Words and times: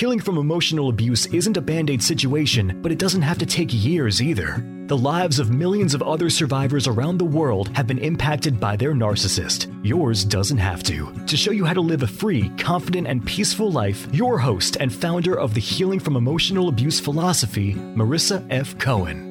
Healing 0.00 0.20
from 0.20 0.38
emotional 0.38 0.88
abuse 0.88 1.26
isn't 1.26 1.58
a 1.58 1.60
band 1.60 1.90
aid 1.90 2.02
situation, 2.02 2.80
but 2.80 2.90
it 2.90 2.98
doesn't 2.98 3.20
have 3.20 3.36
to 3.36 3.44
take 3.44 3.68
years 3.70 4.22
either. 4.22 4.64
The 4.86 4.96
lives 4.96 5.38
of 5.38 5.50
millions 5.50 5.92
of 5.92 6.00
other 6.00 6.30
survivors 6.30 6.86
around 6.86 7.18
the 7.18 7.26
world 7.26 7.68
have 7.76 7.86
been 7.86 7.98
impacted 7.98 8.58
by 8.58 8.76
their 8.76 8.94
narcissist. 8.94 9.70
Yours 9.84 10.24
doesn't 10.24 10.56
have 10.56 10.82
to. 10.84 11.12
To 11.26 11.36
show 11.36 11.50
you 11.50 11.66
how 11.66 11.74
to 11.74 11.82
live 11.82 12.02
a 12.02 12.06
free, 12.06 12.48
confident, 12.56 13.08
and 13.08 13.26
peaceful 13.26 13.70
life, 13.70 14.08
your 14.10 14.38
host 14.38 14.78
and 14.80 14.90
founder 14.90 15.38
of 15.38 15.52
the 15.52 15.60
Healing 15.60 16.00
from 16.00 16.16
Emotional 16.16 16.70
Abuse 16.70 16.98
philosophy, 16.98 17.74
Marissa 17.74 18.42
F. 18.48 18.78
Cohen. 18.78 19.26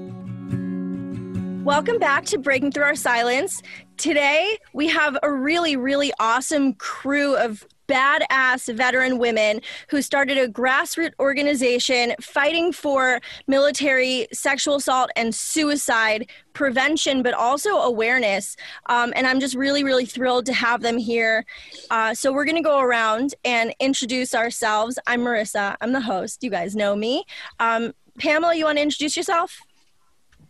Welcome 1.65 1.97
back 1.97 2.25
to 2.25 2.37
Breaking 2.37 2.71
Through 2.71 2.83
Our 2.83 2.93
Silence. 2.93 3.63
Today, 3.97 4.59
we 4.73 4.87
have 4.89 5.17
a 5.23 5.31
really, 5.31 5.77
really 5.77 6.13
awesome 6.19 6.73
crew 6.75 7.35
of 7.37 7.65
badass 7.89 8.73
veteran 8.73 9.17
women 9.17 9.61
who 9.89 10.01
started 10.01 10.37
a 10.37 10.47
grassroots 10.47 11.13
organization 11.19 12.13
fighting 12.21 12.71
for 12.71 13.19
military 13.47 14.27
sexual 14.31 14.75
assault 14.75 15.09
and 15.15 15.33
suicide 15.33 16.29
prevention, 16.53 17.23
but 17.23 17.33
also 17.33 17.69
awareness. 17.69 18.55
Um, 18.87 19.11
and 19.15 19.25
I'm 19.25 19.39
just 19.39 19.55
really, 19.55 19.83
really 19.83 20.05
thrilled 20.05 20.45
to 20.45 20.53
have 20.53 20.81
them 20.81 20.97
here. 20.97 21.45
Uh, 21.89 22.13
so 22.13 22.31
we're 22.31 22.45
going 22.45 22.57
to 22.57 22.61
go 22.61 22.79
around 22.79 23.33
and 23.43 23.73
introduce 23.79 24.35
ourselves. 24.35 24.99
I'm 25.07 25.21
Marissa, 25.21 25.75
I'm 25.81 25.91
the 25.91 26.01
host. 26.01 26.43
You 26.43 26.51
guys 26.51 26.75
know 26.75 26.95
me. 26.95 27.23
Um, 27.59 27.93
Pamela, 28.19 28.53
you 28.53 28.65
want 28.65 28.77
to 28.77 28.81
introduce 28.81 29.15
yourself? 29.15 29.61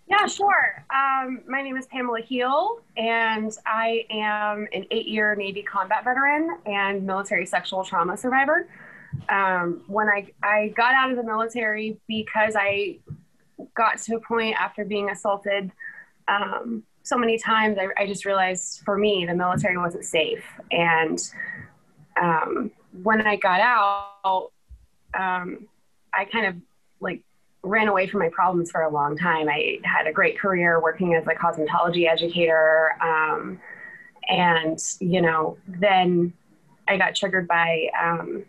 Yeah, 0.10 0.26
sure. 0.26 0.84
Um, 0.90 1.42
my 1.48 1.62
name 1.62 1.78
is 1.78 1.86
Pamela 1.86 2.22
Heel, 2.22 2.80
and 2.98 3.56
I 3.68 4.08
am 4.10 4.68
an 4.74 4.86
eight 4.90 5.08
year 5.08 5.36
Navy 5.36 5.62
combat 5.62 6.04
veteran 6.04 6.58
and 6.66 7.06
military 7.06 7.46
sexual 7.46 7.84
trauma 7.84 8.18
survivor. 8.18 8.68
Um, 9.30 9.84
when 9.86 10.08
I, 10.08 10.32
I 10.42 10.74
got 10.76 10.96
out 10.96 11.12
of 11.12 11.18
the 11.18 11.24
military 11.24 12.00
because 12.08 12.56
I 12.58 12.98
got 13.76 14.00
to 14.00 14.16
a 14.16 14.20
point 14.20 14.56
after 14.60 14.84
being 14.84 15.12
assaulted 15.12 15.72
um, 16.28 16.84
so 17.04 17.16
many 17.16 17.38
times, 17.38 17.78
I, 17.80 17.90
I, 18.02 18.08
just 18.08 18.26
realized 18.26 18.82
for 18.86 18.98
me, 18.98 19.26
the 19.28 19.36
military 19.36 19.78
wasn't 19.78 20.06
safe. 20.06 20.44
And 20.72 21.20
um, 22.20 22.72
when 23.04 23.26
I 23.26 23.36
got 23.36 23.60
out, 23.60 24.52
um, 25.14 25.68
I 26.14 26.26
kind 26.26 26.46
of 26.48 26.56
like 27.00 27.24
ran 27.64 27.88
away 27.88 28.08
from 28.08 28.20
my 28.22 28.30
problems 28.30 28.72
for 28.72 28.82
a 28.82 28.90
long 28.90 29.18
time. 29.18 29.50
I 29.50 29.80
had 29.84 30.08
a 30.08 30.12
great 30.12 30.40
career 30.40 30.82
working 30.82 31.16
as 31.16 31.28
a 31.28 31.36
cosmetology 31.36 32.10
educator. 32.10 32.94
Um, 33.02 33.60
and, 34.30 34.80
you 35.00 35.22
know, 35.22 35.58
then 35.68 36.34
I 36.88 36.98
got 36.98 37.16
triggered 37.16 37.48
by 37.48 37.88
um, 38.02 38.46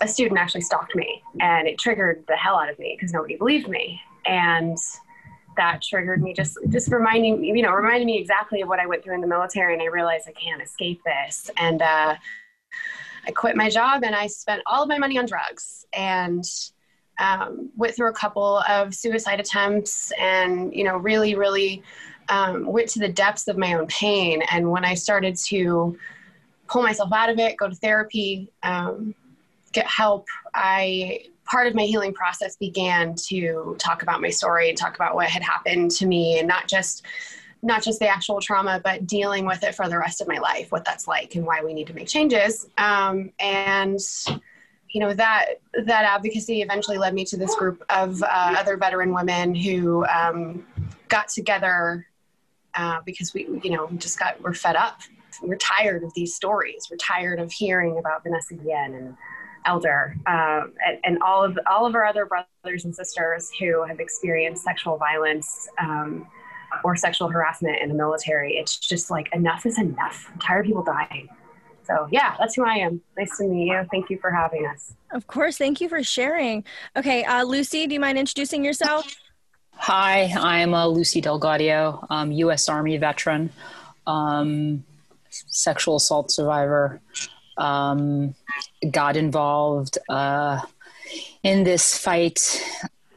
a 0.00 0.08
student 0.08 0.38
actually 0.38 0.60
stalked 0.62 0.94
me 0.94 1.22
and 1.40 1.68
it 1.68 1.78
triggered 1.78 2.24
the 2.28 2.36
hell 2.36 2.56
out 2.56 2.68
of 2.68 2.78
me 2.78 2.96
because 2.98 3.12
nobody 3.12 3.36
believed 3.36 3.68
me. 3.68 4.00
And 4.26 4.76
that 5.56 5.82
triggered 5.82 6.22
me 6.22 6.32
just 6.32 6.56
just 6.70 6.90
reminding 6.90 7.40
me, 7.40 7.48
you 7.48 7.62
know, 7.62 7.72
reminding 7.72 8.06
me 8.06 8.18
exactly 8.18 8.62
of 8.62 8.68
what 8.68 8.78
I 8.78 8.86
went 8.86 9.04
through 9.04 9.14
in 9.14 9.20
the 9.20 9.26
military 9.26 9.74
and 9.74 9.82
I 9.82 9.86
realized 9.86 10.26
I 10.28 10.32
can't 10.32 10.62
escape 10.62 11.00
this. 11.04 11.50
And 11.56 11.82
uh, 11.82 12.16
I 13.26 13.30
quit 13.30 13.56
my 13.56 13.68
job 13.68 14.02
and 14.04 14.14
I 14.14 14.26
spent 14.26 14.62
all 14.66 14.82
of 14.82 14.88
my 14.88 14.98
money 14.98 15.18
on 15.18 15.26
drugs. 15.26 15.86
And 15.92 16.44
um, 17.18 17.70
went 17.76 17.94
through 17.94 18.08
a 18.08 18.14
couple 18.14 18.58
of 18.68 18.94
suicide 18.94 19.40
attempts 19.40 20.12
and 20.18 20.74
you 20.74 20.84
know 20.84 20.96
really 20.96 21.34
really 21.34 21.82
um, 22.28 22.66
went 22.66 22.88
to 22.88 22.98
the 22.98 23.08
depths 23.08 23.48
of 23.48 23.58
my 23.58 23.74
own 23.74 23.86
pain. 23.86 24.42
And 24.50 24.70
when 24.70 24.84
i 24.84 24.94
started 24.94 25.36
to 25.36 25.98
pull 26.68 26.82
myself 26.82 27.12
out 27.12 27.28
of 27.28 27.38
it 27.38 27.56
go 27.56 27.68
to 27.68 27.74
therapy 27.74 28.50
um, 28.62 29.14
get 29.72 29.86
help 29.86 30.26
i 30.54 31.20
part 31.44 31.66
of 31.66 31.74
my 31.74 31.82
healing 31.82 32.14
process 32.14 32.56
began 32.56 33.14
to 33.14 33.76
talk 33.78 34.02
about 34.02 34.20
my 34.20 34.30
story 34.30 34.68
and 34.68 34.78
talk 34.78 34.94
about 34.94 35.14
what 35.14 35.28
had 35.28 35.42
happened 35.42 35.90
to 35.90 36.06
me 36.06 36.38
and 36.38 36.48
not 36.48 36.68
just 36.68 37.04
not 37.62 37.82
just 37.82 37.98
the 38.00 38.08
actual 38.08 38.40
trauma 38.40 38.80
but 38.82 39.06
dealing 39.06 39.44
with 39.46 39.62
it 39.62 39.74
for 39.74 39.88
the 39.88 39.98
rest 39.98 40.20
of 40.20 40.28
my 40.28 40.38
life 40.38 40.72
what 40.72 40.84
that's 40.84 41.06
like 41.06 41.34
and 41.34 41.44
why 41.44 41.62
we 41.62 41.72
need 41.72 41.86
to 41.86 41.94
make 41.94 42.08
changes. 42.08 42.66
Um, 42.78 43.30
and 43.38 44.00
you 44.92 45.00
know 45.00 45.14
that 45.14 45.60
that 45.86 46.04
advocacy 46.04 46.62
eventually 46.62 46.98
led 46.98 47.14
me 47.14 47.24
to 47.24 47.36
this 47.36 47.54
group 47.56 47.82
of 47.88 48.22
uh, 48.22 48.54
other 48.58 48.76
veteran 48.76 49.12
women 49.12 49.54
who 49.54 50.04
um, 50.06 50.66
got 51.08 51.28
together 51.28 52.06
uh, 52.74 53.00
because 53.04 53.32
we 53.34 53.48
you 53.62 53.70
know 53.70 53.88
just 53.96 54.18
got 54.18 54.40
we're 54.42 54.54
fed 54.54 54.76
up. 54.76 55.00
We're 55.42 55.56
tired 55.56 56.04
of 56.04 56.12
these 56.14 56.36
stories. 56.36 56.88
We're 56.90 56.98
tired 56.98 57.40
of 57.40 57.50
hearing 57.50 57.98
about 57.98 58.22
vanessa 58.22 58.54
guillen 58.54 58.94
and 58.94 59.16
elder 59.64 60.14
um, 60.26 60.72
and, 60.84 60.98
and, 61.04 61.22
all 61.22 61.44
of 61.44 61.56
all 61.70 61.86
of 61.86 61.94
our 61.94 62.04
other 62.04 62.26
brothers 62.26 62.84
and 62.84 62.94
sisters 62.94 63.48
who 63.60 63.84
have 63.84 64.00
experienced 64.00 64.64
sexual 64.64 64.98
violence 64.98 65.68
um, 65.78 66.26
or 66.82 66.96
sexual 66.96 67.28
harassment 67.28 67.80
in 67.80 67.88
the 67.88 67.94
military. 67.94 68.56
It's 68.56 68.76
just 68.76 69.10
like 69.10 69.32
enough 69.32 69.64
is 69.64 69.78
enough. 69.78 70.28
I'm 70.32 70.38
tired 70.40 70.60
of 70.60 70.66
people 70.66 70.82
dying 70.82 71.28
so, 71.92 72.08
yeah, 72.10 72.36
that's 72.38 72.54
who 72.54 72.64
I 72.64 72.74
am. 72.74 73.00
Nice 73.18 73.36
to 73.38 73.44
meet 73.44 73.66
you. 73.66 73.86
Thank 73.90 74.10
you 74.10 74.18
for 74.18 74.30
having 74.30 74.66
us. 74.66 74.94
Of 75.10 75.26
course. 75.26 75.58
Thank 75.58 75.80
you 75.80 75.88
for 75.88 76.02
sharing. 76.02 76.64
Okay, 76.96 77.24
uh, 77.24 77.44
Lucy, 77.44 77.86
do 77.86 77.94
you 77.94 78.00
mind 78.00 78.18
introducing 78.18 78.64
yourself? 78.64 79.14
Hi, 79.74 80.32
I'm 80.36 80.74
uh, 80.74 80.86
Lucy 80.86 81.20
Del 81.20 81.40
Gaudio, 81.40 82.06
um, 82.08 82.30
U.S. 82.32 82.68
Army 82.68 82.96
veteran, 82.96 83.50
um, 84.06 84.84
sexual 85.28 85.96
assault 85.96 86.30
survivor. 86.30 87.00
Um, 87.58 88.34
got 88.90 89.16
involved 89.16 89.98
uh, 90.08 90.60
in 91.42 91.64
this 91.64 91.98
fight 91.98 92.64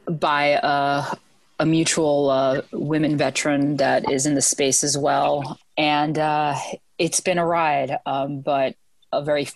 by 0.06 0.58
a, 0.62 1.16
a 1.58 1.66
mutual 1.66 2.30
uh, 2.30 2.62
women 2.72 3.16
veteran 3.16 3.76
that 3.76 4.10
is 4.10 4.26
in 4.26 4.34
the 4.34 4.42
space 4.42 4.84
as 4.84 4.98
well. 4.98 5.58
And 5.78 6.18
uh, 6.18 6.56
it's 6.98 7.20
been 7.20 7.38
a 7.38 7.46
ride, 7.46 7.98
um, 8.06 8.40
but 8.40 8.74
a 9.12 9.22
very, 9.22 9.48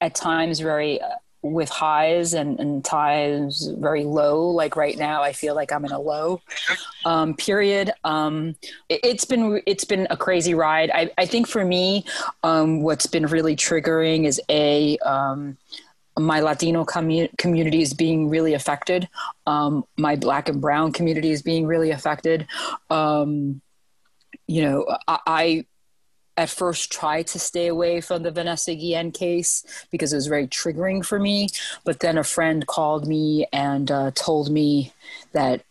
at 0.00 0.14
times, 0.14 0.60
very 0.60 1.00
uh, 1.00 1.08
with 1.42 1.68
highs 1.68 2.34
and, 2.34 2.58
and 2.60 2.84
times 2.84 3.66
very 3.78 4.04
low. 4.04 4.48
Like 4.48 4.76
right 4.76 4.96
now, 4.96 5.22
I 5.22 5.32
feel 5.32 5.54
like 5.54 5.72
I'm 5.72 5.84
in 5.84 5.92
a 5.92 6.00
low 6.00 6.40
um, 7.04 7.34
period. 7.34 7.92
Um, 8.04 8.54
it, 8.88 9.04
has 9.04 9.24
been 9.24 9.60
it's 9.66 9.84
been 9.84 10.06
a 10.08 10.16
crazy 10.16 10.54
ride. 10.54 10.90
I, 10.94 11.10
I 11.18 11.26
think 11.26 11.48
for 11.48 11.64
me, 11.64 12.04
um, 12.44 12.82
what's 12.82 13.06
been 13.06 13.26
really 13.26 13.56
triggering 13.56 14.24
is 14.24 14.40
a 14.48 14.96
um, 14.98 15.58
my 16.18 16.40
Latino 16.40 16.84
commu- 16.84 17.36
community 17.38 17.82
is 17.82 17.92
being 17.92 18.28
really 18.28 18.54
affected. 18.54 19.08
Um, 19.46 19.84
my 19.96 20.14
Black 20.14 20.48
and 20.48 20.60
Brown 20.60 20.92
community 20.92 21.32
is 21.32 21.42
being 21.42 21.66
really 21.66 21.90
affected. 21.90 22.46
You 24.48 24.62
know, 24.62 24.98
I, 25.08 25.18
I 25.26 25.66
at 26.36 26.50
first 26.50 26.90
tried 26.90 27.26
to 27.28 27.38
stay 27.38 27.66
away 27.66 28.00
from 28.00 28.22
the 28.22 28.30
Vanessa 28.30 28.74
Guillen 28.74 29.12
case 29.12 29.64
because 29.90 30.12
it 30.12 30.16
was 30.16 30.26
very 30.26 30.46
triggering 30.46 31.04
for 31.04 31.18
me. 31.18 31.48
But 31.84 32.00
then 32.00 32.16
a 32.16 32.24
friend 32.24 32.66
called 32.66 33.06
me 33.06 33.46
and 33.52 33.90
uh, 33.90 34.12
told 34.14 34.50
me 34.50 34.92
that 35.32 35.62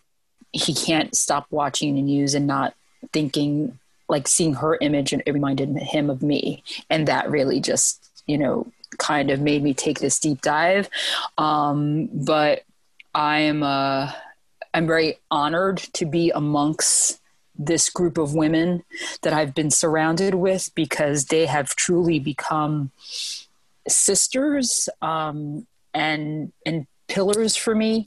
he 0.52 0.74
can't 0.74 1.16
stop 1.16 1.48
watching 1.50 1.96
the 1.96 2.02
news 2.02 2.36
and 2.36 2.46
not 2.46 2.76
thinking, 3.14 3.80
like 4.10 4.28
seeing 4.28 4.56
her 4.56 4.78
image, 4.82 5.14
and 5.14 5.24
it 5.26 5.34
reminded 5.34 5.76
him 5.78 6.10
of 6.10 6.22
me. 6.22 6.64
And 6.90 7.08
that 7.08 7.32
really 7.32 7.60
just, 7.60 8.12
you 8.28 8.38
know, 8.38 8.68
kind 8.98 9.32
of 9.32 9.40
made 9.40 9.64
me 9.64 9.74
take 9.74 10.00
this 10.00 10.20
deep 10.20 10.42
dive. 10.42 10.90
Um, 11.38 12.10
but 12.14 12.64
I 13.16 13.40
am, 13.40 13.64
uh, 13.64 14.12
I'm 14.74 14.88
very 14.88 15.18
honored 15.32 15.78
to 15.94 16.06
be 16.06 16.32
amongst 16.32 17.21
this 17.66 17.90
group 17.90 18.18
of 18.18 18.34
women 18.34 18.84
that 19.22 19.34
I've 19.34 19.54
been 19.54 19.72
surrounded 19.72 20.36
with 20.36 20.74
because 20.76 21.26
they 21.26 21.46
have 21.46 21.76
truly 21.76 22.20
become 22.20 22.92
sisters 23.88 24.90
um, 25.02 25.68
and 25.94 26.52
and 26.66 26.88
pillars 27.08 27.56
for 27.56 27.76
me 27.76 28.06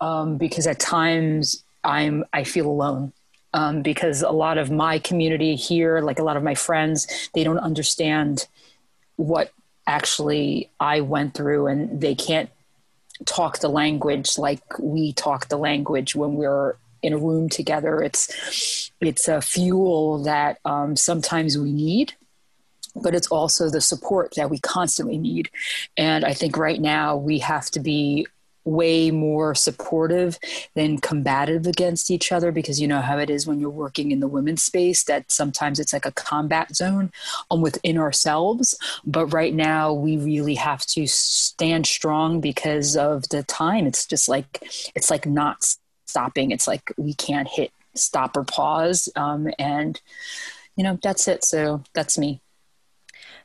um, 0.00 0.36
because 0.36 0.66
at 0.66 0.78
times 0.78 1.64
I'm 1.84 2.24
I 2.32 2.44
feel 2.44 2.66
alone 2.66 3.12
um, 3.54 3.82
because 3.82 4.22
a 4.22 4.30
lot 4.30 4.58
of 4.58 4.70
my 4.70 4.98
community 4.98 5.56
here, 5.56 6.00
like 6.00 6.18
a 6.18 6.22
lot 6.22 6.36
of 6.36 6.42
my 6.42 6.54
friends, 6.54 7.30
they 7.34 7.44
don't 7.44 7.58
understand 7.58 8.46
what 9.16 9.52
actually 9.86 10.70
I 10.80 11.00
went 11.00 11.34
through, 11.34 11.66
and 11.66 12.00
they 12.00 12.14
can't 12.14 12.50
talk 13.26 13.58
the 13.58 13.68
language 13.68 14.38
like 14.38 14.62
we 14.78 15.12
talk 15.12 15.48
the 15.48 15.58
language 15.58 16.14
when 16.14 16.34
we're 16.34 16.76
in 17.02 17.12
a 17.12 17.18
room 17.18 17.48
together. 17.48 18.00
It's 18.02 18.90
it's 19.00 19.28
a 19.28 19.40
fuel 19.40 20.22
that 20.24 20.58
um, 20.64 20.96
sometimes 20.96 21.58
we 21.58 21.72
need 21.72 22.14
but 22.94 23.14
it's 23.14 23.28
also 23.28 23.70
the 23.70 23.80
support 23.80 24.34
that 24.36 24.50
we 24.50 24.58
constantly 24.58 25.16
need. 25.16 25.50
And 25.96 26.24
I 26.24 26.34
think 26.34 26.56
right 26.56 26.80
now 26.80 27.16
we 27.16 27.38
have 27.38 27.70
to 27.70 27.80
be 27.80 28.26
way 28.64 29.10
more 29.10 29.54
supportive 29.54 30.38
than 30.74 30.98
combative 30.98 31.66
against 31.66 32.10
each 32.10 32.30
other 32.30 32.52
because 32.52 32.80
you 32.80 32.86
know 32.86 33.00
how 33.00 33.18
it 33.18 33.28
is 33.28 33.44
when 33.44 33.58
you're 33.58 33.68
working 33.68 34.12
in 34.12 34.20
the 34.20 34.28
women's 34.28 34.62
space 34.62 35.02
that 35.04 35.32
sometimes 35.32 35.80
it's 35.80 35.92
like 35.92 36.06
a 36.06 36.12
combat 36.12 36.74
zone 36.74 37.10
um, 37.50 37.60
within 37.60 37.98
ourselves 37.98 38.78
but 39.04 39.26
right 39.26 39.52
now 39.52 39.92
we 39.92 40.16
really 40.16 40.54
have 40.54 40.86
to 40.86 41.08
stand 41.08 41.86
strong 41.86 42.40
because 42.40 42.96
of 42.96 43.28
the 43.30 43.42
time 43.42 43.84
it's 43.84 44.06
just 44.06 44.28
like 44.28 44.62
it's 44.94 45.10
like 45.10 45.26
not 45.26 45.74
stopping 46.12 46.50
it's 46.50 46.66
like 46.66 46.92
we 46.96 47.14
can't 47.14 47.48
hit 47.48 47.72
stop 47.94 48.36
or 48.36 48.44
pause 48.44 49.08
um, 49.16 49.48
and 49.58 50.00
you 50.76 50.84
know 50.84 50.98
that's 51.02 51.28
it 51.28 51.44
so 51.44 51.82
that's 51.94 52.18
me 52.18 52.40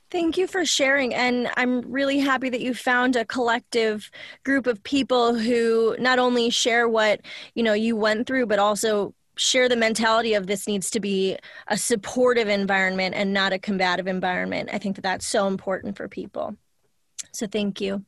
Thank 0.10 0.38
you 0.38 0.48
for 0.48 0.64
sharing. 0.64 1.14
And 1.14 1.50
I'm 1.58 1.82
really 1.82 2.20
happy 2.20 2.50
that 2.50 2.62
you 2.62 2.74
found 2.74 3.18
a 3.18 3.26
collective 3.26 4.10
group 4.46 4.66
of 4.66 4.82
people 4.84 5.36
who 5.36 5.98
not 6.00 6.18
only 6.18 6.50
share 6.50 6.88
what, 6.88 7.20
you 7.56 7.64
know, 7.64 7.74
you 7.74 7.98
went 7.98 8.26
through, 8.26 8.46
but 8.46 8.58
also 8.58 9.14
share 9.36 9.68
the 9.68 9.76
mentality 9.76 10.34
of 10.34 10.48
this 10.48 10.66
needs 10.66 10.90
to 10.92 11.02
be 11.02 11.38
a 11.68 11.78
supportive 11.78 12.48
environment 12.48 13.16
and 13.16 13.34
not 13.34 13.52
a 13.52 13.60
combative 13.60 14.08
environment. 14.08 14.70
I 14.72 14.78
think 14.78 14.96
that 14.96 15.04
that's 15.04 15.28
so 15.28 15.48
important 15.48 15.98
for 15.98 16.08
people. 16.08 16.56
So 17.34 17.46
thank 17.46 17.82
you. 17.82 18.06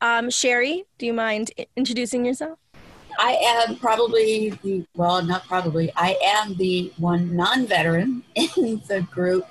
Um, 0.00 0.30
Sherry, 0.30 0.84
do 0.96 1.04
you 1.04 1.12
mind 1.12 1.50
introducing 1.76 2.24
yourself? 2.24 2.58
I 3.18 3.66
am 3.66 3.76
probably 3.76 4.50
the, 4.62 4.84
well, 4.94 5.22
not 5.22 5.46
probably, 5.46 5.92
I 5.96 6.16
am 6.22 6.56
the 6.56 6.92
one 6.98 7.34
non 7.36 7.66
veteran 7.66 8.22
in 8.34 8.82
the 8.88 9.06
group 9.10 9.46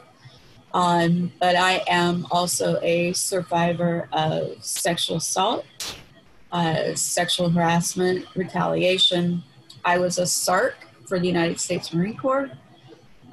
um, 0.73 1.31
but 1.39 1.55
I 1.55 1.83
am 1.87 2.25
also 2.31 2.79
a 2.81 3.13
survivor 3.13 4.07
of 4.11 4.63
sexual 4.63 5.17
assault, 5.17 5.65
uh, 6.51 6.95
sexual 6.95 7.49
harassment, 7.49 8.25
retaliation. 8.35 9.43
I 9.83 9.97
was 9.97 10.17
a 10.17 10.23
SARC 10.25 10.73
for 11.07 11.19
the 11.19 11.27
United 11.27 11.59
States 11.59 11.93
Marine 11.93 12.15
Corps. 12.15 12.51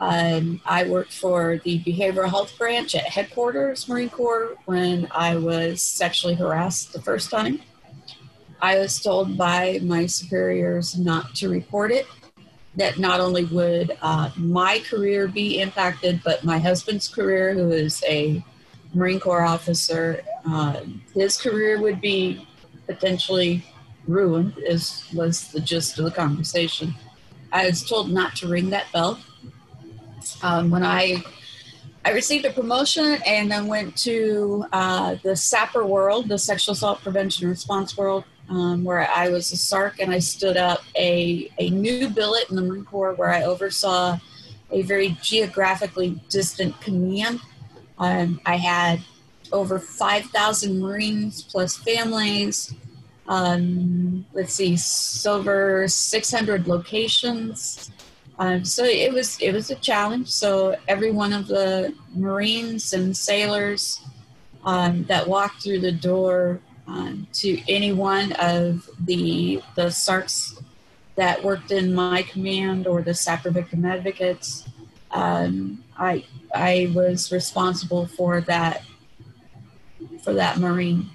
Um, 0.01 0.61
I 0.65 0.85
worked 0.85 1.13
for 1.13 1.61
the 1.65 1.81
behavioral 1.81 2.29
health 2.29 2.57
branch 2.57 2.95
at 2.95 3.05
headquarters 3.05 3.89
Marine 3.89 4.11
Corps 4.11 4.57
when 4.65 5.09
I 5.11 5.37
was 5.37 5.83
sexually 5.83 6.35
harassed 6.35 6.93
the 6.93 7.03
first 7.03 7.31
time. 7.31 7.61
I 8.61 8.79
was 8.79 9.01
told 9.01 9.39
by 9.39 9.81
my 9.83 10.07
superiors 10.07 10.99
not 10.99 11.35
to 11.37 11.49
report 11.49 11.93
it 11.93 12.07
that 12.77 12.99
not 12.99 13.21
only 13.21 13.45
would 13.45 13.97
uh, 14.03 14.31
my 14.37 14.81
career 14.89 15.27
be 15.27 15.61
impacted, 15.61 16.21
but 16.25 16.45
my 16.45 16.59
husband's 16.59 17.09
career, 17.09 17.53
who 17.53 17.71
is 17.71 18.03
a 18.07 18.43
Marine 18.95 19.21
Corps 19.21 19.45
officer, 19.45 20.23
uh, 20.47 20.81
his 21.15 21.37
career 21.37 21.81
would 21.81 22.01
be 22.01 22.47
potentially 22.87 23.65
ruined, 24.07 24.55
is 24.59 25.05
was 25.13 25.49
the 25.49 25.61
gist 25.61 25.99
of 25.99 26.05
the 26.05 26.11
conversation. 26.11 26.95
I 27.53 27.67
was 27.67 27.83
told 27.83 28.11
not 28.11 28.37
to 28.37 28.49
ring 28.49 28.71
that 28.71 28.87
bell. 28.93 29.19
Um, 30.43 30.71
when 30.71 30.85
I 30.85 31.23
I 32.05 32.13
received 32.13 32.45
a 32.45 32.51
promotion 32.51 33.19
and 33.27 33.51
then 33.51 33.67
went 33.67 33.97
to 33.99 34.65
uh, 34.73 35.17
the 35.23 35.31
SAPR 35.31 35.87
world, 35.87 36.29
the 36.29 36.39
Sexual 36.39 36.73
Assault 36.73 37.01
Prevention 37.01 37.49
Response 37.49 37.97
world, 37.97 38.25
um, 38.49 38.85
where 38.85 39.09
I 39.11 39.29
was 39.29 39.53
a 39.53 39.57
SARC 39.57 40.01
and 40.01 40.13
I 40.13 40.19
stood 40.19 40.57
up 40.57 40.83
a, 40.97 41.51
a 41.59 41.71
new 41.71 42.09
billet 42.09 42.49
in 42.51 42.57
the 42.57 42.63
Marine 42.63 42.85
Corps 42.85 43.15
where 43.15 43.31
I 43.31 43.43
oversaw 43.43 44.19
a 44.71 44.83
very 44.83 45.17
geographically 45.23 46.21
distant 46.29 46.79
command. 46.81 47.41
Um, 47.99 48.41
I 48.47 48.57
had 48.57 49.01
over 49.53 49.79
5,000 49.79 50.81
Marines 50.81 51.43
plus 51.43 51.77
families. 51.77 52.75
Um, 53.27 54.25
let's 54.33 54.55
see, 54.55 54.79
over 55.29 55.87
600 55.87 56.67
locations. 56.67 57.91
Um, 58.39 58.65
so 58.65 58.85
it 58.85 59.13
was 59.13 59.41
it 59.41 59.53
was 59.53 59.71
a 59.71 59.75
challenge. 59.75 60.29
So 60.29 60.77
every 60.87 61.11
one 61.11 61.33
of 61.33 61.49
the 61.49 61.93
Marines 62.15 62.93
and 62.93 63.17
sailors 63.17 64.01
um, 64.65 65.05
that 65.05 65.27
walked 65.27 65.63
through 65.63 65.81
the 65.81 65.93
door 65.93 66.61
um, 66.89 67.27
to 67.35 67.61
any 67.69 67.93
one 67.93 68.33
of 68.33 68.89
the 68.99 69.63
the 69.77 69.87
SARCs 69.87 70.61
that 71.17 71.43
worked 71.43 71.71
in 71.71 71.95
my 71.95 72.23
command 72.23 72.87
or 72.87 73.03
the 73.03 73.11
SAPR 73.11 73.53
victim 73.53 73.85
advocates. 73.85 74.65
Um, 75.11 75.85
I 75.97 76.25
I 76.55 76.91
was 76.95 77.31
responsible 77.31 78.07
for 78.07 78.41
that 78.43 78.83
for 80.23 80.33
that 80.35 80.59
Marine. 80.59 81.11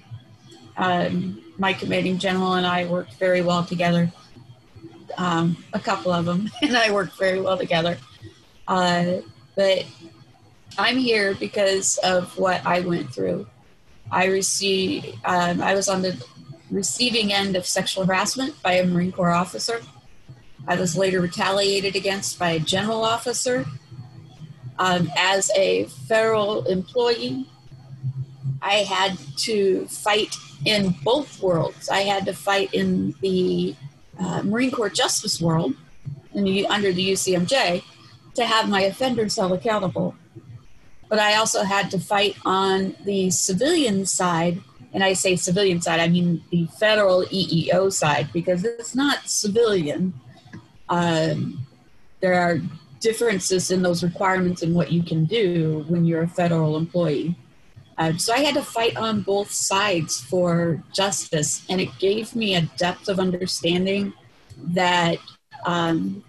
Um, 0.76 1.42
my 1.58 1.72
commanding 1.72 2.18
general 2.18 2.54
and 2.54 2.66
I 2.66 2.86
worked 2.86 3.14
very 3.14 3.40
well 3.40 3.64
together. 3.64 4.12
Um, 5.16 5.56
a 5.72 5.78
couple 5.78 6.12
of 6.12 6.24
them 6.24 6.50
and 6.62 6.76
I 6.76 6.90
worked 6.90 7.18
very 7.18 7.40
well 7.40 7.56
together. 7.56 7.98
Uh, 8.66 9.18
but 9.56 9.84
I'm 10.78 10.96
here 10.96 11.34
because 11.34 11.98
of 11.98 12.36
what 12.38 12.64
I 12.66 12.80
went 12.80 13.12
through. 13.12 13.46
I 14.10 14.26
received, 14.26 15.18
um, 15.24 15.62
I 15.62 15.74
was 15.74 15.88
on 15.88 16.02
the 16.02 16.22
receiving 16.70 17.32
end 17.32 17.56
of 17.56 17.66
sexual 17.66 18.04
harassment 18.04 18.60
by 18.62 18.74
a 18.74 18.86
Marine 18.86 19.12
Corps 19.12 19.30
officer. 19.30 19.80
I 20.66 20.76
was 20.76 20.96
later 20.96 21.20
retaliated 21.20 21.94
against 21.96 22.38
by 22.38 22.50
a 22.50 22.58
general 22.58 23.04
officer. 23.04 23.66
Um, 24.78 25.10
as 25.16 25.50
a 25.56 25.84
federal 25.84 26.64
employee, 26.66 27.46
I 28.60 28.76
had 28.76 29.18
to 29.38 29.86
fight 29.86 30.34
in 30.64 30.94
both 31.04 31.42
worlds. 31.42 31.88
I 31.88 32.00
had 32.00 32.24
to 32.26 32.32
fight 32.32 32.72
in 32.72 33.14
the 33.20 33.76
uh, 34.18 34.42
Marine 34.42 34.70
Corps 34.70 34.88
justice 34.88 35.40
world 35.40 35.74
the, 36.34 36.66
under 36.66 36.92
the 36.92 37.12
UCMJ 37.12 37.82
to 38.34 38.44
have 38.44 38.68
my 38.68 38.82
offenders 38.82 39.36
held 39.36 39.52
accountable 39.52 40.14
but 41.08 41.18
I 41.18 41.36
also 41.36 41.62
had 41.62 41.90
to 41.92 41.98
fight 41.98 42.36
on 42.44 42.96
the 43.04 43.30
civilian 43.30 44.06
side. 44.06 44.60
And 44.92 45.02
I 45.02 45.12
say 45.12 45.36
civilian 45.36 45.80
side, 45.80 46.00
I 46.00 46.08
mean 46.08 46.42
the 46.50 46.66
federal 46.78 47.24
EEO 47.24 47.92
side, 47.92 48.28
because 48.32 48.64
it's 48.64 48.94
not 48.94 49.28
civilian. 49.28 50.14
Um, 50.88 51.66
there 52.20 52.34
are 52.34 52.60
differences 53.00 53.70
in 53.70 53.82
those 53.82 54.02
requirements 54.02 54.62
and 54.62 54.74
what 54.74 54.90
you 54.90 55.02
can 55.02 55.26
do 55.26 55.84
when 55.88 56.04
you're 56.04 56.22
a 56.22 56.28
federal 56.28 56.76
employee. 56.76 57.36
Uh, 57.98 58.16
so 58.16 58.32
I 58.32 58.38
had 58.38 58.54
to 58.54 58.62
fight 58.62 58.96
on 58.96 59.20
both 59.20 59.50
sides 59.50 60.20
for 60.20 60.82
justice, 60.92 61.64
and 61.68 61.80
it 61.80 61.90
gave 61.98 62.34
me 62.34 62.56
a 62.56 62.62
depth 62.62 63.08
of 63.08 63.20
understanding 63.20 64.12
that 64.58 65.18
um, 65.64 66.24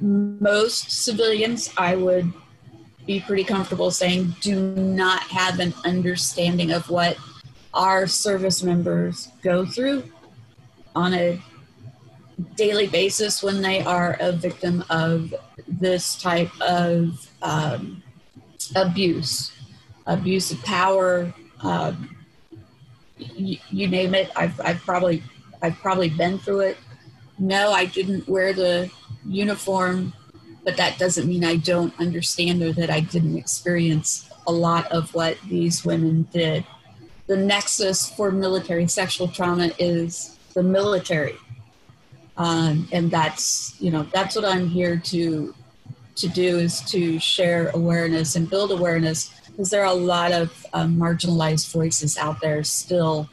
most 0.00 1.04
civilians 1.04 1.70
I 1.76 1.94
would 1.94 2.32
be 3.06 3.20
pretty 3.20 3.44
comfortable 3.44 3.90
saying 3.90 4.34
do 4.40 4.60
not 4.76 5.22
have 5.24 5.60
an 5.60 5.74
understanding 5.84 6.72
of 6.72 6.88
what 6.88 7.16
our 7.74 8.06
service 8.06 8.62
members 8.62 9.28
go 9.42 9.66
through 9.66 10.04
on 10.94 11.12
a 11.12 11.42
daily 12.56 12.86
basis 12.86 13.42
when 13.42 13.60
they 13.62 13.80
are 13.82 14.16
a 14.20 14.32
victim 14.32 14.84
of 14.90 15.34
this 15.68 16.16
type 16.16 16.50
of 16.60 17.28
um, 17.42 18.02
abuse, 18.76 19.52
abuse 20.06 20.50
of 20.50 20.62
power, 20.62 21.32
um, 21.60 22.16
you, 23.16 23.58
you 23.70 23.88
name 23.88 24.14
it. 24.14 24.30
I've, 24.36 24.60
I've 24.60 24.80
probably 24.80 25.22
I've 25.62 25.76
probably 25.76 26.10
been 26.10 26.38
through 26.38 26.60
it. 26.60 26.76
No, 27.38 27.72
I 27.72 27.86
didn't 27.86 28.28
wear 28.28 28.52
the 28.52 28.90
uniform 29.24 30.12
but 30.64 30.76
that 30.76 30.98
doesn't 30.98 31.28
mean 31.28 31.44
I 31.44 31.56
don't 31.56 31.98
understand 32.00 32.62
or 32.62 32.72
that 32.72 32.90
I 32.90 33.00
didn't 33.00 33.36
experience 33.36 34.28
a 34.46 34.52
lot 34.52 34.90
of 34.90 35.14
what 35.14 35.38
these 35.48 35.84
women 35.84 36.26
did. 36.32 36.64
The 37.26 37.36
nexus 37.36 38.08
for 38.10 38.30
military 38.30 38.86
sexual 38.88 39.28
trauma 39.28 39.70
is 39.78 40.38
the 40.54 40.62
military. 40.62 41.36
Um, 42.36 42.88
and 42.92 43.10
that's, 43.10 43.76
you 43.80 43.90
know, 43.90 44.04
that's 44.12 44.34
what 44.34 44.44
I'm 44.44 44.68
here 44.68 44.96
to 44.96 45.54
to 46.16 46.28
do 46.28 46.58
is 46.58 46.80
to 46.80 47.18
share 47.18 47.70
awareness 47.74 48.36
and 48.36 48.48
build 48.48 48.70
awareness 48.70 49.34
because 49.48 49.70
there 49.70 49.82
are 49.82 49.90
a 49.90 49.94
lot 49.94 50.30
of 50.30 50.64
um, 50.72 50.96
marginalized 50.96 51.72
voices 51.72 52.16
out 52.16 52.40
there 52.40 52.62
still 52.62 53.28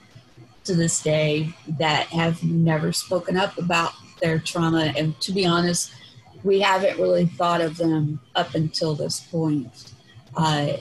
to 0.63 0.73
this 0.73 1.01
day 1.01 1.53
that 1.67 2.07
have 2.07 2.43
never 2.43 2.91
spoken 2.91 3.37
up 3.37 3.55
about 3.57 3.93
their 4.19 4.39
trauma. 4.39 4.93
And 4.97 5.19
to 5.21 5.31
be 5.31 5.45
honest, 5.45 5.91
we 6.43 6.59
haven't 6.59 6.99
really 6.99 7.25
thought 7.25 7.61
of 7.61 7.77
them 7.77 8.19
up 8.35 8.55
until 8.55 8.95
this 8.95 9.19
point 9.19 9.93
uh, 10.35 10.73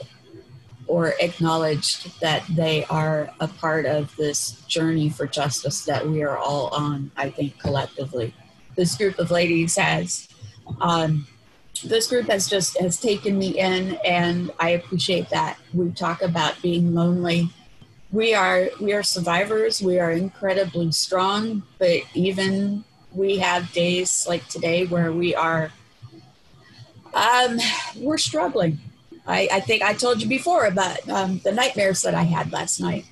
or 0.87 1.13
acknowledged 1.19 2.19
that 2.19 2.43
they 2.49 2.83
are 2.85 3.29
a 3.39 3.47
part 3.47 3.85
of 3.85 4.15
this 4.15 4.61
journey 4.67 5.09
for 5.09 5.25
justice 5.27 5.85
that 5.85 6.07
we 6.07 6.23
are 6.23 6.37
all 6.37 6.67
on, 6.69 7.11
I 7.15 7.29
think, 7.29 7.57
collectively. 7.59 8.33
This 8.75 8.95
group 8.95 9.19
of 9.19 9.31
ladies 9.31 9.75
has 9.77 10.27
um, 10.79 11.27
this 11.83 12.07
group 12.07 12.27
has 12.27 12.49
just 12.49 12.77
has 12.79 12.99
taken 12.99 13.37
me 13.37 13.59
in 13.59 13.97
and 14.05 14.51
i 14.59 14.69
appreciate 14.69 15.29
that. 15.29 15.57
We 15.73 15.89
talk 15.91 16.21
about 16.21 16.61
being 16.61 16.93
lonely. 16.93 17.49
We 18.11 18.33
are 18.33 18.69
we 18.79 18.93
are 18.93 19.03
survivors. 19.03 19.81
We 19.81 19.99
are 19.99 20.11
incredibly 20.11 20.91
strong 20.91 21.63
but 21.79 22.01
even 22.13 22.83
we 23.13 23.37
have 23.37 23.71
days 23.73 24.25
like 24.27 24.47
today 24.47 24.85
where 24.85 25.11
we 25.11 25.35
are 25.35 25.71
um 27.13 27.59
we're 27.97 28.17
struggling. 28.17 28.79
I 29.27 29.49
i 29.51 29.59
think 29.59 29.81
i 29.81 29.93
told 29.93 30.21
you 30.21 30.27
before 30.27 30.65
about 30.65 31.07
um, 31.09 31.39
the 31.43 31.51
nightmares 31.51 32.01
that 32.03 32.15
i 32.15 32.23
had 32.23 32.51
last 32.51 32.79
night. 32.79 33.05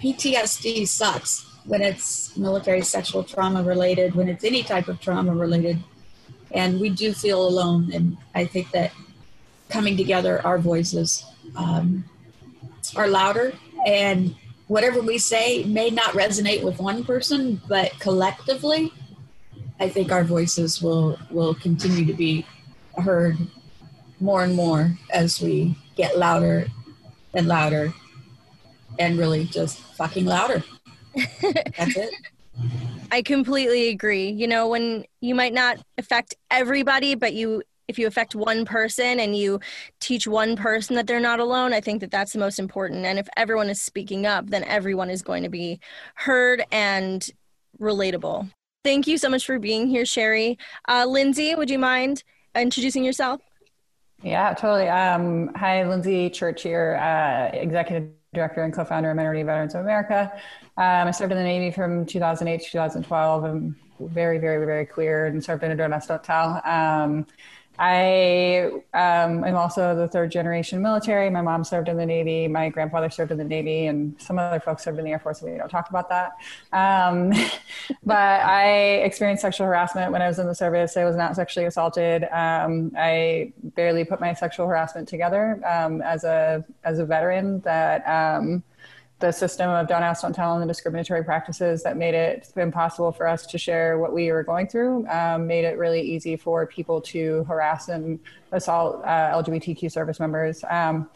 Ptsd 0.00 0.86
sucks 0.86 1.46
when 1.66 1.82
it's 1.82 2.36
military 2.36 2.82
sexual 2.82 3.24
trauma 3.24 3.62
related 3.62 4.14
when 4.14 4.28
it's 4.28 4.44
any 4.44 4.62
type 4.62 4.88
of 4.88 5.00
trauma 5.00 5.34
related. 5.34 5.78
And 6.52 6.80
we 6.80 6.90
do 6.90 7.12
feel 7.12 7.46
alone. 7.46 7.92
And 7.92 8.16
I 8.34 8.44
think 8.44 8.70
that 8.70 8.92
coming 9.68 9.96
together, 9.96 10.44
our 10.46 10.58
voices 10.58 11.24
um, 11.56 12.04
are 12.94 13.08
louder, 13.08 13.52
and 13.84 14.34
whatever 14.68 15.00
we 15.00 15.18
say 15.18 15.64
may 15.64 15.90
not 15.90 16.12
resonate 16.12 16.62
with 16.62 16.78
one 16.78 17.04
person, 17.04 17.60
but 17.68 17.98
collectively, 17.98 18.92
I 19.78 19.88
think 19.88 20.10
our 20.10 20.24
voices 20.24 20.82
will 20.82 21.18
will 21.30 21.54
continue 21.54 22.04
to 22.06 22.14
be 22.14 22.46
heard 22.96 23.36
more 24.20 24.42
and 24.42 24.54
more 24.54 24.96
as 25.12 25.40
we 25.40 25.76
get 25.96 26.18
louder 26.18 26.66
and 27.34 27.46
louder, 27.46 27.92
and 28.98 29.18
really 29.18 29.44
just 29.44 29.78
fucking 29.78 30.24
louder. 30.24 30.62
That's 31.42 31.96
it. 31.96 32.14
I 33.12 33.22
completely 33.22 33.88
agree. 33.88 34.30
You 34.30 34.46
know, 34.46 34.68
when 34.68 35.04
you 35.20 35.34
might 35.34 35.52
not 35.52 35.78
affect 35.98 36.34
everybody, 36.50 37.14
but 37.14 37.34
you 37.34 37.62
if 37.88 37.98
you 37.98 38.06
affect 38.06 38.34
one 38.34 38.64
person 38.64 39.20
and 39.20 39.36
you 39.36 39.60
teach 40.00 40.26
one 40.26 40.56
person 40.56 40.96
that 40.96 41.06
they're 41.06 41.20
not 41.20 41.38
alone, 41.38 41.72
I 41.72 41.80
think 41.80 42.00
that 42.00 42.10
that's 42.10 42.32
the 42.32 42.38
most 42.38 42.58
important. 42.58 43.04
And 43.06 43.18
if 43.18 43.28
everyone 43.36 43.70
is 43.70 43.80
speaking 43.80 44.26
up, 44.26 44.50
then 44.50 44.64
everyone 44.64 45.08
is 45.08 45.22
going 45.22 45.44
to 45.44 45.48
be 45.48 45.78
heard 46.16 46.64
and 46.72 47.28
relatable. 47.80 48.50
Thank 48.86 49.08
you 49.08 49.18
so 49.18 49.28
much 49.28 49.44
for 49.44 49.58
being 49.58 49.88
here, 49.88 50.06
Sherry. 50.06 50.58
Uh, 50.88 51.06
Lindsay, 51.08 51.56
would 51.56 51.68
you 51.68 51.76
mind 51.76 52.22
introducing 52.54 53.02
yourself? 53.02 53.40
Yeah, 54.22 54.54
totally. 54.54 54.86
Um, 54.86 55.52
hi, 55.56 55.82
Lindsay 55.82 56.30
Church 56.30 56.62
here, 56.62 56.94
uh, 57.02 57.50
Executive 57.52 58.10
Director 58.32 58.62
and 58.62 58.72
co-founder 58.72 59.10
of 59.10 59.16
Minority 59.16 59.42
Veterans 59.42 59.74
of 59.74 59.80
America. 59.80 60.30
Um, 60.76 61.08
I 61.08 61.10
served 61.10 61.32
in 61.32 61.38
the 61.38 61.42
Navy 61.42 61.72
from 61.72 62.06
2008 62.06 62.62
to 62.62 62.70
2012. 62.70 63.42
I'm 63.42 63.76
very, 63.98 64.38
very, 64.38 64.64
very 64.64 64.86
queer 64.86 65.26
and 65.26 65.42
served 65.42 65.64
in 65.64 65.72
a 65.72 65.76
Don't 65.76 66.22
Tell. 66.22 66.62
Um, 66.64 67.26
I 67.78 68.70
um, 68.94 69.44
am 69.44 69.56
also 69.56 69.94
the 69.94 70.08
third 70.08 70.30
generation 70.30 70.80
military. 70.80 71.28
My 71.30 71.42
mom 71.42 71.64
served 71.64 71.88
in 71.88 71.96
the 71.96 72.06
Navy. 72.06 72.48
My 72.48 72.68
grandfather 72.68 73.10
served 73.10 73.32
in 73.32 73.38
the 73.38 73.44
Navy, 73.44 73.86
and 73.86 74.14
some 74.20 74.38
other 74.38 74.60
folks 74.60 74.84
served 74.84 74.98
in 74.98 75.04
the 75.04 75.10
Air 75.10 75.18
Force. 75.18 75.42
We 75.42 75.56
don't 75.56 75.68
talk 75.68 75.90
about 75.90 76.08
that. 76.08 76.32
Um, 76.72 77.32
but 78.04 78.16
I 78.16 79.02
experienced 79.04 79.42
sexual 79.42 79.66
harassment 79.66 80.12
when 80.12 80.22
I 80.22 80.28
was 80.28 80.38
in 80.38 80.46
the 80.46 80.54
service. 80.54 80.96
I 80.96 81.04
was 81.04 81.16
not 81.16 81.36
sexually 81.36 81.66
assaulted. 81.66 82.24
Um, 82.32 82.92
I 82.96 83.52
barely 83.62 84.04
put 84.04 84.20
my 84.20 84.32
sexual 84.32 84.66
harassment 84.66 85.08
together 85.08 85.60
um, 85.66 86.00
as 86.02 86.24
a 86.24 86.64
as 86.84 86.98
a 86.98 87.04
veteran. 87.04 87.60
That 87.60 88.06
um, 88.08 88.62
the 89.18 89.32
system 89.32 89.70
of 89.70 89.88
don't 89.88 90.02
ask, 90.02 90.22
don't 90.22 90.34
tell, 90.34 90.52
and 90.54 90.62
the 90.62 90.66
discriminatory 90.66 91.24
practices 91.24 91.82
that 91.82 91.96
made 91.96 92.14
it 92.14 92.52
impossible 92.56 93.12
for 93.12 93.26
us 93.26 93.46
to 93.46 93.56
share 93.56 93.98
what 93.98 94.12
we 94.12 94.30
were 94.30 94.42
going 94.42 94.68
through 94.68 95.06
um, 95.08 95.46
made 95.46 95.64
it 95.64 95.78
really 95.78 96.02
easy 96.02 96.36
for 96.36 96.66
people 96.66 97.00
to 97.00 97.44
harass 97.44 97.88
and 97.88 98.20
assault 98.52 99.02
uh, 99.04 99.42
LGBTQ 99.42 99.90
service 99.90 100.20
members. 100.20 100.62
Um, 100.68 101.08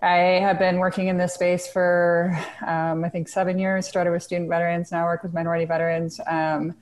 I 0.00 0.40
have 0.40 0.58
been 0.58 0.78
working 0.78 1.08
in 1.08 1.18
this 1.18 1.34
space 1.34 1.66
for, 1.66 2.36
um, 2.66 3.04
I 3.04 3.08
think, 3.08 3.28
seven 3.28 3.58
years. 3.58 3.86
Started 3.86 4.10
with 4.10 4.22
student 4.22 4.48
veterans, 4.48 4.90
now 4.90 5.04
work 5.04 5.22
with 5.22 5.34
minority 5.34 5.66
veterans. 5.66 6.20
Um, 6.26 6.74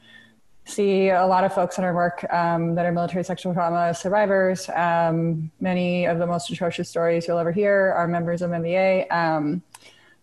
see 0.64 1.08
a 1.08 1.26
lot 1.26 1.42
of 1.44 1.52
folks 1.52 1.78
in 1.78 1.84
our 1.84 1.94
work 1.94 2.24
um, 2.32 2.76
that 2.76 2.86
are 2.86 2.92
military 2.92 3.24
sexual 3.24 3.52
trauma 3.52 3.92
survivors. 3.92 4.70
Um, 4.70 5.50
many 5.60 6.06
of 6.06 6.18
the 6.18 6.26
most 6.26 6.48
atrocious 6.50 6.88
stories 6.88 7.26
you'll 7.26 7.38
ever 7.38 7.52
hear 7.52 7.92
are 7.96 8.06
members 8.06 8.40
of 8.40 8.52
MVA. 8.52 9.10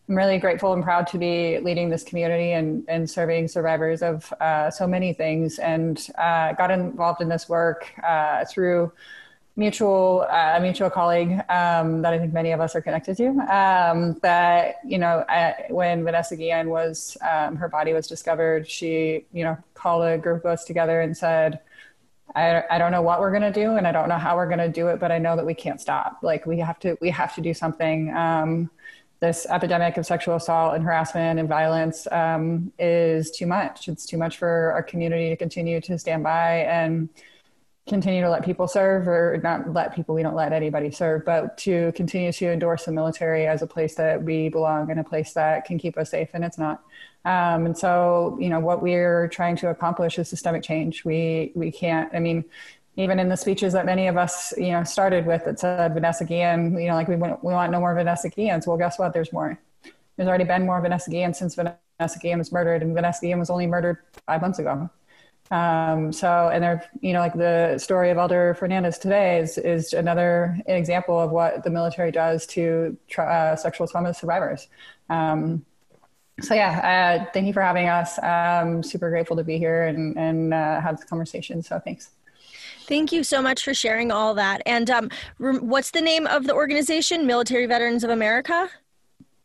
I'm 0.10 0.16
really 0.16 0.38
grateful 0.38 0.72
and 0.72 0.84
proud 0.84 1.06
to 1.08 1.18
be 1.18 1.60
leading 1.60 1.90
this 1.90 2.04
community 2.04 2.54
and, 2.54 2.86
and 2.88 3.10
serving 3.10 3.50
survivors 3.50 4.02
of 4.02 4.32
uh, 4.40 4.72
so 4.72 4.88
many 4.88 5.12
things 5.12 5.60
and 5.60 6.08
uh, 6.18 6.54
got 6.54 6.72
involved 6.72 7.22
in 7.22 7.28
this 7.28 7.50
work 7.50 7.92
uh, 8.08 8.46
through 8.46 8.92
mutual 9.58 10.26
uh, 10.30 10.54
a 10.56 10.62
mutual 10.62 10.90
colleague 10.90 11.32
um, 11.50 12.04
that 12.04 12.14
I 12.14 12.20
think 12.20 12.32
many 12.32 12.52
of 12.52 12.62
us 12.62 12.74
are 12.76 12.82
connected 12.82 13.18
to. 13.18 13.28
Um, 13.54 14.18
that 14.22 14.76
you 14.86 14.98
know, 14.98 15.26
I, 15.28 15.66
when 15.70 16.06
Vanessa 16.06 16.38
Guillen 16.38 16.70
was 16.70 17.18
um, 17.28 17.58
her 17.58 17.68
body 17.68 17.92
was 17.92 18.08
discovered, 18.08 18.70
she 18.70 19.26
you 19.34 19.44
know 19.44 19.58
called 19.74 20.06
a 20.06 20.18
group 20.18 20.46
of 20.46 20.52
us 20.52 20.64
together 20.64 21.02
and 21.02 21.18
said, 21.18 21.60
I, 22.34 22.64
I 22.70 22.78
don't 22.78 22.92
know 22.92 23.02
what 23.02 23.20
we're 23.20 23.32
going 23.32 23.42
to 23.42 23.52
do 23.52 23.76
and 23.76 23.88
I 23.88 23.92
don't 23.92 24.10
know 24.10 24.18
how 24.18 24.36
we're 24.36 24.48
going 24.48 24.60
to 24.60 24.70
do 24.70 24.88
it, 24.88 25.00
but 25.00 25.12
I 25.12 25.18
know 25.18 25.36
that 25.36 25.46
we 25.46 25.54
can't 25.54 25.82
stop. 25.82 26.20
Like 26.22 26.46
we 26.46 26.60
have 26.60 26.80
to, 26.80 26.98
we 27.02 27.10
have 27.10 27.34
to 27.36 27.42
do 27.42 27.54
something. 27.54 28.16
Um, 28.16 28.70
this 29.20 29.48
epidemic 29.50 29.98
of 29.98 30.06
sexual 30.06 30.36
assault 30.36 30.76
and 30.76 30.84
harassment 30.84 31.40
and 31.40 31.50
violence 31.50 32.08
um, 32.12 32.72
is 32.78 33.32
too 33.32 33.48
much. 33.48 33.88
It's 33.88 34.06
too 34.06 34.18
much 34.18 34.38
for 34.38 34.72
our 34.74 34.84
community 34.84 35.30
to 35.30 35.36
continue 35.36 35.82
to 35.82 35.98
stand 35.98 36.24
by 36.24 36.60
and 36.60 37.10
continue 37.88 38.22
to 38.22 38.30
let 38.30 38.44
people 38.44 38.68
serve, 38.68 39.08
or 39.08 39.40
not 39.42 39.74
let 39.74 39.96
people, 39.96 40.14
we 40.14 40.22
don't 40.22 40.36
let 40.36 40.52
anybody 40.52 40.92
serve, 40.92 41.24
but 41.26 41.58
to 41.58 41.92
continue 41.94 42.32
to 42.32 42.52
endorse 42.52 42.86
the 42.86 42.92
military 42.92 43.48
as 43.48 43.62
a 43.62 43.68
place 43.68 43.96
that 43.96 44.22
we 44.22 44.50
belong 44.50 44.92
and 44.92 45.00
a 45.00 45.04
place 45.04 45.34
that 45.34 45.66
can 45.66 45.78
keep 45.80 45.98
us 45.98 46.12
safe, 46.12 46.30
and 46.34 46.44
it's 46.44 46.58
not. 46.58 46.84
Um, 47.24 47.66
and 47.66 47.78
so, 47.78 48.38
you 48.40 48.50
know, 48.50 48.60
what 48.60 48.82
we're 48.82 49.28
trying 49.30 49.56
to 49.58 49.70
accomplish 49.70 50.20
is 50.20 50.30
systemic 50.30 50.64
change. 50.64 51.04
We 51.04 51.52
we 51.56 51.72
can't. 51.72 52.14
I 52.14 52.20
mean, 52.20 52.46
even 52.98 53.20
in 53.20 53.30
the 53.30 53.38
speeches 53.38 53.74
that 53.74 53.86
many 53.86 54.08
of 54.08 54.18
us, 54.18 54.54
you 54.58 54.72
know, 54.72 54.84
started 54.84 55.26
with 55.26 55.46
that 55.46 55.60
said 55.60 55.94
Vanessa 55.94 56.26
Guillen, 56.26 56.78
you 56.80 56.88
know, 56.88 56.96
like 56.96 57.08
we 57.08 57.16
want, 57.16 57.44
we 57.44 57.54
want 57.54 57.72
no 57.72 57.80
more 57.80 57.94
Vanessa 57.94 58.30
Guillens. 58.30 58.66
Well, 58.66 58.76
guess 58.76 58.98
what? 58.98 59.14
There's 59.14 59.32
more. 59.32 59.58
There's 60.18 60.28
already 60.28 60.46
been 60.46 60.66
more 60.66 60.82
Vanessa 60.82 61.12
Guillen 61.12 61.36
since 61.36 61.54
Vanessa 61.54 62.20
Guillen 62.20 62.40
was 62.40 62.52
murdered, 62.52 62.82
and 62.82 62.96
Vanessa 62.96 63.22
Guillen 63.22 63.40
was 63.40 63.52
only 63.52 63.68
murdered 63.68 64.00
five 64.26 64.42
months 64.42 64.58
ago. 64.58 64.90
Um, 65.52 66.12
so, 66.12 66.50
and 66.52 66.62
there, 66.62 66.90
you 67.00 67.14
know, 67.14 67.20
like 67.20 67.36
the 67.36 67.78
story 67.78 68.10
of 68.10 68.18
Elder 68.18 68.56
Fernandez 68.56 68.98
today 68.98 69.40
is 69.40 69.60
is 69.60 69.94
another 69.94 70.60
example 70.66 71.20
of 71.20 71.30
what 71.32 71.64
the 71.64 71.70
military 71.70 72.12
does 72.12 72.48
to 72.48 72.98
uh, 73.18 73.56
sexual 73.56 73.88
trauma 73.88 74.14
survivors. 74.14 74.68
Um, 75.10 75.66
so 76.42 76.56
yeah, 76.56 77.22
uh, 77.22 77.32
thank 77.32 77.48
you 77.48 77.54
for 77.54 77.62
having 77.62 77.88
us. 77.88 78.20
I'm 78.22 78.84
super 78.84 79.10
grateful 79.10 79.38
to 79.38 79.44
be 79.44 79.60
here 79.60 79.86
and 79.86 80.18
and 80.18 80.54
uh, 80.54 80.82
have 80.82 80.98
this 80.98 81.06
conversation. 81.06 81.62
So 81.62 81.80
thanks. 81.80 82.17
Thank 82.88 83.12
you 83.12 83.24
so 83.24 83.42
much 83.42 83.64
for 83.64 83.74
sharing 83.74 84.12
all 84.12 84.34
that. 84.36 84.62
And 84.66 84.90
um, 84.90 85.10
what's 85.38 85.92
the 85.92 86.02
name 86.02 86.26
of 86.28 86.46
the 86.48 86.54
organization? 86.54 87.28
Military 87.28 87.66
Veterans 87.66 88.04
of 88.04 88.10
America? 88.10 88.70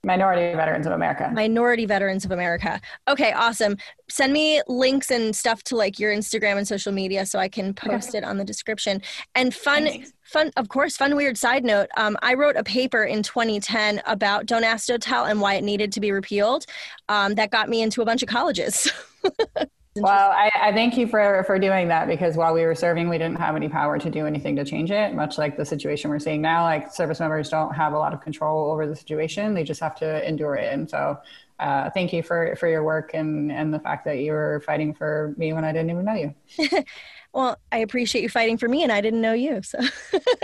Minority 0.05 0.57
Veterans 0.57 0.85
of 0.87 0.93
America. 0.93 1.31
Minority 1.33 1.87
Veterans 1.87 2.25
of 2.25 2.33
America. 2.33 2.81
Okay, 3.07 3.33
awesome. 3.33 3.77
Send 4.11 4.33
me 4.33 4.61
links 4.67 5.13
and 5.13 5.35
stuff 5.35 5.63
to 5.65 5.77
like 5.77 6.01
your 6.01 6.13
Instagram 6.13 6.57
and 6.57 6.67
social 6.67 6.93
media 6.93 7.25
so 7.25 7.39
I 7.39 7.49
can 7.49 7.73
post 7.73 8.09
okay. 8.11 8.19
it 8.19 8.25
on 8.25 8.37
the 8.37 8.45
description. 8.45 9.01
And 9.37 9.55
fun, 9.55 9.85
Thanks. 9.85 10.13
fun, 10.25 10.51
of 10.57 10.69
course, 10.69 10.97
fun 10.97 11.15
weird 11.15 11.39
side 11.39 11.65
note. 11.65 11.89
Um, 11.97 12.17
I 12.21 12.35
wrote 12.35 12.57
a 12.57 12.65
paper 12.65 13.05
in 13.05 13.23
2010 13.23 14.03
about 14.05 14.47
Don't 14.47 14.65
Ask, 14.65 14.89
Don't 14.89 15.01
Tell 15.01 15.25
and 15.25 15.41
why 15.41 15.55
it 15.55 15.63
needed 15.63 15.93
to 15.93 16.01
be 16.01 16.11
repealed. 16.11 16.67
Um, 17.09 17.37
that 17.37 17.53
got 17.53 17.69
me 17.69 17.81
into 17.81 18.03
a 18.03 18.05
bunch 18.05 18.25
of 18.25 18.29
colleges. 18.29 18.91
Well, 19.97 20.31
I, 20.31 20.51
I, 20.55 20.73
thank 20.73 20.97
you 20.97 21.07
for, 21.07 21.45
for 21.47 21.59
doing 21.59 21.89
that 21.89 22.09
because 22.09 22.35
while 22.35 22.55
we 22.55 22.63
were 22.63 22.75
serving, 22.75 23.11
we 23.11 23.19
didn't 23.19 23.37
have 23.37 23.55
any 23.57 23.69
power 23.69 23.99
to 23.99 24.09
do 24.11 24.27
anything 24.27 24.57
to 24.57 24.65
change 24.65 24.91
it, 24.91 25.15
much 25.15 25.37
like 25.37 25.59
the 25.59 25.67
situation 25.67 26.09
we're 26.09 26.19
seeing 26.19 26.41
now. 26.41 26.63
Like 26.63 26.95
service 26.95 27.21
members 27.21 27.51
don't 27.51 27.75
have 27.75 27.93
a 27.93 27.99
lot 27.99 28.15
of 28.15 28.23
control 28.23 28.71
over 28.71 28.87
the 28.87 28.97
situation, 28.97 29.53
they 29.53 29.65
just 29.65 29.81
have 29.81 29.95
to 29.97 30.27
endure 30.27 30.55
it. 30.55 30.73
And 30.73 30.89
so, 30.89 31.19
uh, 31.61 31.91
thank 31.91 32.13
you 32.13 32.23
for, 32.23 32.57
for 32.57 32.69
your 32.69 32.83
work 32.83 33.11
and, 33.13 33.53
and 33.53 33.73
the 33.73 33.79
fact 33.79 34.05
that 34.07 34.19
you 34.19 34.33
were 34.33 34.63
fighting 34.65 34.95
for 34.95 35.35
me 35.37 35.53
when 35.53 35.65
I 35.65 35.73
didn't 35.73 35.91
even 35.91 36.05
know 36.05 36.15
you. 36.15 36.85
well, 37.35 37.59
I 37.71 37.79
appreciate 37.79 38.23
you 38.23 38.31
fighting 38.31 38.57
for 38.57 38.69
me 38.69 38.83
and 38.83 38.91
I 38.91 39.01
didn't 39.01 39.21
know 39.21 39.35
you. 39.35 39.63
So, 39.63 39.79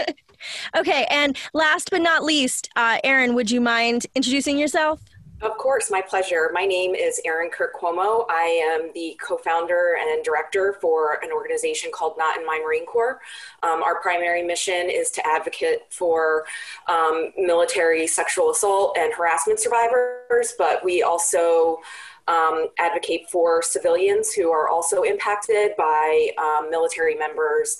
okay. 0.76 1.06
And 1.10 1.36
last 1.54 1.90
but 1.90 2.02
not 2.02 2.22
least, 2.22 2.68
uh, 2.76 2.98
Erin, 3.02 3.34
would 3.34 3.50
you 3.50 3.60
mind 3.60 4.06
introducing 4.14 4.58
yourself? 4.58 5.00
Of 5.40 5.56
course, 5.56 5.88
my 5.88 6.02
pleasure. 6.02 6.50
My 6.52 6.64
name 6.64 6.96
is 6.96 7.20
Erin 7.24 7.50
Kirk 7.50 7.72
Cuomo. 7.72 8.26
I 8.28 8.60
am 8.74 8.90
the 8.92 9.16
co-founder 9.24 9.96
and 10.00 10.24
director 10.24 10.76
for 10.80 11.22
an 11.22 11.30
organization 11.30 11.92
called 11.94 12.14
Not 12.18 12.36
in 12.36 12.44
My 12.44 12.60
Marine 12.64 12.84
Corps. 12.84 13.20
Um, 13.62 13.80
our 13.84 14.00
primary 14.00 14.42
mission 14.42 14.90
is 14.90 15.12
to 15.12 15.24
advocate 15.24 15.82
for 15.90 16.44
um, 16.88 17.32
military 17.36 18.08
sexual 18.08 18.50
assault 18.50 18.96
and 18.98 19.14
harassment 19.14 19.60
survivors, 19.60 20.54
but 20.58 20.84
we 20.84 21.04
also 21.04 21.78
um, 22.26 22.66
advocate 22.80 23.30
for 23.30 23.62
civilians 23.62 24.32
who 24.32 24.50
are 24.50 24.68
also 24.68 25.02
impacted 25.02 25.70
by 25.78 26.30
um, 26.36 26.68
military 26.68 27.14
members' 27.14 27.78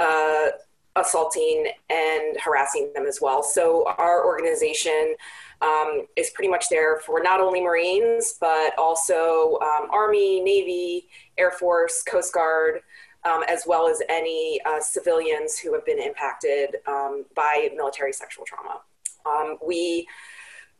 uh, 0.00 0.48
assaulting 0.96 1.70
and 1.88 2.36
harassing 2.42 2.90
them 2.94 3.06
as 3.06 3.20
well. 3.20 3.44
So 3.44 3.84
our 3.96 4.26
organization 4.26 5.14
um, 5.62 6.06
is 6.16 6.30
pretty 6.30 6.48
much 6.48 6.68
there 6.68 6.98
for 6.98 7.22
not 7.22 7.40
only 7.40 7.62
Marines, 7.62 8.34
but 8.40 8.78
also 8.78 9.58
um, 9.62 9.88
Army, 9.90 10.40
Navy, 10.40 11.08
Air 11.38 11.50
Force, 11.50 12.02
Coast 12.02 12.32
Guard, 12.32 12.80
um, 13.24 13.42
as 13.48 13.64
well 13.66 13.88
as 13.88 14.02
any 14.08 14.60
uh, 14.66 14.80
civilians 14.80 15.58
who 15.58 15.72
have 15.74 15.84
been 15.84 15.98
impacted 15.98 16.76
um, 16.86 17.24
by 17.34 17.70
military 17.74 18.12
sexual 18.12 18.44
trauma. 18.44 18.80
Um, 19.24 19.58
we 19.64 20.06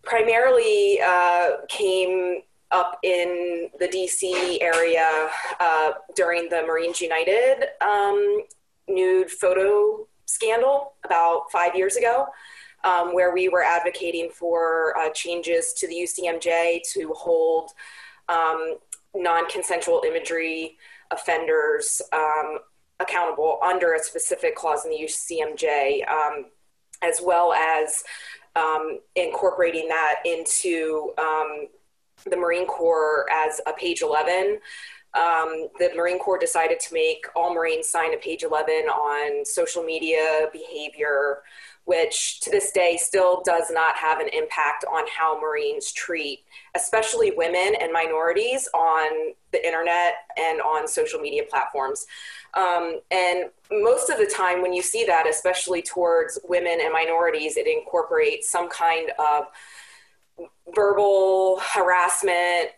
primarily 0.02 1.00
uh, 1.04 1.52
came 1.68 2.42
up 2.70 2.98
in 3.02 3.70
the 3.78 3.88
DC 3.88 4.58
area 4.60 5.28
uh, 5.60 5.92
during 6.14 6.48
the 6.48 6.62
Marines 6.62 7.00
United 7.00 7.64
um, 7.80 8.42
nude 8.88 9.30
photo 9.30 10.06
scandal 10.26 10.94
about 11.04 11.50
five 11.52 11.74
years 11.74 11.96
ago 11.96 12.26
um, 12.86 13.14
where 13.14 13.34
we 13.34 13.48
were 13.48 13.62
advocating 13.62 14.30
for 14.30 14.96
uh, 14.96 15.10
changes 15.10 15.72
to 15.74 15.88
the 15.88 15.94
UCMJ 15.94 16.80
to 16.92 17.12
hold 17.14 17.70
um, 18.28 18.76
non 19.14 19.48
consensual 19.48 20.02
imagery 20.06 20.78
offenders 21.10 22.00
um, 22.12 22.58
accountable 23.00 23.58
under 23.64 23.94
a 23.94 23.98
specific 23.98 24.54
clause 24.54 24.84
in 24.84 24.90
the 24.90 24.98
UCMJ, 24.98 26.08
um, 26.08 26.46
as 27.02 27.20
well 27.22 27.52
as 27.52 28.04
um, 28.54 29.00
incorporating 29.16 29.88
that 29.88 30.16
into 30.24 31.12
um, 31.18 31.68
the 32.24 32.36
Marine 32.36 32.66
Corps 32.66 33.26
as 33.30 33.60
a 33.66 33.72
page 33.72 34.02
11. 34.02 34.58
Um, 35.14 35.68
the 35.78 35.90
Marine 35.96 36.18
Corps 36.18 36.38
decided 36.38 36.78
to 36.80 36.94
make 36.94 37.26
all 37.34 37.54
Marines 37.54 37.88
sign 37.88 38.12
a 38.12 38.18
page 38.18 38.42
11 38.42 38.74
on 38.88 39.44
social 39.44 39.82
media 39.82 40.48
behavior, 40.52 41.42
which 41.86 42.40
to 42.40 42.50
this 42.50 42.72
day 42.72 42.98
still 43.00 43.42
does 43.44 43.70
not 43.70 43.96
have 43.96 44.18
an 44.18 44.28
impact 44.32 44.84
on 44.92 45.04
how 45.06 45.40
Marines 45.40 45.92
treat, 45.92 46.40
especially 46.74 47.32
women 47.36 47.76
and 47.80 47.92
minorities 47.92 48.68
on 48.74 49.32
the 49.52 49.64
internet 49.64 50.14
and 50.36 50.60
on 50.60 50.88
social 50.88 51.20
media 51.20 51.44
platforms. 51.48 52.04
Um, 52.54 53.00
and 53.12 53.50
most 53.70 54.10
of 54.10 54.18
the 54.18 54.26
time, 54.26 54.62
when 54.62 54.72
you 54.72 54.82
see 54.82 55.04
that, 55.04 55.28
especially 55.28 55.80
towards 55.80 56.40
women 56.48 56.80
and 56.82 56.92
minorities, 56.92 57.56
it 57.56 57.68
incorporates 57.68 58.50
some 58.50 58.68
kind 58.68 59.10
of 59.20 59.44
verbal 60.74 61.60
harassment, 61.60 62.70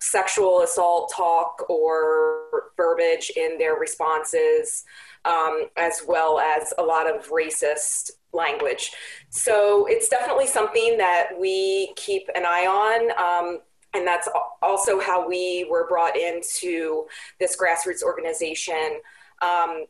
sexual 0.00 0.60
assault 0.60 1.10
talk, 1.16 1.64
or 1.70 2.72
verbiage 2.76 3.32
in 3.36 3.56
their 3.56 3.76
responses, 3.76 4.84
um, 5.24 5.68
as 5.78 6.02
well 6.06 6.38
as 6.38 6.74
a 6.76 6.82
lot 6.82 7.08
of 7.08 7.28
racist 7.30 8.10
language. 8.32 8.92
So 9.28 9.86
it's 9.86 10.08
definitely 10.08 10.46
something 10.46 10.96
that 10.98 11.28
we 11.38 11.92
keep 11.96 12.28
an 12.34 12.44
eye 12.46 12.66
on. 12.66 13.10
Um, 13.48 13.60
and 13.94 14.06
that's 14.06 14.28
also 14.62 15.00
how 15.00 15.26
we 15.26 15.66
were 15.68 15.88
brought 15.88 16.16
into 16.16 17.06
this 17.40 17.56
grassroots 17.56 18.02
organization. 18.02 19.00
Um, 19.42 19.86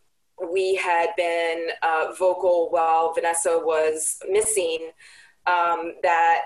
we 0.51 0.75
had 0.75 1.11
been 1.17 1.69
uh, 1.83 2.13
vocal 2.19 2.69
while 2.71 3.13
Vanessa 3.13 3.61
was 3.63 4.19
missing 4.29 4.91
um, 5.47 5.95
that 6.03 6.43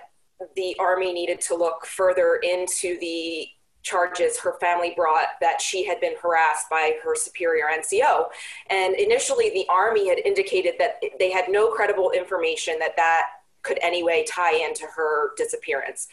the 0.57 0.75
Army 0.81 1.13
needed 1.13 1.41
to 1.43 1.55
look 1.55 1.87
further 1.87 2.41
into 2.43 2.99
the 2.99 3.47
charges 3.85 4.41
her 4.41 4.57
family 4.61 4.95
brought 4.97 5.29
that 5.41 5.61
she 5.61 5.85
had 5.85 6.01
been 6.01 6.15
harassed 6.21 6.69
by 6.69 6.95
her 7.05 7.15
superior 7.15 7.67
NCO. 7.73 8.25
And 8.71 8.97
initially, 8.97 9.51
the 9.51 9.67
Army 9.69 10.09
had 10.09 10.19
indicated 10.19 10.75
that 10.79 11.01
they 11.19 11.31
had 11.31 11.45
no 11.49 11.69
credible 11.69 12.11
information 12.11 12.79
that 12.81 12.97
that 12.97 13.27
could 13.63 13.79
anyway 13.83 14.25
tie 14.29 14.57
into 14.57 14.87
her 14.97 15.35
disappearance. 15.37 16.09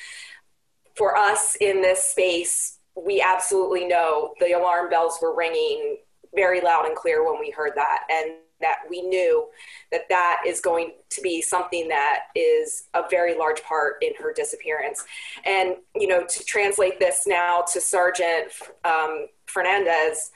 For 0.96 1.18
us 1.18 1.56
in 1.60 1.82
this 1.82 2.04
space, 2.04 2.78
we 2.96 3.22
absolutely 3.22 3.88
know 3.88 4.34
the 4.40 4.52
alarm 4.52 4.90
bells 4.90 5.18
were 5.22 5.36
ringing 5.36 5.98
very 6.36 6.62
loud 6.62 6.86
and 6.86 6.96
clear 6.96 7.26
when 7.26 7.40
we 7.40 7.52
heard 7.52 7.72
that. 7.76 8.02
And 8.10 8.36
that 8.62 8.80
we 8.90 9.02
knew 9.02 9.48
that 9.92 10.08
that 10.10 10.44
is 10.46 10.62
going 10.62 10.94
to 11.10 11.22
be 11.22 11.42
something 11.42 11.88
that 11.90 12.26
is 12.36 12.84
a 12.94 13.04
very 13.10 13.38
large 13.38 13.62
part 13.64 13.96
in 14.02 14.14
her 14.20 14.34
disappearance. 14.34 15.04
And, 15.46 15.76
you 15.96 16.08
know, 16.08 16.26
to 16.26 16.44
translate 16.46 17.00
this 17.00 17.24
now 17.28 17.64
to 17.74 17.82
Sergeant 17.82 18.52
um, 18.86 19.28
Fernandez, 19.46 20.32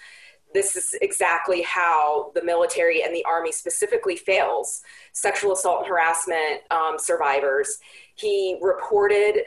this 0.53 0.75
is 0.75 0.95
exactly 1.01 1.61
how 1.63 2.31
the 2.33 2.43
military 2.43 3.03
and 3.03 3.13
the 3.13 3.25
army 3.25 3.51
specifically 3.51 4.15
fails 4.15 4.81
sexual 5.11 5.51
assault 5.51 5.79
and 5.79 5.87
harassment 5.87 6.61
um, 6.71 6.95
survivors. 6.97 7.77
He 8.15 8.57
reported 8.61 9.41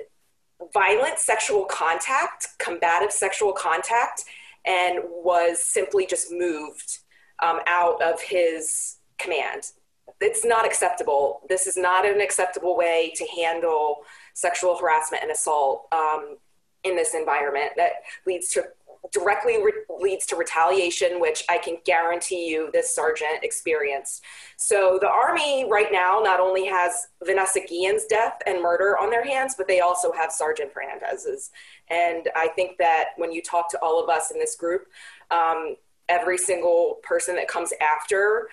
violent 0.74 1.18
sexual 1.18 1.64
contact, 1.64 2.48
combative 2.58 3.12
sexual 3.12 3.52
contact, 3.52 4.24
and 4.66 4.98
was 5.04 5.64
simply 5.64 6.04
just 6.06 6.30
moved 6.30 6.98
um, 7.40 7.60
out 7.66 8.02
of 8.02 8.20
his 8.20 8.96
command. 9.18 9.72
It's 10.20 10.44
not 10.44 10.66
acceptable. 10.66 11.42
This 11.48 11.66
is 11.66 11.76
not 11.76 12.06
an 12.06 12.20
acceptable 12.20 12.76
way 12.76 13.12
to 13.16 13.26
handle 13.36 13.98
sexual 14.34 14.76
harassment 14.76 15.22
and 15.22 15.32
assault 15.32 15.86
um, 15.92 16.36
in 16.84 16.96
this 16.96 17.14
environment 17.14 17.72
that 17.76 17.92
leads 18.26 18.48
to 18.50 18.64
directly 19.12 19.62
re- 19.62 19.84
leads 20.00 20.26
to 20.26 20.36
retaliation, 20.36 21.20
which 21.20 21.44
I 21.48 21.58
can 21.58 21.78
guarantee 21.84 22.48
you 22.48 22.70
this 22.72 22.94
sergeant 22.94 23.42
experienced. 23.42 24.22
So 24.56 24.98
the 25.00 25.08
Army 25.08 25.66
right 25.70 25.88
now 25.90 26.20
not 26.22 26.40
only 26.40 26.66
has 26.66 27.08
Vanessa 27.24 27.60
Guillen's 27.60 28.04
death 28.06 28.34
and 28.46 28.62
murder 28.62 28.98
on 28.98 29.10
their 29.10 29.24
hands, 29.24 29.54
but 29.56 29.68
they 29.68 29.80
also 29.80 30.12
have 30.12 30.32
Sergeant 30.32 30.72
Fernandez's. 30.72 31.50
And 31.88 32.28
I 32.36 32.48
think 32.48 32.78
that 32.78 33.10
when 33.16 33.32
you 33.32 33.42
talk 33.42 33.70
to 33.70 33.78
all 33.78 34.02
of 34.02 34.08
us 34.08 34.30
in 34.30 34.38
this 34.38 34.56
group, 34.56 34.86
um, 35.30 35.76
every 36.08 36.38
single 36.38 36.98
person 37.02 37.34
that 37.36 37.48
comes 37.48 37.72
after, 37.80 38.48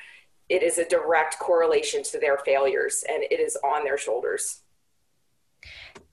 it 0.50 0.62
is 0.62 0.78
a 0.78 0.88
direct 0.88 1.40
correlation 1.40 2.04
to 2.04 2.20
their 2.20 2.38
failures 2.40 3.04
and 3.10 3.24
it 3.24 3.40
is 3.40 3.58
on 3.64 3.84
their 3.84 3.98
shoulders. 3.98 4.62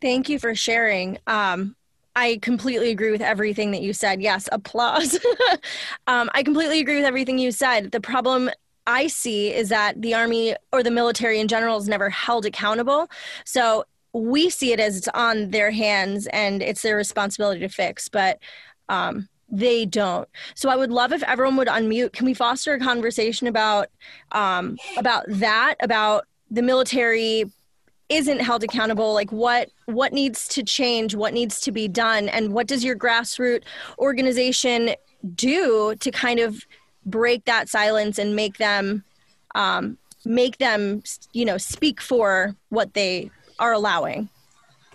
Thank 0.01 0.29
you 0.29 0.39
for 0.39 0.55
sharing. 0.55 1.19
Um, 1.27 1.77
I 2.15 2.39
completely 2.43 2.91
agree 2.91 3.11
with 3.11 3.23
everything 3.23 3.71
that 3.71 3.83
you 3.83 3.93
said. 3.93 4.21
Yes, 4.21 4.49
applause. 4.53 5.19
um, 6.07 6.31
I 6.35 6.43
completely 6.43 6.81
agree 6.81 6.97
with 6.97 7.05
everything 7.05 7.39
you 7.39 7.53
said. 7.53 7.91
The 7.93 8.01
problem 8.01 8.51
I 8.87 9.07
see 9.07 9.53
is 9.53 9.69
that 9.69 10.01
the 10.03 10.15
Army 10.15 10.57
or 10.73 10.83
the 10.83 10.91
military 10.91 11.41
in 11.41 11.49
general 11.49 11.79
is 11.79 11.89
never 11.89 12.11
held 12.11 12.45
accountable. 12.45 13.09
So 13.45 13.85
we 14.13 14.51
see 14.51 14.73
it 14.73 14.81
as 14.81 14.97
it's 14.97 15.09
on 15.09 15.51
their 15.51 15.71
hands 15.71 16.27
and 16.29 16.63
it's 16.63 16.83
their 16.83 16.97
responsibility 16.97 17.61
to 17.61 17.69
fix. 17.69 18.09
But 18.09 18.41
um, 18.89 19.29
they 19.51 19.85
don't. 19.85 20.29
So 20.55 20.71
I 20.71 20.77
would 20.77 20.91
love 20.91 21.13
if 21.13 21.23
everyone 21.25 21.57
would 21.57 21.69
unmute. 21.69 22.13
Can 22.13 22.27
we 22.27 22.35
foster 22.35 22.75
a 22.75 22.79
conversation 22.79 23.47
about 23.47 23.89
um, 24.33 24.79
about 24.97 25.25
that? 25.29 25.77
About 25.81 26.25
the 26.51 26.63
military 26.63 27.45
isn't 28.09 28.41
held 28.41 28.63
accountable 28.63 29.15
like 29.15 29.33
what 29.33 29.71
what 29.87 30.13
needs 30.13 30.47
to 30.47 30.63
change 30.63 31.15
what 31.15 31.33
needs 31.33 31.61
to 31.61 31.73
be 31.73 31.89
done 31.89 32.29
and 32.29 32.53
what 32.53 32.67
does 32.67 32.85
your 32.85 32.95
grassroots 32.95 33.65
organization 33.99 34.91
do 35.35 35.95
to 35.99 36.11
kind 36.11 36.39
of 36.39 36.67
break 37.07 37.45
that 37.47 37.69
silence 37.69 38.19
and 38.19 38.37
make 38.37 38.59
them 38.59 39.03
um, 39.55 39.97
make 40.25 40.59
them 40.59 41.03
you 41.33 41.45
know 41.45 41.57
speak 41.57 42.01
for 42.01 42.55
what 42.69 42.93
they 42.93 43.31
are 43.59 43.73
allowing 43.73 44.29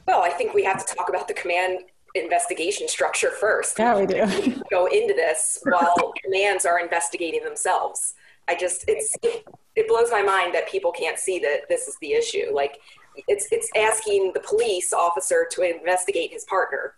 well 0.08 0.22
i 0.22 0.30
think 0.30 0.54
we 0.54 0.64
have 0.64 0.86
to 0.86 0.96
talk 0.96 1.10
about 1.10 1.28
the 1.28 1.34
command 1.34 1.80
investigation 2.18 2.88
structure 2.88 3.32
first. 3.32 3.80
Yeah, 3.80 4.00
we 4.00 4.06
do. 4.06 4.62
go 4.70 4.88
into 4.88 5.14
this 5.14 5.60
while 5.64 6.14
commands 6.24 6.66
are 6.66 6.80
investigating 6.80 7.44
themselves. 7.44 8.16
I 8.48 8.56
just 8.56 8.86
it's 8.88 9.16
it, 9.24 9.46
it 9.76 9.88
blows 9.88 10.10
my 10.12 10.22
mind 10.22 10.54
that 10.54 10.70
people 10.70 10.92
can't 10.92 11.20
see 11.20 11.40
that 11.40 11.68
this 11.70 11.88
is 11.88 11.98
the 12.02 12.14
issue. 12.14 12.52
Like 12.54 12.80
it's 13.28 13.48
it's 13.52 13.70
asking 13.76 14.32
the 14.34 14.40
police 14.40 14.94
officer 14.94 15.48
to 15.52 15.62
investigate 15.62 16.32
his 16.32 16.46
partner. 16.46 16.96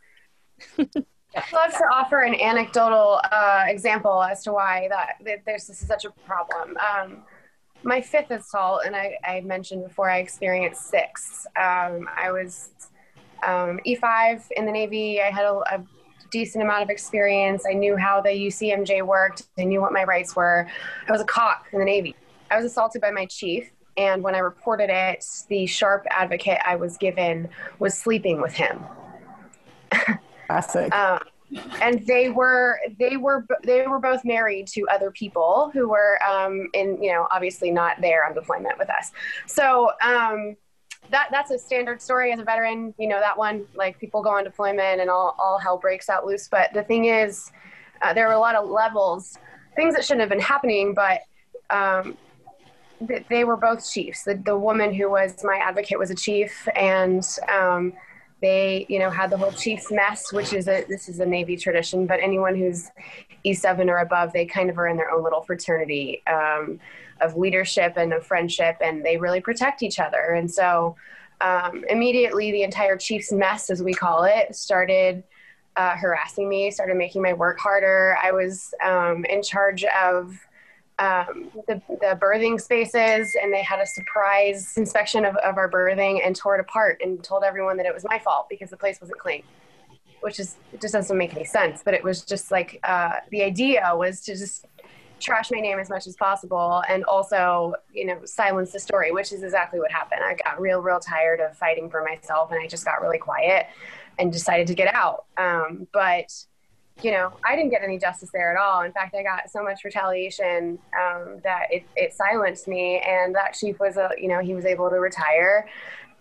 I'd 1.36 1.54
love 1.54 1.72
to 1.74 1.84
offer 1.94 2.22
an 2.22 2.36
anecdotal 2.36 3.22
uh, 3.32 3.66
example 3.68 4.24
as 4.24 4.44
to 4.44 4.54
why 4.54 4.88
that, 4.90 5.16
that 5.26 5.40
there's 5.46 5.68
this 5.68 5.82
is 5.82 5.88
such 5.88 6.06
a 6.06 6.12
problem. 6.26 6.76
Um, 6.78 7.24
my 7.84 8.02
fifth 8.02 8.32
assault, 8.32 8.82
and 8.86 8.96
I, 8.96 9.18
I, 9.24 9.42
mentioned 9.42 9.84
before, 9.84 10.10
I 10.10 10.18
experienced 10.18 10.88
six. 10.88 11.46
Um, 11.56 12.10
I 12.16 12.32
was 12.32 12.72
um, 13.46 13.80
E5 13.86 14.44
in 14.56 14.66
the 14.66 14.72
Navy. 14.72 15.22
I 15.22 15.32
had 15.32 15.46
a, 15.46 15.62
a, 15.72 15.84
decent 16.32 16.64
amount 16.64 16.84
of 16.84 16.92
experience. 16.92 17.66
I 17.68 17.74
knew 17.74 17.98
how 17.98 18.22
the 18.22 18.30
UCMJ 18.30 19.04
worked. 19.04 19.48
I 19.58 19.64
knew 19.64 19.82
what 19.82 19.92
my 19.92 20.04
rights 20.04 20.36
were. 20.36 20.68
I 21.08 21.12
was 21.12 21.22
a 21.22 21.26
cop 21.26 21.66
in 21.74 21.80
the 21.80 21.86
Navy. 21.86 22.16
I 22.52 22.56
was 22.56 22.66
assaulted 22.66 23.02
by 23.02 23.10
my 23.10 23.26
chief. 23.26 23.72
And 23.98 24.22
when 24.22 24.36
I 24.36 24.38
reported 24.38 24.92
it, 24.92 25.26
the 25.50 25.66
sharp 25.66 26.06
advocate 26.12 26.60
I 26.64 26.76
was 26.76 26.98
given 26.98 27.50
was 27.80 27.98
sleeping 27.98 28.42
with 28.42 28.54
him. 28.54 28.86
Classic. 30.46 30.94
um, 30.94 31.20
and 31.82 32.06
they 32.06 32.30
were 32.30 32.80
they 33.00 33.18
were 33.18 33.46
they 33.64 33.88
were 33.88 34.00
both 34.00 34.24
married 34.24 34.68
to 34.68 34.88
other 34.90 35.12
people 35.12 35.72
who 35.74 35.90
were 35.90 36.20
um, 36.24 36.70
in 36.74 37.02
you 37.02 37.12
know 37.12 37.28
obviously 37.32 37.72
not 37.72 38.00
there 38.02 38.26
on 38.26 38.34
deployment 38.34 38.78
with 38.78 38.90
us. 38.90 39.12
So 39.48 39.92
um, 40.04 40.56
that 41.12 41.30
that's 41.32 41.52
a 41.52 41.58
standard 41.58 42.02
story 42.02 42.32
as 42.32 42.40
a 42.40 42.44
veteran. 42.44 42.94
You 42.98 43.08
know 43.08 43.20
that 43.20 43.38
one 43.38 43.66
like 43.76 44.00
people 44.00 44.22
go 44.22 44.30
on 44.30 44.44
deployment 44.44 45.02
and 45.02 45.10
all 45.10 45.36
all 45.40 45.58
hell 45.58 45.78
breaks 45.78 46.10
out 46.10 46.26
loose. 46.26 46.48
But 46.48 46.74
the 46.74 46.84
thing 46.84 47.06
is, 47.06 47.52
uh, 48.02 48.14
there 48.14 48.28
were 48.28 48.34
a 48.34 48.40
lot 48.40 48.56
of 48.56 48.70
levels, 48.70 49.38
things 49.76 49.96
that 49.96 50.04
shouldn't 50.04 50.22
have 50.22 50.30
been 50.30 50.40
happening, 50.40 50.94
but. 50.94 51.22
Um, 51.72 52.18
they 53.30 53.46
were 53.46 53.56
both 53.56 53.90
chiefs. 53.90 54.24
The, 54.24 54.36
the 54.36 54.58
woman 54.58 54.94
who 54.94 55.10
was 55.10 55.42
my 55.46 55.56
advocate 55.56 55.98
was 55.98 56.10
a 56.10 56.16
chief, 56.16 56.68
and 56.76 57.26
um, 57.48 57.94
they 58.42 58.86
you 58.90 59.00
know 59.00 59.10
had 59.10 59.30
the 59.30 59.38
whole 59.38 59.52
chief's 59.52 59.92
mess 59.92 60.32
which 60.32 60.54
is 60.54 60.68
a 60.68 60.86
this 60.88 61.10
is 61.10 61.20
a 61.20 61.26
navy 61.26 61.58
tradition 61.58 62.06
but 62.06 62.20
anyone 62.22 62.56
who's 62.56 62.90
e7 63.46 63.88
or 63.88 63.98
above 63.98 64.32
they 64.34 64.46
kind 64.46 64.70
of 64.70 64.78
are 64.78 64.88
in 64.88 64.98
their 64.98 65.12
own 65.12 65.24
little 65.24 65.42
fraternity 65.42 66.22
um, 66.28 66.80
of 67.22 67.38
leadership 67.38 67.94
and 67.98 68.14
of 68.14 68.26
friendship 68.26 68.78
and 68.82 69.06
they 69.06 69.18
really 69.18 69.42
protect 69.42 69.84
each 69.84 70.00
other. 70.00 70.34
And 70.34 70.50
so 70.50 70.96
um, 71.42 71.84
immediately 71.90 72.52
the 72.52 72.64
entire 72.64 72.98
chief's 72.98 73.32
mess 73.32 73.70
as 73.70 73.82
we 73.82 73.94
call 73.94 74.24
it 74.24 74.56
started 74.56 75.24
uh, 75.76 75.96
harassing 75.96 76.50
me 76.50 76.70
started 76.72 76.98
making 76.98 77.22
my 77.22 77.34
work 77.34 77.60
harder. 77.60 78.18
I 78.22 78.32
was 78.32 78.74
um, 78.84 79.24
in 79.26 79.42
charge 79.42 79.86
of 79.86 80.38
um, 80.98 81.50
the, 81.68 81.82
the 82.02 82.18
berthing 82.20 82.60
spaces 82.60 83.34
and 83.42 83.54
they 83.54 83.64
had 83.64 83.80
a 83.80 83.86
surprise 83.86 84.74
inspection 84.76 85.24
of, 85.24 85.38
of 85.38 85.58
our 85.58 85.70
berthing 85.70 86.22
and 86.22 86.36
tore 86.36 86.56
it 86.56 86.62
apart 86.62 87.00
and 87.02 87.24
told 87.24 87.44
everyone 87.44 87.78
that 87.78 87.86
it 87.86 87.94
was 87.94 88.04
my 88.04 88.20
fault 88.20 88.48
because 88.50 88.70
the 88.70 88.78
place 88.78 89.00
wasn't 89.00 89.20
clean 89.20 89.44
which 90.22 90.40
is 90.40 90.56
it 90.74 90.82
just 90.82 90.94
doesn't 90.94 91.18
make 91.18 91.36
any 91.36 91.46
sense. 91.46 91.82
But 91.84 91.94
it 91.94 92.04
was 92.04 92.24
just 92.24 92.52
like 92.52 92.80
uh, 92.84 93.14
the 93.32 93.44
idea 93.44 93.92
was 93.94 94.22
to 94.22 94.36
just 94.36 94.66
trash 95.20 95.52
my 95.52 95.60
name 95.60 95.80
as 95.80 95.90
much 95.90 96.08
as 96.08 96.16
possible 96.16 96.84
and 96.90 97.04
also 97.06 97.74
you 97.94 98.06
know 98.06 98.20
silence 98.26 98.72
the 98.72 98.80
story 98.80 99.12
which 99.12 99.32
is 99.32 99.44
exactly 99.44 99.80
what 99.80 99.92
happened 99.92 100.22
i 100.24 100.36
got 100.44 100.60
real 100.60 100.80
real 100.80 101.00
tired 101.00 101.40
of 101.40 101.56
fighting 101.58 101.90
for 101.90 102.04
myself 102.04 102.52
and 102.52 102.60
i 102.60 102.68
just 102.68 102.86
got 102.86 103.02
really 103.02 103.18
quiet 103.18 103.68
and 104.18 104.32
decided 104.32 104.68
to 104.68 104.74
get 104.74 104.94
out 104.94 105.26
um, 105.38 105.88
but 105.94 106.32
you 107.04 107.12
know, 107.12 107.32
I 107.46 107.56
didn't 107.56 107.72
get 107.72 107.82
any 107.82 107.98
justice 107.98 108.30
there 108.34 108.52
at 108.52 108.62
all. 108.62 108.82
In 108.82 108.92
fact, 108.92 109.16
I 109.16 109.24
got 109.24 109.50
so 109.50 109.64
much 109.64 109.84
retaliation 109.86 110.78
um, 111.00 111.40
that 111.44 111.68
it, 111.72 111.84
it 111.96 112.14
silenced 112.14 112.68
me. 112.68 113.00
And 113.00 113.34
that 113.36 113.54
chief 113.54 113.80
was 113.80 113.98
a, 113.98 114.10
you 114.18 114.28
know, 114.28 114.40
he 114.40 114.54
was 114.54 114.66
able 114.66 114.90
to 114.90 114.98
retire, 114.98 115.68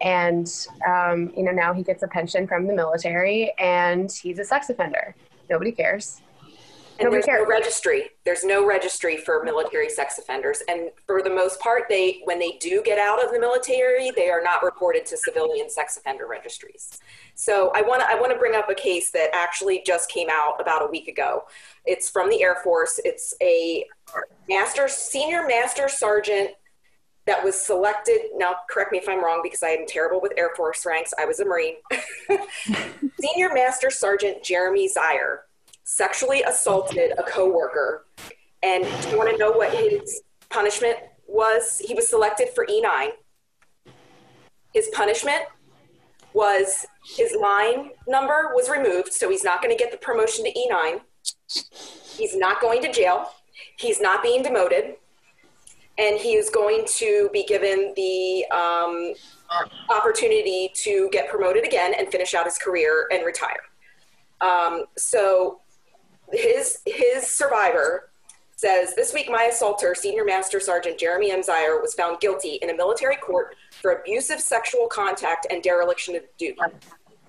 and 0.01 0.49
um, 0.87 1.33
you 1.37 1.43
know 1.43 1.51
now 1.51 1.73
he 1.73 1.83
gets 1.83 2.03
a 2.03 2.09
pension 2.09 2.47
from 2.47 2.67
the 2.67 2.75
military, 2.75 3.53
and 3.59 4.11
he's 4.11 4.39
a 4.39 4.45
sex 4.45 4.71
offender. 4.71 5.15
Nobody 5.51 5.73
cares. 5.73 6.21
And 6.99 7.13
there's 7.13 7.27
no 7.29 7.47
registry. 7.47 8.11
There's 8.25 8.45
no 8.45 8.67
registry 8.67 9.19
for 9.19 9.45
military 9.45 9.89
sex 9.89 10.19
offenders. 10.19 10.63
And 10.69 10.91
for 11.07 11.23
the 11.23 11.31
most 11.31 11.61
part, 11.61 11.85
they 11.89 12.21
when 12.25 12.41
they 12.41 12.59
do 12.61 12.83
get 12.85 12.99
out 12.99 13.25
of 13.25 13.33
the 13.33 13.39
military, 13.39 14.11
they 14.17 14.29
are 14.31 14.43
not 14.43 14.65
reported 14.65 15.07
to 15.07 15.17
civilian 15.17 15.71
sex 15.71 15.97
offender 15.97 16.27
registries. 16.27 16.99
So 17.35 17.71
I 17.75 17.83
want 17.83 18.01
to 18.01 18.09
I 18.09 18.17
want 18.17 18.33
to 18.33 18.39
bring 18.39 18.57
up 18.57 18.69
a 18.69 18.75
case 18.75 19.11
that 19.13 19.31
actually 19.33 19.83
just 19.87 20.11
came 20.11 20.29
out 20.31 20.61
about 20.61 20.83
a 20.83 20.87
week 20.87 21.07
ago. 21.07 21.45
It's 21.85 22.11
from 22.11 22.31
the 22.31 22.43
Air 22.43 22.57
Force. 22.65 23.01
It's 23.05 23.33
a 23.41 23.85
master 24.49 24.89
senior 24.89 25.47
master 25.47 25.89
sergeant 25.89 26.51
that 27.27 27.45
was 27.45 27.61
selected. 27.61 28.19
Now, 28.37 28.57
correct 28.69 28.91
me 28.91 28.99
if 28.99 29.09
I'm 29.09 29.23
wrong 29.23 29.41
because 29.43 29.63
I 29.63 29.69
am 29.69 29.87
terrible 29.87 30.21
with 30.21 30.33
Air 30.37 30.51
Force 30.57 30.85
ranks. 30.85 31.13
I 31.17 31.27
was 31.27 31.39
a 31.39 31.45
Marine. 31.45 31.77
senior 33.21 33.53
master 33.53 33.91
sergeant 33.91 34.43
Jeremy 34.43 34.89
Zier 34.89 35.41
sexually 35.89 36.43
assaulted 36.43 37.13
a 37.19 37.23
coworker. 37.23 38.05
And 38.63 38.85
do 39.03 39.09
you 39.09 39.17
want 39.17 39.31
to 39.31 39.39
know 39.39 39.51
what 39.51 39.73
his 39.73 40.21
punishment 40.51 40.99
was? 41.27 41.81
He 41.83 41.95
was 41.95 42.07
selected 42.07 42.51
for 42.55 42.67
E9. 42.67 43.09
His 44.75 44.89
punishment 44.93 45.45
was 46.35 46.85
his 47.17 47.35
line 47.41 47.93
number 48.07 48.53
was 48.55 48.69
removed, 48.69 49.15
so 49.15 49.31
he's 49.31 49.43
not 49.43 49.63
going 49.63 49.75
to 49.75 49.83
get 49.83 49.91
the 49.91 49.97
promotion 49.97 50.45
to 50.45 50.53
E9. 50.53 51.01
He's 52.19 52.37
not 52.37 52.61
going 52.61 52.83
to 52.83 52.93
jail. 52.93 53.31
He's 53.79 53.99
not 53.99 54.23
being 54.23 54.43
demoted. 54.43 54.97
And 55.97 56.21
he 56.21 56.35
is 56.35 56.51
going 56.51 56.85
to 56.99 57.31
be 57.33 57.45
given 57.45 57.95
the 57.97 58.45
um, 58.55 59.15
opportunity 59.89 60.71
to 60.83 61.09
get 61.13 61.31
promoted 61.31 61.65
again 61.65 61.95
and 61.99 62.09
finish 62.09 62.35
out 62.35 62.45
his 62.45 62.59
career 62.59 63.09
and 63.11 63.25
retire. 63.25 63.63
Um, 64.43 64.85
so 64.97 65.63
his 66.33 66.79
his 66.87 67.27
survivor 67.27 68.11
says 68.57 68.95
this 68.95 69.15
week 69.15 69.29
my 69.31 69.45
assaulter 69.45 69.95
senior 69.95 70.25
master 70.25 70.59
sergeant 70.61 70.99
jeremy 70.99 71.31
m. 71.31 71.43
Zier, 71.43 71.81
was 71.81 71.95
found 71.95 72.21
guilty 72.21 72.59
in 72.63 72.71
a 72.71 72.77
military 72.77 73.17
court 73.17 73.55
for 73.81 73.93
abusive 73.93 74.41
sexual 74.41 74.87
contact 74.89 75.47
and 75.51 75.63
dereliction 75.63 76.17
of 76.17 76.23
duty. 76.39 76.59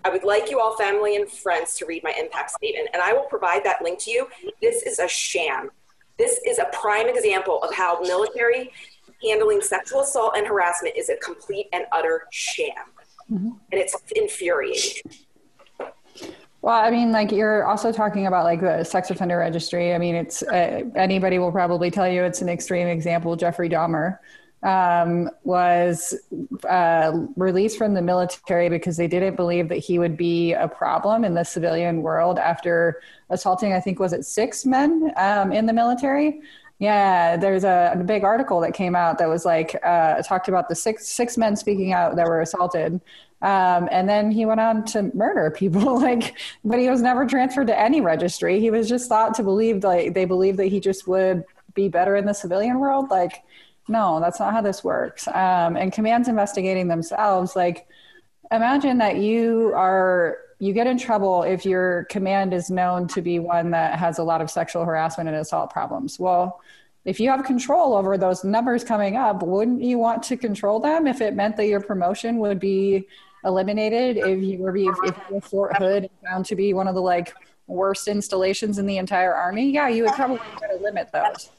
I 0.06 0.10
would 0.10 0.24
like 0.24 0.50
you 0.50 0.60
all 0.60 0.78
family 0.78 1.18
and 1.18 1.30
friends 1.30 1.76
to 1.76 1.86
read 1.86 2.04
my 2.04 2.14
impact 2.18 2.52
statement 2.52 2.90
and 2.94 3.02
i 3.02 3.14
will 3.14 3.24
provide 3.24 3.64
that 3.64 3.82
link 3.82 4.00
to 4.00 4.12
you. 4.12 4.28
This 4.62 4.84
is 4.84 5.00
a 5.00 5.08
sham. 5.08 5.70
This 6.18 6.40
is 6.46 6.60
a 6.60 6.66
prime 6.74 7.08
example 7.08 7.62
of 7.64 7.74
how 7.74 8.02
military 8.02 8.72
handling 9.24 9.62
sexual 9.62 10.02
assault 10.02 10.34
and 10.36 10.48
harassment 10.48 10.96
is 10.98 11.10
a 11.10 11.18
complete 11.18 11.68
and 11.74 11.86
utter 11.92 12.24
sham. 12.32 12.86
Mm-hmm. 13.32 13.50
and 13.72 13.80
it's 13.80 13.96
infuriating 14.16 15.04
well, 16.62 16.76
I 16.76 16.92
mean, 16.92 17.12
like 17.12 17.32
you're 17.32 17.66
also 17.66 17.92
talking 17.92 18.28
about 18.28 18.44
like 18.44 18.62
the 18.62 18.84
sex 18.84 19.10
offender 19.10 19.38
registry. 19.38 19.94
I 19.94 19.98
mean, 19.98 20.16
it's 20.16 20.44
uh, 20.44 20.84
anybody 20.96 21.40
will 21.40 21.52
probably 21.52 21.90
tell 21.90 22.08
you 22.08 22.24
it's 22.24 22.42
an 22.42 22.50
extreme 22.50 22.88
example. 22.88 23.36
Jeffrey 23.36 23.70
Dahmer 23.70 24.20
um, 24.64 25.30
was 25.44 26.14
uh, 26.68 27.12
released 27.38 27.78
from 27.78 27.94
the 27.94 28.02
military 28.02 28.68
because 28.68 28.98
they 28.98 29.08
didn't 29.08 29.36
believe 29.36 29.70
that 29.70 29.78
he 29.78 30.00
would 30.00 30.18
be 30.18 30.54
a 30.54 30.68
problem 30.68 31.24
in 31.24 31.34
the 31.34 31.46
civilian 31.46 32.02
world 32.02 32.38
after 32.38 33.02
assaulting, 33.30 33.72
I 33.72 33.80
think, 33.80 34.00
was 34.00 34.12
it 34.12 34.26
six 34.26 34.66
men 34.66 35.14
um, 35.16 35.54
in 35.54 35.66
the 35.66 35.74
military? 35.74 36.42
Yeah, 36.80 37.36
there's 37.36 37.66
a, 37.66 37.94
a, 37.94 38.04
big 38.04 38.24
article 38.24 38.62
that 38.62 38.74
came 38.74 38.96
out 38.96 39.18
that 39.18 39.28
was 39.28 39.44
like 39.44 39.76
uh, 39.84 40.22
talked 40.22 40.48
about 40.48 40.70
the 40.70 40.76
six 40.76 41.10
six 41.10 41.38
men 41.38 41.58
speaking 41.58 41.92
out 41.92 42.16
that 42.16 42.26
were 42.26 42.40
assaulted, 42.40 43.02
um, 43.42 43.88
and 43.92 44.10
then 44.10 44.32
he 44.32 44.46
went 44.46 44.60
on 44.60 44.84
to 44.86 45.04
murder 45.14 45.52
people. 45.52 46.00
like, 46.02 46.38
but 46.64 46.80
he 46.80 46.90
was 46.90 47.02
never 47.02 47.26
transferred 47.26 47.68
to 47.68 47.80
any 47.80 48.02
registry. 48.02 48.60
He 48.60 48.72
was 48.72 48.90
just 48.90 49.08
thought 49.08 49.34
to 49.36 49.44
believe 49.44 49.84
like 49.84 50.14
they 50.14 50.26
believed 50.26 50.60
that 50.60 50.68
he 50.68 50.80
just 50.80 51.08
would 51.08 51.46
be 51.74 51.88
better 51.88 52.16
in 52.16 52.26
the 52.26 52.34
civilian 52.34 52.80
world. 52.80 53.10
Like, 53.10 53.44
no, 53.88 54.20
that's 54.20 54.40
not 54.40 54.54
how 54.54 54.62
this 54.62 54.84
works. 54.84 55.28
Um, 55.28 55.78
and 55.78 55.92
commands 55.92 56.28
investigating 56.28 56.88
themselves. 56.88 57.56
Like, 57.56 57.88
imagine 58.52 58.98
that 58.98 59.18
you 59.18 59.74
are 59.76 60.38
you 60.62 60.74
get 60.74 60.88
in 60.88 60.98
trouble 60.98 61.44
if 61.44 61.66
your 61.66 62.04
command 62.06 62.54
is 62.54 62.70
known 62.70 63.08
to 63.08 63.22
be 63.22 63.40
one 63.40 63.72
that 63.72 63.98
has 63.98 64.20
a 64.20 64.24
lot 64.24 64.42
of 64.42 64.52
sexual 64.52 64.84
harassment 64.84 65.30
and 65.30 65.38
assault 65.38 65.72
problems. 65.72 66.20
Well, 66.20 66.60
if 67.06 67.18
you 67.22 67.30
have 67.30 67.46
control 67.46 67.96
over 67.96 68.18
those 68.18 68.44
numbers 68.44 68.84
coming 68.84 69.16
up, 69.16 69.42
wouldn't 69.42 69.82
you 69.82 69.98
want 69.98 70.22
to 70.24 70.36
control 70.36 70.82
them 70.82 71.08
if 71.08 71.22
it 71.22 71.34
meant 71.34 71.56
that 71.56 71.68
your 71.68 71.80
promotion 71.80 72.40
would 72.40 72.60
be 72.60 73.08
eliminated 73.46 74.18
if 74.18 74.42
you 74.42 74.58
were 74.60 74.76
if, 74.76 74.96
if 75.32 75.44
Fort 75.46 75.78
Hood 75.78 76.10
found 76.26 76.46
to 76.46 76.56
be 76.56 76.74
one 76.74 76.88
of 76.88 76.96
the 76.96 77.02
like 77.02 77.34
worst 77.68 78.08
installations 78.08 78.80
in 78.80 78.86
the 78.86 78.98
entire 78.98 79.34
army, 79.34 79.72
yeah, 79.72 79.88
you 79.88 80.04
would 80.04 80.14
probably 80.14 80.40
try 80.58 80.68
to 80.76 80.82
limit 80.82 81.12
those. 81.12 81.52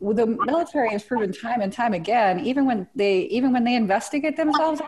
Well, 0.00 0.14
the 0.14 0.26
military 0.26 0.90
has 0.90 1.02
proven 1.02 1.32
time 1.32 1.60
and 1.60 1.72
time 1.72 1.92
again, 1.94 2.40
even 2.40 2.66
when 2.66 2.88
they 2.94 3.20
even 3.22 3.52
when 3.52 3.64
they 3.64 3.74
investigate 3.74 4.36
themselves, 4.36 4.80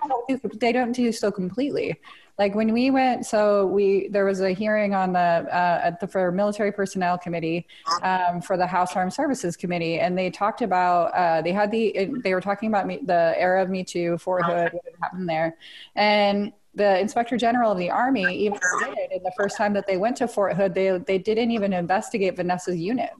they 0.54 0.72
don't 0.72 0.92
do 0.92 1.12
so 1.12 1.30
completely 1.30 2.00
like 2.40 2.54
when 2.54 2.72
we 2.72 2.90
went 2.90 3.26
so 3.26 3.66
we 3.66 4.08
there 4.08 4.24
was 4.24 4.40
a 4.40 4.50
hearing 4.50 4.94
on 4.94 5.12
the 5.12 5.18
uh, 5.18 5.80
at 5.84 6.00
the 6.00 6.08
for 6.08 6.32
military 6.32 6.72
personnel 6.72 7.18
committee 7.18 7.66
um, 8.02 8.40
for 8.40 8.56
the 8.56 8.66
house 8.66 8.96
armed 8.96 9.12
services 9.12 9.58
committee 9.58 10.00
and 10.00 10.16
they 10.16 10.30
talked 10.30 10.62
about 10.62 11.12
uh, 11.12 11.42
they 11.42 11.52
had 11.52 11.70
the 11.70 12.10
they 12.24 12.32
were 12.32 12.40
talking 12.40 12.70
about 12.70 12.86
me, 12.86 12.98
the 13.04 13.34
era 13.36 13.62
of 13.62 13.68
me 13.68 13.84
too 13.84 14.16
fort 14.16 14.42
hood 14.46 14.72
what 14.72 14.82
happened 15.02 15.28
there. 15.28 15.54
And 15.96 16.52
the 16.74 16.98
inspector 16.98 17.36
general 17.36 17.72
of 17.72 17.78
the 17.78 17.90
army 17.90 18.34
even 18.34 18.58
admitted 18.82 19.12
in 19.12 19.22
the 19.22 19.32
first 19.36 19.58
time 19.58 19.74
that 19.74 19.86
they 19.86 19.98
went 19.98 20.16
to 20.16 20.26
fort 20.26 20.56
hood 20.56 20.72
they 20.74 20.96
they 21.06 21.18
didn't 21.18 21.50
even 21.50 21.74
investigate 21.74 22.36
vanessa's 22.36 22.78
unit. 22.78 23.10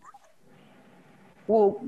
Well 1.46 1.84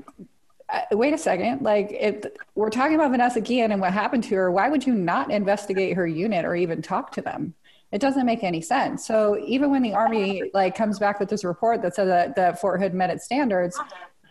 wait 0.91 1.13
a 1.13 1.17
second. 1.17 1.61
Like 1.61 1.91
if 1.91 2.25
we're 2.55 2.69
talking 2.69 2.95
about 2.95 3.11
vanessa 3.11 3.41
guillen 3.41 3.71
and 3.71 3.81
what 3.81 3.93
happened 3.93 4.23
to 4.25 4.35
her 4.35 4.51
why 4.51 4.69
would 4.69 4.85
you 4.85 4.93
not 4.93 5.31
investigate 5.31 5.95
her 5.95 6.07
unit 6.07 6.45
or 6.45 6.55
even 6.55 6.81
talk 6.81 7.11
to 7.13 7.21
them? 7.21 7.53
It 7.91 8.01
doesn't 8.01 8.25
make 8.25 8.43
any 8.43 8.61
sense. 8.61 9.05
So 9.05 9.37
even 9.45 9.69
when 9.69 9.83
the 9.83 9.93
army 9.93 10.49
like 10.53 10.75
comes 10.75 10.97
back 10.97 11.19
with 11.19 11.29
this 11.29 11.43
report 11.43 11.81
that 11.83 11.95
says 11.95 12.07
that, 12.07 12.35
that 12.35 12.59
fort 12.59 12.81
hood 12.81 12.93
met 12.93 13.09
its 13.09 13.25
standards 13.25 13.79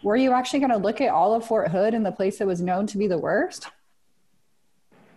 were 0.02 0.16
you 0.16 0.32
actually 0.32 0.58
going 0.58 0.70
to 0.70 0.78
look 0.78 1.00
at 1.00 1.10
all 1.10 1.34
of 1.34 1.46
fort 1.46 1.70
hood 1.70 1.94
and 1.94 2.04
the 2.04 2.12
place 2.12 2.38
that 2.38 2.46
was 2.46 2.60
known 2.60 2.86
to 2.88 2.98
be 2.98 3.06
the 3.06 3.18
worst? 3.18 3.68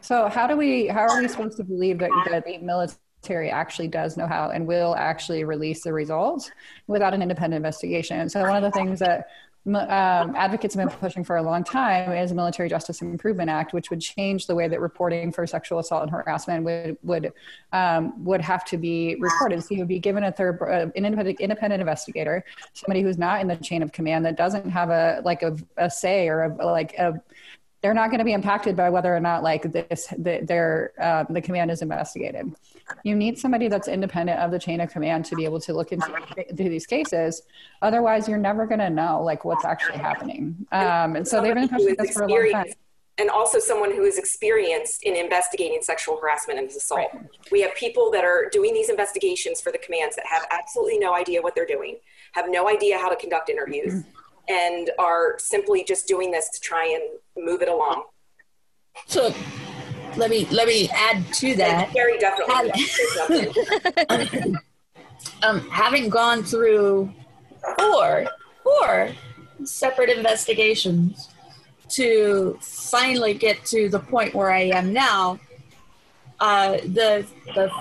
So 0.02 0.30
how 0.30 0.46
do 0.46 0.56
we 0.56 0.88
how 0.88 1.02
are 1.02 1.20
we 1.20 1.28
supposed 1.28 1.58
to 1.58 1.64
believe 1.64 1.98
that, 2.00 2.12
that 2.30 2.46
the 2.46 2.60
military 2.60 3.50
actually 3.50 3.88
does 3.88 4.18
know 4.18 4.28
how 4.28 4.52
and 4.52 4.68
will 4.68 4.96
actually 4.96 5.44
release 5.44 5.84
the 5.84 5.92
results 5.92 6.52
without 6.86 7.16
an 7.16 7.24
independent 7.24 7.58
investigation. 7.58 8.30
So 8.30 8.42
one 8.42 8.56
of 8.56 8.62
the 8.62 8.78
things 8.78 9.00
that 9.00 9.30
um, 9.67 10.36
advocates 10.36 10.75
have 10.75 10.88
been 10.88 10.97
pushing 10.99 11.23
for 11.23 11.38
a 11.38 11.41
long 11.43 11.63
time 11.63 12.12
is 12.12 12.32
a 12.32 12.36
Military 12.36 12.69
Justice 12.69 13.01
Improvement 13.01 13.49
Act, 13.49 13.73
which 13.73 13.89
would 13.89 13.99
change 13.99 14.45
the 14.45 14.54
way 14.54 14.67
that 14.67 14.80
reporting 14.80 15.32
for 15.32 15.47
sexual 15.47 15.80
assault 15.80 16.04
and 16.04 16.12
harassment 16.12 16.63
would 16.63 16.97
would 17.01 17.34
um, 17.73 18.23
would 18.23 18.41
have 18.41 18.63
to 18.65 18.78
be 18.78 19.15
reported. 19.19 19.63
So 19.63 19.69
you 19.71 19.80
would 19.80 19.88
be 19.88 19.99
given 19.99 20.25
a 20.25 20.32
third, 20.32 20.62
uh, 20.62 20.65
an 20.65 20.91
independent, 20.95 21.39
independent 21.39 21.82
investigator, 21.82 22.45
somebody 22.73 23.01
who's 23.01 23.17
not 23.17 23.41
in 23.41 23.47
the 23.47 23.56
chain 23.56 23.82
of 23.82 23.91
command 23.91 24.23
that 24.25 24.38
doesn't 24.38 24.69
have 24.69 24.91
a 24.91 25.21
like 25.25 25.41
a, 25.41 25.58
a 25.78 25.89
say 25.89 26.28
or 26.28 26.43
a, 26.43 26.65
like 26.65 26.93
a 26.99 27.19
they're 27.86 27.93
not 27.93 28.10
going 28.10 28.17
to 28.17 28.26
be 28.26 28.34
impacted 28.34 28.76
by 28.76 28.89
whether 28.89 29.15
or 29.15 29.19
not 29.19 29.43
like 29.43 29.71
this 29.71 30.08
the, 30.17 30.39
their 30.41 30.91
um, 31.00 31.28
the 31.30 31.39
command 31.39 31.69
is 31.69 31.84
investigated. 31.84 32.52
You 33.04 33.15
need 33.15 33.38
somebody 33.38 33.67
that's 33.67 33.88
independent 33.88 34.39
of 34.39 34.50
the 34.50 34.58
chain 34.58 34.82
of 34.82 34.89
command 34.89 35.26
to 35.26 35.36
be 35.36 35.45
able 35.45 35.60
to 35.60 35.71
look 35.71 35.91
into, 35.91 36.12
into 36.50 36.63
these 36.63 36.88
cases. 36.88 37.43
Otherwise, 37.84 38.28
you're 38.28 38.39
never 38.39 38.65
going 38.65 38.80
to 38.80 38.89
know 38.89 39.21
like 39.21 39.45
what's 39.45 39.63
actually 39.63 40.00
happening. 40.00 40.65
Um, 40.71 41.15
and 41.15 41.28
so 41.28 41.43
they've 41.43 41.54
been 41.54 41.69
pushing 41.69 41.95
this 41.95 42.13
for 42.13 42.24
a 42.24 42.28
long 42.28 42.52
time. 42.54 42.74
And 43.19 43.30
also 43.30 43.60
someone 43.60 43.91
who 43.91 44.04
is 44.04 44.17
experienced 44.17 45.04
in 45.04 45.15
investigating 45.15 45.84
sexual 45.84 46.19
harassment 46.19 46.58
and 46.58 46.67
assault. 46.67 47.12
Right. 47.13 47.24
We 47.52 47.62
have 47.62 47.76
people 47.76 48.10
that 48.13 48.24
are 48.24 48.50
doing 48.52 48.74
these 48.74 48.89
investigations 48.89 49.62
for 49.62 49.71
the 49.71 49.78
commands 49.78 50.15
that 50.15 50.26
have 50.26 50.48
absolutely 50.50 50.98
no 50.98 51.13
idea 51.13 51.39
what 51.39 51.54
they're 51.54 51.67
doing, 51.67 51.98
have 52.32 52.45
no 52.50 52.67
idea 52.67 52.98
how 52.98 53.10
to 53.10 53.15
conduct 53.15 53.52
interviews. 53.52 54.04
And 54.48 54.92
are 55.00 55.40
simply 55.40 55.84
just 55.84 56.08
doing 56.08 56.32
this 56.32 56.50
to 56.50 56.60
try 56.60 56.86
and 56.86 57.46
move 57.46 57.62
it 57.62 57.68
along. 57.68 58.04
So 59.08 59.34
let 60.18 60.30
me 60.30 60.46
let 60.52 60.68
me 60.68 60.90
add 60.94 61.26
to 61.34 61.56
that. 61.56 61.92
Very 61.94 62.18
definitely. 62.20 62.72
um, 65.44 65.68
having 65.70 66.10
gone 66.10 66.44
through 66.44 67.12
four 67.78 68.28
four 68.64 69.10
separate 69.64 70.10
investigations 70.10 71.30
to 71.90 72.58
finally 72.62 73.34
get 73.34 73.64
to 73.66 73.90
the 73.90 74.00
point 74.00 74.34
where 74.34 74.52
I 74.52 74.64
am 74.64 74.94
now, 74.94 75.40
uh, 76.40 76.78
the 76.78 77.26
the 77.54 77.72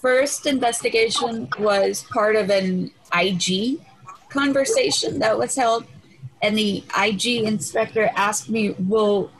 first 0.00 0.46
investigation 0.46 1.48
was 1.58 2.04
part 2.10 2.36
of 2.36 2.50
an 2.50 2.90
IG 3.14 3.80
conversation 4.28 5.18
that 5.18 5.36
was 5.36 5.56
held 5.56 5.84
and 6.42 6.56
the 6.56 6.84
IG 6.98 7.44
inspector 7.44 8.10
asked 8.14 8.48
me, 8.48 8.74
"Well, 8.78 9.30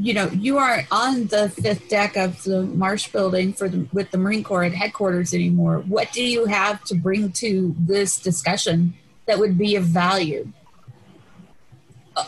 you 0.00 0.14
know, 0.14 0.28
you 0.28 0.58
aren't 0.58 0.86
on 0.90 1.26
the 1.26 1.50
fifth 1.50 1.88
deck 1.88 2.16
of 2.16 2.42
the 2.44 2.62
Marsh 2.62 3.08
Building 3.08 3.52
for 3.52 3.68
the, 3.68 3.86
with 3.92 4.10
the 4.10 4.18
Marine 4.18 4.42
Corps 4.42 4.64
at 4.64 4.72
headquarters 4.72 5.34
anymore. 5.34 5.80
What 5.86 6.12
do 6.12 6.22
you 6.24 6.46
have 6.46 6.82
to 6.84 6.94
bring 6.94 7.32
to 7.32 7.74
this 7.78 8.18
discussion 8.18 8.94
that 9.26 9.38
would 9.38 9.58
be 9.58 9.76
of 9.76 9.84
value?" 9.84 10.48
Uh, 12.16 12.24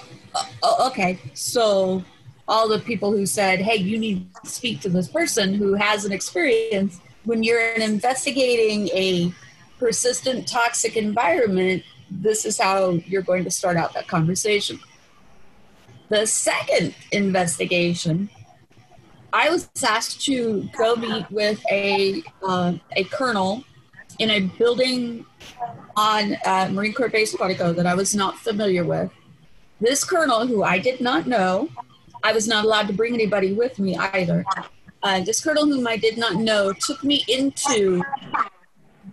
uh, 0.63 0.89
okay, 0.89 1.19
so 1.33 2.05
all 2.47 2.69
the 2.69 2.79
people 2.79 3.13
who 3.13 3.25
said, 3.25 3.61
"Hey, 3.61 3.77
you 3.77 3.99
need 3.99 4.29
to 4.45 4.51
speak 4.51 4.81
to 4.81 4.89
this 4.89 5.09
person 5.09 5.55
who 5.55 5.75
has 5.75 6.05
an 6.05 6.13
experience." 6.13 7.01
When 7.25 7.43
you're 7.43 7.73
investigating 7.73 8.89
a 8.89 9.33
persistent 9.79 10.47
toxic 10.47 10.97
environment, 10.97 11.83
this 12.11 12.45
is 12.45 12.59
how 12.59 12.91
you're 13.07 13.23
going 13.23 13.45
to 13.45 13.51
start 13.51 13.77
out 13.77 13.93
that 13.95 14.09
conversation. 14.09 14.79
The 16.09 16.27
second 16.27 16.95
investigation, 17.13 18.31
I 19.33 19.51
was 19.51 19.69
asked 19.85 20.25
to 20.27 20.69
go 20.79 20.95
meet 20.97 21.31
with 21.31 21.61
a 21.71 22.23
uh, 22.43 22.75
a 22.93 23.05
colonel 23.05 23.65
in 24.19 24.31
a 24.31 24.41
building 24.41 25.27
on 25.97 26.37
uh, 26.45 26.69
Marine 26.71 26.95
Corps 26.95 27.09
Base 27.09 27.35
Quantico 27.35 27.75
that 27.75 27.87
I 27.87 27.95
was 27.95 28.15
not 28.15 28.39
familiar 28.39 28.85
with. 28.85 29.11
This 29.81 30.05
colonel, 30.05 30.47
who 30.47 30.63
I 30.63 30.79
did 30.79 31.01
not 31.01 31.27
know, 31.27 31.69
I 32.23 32.33
was 32.33 32.49
not 32.49 32.65
allowed 32.65 32.87
to 32.87 32.93
bring 32.93 33.15
anybody 33.15 33.53
with 33.53 33.79
me 33.79 33.97
either. 33.97 34.45
Uh, 35.03 35.21
this 35.21 35.43
colonel, 35.43 35.67
whom 35.67 35.87
I 35.87 35.97
did 35.97 36.17
not 36.19 36.37
know, 36.37 36.73
took 36.73 37.05
me 37.05 37.25
into 37.29 38.03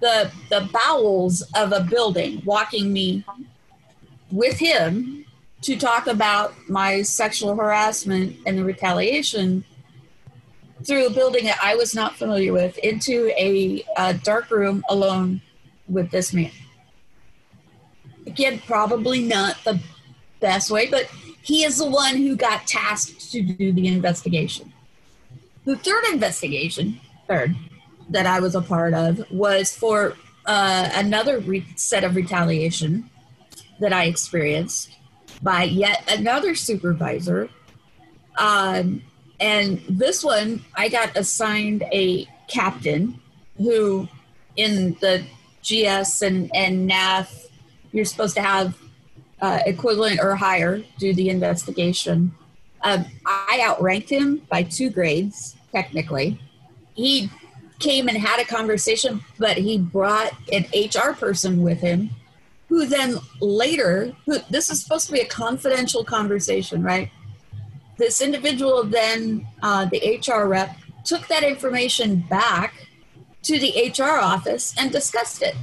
the 0.04 0.32
the 0.50 0.70
bowels 0.72 1.42
of 1.56 1.72
a 1.72 1.82
building, 1.82 2.42
walking 2.46 2.92
me 2.92 3.24
with 4.32 4.60
him 4.60 5.26
to 5.62 5.78
talk 5.78 6.08
about 6.08 6.54
my 6.68 7.02
sexual 7.02 7.56
harassment 7.56 8.36
and 8.46 8.58
the 8.58 8.64
retaliation 8.64 9.64
through 10.84 11.08
a 11.08 11.10
building 11.10 11.46
that 11.46 11.58
I 11.64 11.76
was 11.76 11.96
not 11.96 12.18
familiar 12.18 12.52
with 12.52 12.78
into 12.80 13.32
a, 13.38 13.86
a 13.96 14.14
dark 14.14 14.52
room 14.52 14.84
alone 14.90 15.42
with 15.88 16.12
this 16.12 16.34
man. 16.34 16.52
Again, 18.28 18.62
probably 18.68 19.22
not 19.22 19.56
the 19.64 19.80
best 20.42 20.70
way, 20.70 20.88
but 20.88 21.06
he 21.42 21.64
is 21.64 21.78
the 21.78 21.90
one 21.90 22.18
who 22.18 22.36
got 22.36 22.68
tasked 22.68 23.32
to 23.32 23.42
do 23.42 23.72
the 23.72 23.88
investigation. 23.88 24.74
The 25.64 25.78
third 25.78 26.04
investigation, 26.12 27.00
third, 27.26 27.56
that 28.14 28.26
I 28.26 28.40
was 28.40 28.56
a 28.56 28.62
part 28.62 28.94
of 28.94 29.30
was 29.32 29.76
for 29.76 30.16
uh, 30.46 30.90
another 30.94 31.40
re- 31.40 31.66
set 31.76 32.04
of 32.04 32.16
retaliation 32.16 33.10
that 33.80 33.92
I 33.92 34.06
experienced 34.06 34.96
by 35.42 35.64
yet 35.64 36.04
another 36.08 36.56
supervisor. 36.56 37.50
Um, 38.38 39.02
and 39.40 39.82
this 39.90 40.24
one, 40.24 40.64
I 40.76 40.90
got 40.90 41.18
assigned 41.18 41.84
a 41.92 42.28
captain 42.48 43.20
who, 43.58 44.08
in 44.56 44.96
the 45.02 45.26
GS 45.64 46.22
and, 46.22 46.52
and 46.56 46.90
NAF, 46.90 47.48
you're 47.92 48.06
supposed 48.06 48.36
to 48.36 48.42
have 48.42 48.78
uh, 49.42 49.60
equivalent 49.66 50.20
or 50.22 50.36
higher 50.36 50.84
do 51.00 51.14
the 51.14 51.30
investigation. 51.30 52.34
Um, 52.82 53.06
I 53.26 53.62
outranked 53.64 54.10
him 54.10 54.38
by 54.50 54.64
two 54.64 54.90
grades, 54.90 55.56
technically. 55.72 56.40
He 56.94 57.30
came 57.84 58.08
and 58.08 58.18
had 58.18 58.40
a 58.40 58.46
conversation, 58.46 59.22
but 59.38 59.58
he 59.58 59.78
brought 59.78 60.32
an 60.52 60.66
HR 60.74 61.14
person 61.14 61.62
with 61.62 61.80
him 61.80 62.10
who 62.70 62.88
then 62.88 63.18
later, 63.40 64.14
who, 64.26 64.38
this 64.50 64.72
is 64.72 64.82
supposed 64.82 65.06
to 65.08 65.12
be 65.12 65.20
a 65.20 65.28
confidential 65.28 66.04
conversation, 66.04 66.82
right? 66.82 67.12
This 67.98 68.22
individual 68.22 68.84
then, 68.84 69.48
uh, 69.62 69.86
the 69.86 70.20
HR 70.20 70.48
rep, 70.48 70.76
took 71.04 71.28
that 71.28 71.44
information 71.44 72.22
back 72.30 72.74
to 73.44 73.60
the 73.60 73.94
HR 73.96 74.20
office 74.20 74.74
and 74.78 74.92
discussed 74.92 75.44
it. 75.44 75.56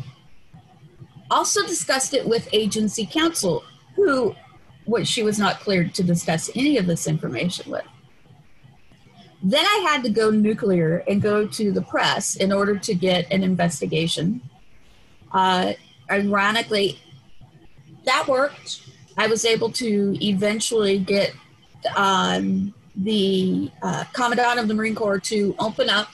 Also 1.31 1.67
discussed 1.67 2.15
it 2.15 2.29
with 2.29 2.49
agency 2.53 3.07
counsel, 3.07 3.65
who 3.97 4.35
what 4.85 5.07
she 5.07 5.23
was 5.23 5.39
not 5.39 5.61
cleared 5.61 5.95
to 5.95 6.03
discuss 6.03 6.51
any 6.55 6.77
of 6.77 6.87
this 6.87 7.07
information 7.07 7.71
with. 7.71 7.85
Then 9.43 9.65
I 9.65 9.87
had 9.91 10.03
to 10.05 10.11
go 10.11 10.31
nuclear 10.31 11.03
and 11.09 11.23
go 11.23 11.47
to 11.47 11.73
the 11.73 11.83
press 11.83 12.37
in 12.37 12.53
order 12.53 12.77
to 12.79 12.95
get 12.95 13.31
an 13.33 13.43
investigation. 13.43 14.43
Uh, 15.33 15.73
ironically, 16.11 17.01
that 18.05 18.29
worked. 18.29 18.83
I 19.17 19.27
was 19.27 19.45
able 19.45 19.73
to 19.73 20.17
eventually 20.25 20.99
get 20.99 21.33
um, 21.97 22.75
the 22.97 23.71
uh, 23.83 24.05
Commandant 24.13 24.59
of 24.59 24.69
the 24.69 24.75
Marine 24.75 24.95
Corps 24.95 25.21
to 25.21 25.55
open 25.59 25.89
up, 25.89 26.09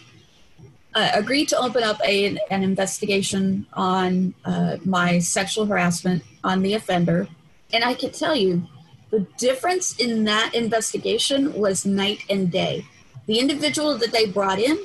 uh, 0.94 1.10
agree 1.14 1.44
to 1.46 1.58
open 1.58 1.82
up 1.82 2.00
a, 2.04 2.38
an 2.50 2.62
investigation 2.62 3.66
on 3.72 4.34
uh, 4.44 4.76
my 4.84 5.18
sexual 5.18 5.66
harassment 5.66 6.22
on 6.44 6.62
the 6.62 6.74
offender. 6.74 7.28
And 7.72 7.82
I 7.82 7.94
can 7.94 8.12
tell 8.12 8.36
you, 8.36 8.62
the 9.10 9.20
difference 9.38 9.96
in 9.96 10.24
that 10.24 10.54
investigation 10.54 11.52
was 11.54 11.86
night 11.86 12.24
and 12.28 12.50
day. 12.50 12.86
The 13.26 13.38
individual 13.38 13.98
that 13.98 14.12
they 14.12 14.26
brought 14.26 14.58
in 14.58 14.78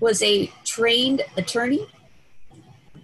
was 0.00 0.22
a 0.22 0.46
trained 0.64 1.22
attorney. 1.36 1.86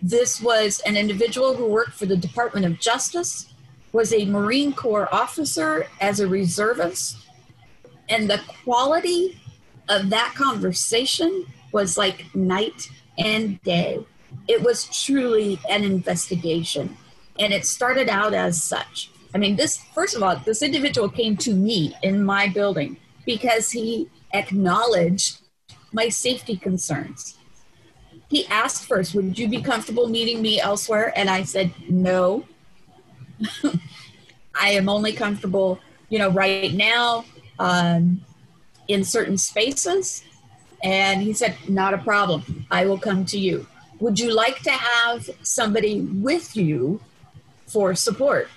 This 0.00 0.40
was 0.40 0.80
an 0.80 0.96
individual 0.96 1.54
who 1.54 1.66
worked 1.66 1.94
for 1.94 2.06
the 2.06 2.16
Department 2.16 2.64
of 2.64 2.78
Justice, 2.78 3.52
was 3.92 4.12
a 4.12 4.24
Marine 4.24 4.72
Corps 4.72 5.12
officer 5.12 5.86
as 6.00 6.20
a 6.20 6.28
reservist. 6.28 7.16
And 8.08 8.30
the 8.30 8.40
quality 8.64 9.40
of 9.88 10.10
that 10.10 10.34
conversation 10.36 11.46
was 11.72 11.98
like 11.98 12.34
night 12.34 12.88
and 13.18 13.60
day. 13.62 14.04
It 14.46 14.62
was 14.62 14.84
truly 15.04 15.58
an 15.68 15.84
investigation. 15.84 16.96
And 17.38 17.52
it 17.52 17.66
started 17.66 18.08
out 18.08 18.34
as 18.34 18.62
such. 18.62 19.10
I 19.34 19.38
mean, 19.38 19.56
this, 19.56 19.78
first 19.94 20.14
of 20.16 20.22
all, 20.22 20.36
this 20.36 20.62
individual 20.62 21.08
came 21.08 21.36
to 21.38 21.52
me 21.52 21.94
in 22.02 22.24
my 22.24 22.48
building 22.48 22.96
because 23.26 23.70
he 23.70 24.08
acknowledge 24.32 25.34
my 25.92 26.08
safety 26.08 26.56
concerns. 26.56 27.38
He 28.28 28.46
asked 28.48 28.86
first, 28.86 29.14
Would 29.14 29.38
you 29.38 29.48
be 29.48 29.62
comfortable 29.62 30.08
meeting 30.08 30.42
me 30.42 30.60
elsewhere? 30.60 31.12
And 31.16 31.30
I 31.30 31.44
said, 31.44 31.72
No. 31.88 32.44
I 34.54 34.70
am 34.70 34.88
only 34.88 35.12
comfortable, 35.12 35.78
you 36.08 36.18
know, 36.18 36.28
right 36.30 36.72
now 36.72 37.24
um, 37.58 38.20
in 38.88 39.04
certain 39.04 39.38
spaces. 39.38 40.24
And 40.82 41.22
he 41.22 41.32
said, 41.32 41.56
Not 41.68 41.94
a 41.94 41.98
problem. 41.98 42.66
I 42.70 42.84
will 42.84 42.98
come 42.98 43.24
to 43.26 43.38
you. 43.38 43.66
Would 44.00 44.20
you 44.20 44.32
like 44.32 44.60
to 44.60 44.70
have 44.70 45.28
somebody 45.42 46.02
with 46.02 46.56
you 46.56 47.00
for 47.66 47.94
support? 47.94 48.48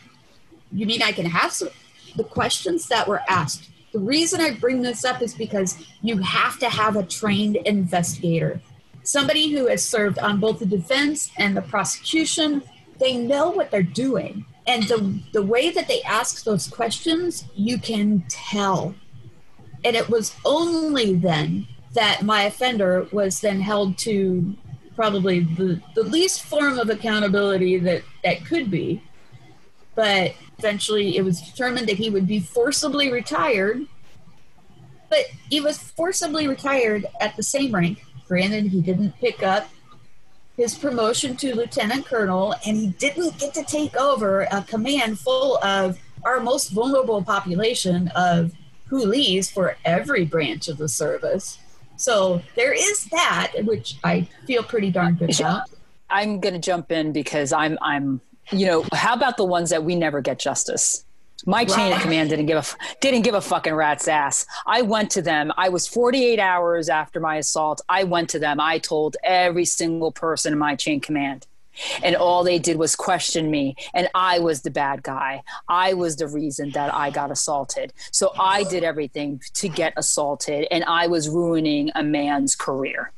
You 0.72 0.86
mean 0.86 1.02
I 1.02 1.12
can 1.12 1.26
have 1.26 1.52
some? 1.52 1.70
The 2.16 2.24
questions 2.24 2.88
that 2.90 3.08
were 3.08 3.22
asked. 3.28 3.71
The 3.92 4.00
reason 4.00 4.40
I 4.40 4.52
bring 4.52 4.82
this 4.82 5.04
up 5.04 5.22
is 5.22 5.34
because 5.34 5.78
you 6.02 6.18
have 6.20 6.58
to 6.60 6.70
have 6.70 6.96
a 6.96 7.04
trained 7.04 7.58
investigator, 7.58 8.62
somebody 9.04 9.52
who 9.52 9.68
has 9.68 9.84
served 9.84 10.18
on 10.20 10.40
both 10.40 10.60
the 10.60 10.66
defense 10.66 11.32
and 11.38 11.56
the 11.56 11.62
prosecution. 11.62 12.64
They 13.00 13.18
know 13.18 13.50
what 13.50 13.72
they're 13.72 13.84
doing. 13.84 14.46
And 14.68 14.84
the, 14.84 15.20
the 15.34 15.42
way 15.42 15.72
that 15.72 15.88
they 15.88 16.02
ask 16.04 16.44
those 16.44 16.68
questions, 16.68 17.46
you 17.56 17.80
can 17.80 18.24
tell. 18.30 18.96
And 19.84 19.96
it 19.96 20.10
was 20.10 20.36
only 20.46 21.16
then 21.16 21.68
that 21.94 22.22
my 22.22 22.44
offender 22.44 23.08
was 23.12 23.42
then 23.42 23.60
held 23.60 23.98
to 24.00 24.56
probably 24.96 25.42
the, 25.42 25.82
the 25.96 26.04
least 26.04 26.44
form 26.44 26.78
of 26.78 26.90
accountability 26.90 27.80
that, 27.80 28.04
that 28.24 28.46
could 28.46 28.70
be. 28.70 29.02
But 29.96 30.34
eventually 30.62 31.18
it 31.18 31.24
was 31.24 31.42
determined 31.42 31.90
that 31.90 31.98
he 31.98 32.12
would 32.12 32.28
be 32.28 32.40
forcibly 32.40 33.12
retired. 33.12 33.82
But 35.10 35.26
he 35.50 35.60
was 35.60 35.80
forcibly 35.80 36.48
retired 36.48 37.08
at 37.20 37.36
the 37.36 37.42
same 37.42 37.74
rank. 37.74 38.06
Granted, 38.28 38.68
he 38.68 38.80
didn't 38.80 39.14
pick 39.20 39.42
up 39.42 39.70
his 40.56 40.78
promotion 40.78 41.36
to 41.38 41.56
lieutenant 41.56 42.06
colonel, 42.06 42.54
and 42.66 42.78
he 42.78 42.88
didn't 43.00 43.40
get 43.40 43.54
to 43.56 43.64
take 43.64 43.96
over 43.98 44.42
a 44.52 44.62
command 44.62 45.20
full 45.20 45.58
of 45.64 45.98
our 46.24 46.40
most 46.40 46.70
vulnerable 46.70 47.24
population 47.24 48.10
of 48.16 48.54
coolies 48.88 49.50
for 49.50 49.76
every 49.84 50.26
branch 50.26 50.68
of 50.68 50.78
the 50.78 50.88
service. 50.88 51.58
So 51.98 52.42
there 52.56 52.74
is 52.74 53.06
that, 53.06 53.54
which 53.64 53.96
I 54.04 54.28
feel 54.46 54.64
pretty 54.64 54.92
darn 54.92 55.16
good 55.16 55.38
about. 55.40 55.64
I'm 56.10 56.40
going 56.40 56.54
to 56.54 56.60
jump 56.60 56.92
in 56.92 57.12
because 57.12 57.52
I'm, 57.52 57.78
I'm, 57.82 58.22
you 58.52 58.66
know, 58.66 58.86
how 58.94 59.14
about 59.14 59.38
the 59.38 59.46
ones 59.46 59.70
that 59.70 59.84
we 59.84 59.96
never 59.96 60.22
get 60.22 60.40
justice? 60.40 61.06
My 61.46 61.66
chain 61.66 61.92
of 61.92 62.00
command 62.02 62.30
didn't 62.30 62.46
give 62.46 62.58
a 62.58 62.96
didn't 63.00 63.22
give 63.22 63.34
a 63.34 63.42
fucking 63.42 63.74
rat's 63.74 64.08
ass. 64.08 64.46
I 64.68 64.84
went 64.84 65.10
to 65.12 65.24
them. 65.24 65.52
I 65.58 65.70
was 65.70 65.88
48 65.88 66.40
hours 66.40 66.88
after 66.88 67.20
my 67.20 67.38
assault. 67.38 67.82
I 67.90 68.04
went 68.04 68.30
to 68.32 68.40
them. 68.40 68.60
I 68.60 68.78
told 68.78 69.18
every 69.24 69.66
single 69.66 70.12
person 70.12 70.54
in 70.54 70.60
my 70.60 70.76
chain 70.76 71.00
command 71.00 71.48
and 72.04 72.16
all 72.16 72.44
they 72.44 72.60
did 72.60 72.78
was 72.78 72.96
question 72.96 73.50
me 73.50 73.76
and 73.94 74.10
i 74.14 74.40
was 74.40 74.62
the 74.62 74.70
bad 74.70 75.02
guy 75.04 75.42
i 75.68 75.94
was 75.94 76.18
the 76.18 76.28
reason 76.28 76.70
that 76.72 76.94
i 76.94 77.10
got 77.10 77.32
assaulted 77.32 77.94
so 78.12 78.34
i 78.40 78.64
did 78.66 78.84
everything 78.84 79.42
to 79.54 79.70
get 79.70 79.94
assaulted 79.96 80.68
and 80.70 80.84
i 80.86 81.08
was 81.08 81.30
ruining 81.30 81.90
a 81.96 82.04
man's 82.04 82.56
career 82.56 83.12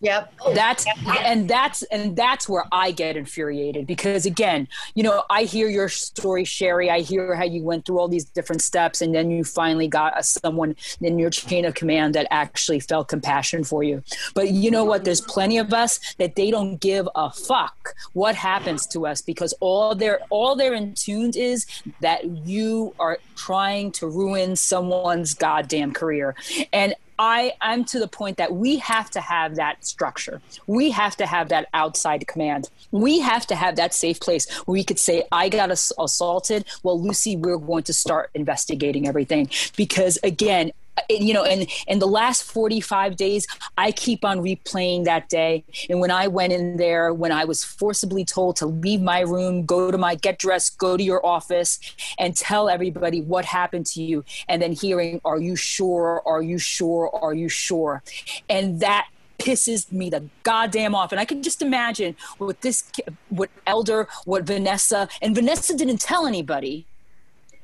Yep. 0.00 0.32
That's 0.54 0.86
and 1.24 1.48
that's 1.48 1.82
and 1.84 2.14
that's 2.14 2.48
where 2.48 2.64
I 2.70 2.92
get 2.92 3.16
infuriated 3.16 3.84
because 3.84 4.26
again, 4.26 4.68
you 4.94 5.02
know, 5.02 5.24
I 5.28 5.42
hear 5.42 5.68
your 5.68 5.88
story, 5.88 6.44
Sherry. 6.44 6.88
I 6.88 7.00
hear 7.00 7.34
how 7.34 7.44
you 7.44 7.64
went 7.64 7.84
through 7.84 7.98
all 7.98 8.06
these 8.06 8.24
different 8.24 8.62
steps, 8.62 9.00
and 9.00 9.12
then 9.12 9.30
you 9.32 9.42
finally 9.42 9.88
got 9.88 10.16
a, 10.16 10.22
someone 10.22 10.76
in 11.00 11.18
your 11.18 11.30
chain 11.30 11.64
of 11.64 11.74
command 11.74 12.14
that 12.14 12.28
actually 12.30 12.78
felt 12.78 13.08
compassion 13.08 13.64
for 13.64 13.82
you. 13.82 14.04
But 14.34 14.50
you 14.50 14.70
know 14.70 14.84
what? 14.84 15.04
There's 15.04 15.20
plenty 15.20 15.58
of 15.58 15.74
us 15.74 15.98
that 16.18 16.36
they 16.36 16.52
don't 16.52 16.76
give 16.76 17.08
a 17.16 17.30
fuck 17.30 17.94
what 18.12 18.36
happens 18.36 18.86
to 18.88 19.04
us 19.04 19.20
because 19.20 19.52
all 19.58 19.96
they're 19.96 20.20
all 20.30 20.54
they're 20.54 20.74
in 20.74 20.94
tuned 20.94 21.34
is 21.34 21.66
that 22.00 22.24
you 22.46 22.94
are 23.00 23.18
trying 23.34 23.90
to 23.92 24.06
ruin 24.06 24.54
someone's 24.54 25.34
goddamn 25.34 25.92
career, 25.92 26.36
and 26.72 26.94
I 27.18 27.52
I'm 27.60 27.84
to 27.86 27.98
the 27.98 28.08
point 28.08 28.36
that 28.36 28.52
we 28.52 28.76
have 28.78 29.10
to 29.10 29.20
have 29.20 29.56
that 29.56 29.84
structure. 29.84 30.40
We 30.66 30.90
have 30.90 31.16
to 31.16 31.26
have 31.26 31.48
that 31.48 31.68
outside 31.74 32.26
command. 32.26 32.70
We 32.90 33.18
have 33.20 33.46
to 33.48 33.56
have 33.56 33.76
that 33.76 33.92
safe 33.94 34.20
place 34.20 34.48
where 34.64 34.74
we 34.74 34.84
could 34.84 34.98
say, 34.98 35.24
"I 35.32 35.48
got 35.48 35.70
ass- 35.70 35.92
assaulted." 35.98 36.64
Well, 36.82 37.00
Lucy, 37.00 37.36
we're 37.36 37.58
going 37.58 37.84
to 37.84 37.92
start 37.92 38.30
investigating 38.34 39.08
everything 39.08 39.50
because 39.76 40.18
again, 40.22 40.72
you 41.08 41.34
know, 41.34 41.44
and 41.44 41.66
in 41.86 41.98
the 41.98 42.06
last 42.06 42.42
45 42.44 43.16
days, 43.16 43.46
I 43.76 43.92
keep 43.92 44.24
on 44.24 44.40
replaying 44.40 45.04
that 45.04 45.28
day. 45.28 45.64
And 45.88 46.00
when 46.00 46.10
I 46.10 46.28
went 46.28 46.52
in 46.52 46.76
there, 46.76 47.12
when 47.12 47.32
I 47.32 47.44
was 47.44 47.64
forcibly 47.64 48.24
told 48.24 48.56
to 48.56 48.66
leave 48.66 49.00
my 49.00 49.20
room, 49.20 49.64
go 49.64 49.90
to 49.90 49.98
my 49.98 50.14
get 50.14 50.38
dressed, 50.38 50.78
go 50.78 50.96
to 50.96 51.02
your 51.02 51.24
office, 51.24 51.78
and 52.18 52.36
tell 52.36 52.68
everybody 52.68 53.20
what 53.20 53.44
happened 53.44 53.86
to 53.86 54.02
you, 54.02 54.24
and 54.48 54.60
then 54.60 54.72
hearing, 54.72 55.20
Are 55.24 55.38
you 55.38 55.56
sure? 55.56 56.22
Are 56.26 56.42
you 56.42 56.58
sure? 56.58 57.10
Are 57.14 57.34
you 57.34 57.48
sure? 57.48 58.02
And 58.48 58.80
that 58.80 59.08
pisses 59.38 59.90
me 59.92 60.10
the 60.10 60.24
goddamn 60.42 60.94
off. 60.94 61.12
And 61.12 61.20
I 61.20 61.24
can 61.24 61.42
just 61.42 61.62
imagine 61.62 62.16
what 62.38 62.60
this, 62.60 62.90
what 63.28 63.50
Elder, 63.66 64.08
what 64.24 64.44
Vanessa, 64.44 65.08
and 65.22 65.34
Vanessa 65.34 65.76
didn't 65.76 66.00
tell 66.00 66.26
anybody, 66.26 66.86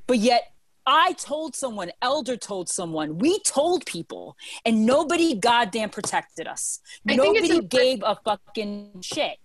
but 0.07 0.19
yet 0.19 0.54
I 0.87 1.15
told 1.15 1.55
someone, 1.55 1.91
Elder 2.03 2.37
told 2.37 2.69
someone, 2.69 3.19
we 3.19 3.39
told 3.41 3.87
people, 3.87 4.37
and 4.65 4.85
nobody 4.85 5.35
goddamn 5.35 5.91
protected 5.91 6.47
us. 6.47 6.81
I 7.09 7.17
nobody 7.17 7.61
gave 7.63 8.03
a 8.05 8.19
fucking 8.25 9.01
shit. 9.03 9.39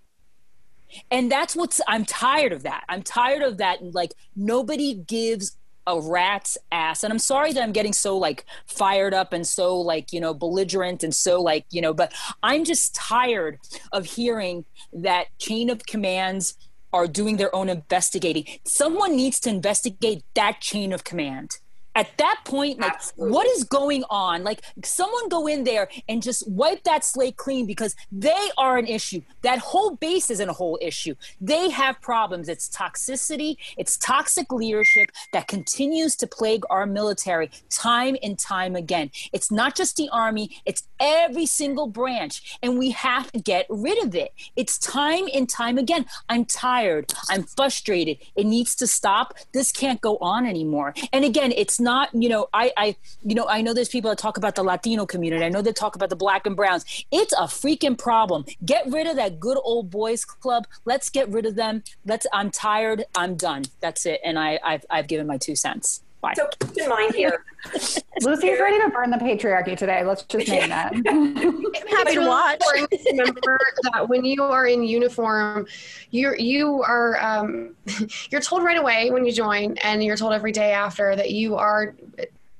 And 1.12 1.32
that's 1.32 1.56
what's, 1.56 1.80
I'm 1.88 2.04
tired 2.04 2.52
of 2.52 2.64
that. 2.64 2.84
I'm 2.90 3.04
tired 3.04 3.44
of 3.44 3.58
that. 3.58 3.94
Like, 3.94 4.14
nobody 4.36 4.96
gives 4.96 5.56
a 5.90 6.00
rat's 6.00 6.58
ass. 6.72 7.04
And 7.04 7.12
I'm 7.12 7.20
sorry 7.20 7.52
that 7.54 7.64
I'm 7.64 7.72
getting 7.72 7.94
so 7.94 8.18
like 8.18 8.46
fired 8.68 9.14
up 9.14 9.34
and 9.34 9.46
so 9.46 9.80
like, 9.80 10.14
you 10.14 10.20
know, 10.20 10.34
belligerent 10.34 11.04
and 11.04 11.14
so 11.14 11.42
like, 11.42 11.66
you 11.72 11.82
know, 11.82 11.94
but 11.94 12.14
I'm 12.44 12.64
just 12.64 12.94
tired 12.96 13.60
of 13.92 14.06
hearing 14.06 14.66
that 14.94 15.28
chain 15.40 15.70
of 15.70 15.86
commands 15.86 16.56
are 16.92 17.08
doing 17.08 17.38
their 17.38 17.54
own 17.56 17.70
investigating. 17.70 18.46
Someone 18.66 19.16
needs 19.16 19.40
to 19.42 19.50
investigate 19.50 20.24
that 20.36 20.62
chain 20.62 20.92
of 20.94 21.04
command. 21.04 21.58
At 21.96 22.18
that 22.18 22.42
point, 22.46 22.80
like, 22.80 22.94
Absolutely. 22.94 23.34
what 23.34 23.48
is 23.48 23.64
going 23.64 24.04
on? 24.10 24.44
Like, 24.44 24.62
someone 24.84 25.28
go 25.28 25.48
in 25.48 25.64
there 25.64 25.90
and 26.08 26.22
just 26.22 26.50
wipe 26.50 26.84
that 26.84 27.04
slate 27.04 27.36
clean 27.36 27.66
because 27.66 27.96
they 28.12 28.50
are 28.58 28.78
an 28.78 28.88
issue. 28.88 29.22
That 29.42 29.60
whole 29.60 29.96
base 29.96 30.30
isn't 30.30 30.50
a 30.50 30.54
whole 30.54 30.78
issue. 30.82 31.16
They 31.42 31.70
have 31.70 32.00
problems. 32.02 32.48
It's 32.48 32.70
toxicity, 32.70 33.58
it's 33.78 33.98
toxic 33.98 34.52
leadership 34.52 35.12
that 35.34 35.48
continues 35.48 36.16
to 36.18 36.28
plague 36.28 36.64
our 36.70 36.86
military 36.86 37.50
time 37.70 38.16
and 38.22 38.38
time 38.38 38.76
again. 38.76 39.12
It's 39.34 39.52
not 39.52 39.76
just 39.76 39.98
the 39.98 40.10
Army, 40.12 40.62
it's 40.66 40.84
every 41.00 41.46
single 41.46 41.88
branch, 41.88 42.58
and 42.62 42.78
we 42.78 42.92
have 42.92 43.32
to 43.32 43.40
get 43.40 43.66
rid 43.70 44.04
of 44.04 44.16
it. 44.16 44.34
It's 44.56 44.78
time 44.78 45.28
and 45.34 45.50
time 45.50 45.78
again. 45.78 46.06
I'm 46.28 46.46
tired. 46.46 47.14
I'm 47.30 47.44
frustrated. 47.44 48.18
It 48.36 48.46
needs 48.46 48.76
to 48.76 48.88
stop. 48.88 49.34
This 49.54 49.72
can't 49.72 50.02
go 50.02 50.18
on 50.18 50.46
anymore. 50.46 50.94
And 51.12 51.26
again, 51.26 51.52
it's 51.56 51.79
not, 51.80 52.10
you 52.14 52.30
know, 52.30 52.48
I, 52.54 52.72
I, 52.78 52.96
you 53.24 53.36
know, 53.36 53.48
I 53.48 53.62
know 53.62 53.74
there's 53.74 53.90
people 53.90 54.10
that 54.10 54.18
talk 54.18 54.38
about 54.38 54.56
the 54.56 54.64
Latino 54.64 55.06
community. 55.06 55.44
I 55.44 55.50
know 55.50 55.62
they 55.62 55.74
talk 55.74 55.96
about 55.96 56.10
the 56.10 56.16
black 56.16 56.46
and 56.46 56.56
browns. 56.56 57.06
It's 57.12 57.34
a 57.34 57.44
freaking 57.44 57.98
problem. 57.98 58.46
Get 58.66 58.86
rid 58.88 59.08
of 59.08 59.16
that 59.16 59.40
good 59.40 59.58
old 59.64 59.90
boys 59.90 60.26
club. 60.26 60.68
Let's 60.86 61.10
get 61.10 61.30
rid 61.30 61.46
of 61.46 61.56
them. 61.56 61.84
Let's, 62.06 62.28
I'm 62.34 62.52
tired. 62.52 63.06
I'm 63.16 63.36
done. 63.36 63.64
That's 63.80 64.06
it. 64.06 64.20
And 64.24 64.38
I, 64.38 64.60
I've, 64.64 64.86
I've 64.90 65.08
given 65.08 65.28
my 65.28 65.38
two 65.38 65.56
cents. 65.56 66.02
Bye. 66.22 66.34
So 66.36 66.50
keep 66.60 66.84
in 66.84 66.90
mind 66.90 67.16
here, 67.16 67.46
Lucy's 68.22 68.60
ready 68.60 68.80
to 68.82 68.90
burn 68.90 69.10
the 69.10 69.18
patriarchy 69.18 69.78
today. 69.78 70.04
Let's 70.04 70.24
just 70.24 70.50
name 70.50 70.70
that. 70.70 70.94
I'm 70.94 71.74
happy 71.88 72.16
to 72.16 72.28
watch. 72.28 72.62
remember 73.06 73.60
that 73.84 74.08
when 74.10 74.26
you 74.26 74.44
are 74.44 74.68
in 74.68 74.84
uniform, 74.84 75.66
you're 76.12 76.36
you 76.38 76.84
are 76.84 77.18
um, 77.22 77.76
you're 78.32 78.42
told 78.42 78.64
right 78.64 78.78
away 78.78 79.12
when 79.12 79.26
you 79.26 79.32
join, 79.32 79.78
and 79.78 80.04
you're 80.04 80.18
told 80.18 80.34
every 80.34 80.52
day 80.52 80.72
after 80.72 81.16
that 81.16 81.32
you 81.32 81.56
are, 81.56 81.96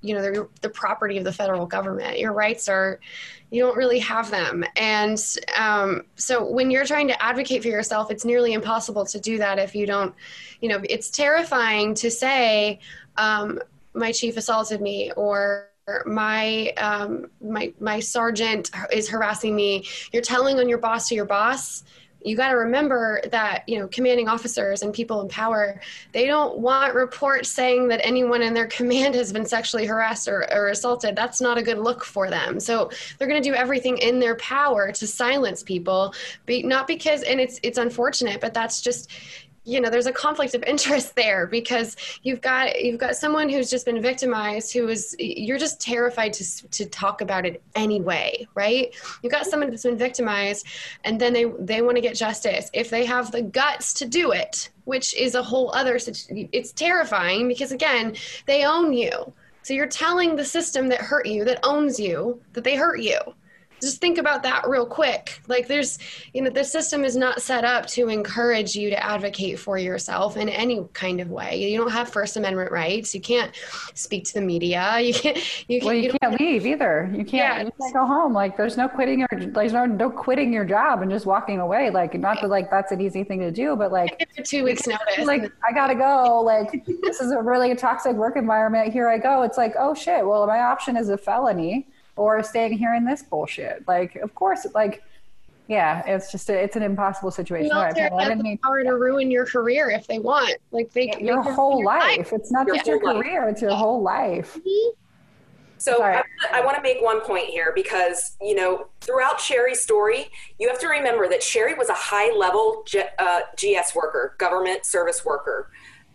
you 0.02 0.16
know, 0.16 0.22
the, 0.22 0.48
the 0.62 0.70
property 0.70 1.18
of 1.18 1.26
the 1.26 1.34
federal 1.34 1.66
government. 1.66 2.18
Your 2.18 2.32
rights 2.32 2.70
are, 2.70 3.02
you 3.52 3.62
don't 3.62 3.76
really 3.76 4.00
have 4.00 4.32
them, 4.32 4.64
and 4.78 5.22
um, 5.58 6.04
so 6.16 6.50
when 6.50 6.72
you're 6.72 6.86
trying 6.86 7.10
to 7.10 7.24
advocate 7.24 7.62
for 7.62 7.70
yourself, 7.70 8.10
it's 8.10 8.24
nearly 8.24 8.54
impossible 8.54 9.06
to 9.08 9.20
do 9.20 9.38
that 9.38 9.60
if 9.60 9.76
you 9.76 9.86
don't, 9.86 10.16
you 10.62 10.70
know, 10.70 10.82
it's 10.90 11.10
terrifying 11.10 11.94
to 11.96 12.10
say, 12.10 12.80
um, 13.20 13.60
my 13.94 14.12
chief 14.12 14.38
assaulted 14.38 14.82
me 14.82 15.12
or 15.16 15.70
my 16.06 16.70
um, 16.78 17.28
my 17.42 17.74
my 17.80 18.00
sergeant 18.00 18.72
is 18.92 19.10
harassing 19.10 19.56
me. 19.56 19.86
You're 20.12 20.22
telling 20.22 20.60
on 20.60 20.70
your 20.70 20.78
boss 20.78 21.10
to 21.10 21.16
your 21.16 21.26
boss. 21.26 21.84
You 22.22 22.36
got 22.36 22.50
to 22.50 22.56
remember 22.56 23.22
that 23.32 23.68
you 23.68 23.80
know 23.80 23.88
commanding 23.88 24.28
officers 24.28 24.82
and 24.82 24.94
people 24.94 25.22
in 25.22 25.30
power 25.30 25.80
they 26.12 26.26
don't 26.26 26.58
want 26.58 26.94
reports 26.94 27.48
saying 27.48 27.88
that 27.88 28.02
anyone 28.04 28.42
in 28.42 28.54
their 28.54 28.68
command 28.78 29.16
has 29.16 29.32
been 29.32 29.46
sexually 29.46 29.86
harassed 29.86 30.28
or, 30.28 30.46
or 30.54 30.68
assaulted. 30.68 31.16
That's 31.16 31.40
not 31.40 31.58
a 31.58 31.64
good 31.64 31.80
look 31.80 32.04
for 32.04 32.30
them. 32.30 32.60
So 32.60 32.92
they're 33.18 33.28
going 33.28 33.42
to 33.42 33.50
do 33.50 33.56
everything 33.56 33.98
in 34.00 34.20
their 34.20 34.36
power 34.36 34.92
to 34.92 35.08
silence 35.08 35.64
people, 35.64 36.14
be, 36.46 36.62
not 36.62 36.88
because 36.88 37.24
and 37.24 37.40
it's 37.40 37.60
it's 37.64 37.78
unfortunate, 37.78 38.42
but 38.42 38.54
that's 38.54 38.82
just 38.82 39.10
you 39.70 39.80
know 39.80 39.90
there's 39.90 40.08
a 40.08 40.12
conflict 40.12 40.54
of 40.56 40.64
interest 40.64 41.16
there 41.16 41.48
because 41.48 41.96
you've 42.24 42.42
got 42.42 42.82
you've 42.82 43.00
got 43.00 43.16
someone 43.16 43.50
who's 43.50 43.70
just 43.70 43.86
been 43.86 44.02
victimized 44.02 44.74
who 44.74 44.88
is 44.88 45.16
you're 45.20 45.58
just 45.58 45.80
terrified 45.80 46.34
to 46.34 46.70
to 46.70 46.86
talk 46.86 47.22
about 47.22 47.46
it 47.46 47.62
anyway 47.76 48.48
right? 48.56 48.94
You've 49.22 49.32
got 49.32 49.46
someone 49.46 49.70
that's 49.70 49.84
been 49.84 49.98
victimized 49.98 50.66
and 51.04 51.20
then 51.20 51.34
they 51.34 51.46
they 51.60 51.82
want 51.82 51.96
to 51.96 52.02
get 52.02 52.16
justice. 52.16 52.70
If 52.74 52.90
they 52.90 53.06
have 53.06 53.32
the 53.32 53.42
guts 53.42 53.94
to 53.96 54.06
do 54.06 54.32
it 54.32 54.70
which 54.86 55.14
is 55.16 55.36
a 55.36 55.44
whole 55.44 55.72
other 55.76 56.00
it's 56.30 56.72
terrifying 56.72 57.48
because 57.48 57.72
again 57.72 58.16
they 58.46 58.66
own 58.66 58.94
you. 58.94 59.34
So 59.62 59.74
you're 59.74 59.88
telling 59.88 60.36
the 60.36 60.46
system 60.46 60.88
that 60.90 61.00
hurt 61.00 61.28
you 61.28 61.46
that 61.46 61.60
owns 61.64 62.00
you 62.00 62.42
that 62.54 62.64
they 62.64 62.76
hurt 62.76 63.02
you 63.02 63.20
just 63.82 64.02
think 64.02 64.18
about 64.18 64.44
that 64.44 64.68
real 64.68 64.86
quick. 64.86 65.42
Like 65.48 65.68
there's, 65.68 66.00
you 66.34 66.42
know, 66.42 66.50
the 66.50 66.64
system 66.64 67.04
is 67.04 67.16
not 67.16 67.42
set 67.42 67.64
up 67.64 67.88
to 67.88 68.10
encourage 68.10 68.76
you 68.76 68.90
to 68.90 69.04
advocate 69.04 69.60
for 69.60 69.78
yourself 69.78 70.38
in 70.38 70.50
any 70.50 70.86
kind 70.94 71.20
of 71.20 71.30
way. 71.30 71.70
You 71.70 71.78
don't 71.78 71.92
have 71.92 72.10
First 72.10 72.38
Amendment 72.38 72.72
rights. 72.72 73.14
You 73.14 73.22
can't 73.22 73.52
speak 73.94 74.26
to 74.26 74.34
the 74.36 74.42
media. 74.42 74.98
You 75.10 75.14
can't. 75.14 75.40
You, 75.68 75.80
well, 75.84 75.94
you, 75.94 76.04
you 76.04 76.20
can't 76.22 76.40
leave 76.40 76.68
either. 76.68 77.10
You 77.12 77.26
can't. 77.26 77.58
Yeah. 77.58 77.64
You 77.64 77.72
can't 77.80 77.94
go 77.94 78.06
home. 78.06 78.32
Like 78.32 78.58
there's 78.58 78.78
no 78.78 78.88
quitting 78.88 79.20
your. 79.20 79.30
There's 79.32 79.74
no 79.74 79.86
no 79.86 80.10
quitting 80.12 80.54
your 80.54 80.66
job 80.66 81.02
and 81.02 81.10
just 81.10 81.26
walking 81.26 81.60
away. 81.60 81.90
Like 81.90 82.14
not 82.20 82.42
that 82.42 82.48
like 82.50 82.70
that's 82.70 82.92
an 82.92 83.02
easy 83.02 83.24
thing 83.24 83.40
to 83.40 83.50
do, 83.50 83.76
but 83.76 83.92
like 83.92 84.30
two 84.44 84.64
weeks 84.64 84.86
notice. 84.86 85.26
Like 85.26 85.52
I 85.68 85.74
gotta 85.74 85.96
go. 85.96 86.42
Like 86.42 86.86
this 87.02 87.22
is 87.22 87.32
a 87.32 87.42
really 87.42 87.74
toxic 87.76 88.16
work 88.16 88.38
environment. 88.38 88.94
Here 88.94 89.10
I 89.10 89.18
go. 89.18 89.42
It's 89.42 89.58
like 89.58 89.74
oh 89.80 89.96
shit. 89.96 90.26
Well, 90.26 90.46
my 90.46 90.60
option 90.60 90.96
is 90.96 91.10
a 91.10 91.18
felony 91.18 91.88
or 92.20 92.44
staying 92.44 92.78
here 92.78 92.94
in 92.94 93.06
this 93.06 93.24
bullshit. 93.24 93.88
Like, 93.88 94.18
of 94.18 94.36
course, 94.36 94.68
like, 94.76 95.02
yeah, 95.68 96.04
it's 96.06 96.32
just 96.32 96.50
a, 96.50 96.54
it's 96.54 96.76
an 96.76 96.84
impossible 96.84 97.32
situation. 97.32 97.70
Well, 97.70 97.84
right, 97.84 98.12
I 98.12 98.28
didn't 98.28 98.42
mean 98.42 98.58
power 98.58 98.84
to 98.84 98.98
ruin 98.98 99.32
your 99.32 99.46
career 99.46 99.90
if 99.90 100.06
they 100.08 100.20
want. 100.20 100.56
Like 100.72 100.92
they 100.92 101.14
your 101.22 101.42
whole 101.42 101.84
life. 101.84 102.18
life. 102.18 102.34
It's 102.34 102.52
not 102.52 102.68
your 102.68 102.76
just 102.76 102.88
your 102.88 103.00
career; 103.00 103.46
life. 103.46 103.52
it's 103.52 103.62
your 103.62 103.76
whole 103.76 104.02
life. 104.02 104.56
Mm-hmm. 104.56 104.96
So 105.78 106.04
I, 106.04 106.24
I, 106.52 106.60
want 106.66 106.76
to 106.76 106.82
make 106.82 107.02
one 107.02 107.22
point 107.22 107.46
here 107.46 107.72
because 107.74 108.36
you 108.42 108.56
know 108.56 108.88
throughout 109.00 109.40
Sherry's 109.40 109.80
story, 109.80 110.30
you 110.60 110.68
have 110.68 110.80
to 110.80 110.88
remember 110.88 111.30
that 111.30 111.42
Sherry 111.42 111.76
was 111.76 111.88
a 111.88 111.94
high-level 111.94 112.84
G, 112.86 113.04
uh, 113.20 113.42
GS 113.56 113.96
worker, 113.96 114.36
government 114.40 114.86
service 114.86 115.24
worker, 115.24 115.70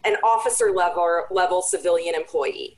an 0.04 0.16
officer 0.16 0.72
level 0.72 1.26
level 1.30 1.62
civilian 1.62 2.14
employee 2.16 2.76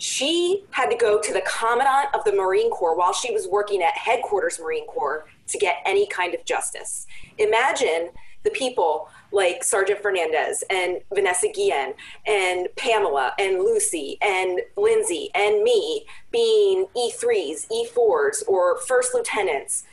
she 0.00 0.64
had 0.70 0.88
to 0.88 0.96
go 0.96 1.20
to 1.20 1.32
the 1.32 1.42
commandant 1.42 2.14
of 2.14 2.24
the 2.24 2.32
Marine 2.32 2.70
Corps 2.70 2.96
while 2.96 3.12
she 3.12 3.32
was 3.34 3.46
working 3.46 3.82
at 3.82 3.92
headquarters 3.92 4.58
Marine 4.58 4.86
Corps 4.86 5.26
to 5.48 5.58
get 5.58 5.76
any 5.84 6.06
kind 6.06 6.34
of 6.34 6.42
justice. 6.46 7.06
Imagine 7.36 8.08
the 8.42 8.50
people 8.50 9.10
like 9.30 9.62
Sergeant 9.62 10.02
Fernandes 10.02 10.62
and 10.70 11.00
Vanessa 11.12 11.48
Guillen 11.48 11.92
and 12.26 12.68
Pamela 12.76 13.34
and 13.38 13.58
Lucy 13.58 14.16
and 14.22 14.60
Lindsay 14.78 15.28
and 15.34 15.62
me 15.62 16.06
being 16.32 16.86
E3s, 16.96 17.68
E4s, 17.70 18.42
or 18.48 18.78
first 18.78 19.12
lieutenants 19.12 19.84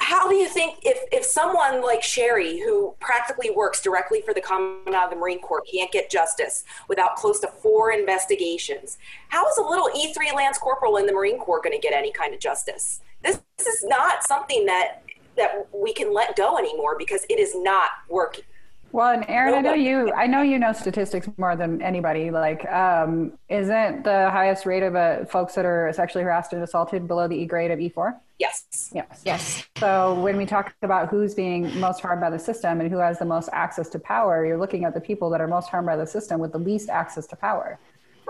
how 0.00 0.28
do 0.28 0.34
you 0.34 0.48
think 0.48 0.78
if, 0.82 0.98
if 1.12 1.24
someone 1.24 1.82
like 1.82 2.02
Sherry, 2.02 2.58
who 2.58 2.94
practically 3.00 3.50
works 3.50 3.82
directly 3.82 4.22
for 4.22 4.32
the 4.32 4.40
Commandant 4.40 4.96
of 4.96 5.10
the 5.10 5.16
Marine 5.16 5.40
Corps, 5.40 5.62
can't 5.72 5.92
get 5.92 6.10
justice 6.10 6.64
without 6.88 7.16
close 7.16 7.38
to 7.40 7.48
four 7.48 7.92
investigations, 7.92 8.98
how 9.28 9.46
is 9.48 9.58
a 9.58 9.62
little 9.62 9.88
E3 9.90 10.34
Lance 10.34 10.58
Corporal 10.58 10.96
in 10.96 11.06
the 11.06 11.12
Marine 11.12 11.38
Corps 11.38 11.60
going 11.62 11.78
to 11.78 11.80
get 11.80 11.92
any 11.92 12.10
kind 12.10 12.34
of 12.34 12.40
justice? 12.40 13.02
This, 13.22 13.40
this 13.58 13.66
is 13.66 13.84
not 13.84 14.24
something 14.24 14.66
that 14.66 15.02
that 15.36 15.66
we 15.72 15.92
can 15.94 16.12
let 16.12 16.36
go 16.36 16.58
anymore 16.58 16.96
because 16.98 17.24
it 17.30 17.38
is 17.38 17.54
not 17.54 17.90
working. 18.08 18.44
Well, 18.92 19.12
and 19.12 19.24
Aaron, 19.28 19.54
I 19.54 19.60
know 19.60 19.74
you. 19.74 20.12
I 20.12 20.26
know 20.26 20.42
you 20.42 20.58
know 20.58 20.72
statistics 20.72 21.28
more 21.36 21.54
than 21.54 21.80
anybody. 21.80 22.30
Like, 22.30 22.68
um, 22.70 23.32
isn't 23.48 24.04
the 24.04 24.30
highest 24.30 24.66
rate 24.66 24.82
of 24.82 24.96
uh, 24.96 25.24
folks 25.26 25.54
that 25.54 25.64
are 25.64 25.92
sexually 25.92 26.24
harassed 26.24 26.52
and 26.52 26.62
assaulted 26.62 27.06
below 27.06 27.28
the 27.28 27.36
E 27.36 27.46
grade 27.46 27.70
of 27.70 27.78
E 27.78 27.88
four? 27.88 28.20
Yes. 28.38 28.90
Yes. 28.92 29.22
Yes. 29.24 29.68
So 29.78 30.20
when 30.20 30.36
we 30.36 30.46
talk 30.46 30.74
about 30.82 31.08
who's 31.08 31.34
being 31.34 31.78
most 31.78 32.00
harmed 32.00 32.20
by 32.20 32.30
the 32.30 32.38
system 32.38 32.80
and 32.80 32.90
who 32.90 32.98
has 32.98 33.18
the 33.18 33.24
most 33.24 33.48
access 33.52 33.88
to 33.90 33.98
power, 33.98 34.44
you're 34.44 34.58
looking 34.58 34.84
at 34.84 34.94
the 34.94 35.00
people 35.00 35.30
that 35.30 35.40
are 35.40 35.48
most 35.48 35.68
harmed 35.68 35.86
by 35.86 35.96
the 35.96 36.06
system 36.06 36.40
with 36.40 36.52
the 36.52 36.58
least 36.58 36.88
access 36.88 37.26
to 37.28 37.36
power. 37.36 37.78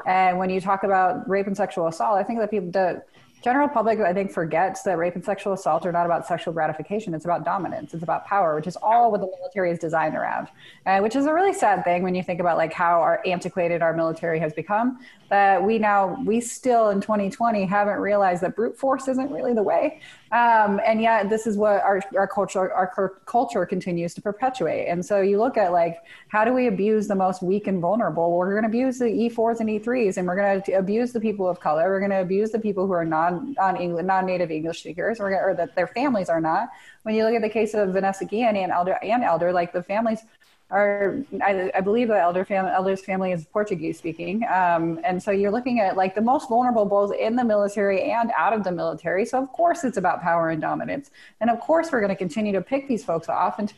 And 0.06 0.38
when 0.38 0.50
you 0.50 0.60
talk 0.60 0.82
about 0.82 1.28
rape 1.28 1.46
and 1.46 1.56
sexual 1.56 1.86
assault, 1.86 2.18
I 2.18 2.22
think 2.22 2.38
that 2.40 2.50
people 2.50 2.70
the 2.70 3.02
general 3.42 3.68
public 3.68 3.98
i 4.00 4.12
think 4.12 4.30
forgets 4.30 4.82
that 4.82 4.98
rape 4.98 5.14
and 5.14 5.24
sexual 5.24 5.52
assault 5.52 5.86
are 5.86 5.92
not 5.92 6.06
about 6.06 6.26
sexual 6.26 6.52
gratification. 6.52 7.14
It's 7.14 7.24
about 7.24 7.44
dominance. 7.44 7.94
It's 7.94 8.02
about 8.02 8.26
power 8.26 8.54
which 8.54 8.66
is 8.66 8.76
all 8.82 9.10
what 9.10 9.20
the 9.20 9.26
military 9.26 9.70
is 9.70 9.78
designed 9.78 10.14
around. 10.14 10.48
Uh, 10.86 10.98
which 11.00 11.16
is 11.16 11.26
a 11.26 11.32
really 11.32 11.52
sad 11.52 11.84
thing 11.84 12.02
when 12.02 12.14
you 12.14 12.22
think 12.22 12.40
about 12.40 12.56
like 12.56 12.72
how 12.72 13.00
our 13.00 13.20
antiquated 13.26 13.82
our 13.82 13.94
military 13.94 14.38
has 14.38 14.52
become. 14.52 14.98
That 15.28 15.62
we 15.62 15.78
now 15.78 16.20
we 16.24 16.40
still 16.40 16.90
in 16.90 17.00
2020 17.00 17.64
haven't 17.64 17.98
realized 17.98 18.42
that 18.42 18.56
brute 18.56 18.76
force 18.76 19.08
isn't 19.08 19.30
really 19.30 19.54
the 19.54 19.62
way 19.62 20.00
um, 20.32 20.80
and 20.86 21.02
yet 21.02 21.28
this 21.28 21.46
is 21.46 21.56
what 21.56 21.82
our, 21.82 22.00
our 22.16 22.28
culture 22.28 22.72
our 22.72 23.16
culture 23.26 23.66
continues 23.66 24.14
to 24.14 24.22
perpetuate. 24.22 24.86
And 24.86 25.04
so 25.04 25.20
you 25.20 25.38
look 25.38 25.56
at 25.56 25.72
like 25.72 25.98
how 26.28 26.44
do 26.44 26.52
we 26.52 26.68
abuse 26.68 27.08
the 27.08 27.16
most 27.16 27.42
weak 27.42 27.66
and 27.66 27.80
vulnerable? 27.80 28.30
We're 28.30 28.52
going 28.52 28.62
to 28.62 28.68
abuse 28.68 28.98
the 28.98 29.06
e4s 29.06 29.58
and 29.58 29.68
e3s 29.68 30.18
and 30.18 30.28
we're 30.28 30.36
going 30.36 30.62
to 30.62 30.72
abuse 30.72 31.12
the 31.12 31.20
people 31.20 31.48
of 31.48 31.58
color. 31.58 31.88
We're 31.88 31.98
going 31.98 32.12
to 32.12 32.20
abuse 32.20 32.52
the 32.52 32.60
people 32.60 32.86
who 32.86 32.92
are 32.92 33.04
non 33.04 33.54
non 33.58 34.06
non-native 34.06 34.52
english 34.52 34.80
speakers 34.80 35.18
or, 35.18 35.34
or 35.34 35.54
that 35.54 35.74
their 35.74 35.88
families 35.88 36.28
are 36.28 36.40
not. 36.40 36.68
When 37.02 37.16
you 37.16 37.24
look 37.24 37.34
at 37.34 37.42
the 37.42 37.48
case 37.48 37.74
of 37.74 37.92
vanessa 37.92 38.24
guillen 38.24 38.54
and 38.56 38.70
elder 38.70 38.98
and 39.02 39.24
elder 39.24 39.52
like 39.52 39.72
the 39.72 39.82
families 39.82 40.22
are 40.70 41.18
I, 41.42 41.70
I, 41.74 41.80
believe 41.80 42.08
the 42.08 42.18
elder 42.18 42.44
family 42.44 42.70
elder's 42.70 43.04
family 43.04 43.32
is 43.32 43.44
Portuguese 43.46 43.98
speaking, 43.98 44.44
um, 44.44 45.00
and 45.04 45.20
so 45.22 45.30
you're 45.30 45.50
looking 45.50 45.80
at 45.80 45.96
like 45.96 46.14
the 46.14 46.20
most 46.20 46.48
vulnerable 46.48 46.84
both 46.84 47.12
in 47.14 47.34
the 47.34 47.44
military 47.44 48.10
and 48.10 48.30
out 48.36 48.52
of 48.52 48.62
the 48.62 48.70
military. 48.70 49.24
So 49.26 49.42
of 49.42 49.48
course 49.48 49.82
it's 49.84 49.96
about 49.96 50.22
power 50.22 50.50
and 50.50 50.60
dominance, 50.60 51.10
and 51.40 51.50
of 51.50 51.58
course 51.60 51.90
we're 51.90 52.00
going 52.00 52.10
to 52.10 52.16
continue 52.16 52.52
to 52.52 52.60
pick 52.62 52.88
these 52.88 53.04
folks 53.04 53.28
off 53.28 53.58
and. 53.58 53.72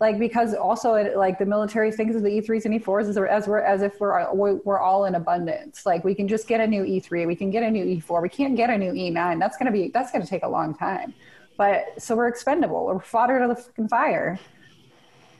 Like 0.00 0.20
because 0.20 0.54
also 0.54 0.94
it, 0.94 1.16
like 1.16 1.40
the 1.40 1.44
military 1.44 1.90
thinks 1.90 2.14
of 2.14 2.22
the 2.22 2.28
E3s 2.28 2.66
and 2.66 2.80
E4s 2.80 3.08
as, 3.08 3.16
as 3.18 3.48
we're 3.48 3.58
as 3.58 3.82
if 3.82 3.98
we're 3.98 4.32
we're 4.32 4.78
all 4.78 5.06
in 5.06 5.16
abundance. 5.16 5.84
Like 5.84 6.04
we 6.04 6.14
can 6.14 6.28
just 6.28 6.46
get 6.46 6.60
a 6.60 6.66
new 6.68 6.84
E3, 6.84 7.26
we 7.26 7.34
can 7.34 7.50
get 7.50 7.64
a 7.64 7.70
new 7.72 7.84
E4, 7.84 8.22
we 8.22 8.28
can't 8.28 8.54
get 8.54 8.70
a 8.70 8.78
new 8.78 8.92
E9. 8.92 9.40
That's 9.40 9.56
gonna 9.56 9.72
be 9.72 9.88
that's 9.88 10.12
gonna 10.12 10.24
take 10.24 10.44
a 10.44 10.48
long 10.48 10.72
time. 10.72 11.14
But 11.56 12.00
so 12.00 12.14
we're 12.14 12.28
expendable. 12.28 12.86
We're 12.86 13.00
fodder 13.00 13.40
to 13.40 13.48
the 13.48 13.56
fucking 13.56 13.88
fire. 13.88 14.38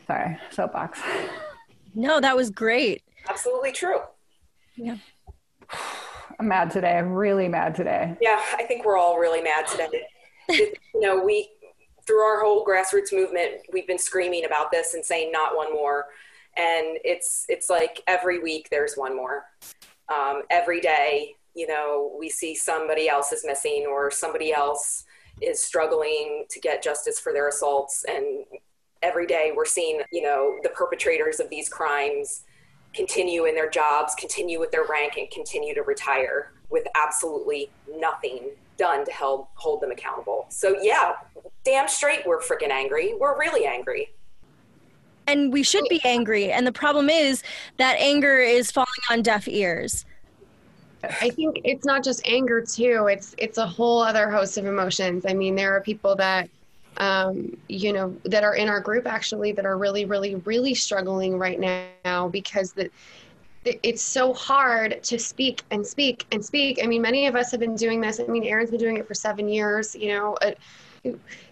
Sorry, 0.08 0.38
soapbox. 0.50 1.00
No, 1.94 2.20
that 2.20 2.36
was 2.36 2.50
great. 2.50 3.02
Absolutely 3.28 3.72
true. 3.72 3.98
Yeah. 4.76 4.98
I'm 6.38 6.46
mad 6.46 6.70
today. 6.70 6.96
I'm 6.96 7.12
really 7.12 7.48
mad 7.48 7.74
today. 7.74 8.16
Yeah, 8.20 8.40
I 8.52 8.62
think 8.64 8.84
we're 8.84 8.98
all 8.98 9.18
really 9.18 9.42
mad 9.42 9.66
today. 9.66 10.04
you 10.48 11.00
know, 11.00 11.24
we 11.24 11.48
through 12.06 12.20
our 12.20 12.40
whole 12.40 12.64
grassroots 12.64 13.12
movement, 13.12 13.62
we've 13.72 13.86
been 13.86 13.98
screaming 13.98 14.44
about 14.44 14.70
this 14.70 14.94
and 14.94 15.04
saying 15.04 15.32
not 15.32 15.56
one 15.56 15.72
more. 15.72 16.06
And 16.56 16.98
it's 17.04 17.44
it's 17.48 17.68
like 17.68 18.02
every 18.06 18.38
week 18.38 18.68
there's 18.70 18.94
one 18.94 19.16
more. 19.16 19.46
Um, 20.14 20.42
every 20.50 20.80
day, 20.80 21.34
you 21.54 21.66
know, 21.66 22.14
we 22.16 22.28
see 22.28 22.54
somebody 22.54 23.08
else 23.08 23.32
is 23.32 23.44
missing 23.44 23.86
or 23.90 24.10
somebody 24.12 24.52
else 24.52 25.04
is 25.40 25.60
struggling 25.60 26.44
to 26.50 26.60
get 26.60 26.82
justice 26.82 27.18
for 27.18 27.32
their 27.32 27.48
assaults 27.48 28.04
and 28.08 28.44
every 29.02 29.26
day 29.26 29.52
we're 29.54 29.64
seeing, 29.64 30.00
you 30.10 30.22
know, 30.22 30.58
the 30.62 30.68
perpetrators 30.70 31.40
of 31.40 31.48
these 31.50 31.68
crimes 31.68 32.44
continue 32.94 33.44
in 33.44 33.54
their 33.54 33.68
jobs, 33.70 34.14
continue 34.14 34.58
with 34.58 34.70
their 34.70 34.84
rank, 34.84 35.16
and 35.16 35.30
continue 35.30 35.74
to 35.74 35.82
retire 35.82 36.52
with 36.70 36.86
absolutely 36.94 37.70
nothing 37.96 38.50
done 38.76 39.04
to 39.04 39.12
help 39.12 39.50
hold 39.54 39.80
them 39.80 39.90
accountable. 39.90 40.46
So 40.50 40.76
yeah, 40.80 41.14
damn 41.64 41.88
straight 41.88 42.26
we're 42.26 42.40
freaking 42.40 42.70
angry. 42.70 43.14
We're 43.18 43.38
really 43.38 43.66
angry. 43.66 44.10
And 45.26 45.52
we 45.52 45.62
should 45.62 45.84
be 45.90 46.00
angry. 46.04 46.50
And 46.50 46.66
the 46.66 46.72
problem 46.72 47.10
is 47.10 47.42
that 47.76 47.96
anger 47.98 48.38
is 48.38 48.70
falling 48.70 48.86
on 49.10 49.20
deaf 49.22 49.46
ears. 49.46 50.06
I 51.04 51.30
think 51.30 51.60
it's 51.64 51.84
not 51.84 52.02
just 52.02 52.26
anger 52.26 52.60
too. 52.60 53.08
It's 53.10 53.34
it's 53.38 53.58
a 53.58 53.66
whole 53.66 54.00
other 54.00 54.30
host 54.30 54.58
of 54.58 54.66
emotions. 54.66 55.26
I 55.28 55.34
mean, 55.34 55.54
there 55.54 55.76
are 55.76 55.80
people 55.80 56.16
that 56.16 56.48
um, 56.96 57.56
you 57.68 57.92
know, 57.92 58.16
that 58.24 58.42
are 58.42 58.56
in 58.56 58.68
our 58.68 58.80
group 58.80 59.06
actually 59.06 59.52
that 59.52 59.64
are 59.64 59.76
really, 59.76 60.04
really, 60.04 60.36
really 60.36 60.74
struggling 60.74 61.38
right 61.38 61.60
now 62.04 62.28
because 62.28 62.74
it's 63.64 64.02
so 64.02 64.32
hard 64.32 65.02
to 65.02 65.18
speak 65.18 65.62
and 65.70 65.86
speak 65.86 66.26
and 66.32 66.44
speak. 66.44 66.80
I 66.82 66.86
mean, 66.86 67.02
many 67.02 67.26
of 67.26 67.36
us 67.36 67.50
have 67.50 67.60
been 67.60 67.76
doing 67.76 68.00
this. 68.00 68.20
I 68.20 68.24
mean, 68.24 68.44
Aaron's 68.44 68.70
been 68.70 68.80
doing 68.80 68.96
it 68.96 69.06
for 69.06 69.14
seven 69.14 69.48
years. 69.48 69.94
You 69.94 70.08
know, 70.08 70.34
uh, 70.42 70.52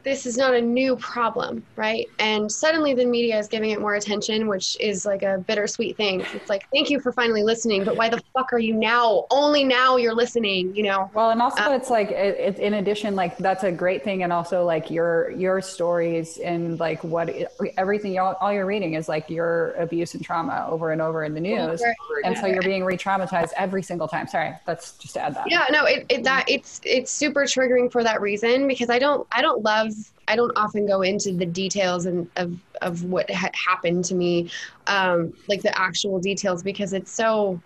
this 0.03 0.25
is 0.25 0.37
not 0.37 0.55
a 0.55 0.61
new 0.61 0.95
problem, 0.97 1.65
right? 1.75 2.07
And 2.21 2.51
suddenly 2.51 2.95
the 2.95 3.05
media 3.05 3.39
is 3.39 3.49
giving 3.49 3.71
it 3.71 3.81
more 3.81 3.97
attention, 3.97 4.47
which 4.47 4.77
is 4.79 5.05
like 5.05 5.23
a 5.23 5.39
bittersweet 5.49 5.97
thing. 5.97 6.25
It's 6.33 6.49
like, 6.49 6.65
thank 6.73 6.91
you 6.91 7.01
for 7.01 7.13
finally 7.13 7.43
listening, 7.43 7.85
but 7.85 7.97
why 7.97 8.09
the 8.09 8.23
fuck 8.33 8.53
are 8.53 8.59
you 8.59 8.75
now? 8.75 9.27
Only 9.31 9.65
now 9.65 9.97
you're 9.97 10.15
listening, 10.15 10.75
you 10.77 10.85
know? 10.85 11.11
Well, 11.13 11.31
and 11.31 11.43
also 11.43 11.61
uh, 11.61 11.75
it's 11.75 11.91
like, 11.91 12.11
it, 12.11 12.37
it's 12.39 12.61
in 12.61 12.75
addition, 12.75 13.17
like 13.17 13.37
that's 13.39 13.65
a 13.65 13.73
great 13.73 14.05
thing. 14.05 14.23
And 14.23 14.33
also 14.33 14.65
like 14.65 14.91
your, 14.91 15.31
your 15.33 15.61
stories 15.61 16.39
and 16.39 16.79
like 16.79 17.03
what 17.03 17.29
everything, 17.77 18.19
all, 18.19 18.37
all 18.41 18.53
you're 18.53 18.67
reading 18.67 18.95
is 18.95 19.09
like 19.09 19.29
your 19.29 19.73
abuse 19.73 20.15
and 20.15 20.25
trauma 20.25 20.69
over 20.71 20.93
and 20.93 21.03
over 21.03 21.25
in 21.25 21.35
the 21.35 21.41
news. 21.41 21.83
And 22.25 22.39
so 22.39 22.47
you're 22.47 22.63
being 22.63 22.85
re-traumatized 22.85 23.51
every 23.57 23.83
single 23.83 24.07
time. 24.07 24.29
Sorry, 24.29 24.53
that's 24.67 24.93
just 24.99 25.15
to 25.15 25.21
add 25.21 25.35
that. 25.35 25.51
Yeah, 25.51 25.67
no, 25.71 25.85
it, 25.85 26.07
it 26.09 26.23
that 26.25 26.45
it's, 26.49 26.81
it's 26.85 27.11
super 27.11 27.43
triggering 27.43 27.91
for 27.91 28.05
that 28.05 28.21
reason 28.21 28.69
because 28.69 28.89
I 28.89 28.99
don't, 29.01 29.27
I 29.33 29.43
don't 29.43 29.46
love 29.55 29.93
I 30.29 30.37
don't 30.37 30.57
often 30.57 30.87
go 30.87 31.03
into 31.03 31.33
the 31.33 31.47
details 31.47 32.07
and 32.07 32.29
of 32.37 32.59
of 32.83 33.05
what 33.05 33.31
ha- 33.31 33.51
happened 33.55 34.05
to 34.07 34.15
me, 34.15 34.51
um, 34.87 35.33
like 35.49 35.63
the 35.63 35.77
actual 35.79 36.19
details, 36.19 36.63
because 36.63 36.93
it's 36.93 37.13
so 37.13 37.61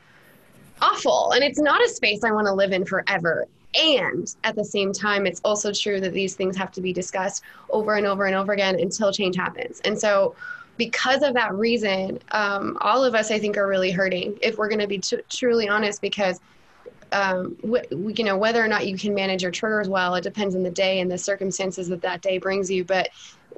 awful, 0.83 1.33
and 1.33 1.43
it's 1.43 1.59
not 1.61 1.83
a 1.83 1.89
space 1.89 2.23
I 2.25 2.33
want 2.33 2.47
to 2.47 2.53
live 2.53 2.73
in 2.73 2.85
forever. 2.85 3.47
And 3.81 4.35
at 4.45 4.57
the 4.57 4.65
same 4.65 4.93
time, 4.93 5.27
it's 5.27 5.41
also 5.45 5.73
true 5.73 6.01
that 6.01 6.13
these 6.13 6.35
things 6.35 6.57
have 6.57 6.73
to 6.73 6.81
be 6.81 6.93
discussed 6.93 7.45
over 7.71 7.95
and 7.95 8.07
over 8.07 8.27
and 8.27 8.35
over 8.35 8.53
again 8.53 8.79
until 8.81 9.13
change 9.13 9.37
happens. 9.37 9.81
And 9.85 9.99
so, 9.99 10.35
because 10.77 11.23
of 11.23 11.35
that 11.35 11.55
reason, 11.55 12.19
um, 12.33 12.77
all 12.81 13.05
of 13.05 13.15
us, 13.15 13.31
I 13.31 13.39
think, 13.39 13.57
are 13.57 13.69
really 13.69 13.91
hurting 13.91 14.39
if 14.43 14.59
we're 14.59 14.69
going 14.69 14.81
to 14.81 14.89
be 14.89 14.99
t- 14.99 15.21
truly 15.29 15.69
honest, 15.69 16.01
because 16.03 16.41
um, 17.13 17.57
wh- 17.63 17.91
you 17.91 18.25
know 18.25 18.37
whether 18.37 18.63
or 18.63 18.69
not 18.69 18.87
you 18.87 18.97
can 18.97 19.15
manage 19.15 19.43
your 19.43 19.51
triggers 19.51 19.89
well 19.89 20.15
it 20.15 20.23
depends 20.23 20.55
on 20.55 20.63
the 20.63 20.71
day 20.71 21.01
and 21.01 21.11
the 21.11 21.19
circumstances 21.19 21.89
that 21.89 22.03
that 22.03 22.23
day 22.23 22.39
brings 22.39 22.71
you. 22.71 22.85
But 22.85 23.11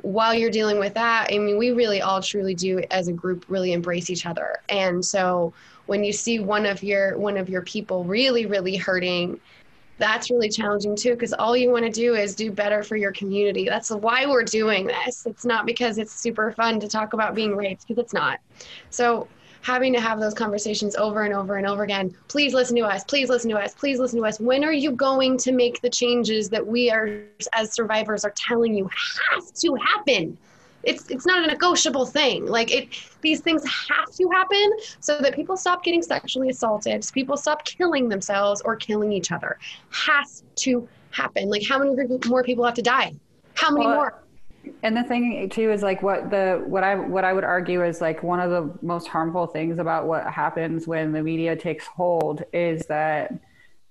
while 0.03 0.35
you're 0.35 0.51
dealing 0.51 0.79
with 0.79 0.95
that 0.95 1.29
i 1.31 1.39
mean 1.39 1.59
we 1.59 1.71
really 1.71 2.01
all 2.01 2.21
truly 2.21 2.55
do 2.55 2.81
as 2.91 3.09
a 3.09 3.13
group 3.13 3.45
really 3.49 3.73
embrace 3.73 4.11
each 4.11 4.27
other. 4.27 4.59
And 4.69 5.05
so 5.05 5.53
when 5.87 6.03
you 6.03 6.13
see 6.13 6.39
one 6.39 6.67
of 6.67 6.83
your 6.83 7.19
one 7.19 7.37
of 7.37 7.49
your 7.49 7.63
people 7.63 8.05
really 8.05 8.47
really 8.47 8.77
hurting 8.77 9.41
that's 9.99 10.31
really 10.31 10.49
challenging 10.49 10.97
too 10.97 11.13
because 11.13 11.33
all 11.33 11.57
you 11.57 11.71
want 11.71 11.85
to 11.85 11.91
do 11.91 12.15
is 12.15 12.35
do 12.35 12.51
better 12.51 12.83
for 12.83 12.97
your 12.97 13.13
community. 13.13 13.67
That's 13.69 13.91
why 13.91 14.27
we're 14.27 14.43
doing 14.43 14.87
this. 14.87 15.27
It's 15.27 15.45
not 15.45 15.65
because 15.65 15.99
it's 15.99 16.13
super 16.13 16.51
fun 16.53 16.81
to 16.81 16.89
talk 16.89 17.13
about 17.13 17.35
being 17.35 17.55
raped 17.55 17.87
because 17.87 18.03
it's 18.03 18.13
not. 18.13 18.41
So 18.91 19.29
having 19.63 19.93
to 19.93 20.01
have 20.01 20.21
those 20.21 20.35
conversations 20.35 20.95
over 20.97 21.23
and 21.23 21.33
over 21.33 21.57
and 21.57 21.67
over 21.67 21.85
again. 21.85 22.15
Please 22.29 22.53
listen 22.53 22.77
to 22.77 22.83
us. 22.83 23.05
Please 23.05 23.29
listen 23.29 23.49
to 23.51 23.57
us. 23.57 23.75
Please 23.75 23.99
listen 23.99 24.19
to 24.19 24.27
us. 24.27 24.39
When 24.39 24.65
are 24.65 24.73
you 24.73 24.93
going 24.93 25.39
to 25.39 25.53
make 25.53 25.81
the 25.81 25.89
changes 25.89 26.51
that 26.51 26.67
we 26.67 26.91
are, 26.91 27.21
as 27.55 27.73
survivors, 27.73 28.25
are 28.25 28.35
telling 28.37 28.75
you 28.75 28.91
have 29.31 29.53
to 29.55 29.75
happen? 29.77 30.37
It's 30.83 31.09
it's 31.11 31.25
not 31.25 31.45
a 31.45 31.47
negotiable 31.47 32.07
thing. 32.07 32.47
Like 32.47 32.73
it, 32.73 32.89
these 33.21 33.41
things 33.41 33.63
have 33.65 34.11
to 34.17 34.29
happen 34.31 34.73
so 34.99 35.19
that 35.21 35.37
people 35.37 35.57
stop 35.57 35.85
getting 35.85 36.03
sexually 36.03 36.51
assaulted, 36.51 37.05
so 37.05 37.13
people 37.13 37.37
stop 37.37 37.65
killing 37.65 38.09
themselves 38.09 38.61
or 38.63 38.75
killing 38.75 39.13
each 39.13 39.31
other. 39.31 39.59
Has 39.91 40.43
to 40.57 40.89
happen. 41.13 41.49
Like 41.49 41.63
how 41.69 41.79
many 41.79 41.95
more 42.27 42.43
people 42.43 42.65
have 42.65 42.75
to 42.75 42.83
die? 42.83 43.15
How 43.55 43.71
many 43.71 43.87
well, 43.87 43.95
more? 43.95 44.22
And 44.83 44.97
the 44.97 45.03
thing 45.03 45.49
too 45.49 45.71
is 45.71 45.83
like 45.83 46.03
what 46.03 46.31
the 46.31 46.63
what 46.67 46.85
i 46.85 46.95
what 46.95 47.25
i 47.25 47.33
would 47.33 47.45
argue 47.45 47.85
is 47.85 48.01
like 48.01 48.23
one 48.23 48.39
of 48.39 48.51
the 48.51 48.73
most 48.85 49.09
harmful 49.09 49.47
things 49.47 49.79
about 49.79 50.07
what 50.07 50.25
happens 50.27 50.87
when 50.87 51.13
the 51.13 51.23
media 51.23 51.57
takes 51.57 51.87
hold 51.87 52.45
is 52.53 52.87
that 52.87 53.33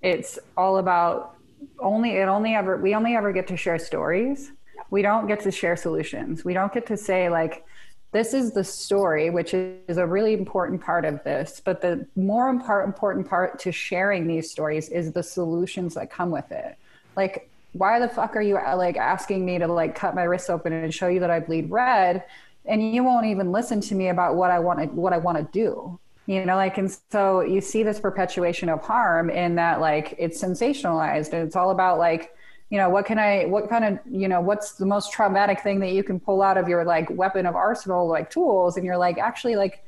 it's 0.01 0.39
all 0.57 0.77
about 0.77 1.35
only 1.79 2.17
it 2.17 2.27
only 2.27 2.55
ever 2.55 2.77
we 2.77 2.95
only 2.95 3.15
ever 3.15 3.31
get 3.31 3.47
to 3.47 3.57
share 3.57 3.79
stories. 3.79 4.51
We 4.89 5.01
don't 5.01 5.27
get 5.27 5.39
to 5.41 5.51
share 5.51 5.75
solutions. 5.75 6.43
We 6.43 6.53
don't 6.53 6.73
get 6.73 6.85
to 6.87 6.97
say 6.97 7.29
like 7.29 7.65
this 8.11 8.33
is 8.33 8.51
the 8.51 8.63
story 8.63 9.29
which 9.29 9.53
is 9.53 9.97
a 9.97 10.05
really 10.05 10.33
important 10.33 10.81
part 10.81 11.05
of 11.05 11.23
this 11.23 11.61
but 11.63 11.81
the 11.81 12.05
more 12.15 12.49
important 12.49 13.27
part 13.27 13.59
to 13.59 13.71
sharing 13.71 14.27
these 14.27 14.51
stories 14.51 14.89
is 14.89 15.11
the 15.13 15.23
solutions 15.23 15.93
that 15.93 16.09
come 16.09 16.31
with 16.31 16.51
it. 16.51 16.77
Like 17.15 17.49
why 17.73 17.99
the 17.99 18.07
fuck 18.07 18.35
are 18.35 18.41
you 18.41 18.55
like 18.55 18.97
asking 18.97 19.45
me 19.45 19.57
to 19.59 19.67
like 19.67 19.95
cut 19.95 20.15
my 20.15 20.23
wrists 20.23 20.49
open 20.49 20.73
and 20.73 20.93
show 20.93 21.07
you 21.07 21.19
that 21.21 21.31
I 21.31 21.39
bleed 21.39 21.69
red? 21.69 22.23
And 22.65 22.93
you 22.93 23.03
won't 23.03 23.25
even 23.25 23.51
listen 23.51 23.81
to 23.81 23.95
me 23.95 24.09
about 24.09 24.35
what 24.35 24.51
I 24.51 24.59
want 24.59 24.79
to, 24.79 24.85
what 24.87 25.13
I 25.13 25.17
want 25.17 25.37
to 25.37 25.43
do. 25.51 25.99
You 26.27 26.45
know, 26.45 26.55
like, 26.55 26.77
and 26.77 26.95
so 27.11 27.41
you 27.41 27.61
see 27.61 27.81
this 27.81 27.99
perpetuation 27.99 28.69
of 28.69 28.81
harm 28.81 29.29
in 29.29 29.55
that, 29.55 29.81
like, 29.81 30.13
it's 30.19 30.41
sensationalized 30.41 31.33
and 31.33 31.47
it's 31.47 31.55
all 31.55 31.71
about, 31.71 31.97
like, 31.97 32.35
you 32.69 32.77
know, 32.77 32.89
what 32.89 33.05
can 33.05 33.17
I, 33.17 33.45
what 33.45 33.67
kind 33.67 33.83
of, 33.83 33.99
you 34.09 34.27
know, 34.27 34.39
what's 34.39 34.73
the 34.73 34.85
most 34.85 35.11
traumatic 35.11 35.61
thing 35.61 35.79
that 35.79 35.91
you 35.91 36.03
can 36.03 36.19
pull 36.19 36.43
out 36.43 36.57
of 36.57 36.69
your, 36.69 36.85
like, 36.85 37.09
weapon 37.09 37.47
of 37.47 37.55
arsenal, 37.55 38.07
like, 38.07 38.29
tools. 38.29 38.77
And 38.77 38.85
you're 38.85 38.97
like, 38.97 39.17
actually, 39.17 39.55
like, 39.55 39.83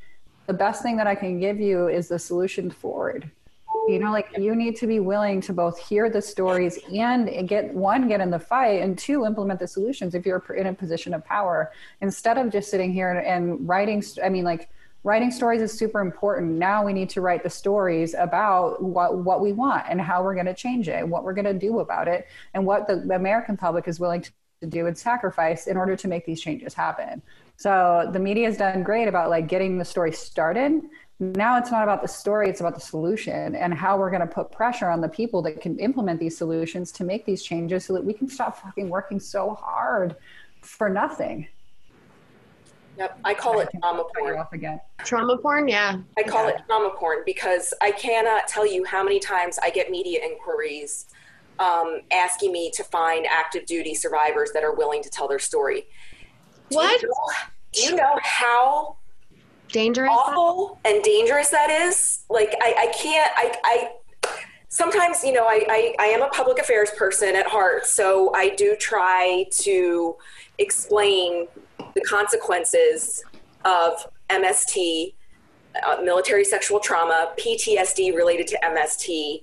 the 0.46 0.52
best 0.52 0.82
thing 0.82 0.96
that 0.96 1.06
I 1.06 1.14
can 1.14 1.38
give 1.38 1.60
you 1.60 1.88
is 1.88 2.08
the 2.08 2.18
solution 2.18 2.68
forward 2.68 3.30
you 3.88 3.98
know 3.98 4.10
like 4.10 4.28
you 4.38 4.54
need 4.54 4.76
to 4.76 4.86
be 4.86 5.00
willing 5.00 5.40
to 5.40 5.52
both 5.52 5.78
hear 5.78 6.08
the 6.08 6.22
stories 6.22 6.78
and 6.92 7.48
get 7.48 7.72
one 7.74 8.08
get 8.08 8.20
in 8.20 8.30
the 8.30 8.38
fight 8.38 8.82
and 8.82 8.98
two 8.98 9.24
implement 9.24 9.60
the 9.60 9.66
solutions 9.66 10.14
if 10.14 10.24
you're 10.24 10.44
in 10.56 10.66
a 10.66 10.74
position 10.74 11.14
of 11.14 11.24
power. 11.24 11.72
Instead 12.00 12.38
of 12.38 12.50
just 12.50 12.70
sitting 12.70 12.92
here 12.92 13.10
and, 13.10 13.68
writing 13.68 14.02
i 14.22 14.28
mean 14.28 14.44
like 14.44 14.70
writing 15.02 15.30
stories 15.30 15.60
is 15.60 15.70
super 15.70 16.00
important. 16.00 16.52
Now 16.52 16.84
we 16.84 16.94
need 16.94 17.10
to 17.10 17.20
write 17.20 17.42
the 17.42 17.50
stories 17.50 18.14
about 18.14 18.82
what 18.82 19.18
what 19.18 19.40
we 19.40 19.52
want 19.52 19.84
and 19.88 20.00
how 20.00 20.22
we're 20.22 20.34
going 20.34 20.46
to 20.46 20.54
change 20.54 20.88
it 20.88 21.06
what 21.06 21.24
we're 21.24 21.34
going 21.34 21.44
to 21.44 21.54
do 21.54 21.80
about 21.80 22.08
it 22.08 22.26
and 22.54 22.64
what 22.64 22.86
the 22.86 22.94
american 23.14 23.56
public 23.56 23.86
is 23.86 24.00
willing 24.00 24.22
to 24.22 24.32
do 24.66 24.86
and 24.86 24.96
sacrifice 24.96 25.66
in 25.66 25.76
order 25.76 25.96
to 25.96 26.08
make 26.08 26.24
these 26.26 26.40
changes 26.40 26.74
happen. 26.74 27.22
So 27.56 28.10
the 28.12 28.18
media 28.18 28.46
has 28.46 28.56
done 28.56 28.82
great 28.82 29.06
about 29.06 29.30
like 29.30 29.46
getting 29.46 29.78
the 29.78 29.84
story 29.84 30.12
started 30.12 30.82
now 31.20 31.56
it's 31.56 31.70
not 31.70 31.82
about 31.82 32.02
the 32.02 32.08
story 32.08 32.48
it's 32.48 32.60
about 32.60 32.74
the 32.74 32.80
solution 32.80 33.54
and 33.54 33.72
how 33.72 33.96
we're 33.96 34.10
going 34.10 34.20
to 34.20 34.26
put 34.26 34.50
pressure 34.50 34.88
on 34.88 35.00
the 35.00 35.08
people 35.08 35.40
that 35.42 35.60
can 35.60 35.78
implement 35.78 36.18
these 36.18 36.36
solutions 36.36 36.90
to 36.90 37.04
make 37.04 37.24
these 37.24 37.42
changes 37.42 37.84
so 37.84 37.92
that 37.92 38.04
we 38.04 38.12
can 38.12 38.28
stop 38.28 38.60
fucking 38.60 38.88
working 38.88 39.20
so 39.20 39.54
hard 39.54 40.16
for 40.60 40.88
nothing 40.88 41.46
Yep, 42.98 43.18
I 43.24 43.34
call 43.34 43.60
it 43.60 43.68
trauma 43.80 44.04
porn. 44.16 44.38
Off 44.38 44.52
again. 44.52 44.80
Trauma 44.98 45.36
porn, 45.38 45.66
yeah. 45.68 45.98
I 46.16 46.22
call 46.22 46.44
yeah. 46.44 46.50
it 46.50 46.62
trauma 46.66 46.90
porn 46.96 47.22
because 47.26 47.74
I 47.80 47.90
cannot 47.90 48.46
tell 48.46 48.66
you 48.66 48.84
how 48.84 49.02
many 49.02 49.18
times 49.18 49.58
I 49.60 49.70
get 49.70 49.90
media 49.90 50.20
inquiries 50.22 51.06
um, 51.58 52.00
asking 52.12 52.52
me 52.52 52.70
to 52.74 52.84
find 52.84 53.26
active 53.26 53.66
duty 53.66 53.94
survivors 53.94 54.50
that 54.52 54.62
are 54.62 54.74
willing 54.74 55.02
to 55.02 55.10
tell 55.10 55.26
their 55.28 55.38
story. 55.38 55.86
What? 56.68 57.00
Do 57.00 57.06
you 57.06 57.12
know, 57.12 57.32
do 57.72 57.82
you 57.82 57.96
know 57.96 58.18
how 58.22 58.96
dangerous? 59.74 60.10
Awful 60.10 60.78
and 60.84 61.02
dangerous 61.02 61.50
that 61.50 61.68
is. 61.68 62.24
Like 62.30 62.54
i, 62.62 62.74
I 62.78 62.92
can't 62.96 63.30
I, 63.36 63.58
I 63.64 63.90
sometimes 64.74 65.22
you 65.22 65.32
know 65.32 65.44
I, 65.46 65.64
I, 65.68 65.94
I 66.00 66.04
am 66.06 66.22
a 66.22 66.28
public 66.28 66.58
affairs 66.58 66.90
person 66.96 67.36
at 67.36 67.46
heart 67.46 67.86
so 67.86 68.34
i 68.34 68.48
do 68.56 68.74
try 68.74 69.46
to 69.60 70.16
explain 70.58 71.46
the 71.94 72.00
consequences 72.00 73.22
of 73.64 73.92
mst 74.30 75.14
uh, 75.86 75.96
military 76.02 76.44
sexual 76.44 76.80
trauma 76.80 77.32
ptsd 77.38 78.16
related 78.16 78.48
to 78.48 78.58
mst 78.64 79.42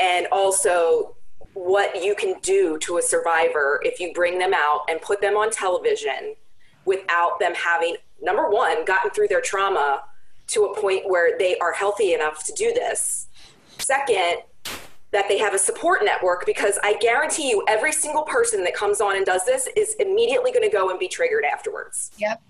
and 0.00 0.26
also 0.32 1.14
what 1.54 2.02
you 2.02 2.14
can 2.16 2.34
do 2.40 2.76
to 2.78 2.98
a 2.98 3.02
survivor 3.02 3.80
if 3.84 4.00
you 4.00 4.12
bring 4.14 4.38
them 4.38 4.52
out 4.52 4.80
and 4.88 5.00
put 5.00 5.20
them 5.20 5.36
on 5.36 5.50
television 5.50 6.34
without 6.86 7.38
them 7.38 7.54
having 7.54 7.96
number 8.22 8.48
one, 8.48 8.84
gotten 8.84 9.10
through 9.10 9.28
their 9.28 9.40
trauma 9.40 10.02
to 10.48 10.64
a 10.64 10.80
point 10.80 11.08
where 11.08 11.38
they 11.38 11.56
are 11.58 11.72
healthy 11.72 12.14
enough 12.14 12.44
to 12.44 12.52
do 12.52 12.72
this. 12.72 13.26
Second, 13.78 14.42
that 15.12 15.28
they 15.28 15.38
have 15.38 15.54
a 15.54 15.58
support 15.58 16.00
network 16.04 16.46
because 16.46 16.78
I 16.82 16.94
guarantee 16.94 17.50
you 17.50 17.64
every 17.68 17.92
single 17.92 18.22
person 18.22 18.64
that 18.64 18.74
comes 18.74 19.00
on 19.00 19.16
and 19.16 19.26
does 19.26 19.44
this 19.44 19.68
is 19.76 19.94
immediately 20.00 20.52
going 20.52 20.68
to 20.68 20.74
go 20.74 20.90
and 20.90 20.98
be 20.98 21.06
triggered 21.06 21.44
afterwards. 21.44 22.10
Yep. 22.16 22.42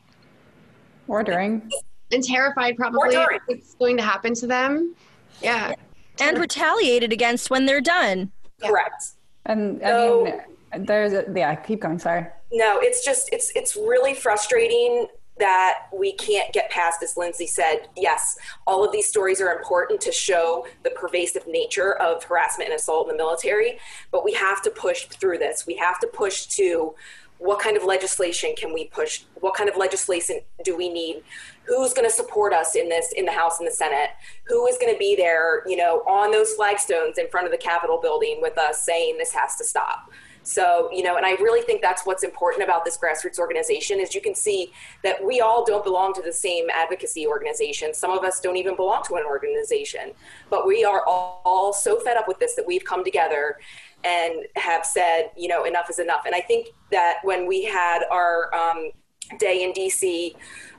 Or 1.08 1.24
during. 1.24 1.70
And 2.12 2.22
terrified 2.22 2.76
probably 2.76 3.16
it's 3.48 3.74
going 3.74 3.96
to 3.96 4.02
happen 4.02 4.34
to 4.34 4.46
them. 4.46 4.94
Yeah. 5.42 5.74
And 6.20 6.38
retaliated 6.38 7.12
against 7.12 7.50
when 7.50 7.66
they're 7.66 7.80
done. 7.80 8.30
Correct. 8.62 9.12
And 9.46 9.80
so, 9.80 10.26
I 10.72 10.78
mean, 10.78 10.86
there's 10.86 11.12
a, 11.14 11.24
yeah, 11.34 11.54
keep 11.56 11.80
going. 11.80 11.98
Sorry. 11.98 12.26
No, 12.52 12.78
it's 12.80 13.04
just, 13.04 13.30
it's, 13.32 13.50
it's 13.56 13.74
really 13.74 14.14
frustrating 14.14 15.08
that 15.38 15.86
we 15.92 16.12
can't 16.12 16.52
get 16.52 16.70
past, 16.70 17.02
as 17.02 17.16
Lindsay 17.16 17.46
said. 17.46 17.88
Yes, 17.96 18.36
all 18.66 18.84
of 18.84 18.92
these 18.92 19.08
stories 19.08 19.40
are 19.40 19.56
important 19.56 20.00
to 20.02 20.12
show 20.12 20.66
the 20.84 20.90
pervasive 20.90 21.46
nature 21.46 21.94
of 21.94 22.22
harassment 22.24 22.70
and 22.70 22.78
assault 22.78 23.08
in 23.08 23.16
the 23.16 23.22
military, 23.22 23.78
but 24.10 24.24
we 24.24 24.34
have 24.34 24.62
to 24.62 24.70
push 24.70 25.06
through 25.06 25.38
this. 25.38 25.66
We 25.66 25.76
have 25.76 25.98
to 26.00 26.06
push 26.06 26.46
to 26.46 26.94
what 27.42 27.58
kind 27.58 27.76
of 27.76 27.82
legislation 27.82 28.54
can 28.56 28.72
we 28.72 28.86
push? 28.86 29.24
What 29.40 29.54
kind 29.54 29.68
of 29.68 29.76
legislation 29.76 30.40
do 30.64 30.76
we 30.76 30.88
need? 30.88 31.24
Who's 31.64 31.92
going 31.92 32.08
to 32.08 32.14
support 32.14 32.52
us 32.52 32.76
in 32.76 32.88
this 32.88 33.12
in 33.16 33.24
the 33.24 33.32
House 33.32 33.58
and 33.58 33.66
the 33.66 33.72
Senate? 33.72 34.10
Who 34.44 34.66
is 34.68 34.78
going 34.78 34.92
to 34.92 34.98
be 34.98 35.16
there, 35.16 35.64
you 35.66 35.76
know, 35.76 36.02
on 36.06 36.30
those 36.30 36.54
flagstones 36.54 37.18
in 37.18 37.28
front 37.28 37.46
of 37.46 37.52
the 37.52 37.58
Capitol 37.58 37.98
building 38.00 38.38
with 38.40 38.56
us 38.58 38.84
saying 38.84 39.18
this 39.18 39.32
has 39.32 39.56
to 39.56 39.64
stop? 39.64 40.08
So, 40.42 40.90
you 40.92 41.02
know, 41.02 41.16
and 41.16 41.24
I 41.24 41.32
really 41.32 41.62
think 41.62 41.82
that's 41.82 42.04
what's 42.04 42.24
important 42.24 42.64
about 42.64 42.84
this 42.84 42.98
grassroots 42.98 43.38
organization 43.38 44.00
is 44.00 44.14
you 44.14 44.20
can 44.20 44.34
see 44.34 44.72
that 45.02 45.24
we 45.24 45.40
all 45.40 45.64
don't 45.64 45.84
belong 45.84 46.12
to 46.14 46.22
the 46.22 46.32
same 46.32 46.66
advocacy 46.74 47.26
organization. 47.26 47.94
Some 47.94 48.10
of 48.10 48.24
us 48.24 48.40
don't 48.40 48.56
even 48.56 48.74
belong 48.74 49.02
to 49.08 49.14
an 49.14 49.24
organization, 49.24 50.12
but 50.50 50.66
we 50.66 50.84
are 50.84 51.04
all, 51.06 51.42
all 51.44 51.72
so 51.72 52.00
fed 52.00 52.16
up 52.16 52.26
with 52.26 52.38
this 52.38 52.54
that 52.54 52.66
we've 52.66 52.84
come 52.84 53.04
together 53.04 53.58
and 54.04 54.44
have 54.56 54.84
said, 54.84 55.30
you 55.36 55.48
know, 55.48 55.64
enough 55.64 55.88
is 55.88 55.98
enough. 55.98 56.22
And 56.26 56.34
I 56.34 56.40
think 56.40 56.68
that 56.90 57.18
when 57.22 57.46
we 57.46 57.64
had 57.64 58.00
our 58.10 58.52
um, 58.54 58.90
day 59.38 59.62
in 59.62 59.72
DC, 59.72 60.34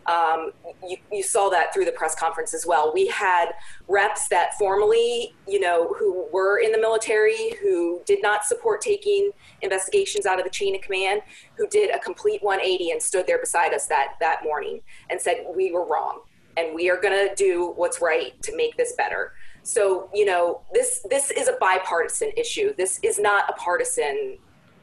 um, 0.06 0.52
you, 0.88 0.98
you, 1.12 1.24
saw 1.24 1.50
that 1.50 1.74
through 1.74 1.86
the 1.86 1.92
press 1.92 2.16
conference 2.16 2.54
as 2.54 2.66
well. 2.66 2.92
We 2.94 3.08
had 3.08 3.52
reps 3.88 4.28
that 4.28 4.54
formally, 4.56 5.34
you 5.48 5.60
know, 5.60 5.94
who 5.98 6.28
were 6.34 6.60
in 6.60 6.72
the 6.72 6.78
military, 6.78 7.56
who 7.62 8.02
did 8.06 8.22
not 8.22 8.44
support 8.44 8.82
taking 8.82 9.32
investigations 9.62 10.26
out 10.26 10.40
of 10.40 10.44
the 10.44 10.50
chain 10.50 10.76
of 10.76 10.82
command, 10.82 11.22
who 11.58 11.68
did 11.68 11.94
a 11.96 12.00
complete 12.00 12.44
180 12.44 12.92
and 12.92 13.02
stood 13.02 13.28
there 13.28 13.40
beside 13.40 13.74
us 13.74 13.88
that 13.88 14.16
that 14.20 14.44
morning 14.44 14.82
and 15.10 15.22
said 15.22 15.46
we 15.56 15.72
were 15.72 15.86
wrong 15.86 16.22
and 16.58 16.76
we 16.76 16.90
are 16.90 17.00
going 17.00 17.28
to 17.28 17.34
do 17.36 17.74
what's 17.76 18.02
right 18.02 18.40
to 18.44 18.56
make 18.56 18.76
this 18.78 18.94
better. 18.94 19.34
So, 19.64 20.10
you 20.14 20.26
know, 20.26 20.62
this 20.74 21.06
this 21.10 21.32
is 21.32 21.48
a 21.48 21.56
bipartisan 21.60 22.32
issue. 22.36 22.74
This 22.76 23.00
is 23.02 23.20
not 23.20 23.50
a 23.50 23.54
partisan 23.54 24.38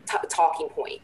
t- 0.06 0.16
talking 0.28 0.68
point. 0.68 1.02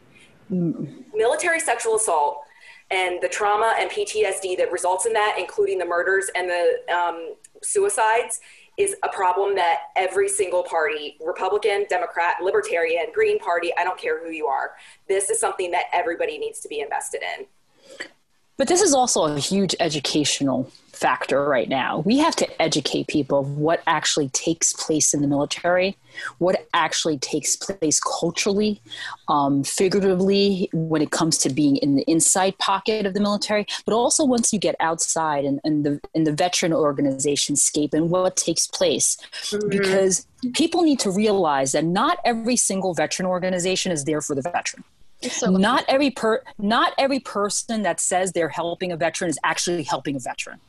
Mm. 0.51 1.03
Military 1.13 1.59
sexual 1.59 1.95
assault 1.95 2.46
and 2.89 3.21
the 3.21 3.27
trauma 3.27 3.75
and 3.79 3.89
PTSD 3.89 4.57
that 4.57 4.71
results 4.71 5.05
in 5.05 5.13
that, 5.13 5.35
including 5.39 5.77
the 5.77 5.85
murders 5.85 6.29
and 6.35 6.49
the 6.49 6.93
um, 6.93 7.35
suicides, 7.61 8.39
is 8.77 8.95
a 9.03 9.09
problem 9.09 9.55
that 9.55 9.79
every 9.95 10.29
single 10.29 10.63
party 10.63 11.17
Republican, 11.25 11.85
Democrat, 11.89 12.35
Libertarian, 12.41 13.07
Green 13.13 13.39
Party 13.39 13.71
I 13.77 13.83
don't 13.83 13.99
care 13.99 14.23
who 14.23 14.31
you 14.31 14.45
are 14.45 14.71
this 15.07 15.29
is 15.29 15.39
something 15.39 15.71
that 15.71 15.85
everybody 15.93 16.37
needs 16.37 16.59
to 16.61 16.67
be 16.67 16.79
invested 16.79 17.21
in. 17.37 17.45
But 18.57 18.67
this 18.67 18.81
is 18.81 18.93
also 18.93 19.25
a 19.25 19.39
huge 19.39 19.75
educational 19.79 20.71
factor 20.91 21.43
right 21.45 21.69
now. 21.69 21.99
We 21.99 22.17
have 22.17 22.35
to 22.37 22.61
educate 22.61 23.07
people 23.07 23.39
of 23.39 23.57
what 23.57 23.83
actually 23.85 24.29
takes 24.29 24.73
place 24.73 25.13
in 25.13 25.21
the 25.21 25.27
military, 25.27 25.95
what 26.37 26.67
actually 26.73 27.17
takes 27.17 27.55
place 27.55 27.99
culturally, 27.99 28.81
um, 29.27 29.63
figuratively, 29.63 30.69
when 30.73 31.01
it 31.01 31.11
comes 31.11 31.37
to 31.39 31.49
being 31.49 31.77
in 31.77 31.95
the 31.95 32.03
inside 32.03 32.57
pocket 32.57 33.05
of 33.05 33.13
the 33.13 33.19
military, 33.19 33.65
but 33.85 33.93
also 33.93 34.25
once 34.25 34.53
you 34.53 34.59
get 34.59 34.75
outside 34.79 35.45
and, 35.45 35.59
and 35.63 35.85
the 35.85 35.99
in 36.13 36.23
the 36.23 36.31
veteran 36.31 36.73
organization 36.73 37.55
scape 37.55 37.93
and 37.93 38.09
what 38.09 38.35
takes 38.35 38.67
place. 38.67 39.17
Mm-hmm. 39.49 39.69
Because 39.69 40.27
people 40.53 40.83
need 40.83 40.99
to 40.99 41.11
realize 41.11 41.71
that 41.71 41.83
not 41.83 42.19
every 42.25 42.55
single 42.55 42.93
veteran 42.93 43.27
organization 43.27 43.91
is 43.91 44.05
there 44.05 44.21
for 44.21 44.35
the 44.35 44.41
veteran. 44.41 44.83
So 45.21 45.49
not 45.49 45.83
every 45.87 46.11
per 46.11 46.43
not 46.59 46.93
every 46.97 47.19
person 47.19 47.81
that 47.83 47.99
says 47.99 48.33
they're 48.33 48.49
helping 48.49 48.91
a 48.91 48.97
veteran 48.97 49.29
is 49.29 49.39
actually 49.43 49.83
helping 49.83 50.15
a 50.15 50.19
veteran. 50.19 50.59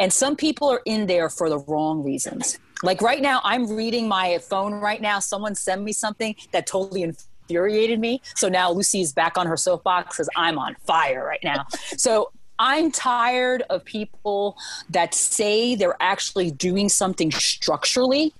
And 0.00 0.12
some 0.12 0.34
people 0.34 0.68
are 0.70 0.80
in 0.86 1.06
there 1.06 1.28
for 1.28 1.48
the 1.48 1.58
wrong 1.58 2.02
reasons. 2.02 2.58
Like 2.82 3.00
right 3.00 3.22
now, 3.22 3.40
I'm 3.44 3.74
reading 3.74 4.08
my 4.08 4.38
phone 4.38 4.74
right 4.74 5.00
now. 5.00 5.18
Someone 5.20 5.54
sent 5.54 5.82
me 5.82 5.92
something 5.92 6.34
that 6.50 6.66
totally 6.66 7.02
infuriated 7.02 8.00
me. 8.00 8.20
So 8.34 8.48
now 8.48 8.70
Lucy 8.70 9.00
is 9.00 9.12
back 9.12 9.38
on 9.38 9.46
her 9.46 9.56
soapbox 9.56 10.16
because 10.16 10.28
I'm 10.36 10.58
on 10.58 10.74
fire 10.84 11.24
right 11.24 11.42
now. 11.44 11.66
So 11.96 12.32
I'm 12.58 12.90
tired 12.90 13.62
of 13.70 13.84
people 13.84 14.56
that 14.90 15.14
say 15.14 15.74
they're 15.74 16.00
actually 16.00 16.50
doing 16.50 16.88
something 16.88 17.30
structurally 17.30 18.34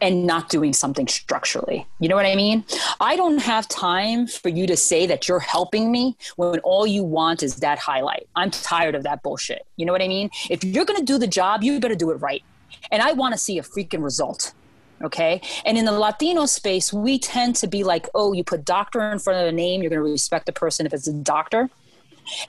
and 0.00 0.26
not 0.26 0.50
doing 0.50 0.72
something 0.72 1.08
structurally. 1.08 1.86
You 2.00 2.08
know 2.08 2.16
what 2.16 2.26
I 2.26 2.34
mean? 2.34 2.64
I 3.00 3.16
don't 3.16 3.38
have 3.38 3.66
time 3.68 4.26
for 4.26 4.50
you 4.50 4.66
to 4.66 4.76
say 4.76 5.06
that 5.06 5.26
you're 5.28 5.40
helping 5.40 5.90
me 5.90 6.16
when 6.36 6.58
all 6.60 6.86
you 6.86 7.02
want 7.02 7.42
is 7.42 7.56
that 7.56 7.78
highlight. 7.78 8.28
I'm 8.36 8.50
tired 8.50 8.94
of 8.94 9.04
that 9.04 9.22
bullshit. 9.22 9.66
You 9.76 9.86
know 9.86 9.92
what 9.92 10.02
I 10.02 10.08
mean? 10.08 10.30
If 10.50 10.64
you're 10.64 10.84
going 10.84 10.98
to 10.98 11.04
do 11.04 11.18
the 11.18 11.26
job, 11.26 11.62
you 11.62 11.80
better 11.80 11.94
do 11.94 12.10
it 12.10 12.16
right. 12.16 12.42
And 12.90 13.02
I 13.02 13.12
want 13.12 13.34
to 13.34 13.38
see 13.38 13.58
a 13.58 13.62
freaking 13.62 14.02
result. 14.02 14.54
Okay. 15.02 15.42
And 15.64 15.76
in 15.76 15.84
the 15.84 15.92
Latino 15.92 16.46
space, 16.46 16.92
we 16.92 17.18
tend 17.18 17.56
to 17.56 17.66
be 17.66 17.84
like, 17.84 18.08
oh, 18.14 18.32
you 18.32 18.42
put 18.42 18.64
doctor 18.64 19.12
in 19.12 19.18
front 19.18 19.38
of 19.40 19.46
the 19.46 19.52
name, 19.52 19.82
you're 19.82 19.90
going 19.90 20.02
to 20.02 20.10
respect 20.10 20.46
the 20.46 20.52
person 20.52 20.86
if 20.86 20.94
it's 20.94 21.06
a 21.06 21.12
doctor. 21.12 21.68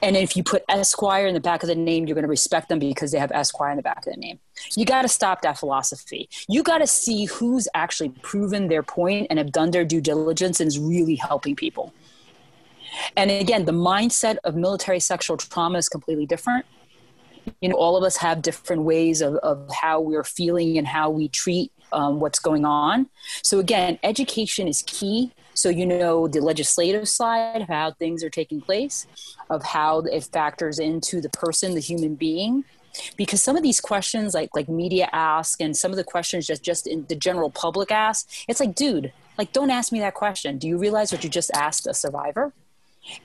And 0.01 0.15
if 0.15 0.35
you 0.35 0.43
put 0.43 0.63
Esquire 0.69 1.27
in 1.27 1.33
the 1.33 1.39
back 1.39 1.61
of 1.61 1.67
the 1.67 1.75
name, 1.75 2.07
you're 2.07 2.15
going 2.15 2.23
to 2.23 2.29
respect 2.29 2.69
them 2.69 2.79
because 2.79 3.11
they 3.11 3.19
have 3.19 3.31
Esquire 3.31 3.71
in 3.71 3.77
the 3.77 3.83
back 3.83 4.07
of 4.07 4.13
the 4.13 4.19
name. 4.19 4.39
You 4.75 4.85
got 4.85 5.03
to 5.03 5.07
stop 5.07 5.41
that 5.41 5.57
philosophy. 5.57 6.29
You 6.47 6.63
got 6.63 6.79
to 6.79 6.87
see 6.87 7.25
who's 7.25 7.67
actually 7.75 8.09
proven 8.09 8.69
their 8.69 8.81
point 8.81 9.27
and 9.29 9.37
have 9.37 9.51
done 9.51 9.71
their 9.71 9.85
due 9.85 10.01
diligence 10.01 10.59
and 10.59 10.67
is 10.67 10.79
really 10.79 11.15
helping 11.15 11.55
people. 11.55 11.93
And 13.15 13.29
again, 13.29 13.65
the 13.65 13.71
mindset 13.71 14.37
of 14.43 14.55
military 14.55 14.99
sexual 14.99 15.37
trauma 15.37 15.77
is 15.77 15.89
completely 15.89 16.25
different. 16.25 16.65
You 17.61 17.69
know, 17.69 17.75
all 17.75 17.97
of 17.97 18.03
us 18.03 18.17
have 18.17 18.41
different 18.41 18.83
ways 18.83 19.21
of, 19.21 19.35
of 19.35 19.69
how 19.73 20.01
we're 20.01 20.23
feeling 20.23 20.77
and 20.77 20.87
how 20.87 21.09
we 21.09 21.27
treat 21.29 21.71
um, 21.91 22.19
what's 22.19 22.39
going 22.39 22.65
on. 22.65 23.07
So, 23.43 23.59
again, 23.59 23.99
education 24.03 24.67
is 24.67 24.83
key 24.85 25.31
so 25.57 25.69
you 25.69 25.87
know 25.87 26.27
the 26.27 26.39
legislative 26.39 27.09
side 27.09 27.63
of 27.63 27.67
how 27.67 27.91
things 27.91 28.23
are 28.23 28.29
taking 28.29 28.61
place, 28.61 29.07
of 29.49 29.63
how 29.63 30.01
it 30.01 30.23
factors 30.25 30.77
into 30.77 31.19
the 31.19 31.29
person, 31.29 31.73
the 31.73 31.79
human 31.79 32.13
being. 32.13 32.63
Because 33.15 33.41
some 33.41 33.57
of 33.57 33.63
these 33.63 33.81
questions, 33.81 34.35
like 34.35 34.51
like 34.53 34.69
media 34.69 35.09
ask, 35.11 35.59
and 35.59 35.75
some 35.75 35.89
of 35.89 35.97
the 35.97 36.03
questions 36.03 36.45
just 36.45 36.61
just 36.61 36.85
in 36.85 37.07
the 37.09 37.15
general 37.15 37.49
public 37.49 37.91
ask, 37.91 38.29
it's 38.47 38.59
like, 38.59 38.75
dude, 38.75 39.11
like 39.39 39.51
don't 39.51 39.71
ask 39.71 39.91
me 39.91 39.99
that 39.99 40.13
question. 40.13 40.59
Do 40.59 40.67
you 40.67 40.77
realize 40.77 41.11
what 41.11 41.23
you 41.23 41.29
just 41.29 41.49
asked 41.55 41.87
a 41.87 41.93
survivor? 41.95 42.53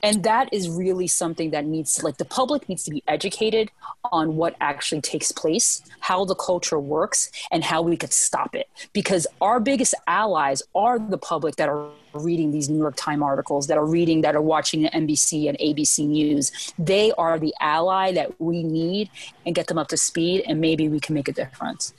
And 0.01 0.23
that 0.23 0.53
is 0.53 0.69
really 0.69 1.07
something 1.07 1.51
that 1.51 1.65
needs 1.65 2.03
like 2.03 2.17
the 2.17 2.25
public 2.25 2.67
needs 2.69 2.83
to 2.83 2.91
be 2.91 3.03
educated 3.07 3.71
on 4.11 4.35
what 4.35 4.55
actually 4.59 5.01
takes 5.01 5.31
place 5.31 5.81
how 5.99 6.25
the 6.25 6.35
culture 6.35 6.79
works 6.79 7.31
and 7.49 7.63
how 7.63 7.81
we 7.81 7.95
could 7.95 8.11
stop 8.11 8.55
it. 8.55 8.69
Because 8.91 9.25
our 9.39 9.59
biggest 9.59 9.95
allies 10.05 10.61
are 10.75 10.99
the 10.99 11.17
public 11.17 11.55
that 11.55 11.69
are 11.69 11.89
reading 12.13 12.51
these 12.51 12.69
new 12.69 12.77
york 12.77 12.95
times 12.95 13.23
articles 13.23 13.67
that 13.67 13.77
are 13.77 13.85
reading 13.85 14.21
that 14.21 14.35
are 14.35 14.41
watching 14.41 14.83
nbc 14.83 15.47
and 15.47 15.57
abc 15.59 16.05
news. 16.05 16.73
They 16.77 17.11
are 17.13 17.39
the 17.39 17.53
ally 17.59 18.11
that 18.11 18.39
we 18.39 18.63
need 18.63 19.09
and 19.45 19.55
get 19.55 19.67
them 19.67 19.77
up 19.77 19.87
to 19.89 19.97
speed 19.97 20.43
and 20.45 20.59
maybe 20.59 20.89
we 20.89 20.99
can 20.99 21.15
make 21.15 21.27
a 21.27 21.31
difference. 21.31 21.93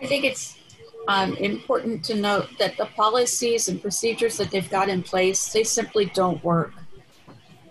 I 0.00 0.06
think 0.06 0.24
it's 0.24 0.56
um, 1.08 1.34
important 1.36 2.04
to 2.06 2.14
note 2.14 2.48
that 2.58 2.76
the 2.76 2.86
policies 2.86 3.68
and 3.68 3.80
procedures 3.80 4.36
that 4.38 4.50
they've 4.50 4.68
got 4.68 4.88
in 4.88 5.02
place, 5.02 5.52
they 5.52 5.62
simply 5.64 6.06
don't 6.06 6.42
work. 6.42 6.72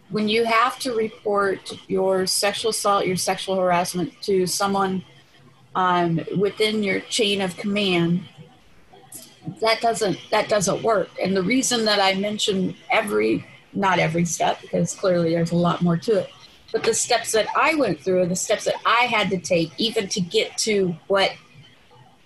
When 0.09 0.29
you 0.29 0.45
have 0.45 0.79
to 0.79 0.93
report 0.93 1.73
your 1.89 2.25
sexual 2.25 2.71
assault, 2.71 3.05
your 3.05 3.17
sexual 3.17 3.55
harassment 3.55 4.13
to 4.21 4.45
someone 4.47 5.03
um, 5.73 6.21
within 6.37 6.83
your 6.83 7.01
chain 7.01 7.41
of 7.41 7.57
command, 7.57 8.23
that 9.61 9.81
doesn't 9.81 10.17
that 10.31 10.47
doesn't 10.47 10.81
work. 10.81 11.09
And 11.21 11.35
the 11.35 11.43
reason 11.43 11.85
that 11.85 11.99
I 11.99 12.15
mention 12.15 12.75
every 12.89 13.45
not 13.73 13.99
every 13.99 14.25
step 14.25 14.61
because 14.61 14.95
clearly 14.95 15.31
there's 15.31 15.51
a 15.51 15.55
lot 15.55 15.81
more 15.81 15.97
to 15.97 16.19
it, 16.19 16.29
but 16.71 16.83
the 16.83 16.93
steps 16.93 17.31
that 17.33 17.47
I 17.55 17.75
went 17.75 17.99
through, 17.99 18.27
the 18.27 18.35
steps 18.35 18.65
that 18.65 18.75
I 18.85 19.05
had 19.05 19.29
to 19.31 19.37
take, 19.37 19.71
even 19.77 20.07
to 20.09 20.21
get 20.21 20.57
to 20.59 20.95
what 21.07 21.31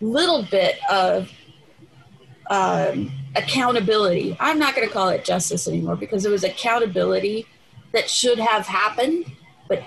little 0.01 0.43
bit 0.43 0.79
of 0.89 1.31
um, 2.49 3.11
accountability. 3.35 4.35
I'm 4.39 4.59
not 4.59 4.75
going 4.75 4.87
to 4.87 4.93
call 4.93 5.09
it 5.09 5.23
justice 5.23 5.67
anymore 5.67 5.95
because 5.95 6.25
it 6.25 6.31
was 6.31 6.43
accountability 6.43 7.45
that 7.91 8.09
should 8.09 8.39
have 8.39 8.65
happened, 8.65 9.25
but 9.67 9.83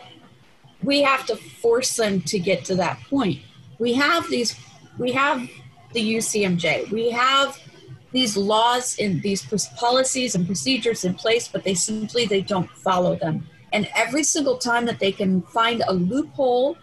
we 0.83 1.03
have 1.03 1.27
to 1.27 1.37
force 1.37 1.97
them 1.97 2.21
to 2.23 2.39
get 2.39 2.65
to 2.67 2.75
that 2.77 3.01
point. 3.09 3.41
We 3.79 3.95
have 3.95 4.29
these, 4.29 4.57
we 4.99 5.13
have 5.13 5.49
the 5.93 6.17
UCMJ, 6.17 6.91
we 6.91 7.11
have 7.11 7.59
these 8.13 8.37
laws 8.37 8.99
and 8.99 9.23
these 9.23 9.45
policies 9.77 10.35
and 10.35 10.47
procedures 10.47 11.05
in 11.05 11.15
place, 11.15 11.49
but 11.49 11.65
they 11.65 11.75
simply 11.75 12.27
they 12.27 12.43
don't 12.43 12.71
follow 12.71 13.17
them. 13.17 13.47
And 13.73 13.89
every 13.97 14.23
single 14.23 14.59
time 14.59 14.85
that 14.87 14.99
they 14.99 15.13
can 15.13 15.43
find 15.43 15.83
a 15.87 15.93
loophole 15.93 16.77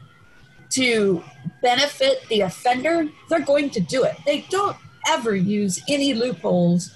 to 0.71 1.23
benefit 1.61 2.27
the 2.29 2.41
offender, 2.41 3.07
they're 3.29 3.39
going 3.39 3.69
to 3.71 3.79
do 3.79 4.03
it. 4.03 4.15
They 4.25 4.41
don't 4.49 4.77
ever 5.07 5.35
use 5.35 5.81
any 5.87 6.13
loopholes 6.13 6.95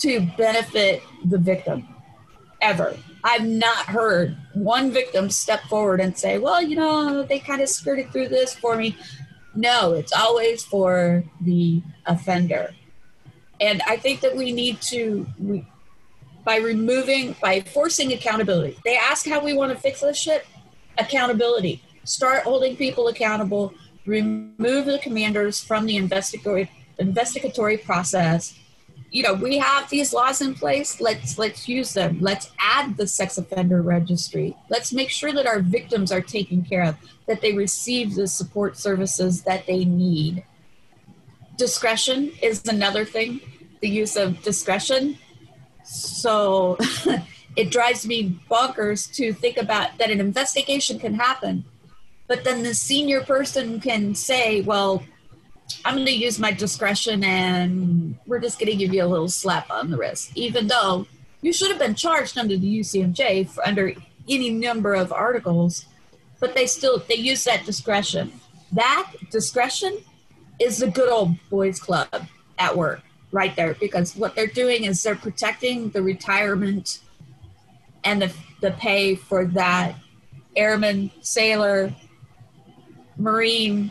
to 0.00 0.20
benefit 0.36 1.02
the 1.24 1.38
victim, 1.38 1.88
ever. 2.60 2.96
I've 3.24 3.46
not 3.46 3.86
heard 3.86 4.36
one 4.54 4.92
victim 4.92 5.28
step 5.30 5.62
forward 5.64 6.00
and 6.00 6.16
say, 6.16 6.38
well, 6.38 6.62
you 6.62 6.76
know, 6.76 7.22
they 7.24 7.40
kind 7.40 7.60
of 7.60 7.68
skirted 7.68 8.12
through 8.12 8.28
this 8.28 8.54
for 8.54 8.76
me. 8.76 8.96
No, 9.54 9.94
it's 9.94 10.12
always 10.12 10.64
for 10.64 11.24
the 11.40 11.82
offender. 12.06 12.74
And 13.60 13.82
I 13.88 13.96
think 13.96 14.20
that 14.20 14.36
we 14.36 14.52
need 14.52 14.80
to, 14.82 15.26
by 16.44 16.58
removing, 16.58 17.34
by 17.42 17.62
forcing 17.62 18.12
accountability, 18.12 18.78
they 18.84 18.96
ask 18.96 19.26
how 19.26 19.44
we 19.44 19.52
want 19.52 19.72
to 19.72 19.78
fix 19.78 20.00
this 20.00 20.16
shit. 20.16 20.46
Accountability 20.96 21.82
start 22.08 22.44
holding 22.44 22.76
people 22.76 23.08
accountable, 23.08 23.74
remove 24.06 24.86
the 24.86 24.98
commanders 25.02 25.62
from 25.62 25.86
the 25.86 25.96
investigatory, 25.96 26.70
investigatory 26.98 27.76
process, 27.76 28.58
you 29.10 29.22
know, 29.22 29.34
we 29.34 29.58
have 29.58 29.88
these 29.88 30.12
laws 30.12 30.40
in 30.40 30.54
place. 30.54 31.00
Let's 31.00 31.38
let's 31.38 31.66
use 31.68 31.94
them. 31.94 32.18
Let's 32.20 32.50
add 32.58 32.96
the 32.96 33.06
sex 33.06 33.38
offender 33.38 33.80
registry. 33.80 34.56
Let's 34.68 34.92
make 34.92 35.08
sure 35.08 35.32
that 35.32 35.46
our 35.46 35.60
victims 35.60 36.12
are 36.12 36.20
taken 36.20 36.62
care 36.62 36.82
of, 36.82 36.96
that 37.26 37.40
they 37.40 37.54
receive 37.54 38.14
the 38.14 38.26
support 38.26 38.76
services 38.76 39.42
that 39.42 39.66
they 39.66 39.84
need. 39.84 40.44
Discretion 41.56 42.32
is 42.42 42.62
another 42.68 43.04
thing. 43.04 43.40
The 43.80 43.88
use 43.88 44.16
of 44.16 44.42
discretion. 44.42 45.18
So 45.84 46.76
it 47.56 47.70
drives 47.70 48.06
me 48.06 48.38
bonkers 48.50 49.10
to 49.14 49.32
think 49.32 49.56
about 49.56 49.96
that 49.98 50.10
an 50.10 50.20
investigation 50.20 50.98
can 50.98 51.14
happen, 51.14 51.64
but 52.28 52.44
then 52.44 52.62
the 52.62 52.74
senior 52.74 53.22
person 53.22 53.80
can 53.80 54.14
say, 54.14 54.60
well, 54.60 55.02
I'm 55.84 55.94
going 55.94 56.06
to 56.06 56.12
use 56.12 56.38
my 56.38 56.52
discretion 56.52 57.24
and 57.24 58.16
we're 58.26 58.38
just 58.38 58.58
going 58.58 58.70
to 58.70 58.76
give 58.76 58.94
you 58.94 59.02
a 59.02 59.06
little 59.06 59.28
slap 59.28 59.70
on 59.70 59.90
the 59.90 59.96
wrist, 59.96 60.32
even 60.34 60.68
though 60.68 61.06
you 61.40 61.52
should 61.52 61.70
have 61.70 61.78
been 61.78 61.94
charged 61.94 62.38
under 62.38 62.56
the 62.56 62.80
UCMJ 62.80 63.48
for 63.48 63.66
under 63.66 63.94
any 64.28 64.50
number 64.50 64.94
of 64.94 65.12
articles, 65.12 65.86
but 66.38 66.54
they 66.54 66.66
still 66.66 66.98
they 67.08 67.14
use 67.14 67.44
that 67.44 67.64
discretion. 67.64 68.32
That 68.72 69.10
discretion 69.30 69.98
is 70.60 70.78
the 70.78 70.88
good 70.88 71.08
old 71.08 71.36
boys 71.48 71.80
club 71.80 72.26
at 72.58 72.76
work 72.76 73.00
right 73.32 73.54
there 73.56 73.74
because 73.74 74.16
what 74.16 74.34
they're 74.34 74.46
doing 74.46 74.84
is 74.84 75.02
they're 75.02 75.14
protecting 75.14 75.90
the 75.90 76.02
retirement 76.02 77.00
and 78.04 78.20
the, 78.20 78.32
the 78.60 78.72
pay 78.72 79.14
for 79.14 79.44
that 79.46 79.94
airman, 80.56 81.10
sailor, 81.20 81.92
marine, 83.18 83.90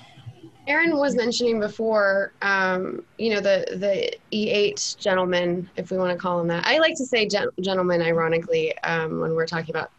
Aaron 0.67 0.97
was 0.97 1.15
mentioning 1.15 1.59
before, 1.59 2.33
um, 2.41 3.03
you 3.17 3.33
know, 3.33 3.39
the 3.39 3.65
the 3.77 4.17
E8 4.35 4.97
gentleman, 4.97 5.69
if 5.77 5.91
we 5.91 5.97
want 5.97 6.11
to 6.11 6.17
call 6.17 6.41
him 6.41 6.47
that. 6.47 6.65
I 6.65 6.79
like 6.79 6.95
to 6.95 7.05
say 7.05 7.27
gen- 7.27 7.49
gentleman, 7.61 8.01
ironically, 8.01 8.77
um, 8.79 9.19
when 9.19 9.33
we're 9.33 9.45
talking 9.45 9.73
about 9.73 9.91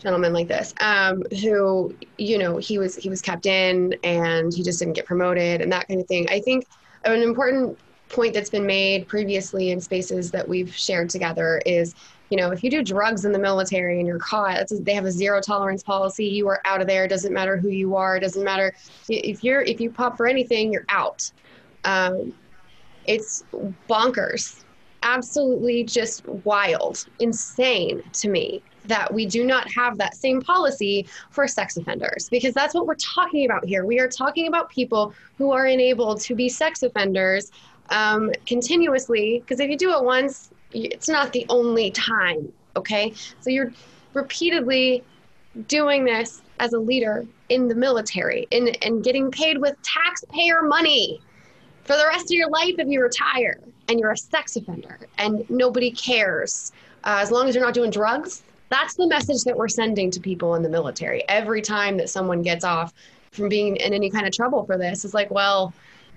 gentlemen 0.00 0.32
like 0.32 0.48
this, 0.48 0.72
um, 0.80 1.22
who, 1.40 1.94
you 2.18 2.38
know, 2.38 2.58
he 2.58 2.78
was 2.78 2.96
he 2.96 3.08
was 3.08 3.20
kept 3.20 3.46
in 3.46 3.94
and 4.04 4.52
he 4.54 4.62
just 4.62 4.78
didn't 4.78 4.94
get 4.94 5.06
promoted 5.06 5.60
and 5.60 5.72
that 5.72 5.88
kind 5.88 6.00
of 6.00 6.06
thing. 6.06 6.28
I 6.30 6.40
think 6.40 6.66
an 7.04 7.22
important 7.22 7.78
point 8.12 8.34
that's 8.34 8.50
been 8.50 8.66
made 8.66 9.08
previously 9.08 9.70
in 9.70 9.80
spaces 9.80 10.30
that 10.30 10.46
we've 10.46 10.74
shared 10.74 11.10
together 11.10 11.60
is 11.66 11.94
you 12.32 12.38
know, 12.38 12.50
if 12.50 12.64
you 12.64 12.70
do 12.70 12.82
drugs 12.82 13.26
in 13.26 13.32
the 13.32 13.38
military 13.38 13.98
and 13.98 14.06
you're 14.06 14.18
caught, 14.18 14.66
they 14.70 14.94
have 14.94 15.04
a 15.04 15.10
zero 15.10 15.38
tolerance 15.38 15.82
policy. 15.82 16.24
You 16.24 16.48
are 16.48 16.62
out 16.64 16.80
of 16.80 16.86
there. 16.86 17.04
It 17.04 17.08
doesn't 17.08 17.34
matter 17.34 17.58
who 17.58 17.68
you 17.68 17.94
are. 17.94 18.16
It 18.16 18.20
doesn't 18.20 18.42
matter 18.42 18.74
if 19.10 19.44
you're 19.44 19.60
if 19.60 19.82
you 19.82 19.90
pop 19.90 20.16
for 20.16 20.26
anything, 20.26 20.72
you're 20.72 20.86
out. 20.88 21.30
Um, 21.84 22.32
it's 23.06 23.44
bonkers, 23.86 24.64
absolutely 25.02 25.84
just 25.84 26.26
wild, 26.26 27.06
insane 27.18 28.02
to 28.14 28.30
me 28.30 28.62
that 28.86 29.12
we 29.12 29.26
do 29.26 29.44
not 29.44 29.70
have 29.70 29.98
that 29.98 30.14
same 30.16 30.40
policy 30.40 31.06
for 31.30 31.46
sex 31.46 31.76
offenders 31.76 32.28
because 32.30 32.54
that's 32.54 32.74
what 32.74 32.86
we're 32.86 32.94
talking 32.94 33.44
about 33.44 33.64
here. 33.64 33.84
We 33.84 34.00
are 34.00 34.08
talking 34.08 34.48
about 34.48 34.70
people 34.70 35.12
who 35.38 35.50
are 35.52 35.66
enabled 35.66 36.20
to 36.22 36.34
be 36.34 36.48
sex 36.48 36.82
offenders 36.82 37.50
um, 37.92 38.32
continuously 38.46 39.40
because 39.40 39.60
if 39.60 39.70
you 39.70 39.76
do 39.76 39.92
it 39.92 40.02
once 40.02 40.50
it's 40.74 41.08
not 41.08 41.32
the 41.32 41.46
only 41.48 41.90
time, 41.90 42.52
okay? 42.76 43.12
So 43.40 43.50
you're 43.50 43.72
repeatedly 44.14 45.04
doing 45.68 46.04
this 46.04 46.42
as 46.60 46.72
a 46.72 46.78
leader 46.78 47.26
in 47.48 47.68
the 47.68 47.74
military 47.74 48.46
and, 48.52 48.76
and 48.82 49.04
getting 49.04 49.30
paid 49.30 49.58
with 49.58 49.76
taxpayer 49.82 50.62
money 50.62 51.20
for 51.84 51.96
the 51.96 52.04
rest 52.06 52.26
of 52.26 52.30
your 52.30 52.48
life 52.48 52.74
if 52.78 52.88
you 52.88 53.02
retire 53.02 53.58
and 53.88 54.00
you're 54.00 54.12
a 54.12 54.16
sex 54.16 54.56
offender 54.56 54.98
and 55.18 55.48
nobody 55.50 55.90
cares. 55.90 56.72
Uh, 57.04 57.18
as 57.20 57.30
long 57.30 57.48
as 57.48 57.54
you're 57.54 57.64
not 57.64 57.74
doing 57.74 57.90
drugs, 57.90 58.42
that's 58.68 58.94
the 58.94 59.06
message 59.06 59.42
that 59.44 59.56
we're 59.56 59.68
sending 59.68 60.10
to 60.10 60.20
people 60.20 60.54
in 60.54 60.62
the 60.62 60.68
military. 60.68 61.28
Every 61.28 61.60
time 61.60 61.96
that 61.98 62.08
someone 62.08 62.40
gets 62.40 62.64
off 62.64 62.94
from 63.32 63.48
being 63.48 63.76
in 63.76 63.92
any 63.92 64.08
kind 64.10 64.26
of 64.26 64.32
trouble 64.32 64.64
for 64.64 64.78
this, 64.78 65.04
it's 65.04 65.14
like, 65.14 65.30
well, 65.30 65.74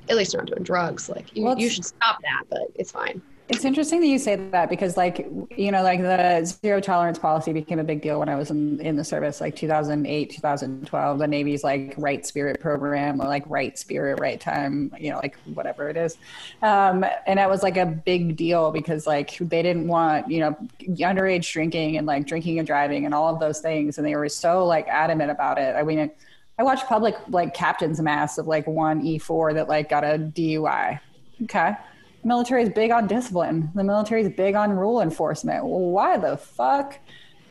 at 0.10 0.16
least 0.16 0.34
you're 0.34 0.42
not 0.42 0.50
doing 0.50 0.64
drugs. 0.64 1.10
Like, 1.10 1.36
you, 1.36 1.44
well, 1.44 1.58
you 1.58 1.70
should 1.70 1.86
stop 1.86 2.22
that, 2.22 2.44
but 2.50 2.68
it's 2.76 2.92
fine. 2.92 3.22
It's 3.48 3.64
interesting 3.64 4.00
that 4.00 4.08
you 4.08 4.18
say 4.18 4.38
that 4.38 4.72
because, 4.72 4.98
like, 4.98 5.28
you 5.56 5.72
know, 5.72 5.84
like 5.84 6.02
the 6.02 6.44
zero 6.44 6.82
tolerance 6.82 7.20
policy 7.20 7.54
became 7.54 7.78
a 7.78 7.84
big 7.84 8.02
deal 8.02 8.18
when 8.18 8.28
I 8.28 8.34
was 8.34 8.50
in, 8.50 8.80
in 8.82 8.96
the 8.96 9.04
service, 9.04 9.40
like 9.40 9.56
2008, 9.56 10.32
2012. 10.32 11.20
The 11.20 11.28
Navy's 11.28 11.64
like 11.64 11.94
right 11.96 12.26
spirit 12.26 12.60
program, 12.60 13.22
or 13.22 13.26
like 13.26 13.44
right 13.46 13.78
spirit, 13.78 14.20
right 14.20 14.42
time, 14.42 14.92
you 15.00 15.12
know, 15.12 15.18
like 15.18 15.38
whatever 15.54 15.90
it 15.90 15.98
is. 15.98 16.18
Um, 16.64 17.06
and 17.28 17.38
that 17.38 17.48
was 17.48 17.62
like 17.62 17.78
a 17.78 17.86
big 17.86 18.36
deal 18.36 18.72
because, 18.72 19.06
like, 19.06 19.38
they 19.38 19.62
didn't 19.62 19.88
want, 19.88 20.28
you 20.28 20.40
know, 20.40 20.58
underage 20.82 21.52
drinking 21.52 21.98
and 21.98 22.08
like 22.08 22.26
drinking 22.26 22.58
and 22.58 22.66
driving 22.66 23.06
and 23.06 23.14
all 23.14 23.32
of 23.32 23.40
those 23.40 23.60
things. 23.60 24.00
And 24.00 24.08
they 24.08 24.16
were 24.16 24.28
so 24.28 24.66
like 24.66 24.88
adamant 24.88 25.30
about 25.30 25.60
it. 25.60 25.76
I 25.76 25.84
mean, 25.84 26.10
I 26.58 26.64
watched 26.64 26.88
public 26.88 27.16
like 27.28 27.54
captain's 27.54 28.00
mast 28.02 28.40
of 28.40 28.48
like 28.48 28.66
one 28.68 29.04
E4 29.04 29.56
that 29.56 29.68
like 29.68 29.90
got 29.90 30.04
a 30.04 30.18
DUI. 30.18 31.00
Okay 31.44 31.74
The 32.22 32.28
military 32.28 32.64
is 32.64 32.70
big 32.70 32.92
on 32.92 33.08
discipline. 33.08 33.72
The 33.76 33.84
military 33.84 34.22
is 34.22 34.30
big 34.30 34.56
on 34.56 34.72
rule 34.72 35.02
enforcement. 35.02 35.66
Well, 35.66 35.80
why 35.80 36.18
the 36.18 36.38
fuck 36.38 36.98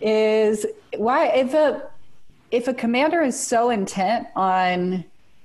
is 0.00 0.66
why 0.96 1.28
if 1.28 1.54
a 1.54 1.88
if 2.50 2.68
a 2.68 2.74
commander 2.74 3.20
is 3.20 3.38
so 3.38 3.70
intent 3.70 4.26
on 4.36 5.04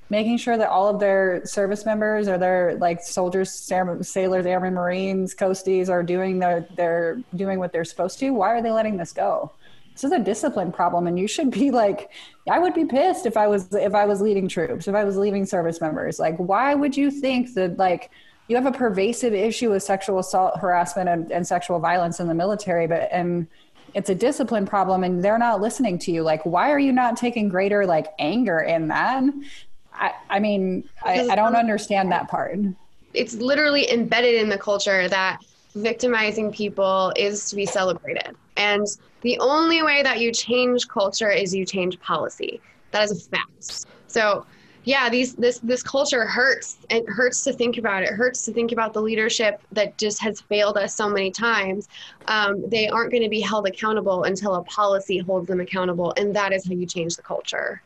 making 0.10 0.38
sure 0.38 0.58
that 0.58 0.70
all 0.70 0.88
of 0.88 1.00
their 1.00 1.46
service 1.46 1.86
members 1.86 2.28
or 2.28 2.38
their 2.38 2.76
like 2.78 3.02
soldiers, 3.02 3.52
sailors, 3.52 4.46
airmen, 4.46 4.74
marines, 4.74 5.36
coasties 5.36 5.90
are 5.90 6.02
doing 6.02 6.40
their 6.40 6.68
they're 6.76 7.22
doing 7.36 7.60
what 7.60 7.72
they're 7.72 7.86
supposed 7.86 8.20
to, 8.20 8.32
why 8.32 8.50
are 8.50 8.62
they 8.62 8.72
letting 8.72 8.98
this 8.98 9.12
go? 9.12 9.52
This 10.00 10.14
is 10.14 10.18
a 10.18 10.24
discipline 10.24 10.72
problem 10.72 11.08
and 11.08 11.20
you 11.20 11.28
should 11.28 11.52
be 11.52 11.72
like 11.72 12.10
I 12.50 12.58
would 12.58 12.74
be 12.74 12.86
pissed 12.86 13.26
if 13.26 13.36
I 13.36 13.48
was 13.48 13.74
if 13.74 13.94
I 13.94 14.06
was 14.06 14.22
leading 14.22 14.48
troops, 14.48 14.88
if 14.88 14.96
I 14.96 15.04
was 15.04 15.18
leaving 15.18 15.46
service 15.46 15.82
members. 15.82 16.20
Like 16.20 16.38
why 16.38 16.74
would 16.74 16.96
you 16.96 17.12
think 17.12 17.54
that 17.56 17.78
like 17.78 18.10
you 18.48 18.56
have 18.56 18.66
a 18.66 18.72
pervasive 18.72 19.34
issue 19.34 19.72
with 19.72 19.84
sexual 19.84 20.20
assault, 20.20 20.58
harassment, 20.58 21.10
and, 21.10 21.32
and 21.34 21.46
sexual 21.46 21.80
violence 21.80 22.22
in 22.22 22.30
the 22.30 22.34
military, 22.34 22.88
but 22.88 23.10
and 23.12 23.46
it's 23.94 24.10
a 24.10 24.16
discipline 24.16 24.66
problem, 24.66 25.04
and 25.04 25.24
they're 25.24 25.38
not 25.38 25.62
listening 25.62 26.00
to 26.00 26.12
you. 26.12 26.24
Like, 26.24 26.46
why 26.46 26.72
are 26.72 26.80
you 26.80 26.92
not 26.92 27.18
taking 27.18 27.50
greater 27.50 27.86
like 27.86 28.08
anger 28.20 28.60
in 28.60 28.88
that? 28.88 29.24
I, 29.94 30.14
I 30.30 30.40
mean, 30.40 30.88
I, 31.04 31.28
I 31.28 31.36
don't 31.36 31.56
understand 31.56 32.12
that 32.12 32.28
part. 32.28 32.58
It's 33.14 33.36
literally 33.36 33.92
embedded 33.92 34.36
in 34.36 34.50
the 34.50 34.58
culture 34.58 35.08
that 35.10 35.42
victimizing 35.76 36.52
people 36.52 37.12
is 37.16 37.50
to 37.50 37.56
be 37.56 37.66
celebrated. 37.66 38.36
And 38.58 38.88
the 39.22 39.38
only 39.40 39.84
way 39.84 40.02
that 40.04 40.20
you 40.20 40.32
change 40.32 40.88
culture 40.88 41.30
is 41.30 41.54
you 41.54 41.66
change 41.66 42.00
policy. 42.00 42.62
That 42.92 43.04
is 43.04 43.28
a 43.28 43.30
fact. 43.30 43.86
So 44.08 44.46
yeah 44.90 45.10
these 45.10 45.36
this 45.36 45.60
this 45.60 45.84
culture 45.84 46.26
hurts 46.26 46.78
it 46.90 47.08
hurts 47.08 47.44
to 47.44 47.54
think 47.54 47.78
about 47.78 48.04
it. 48.04 48.10
hurts 48.10 48.44
to 48.46 48.54
think 48.54 48.72
about 48.72 48.94
the 48.94 49.02
leadership 49.02 49.62
that 49.72 49.98
just 49.98 50.22
has 50.22 50.42
failed 50.42 50.78
us 50.78 50.96
so 50.96 51.10
many 51.10 51.32
times 51.32 51.88
um, 52.28 52.68
they 52.70 52.88
aren't 52.88 53.12
going 53.12 53.24
to 53.24 53.30
be 53.30 53.42
held 53.42 53.68
accountable 53.68 54.24
until 54.24 54.56
a 54.56 54.64
policy 54.64 55.18
holds 55.18 55.48
them 55.48 55.60
accountable 55.60 56.14
and 56.18 56.36
that 56.36 56.54
is 56.54 56.66
how 56.66 56.74
you 56.74 56.86
change 56.86 57.16
the 57.16 57.22
culture 57.22 57.82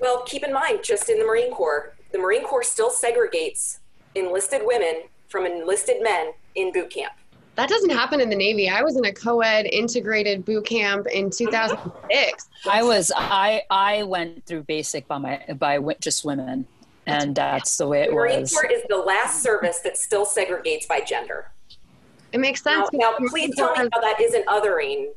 well 0.00 0.22
keep 0.22 0.44
in 0.44 0.52
mind 0.52 0.80
just 0.82 1.08
in 1.10 1.18
the 1.18 1.24
marine 1.24 1.52
corps 1.52 1.94
the 2.12 2.18
marine 2.18 2.44
corps 2.44 2.62
still 2.62 2.90
segregates 2.90 3.78
enlisted 4.14 4.62
women 4.64 5.02
from 5.28 5.44
enlisted 5.44 6.02
men 6.02 6.32
in 6.54 6.72
boot 6.72 6.90
camp 6.90 7.12
that 7.58 7.68
doesn't 7.68 7.90
happen 7.90 8.20
in 8.20 8.30
the 8.30 8.36
Navy. 8.36 8.68
I 8.68 8.82
was 8.82 8.96
in 8.96 9.04
a 9.04 9.12
co-ed 9.12 9.66
integrated 9.66 10.44
boot 10.44 10.64
camp 10.64 11.08
in 11.08 11.28
2006. 11.28 12.48
I 12.70 12.84
was 12.84 13.10
I 13.16 13.62
I 13.68 14.04
went 14.04 14.46
through 14.46 14.62
basic 14.62 15.08
by 15.08 15.18
my 15.18 15.42
by 15.58 15.80
just 16.00 16.24
women, 16.24 16.68
and 17.06 17.34
that's 17.34 17.76
the 17.76 17.88
way 17.88 18.02
it 18.02 18.10
the 18.10 18.14
Marine 18.14 18.42
was. 18.42 18.52
Corps 18.52 18.70
is 18.70 18.84
the 18.88 18.98
last 18.98 19.42
service 19.42 19.80
that 19.80 19.98
still 19.98 20.24
segregates 20.24 20.86
by 20.86 21.00
gender. 21.00 21.50
It 22.32 22.38
makes 22.38 22.62
sense. 22.62 22.90
Now, 22.92 23.16
now 23.18 23.28
please 23.28 23.52
tell 23.56 23.72
me 23.72 23.88
how 23.92 24.00
that 24.02 24.20
isn't 24.20 24.46
othering. 24.46 25.08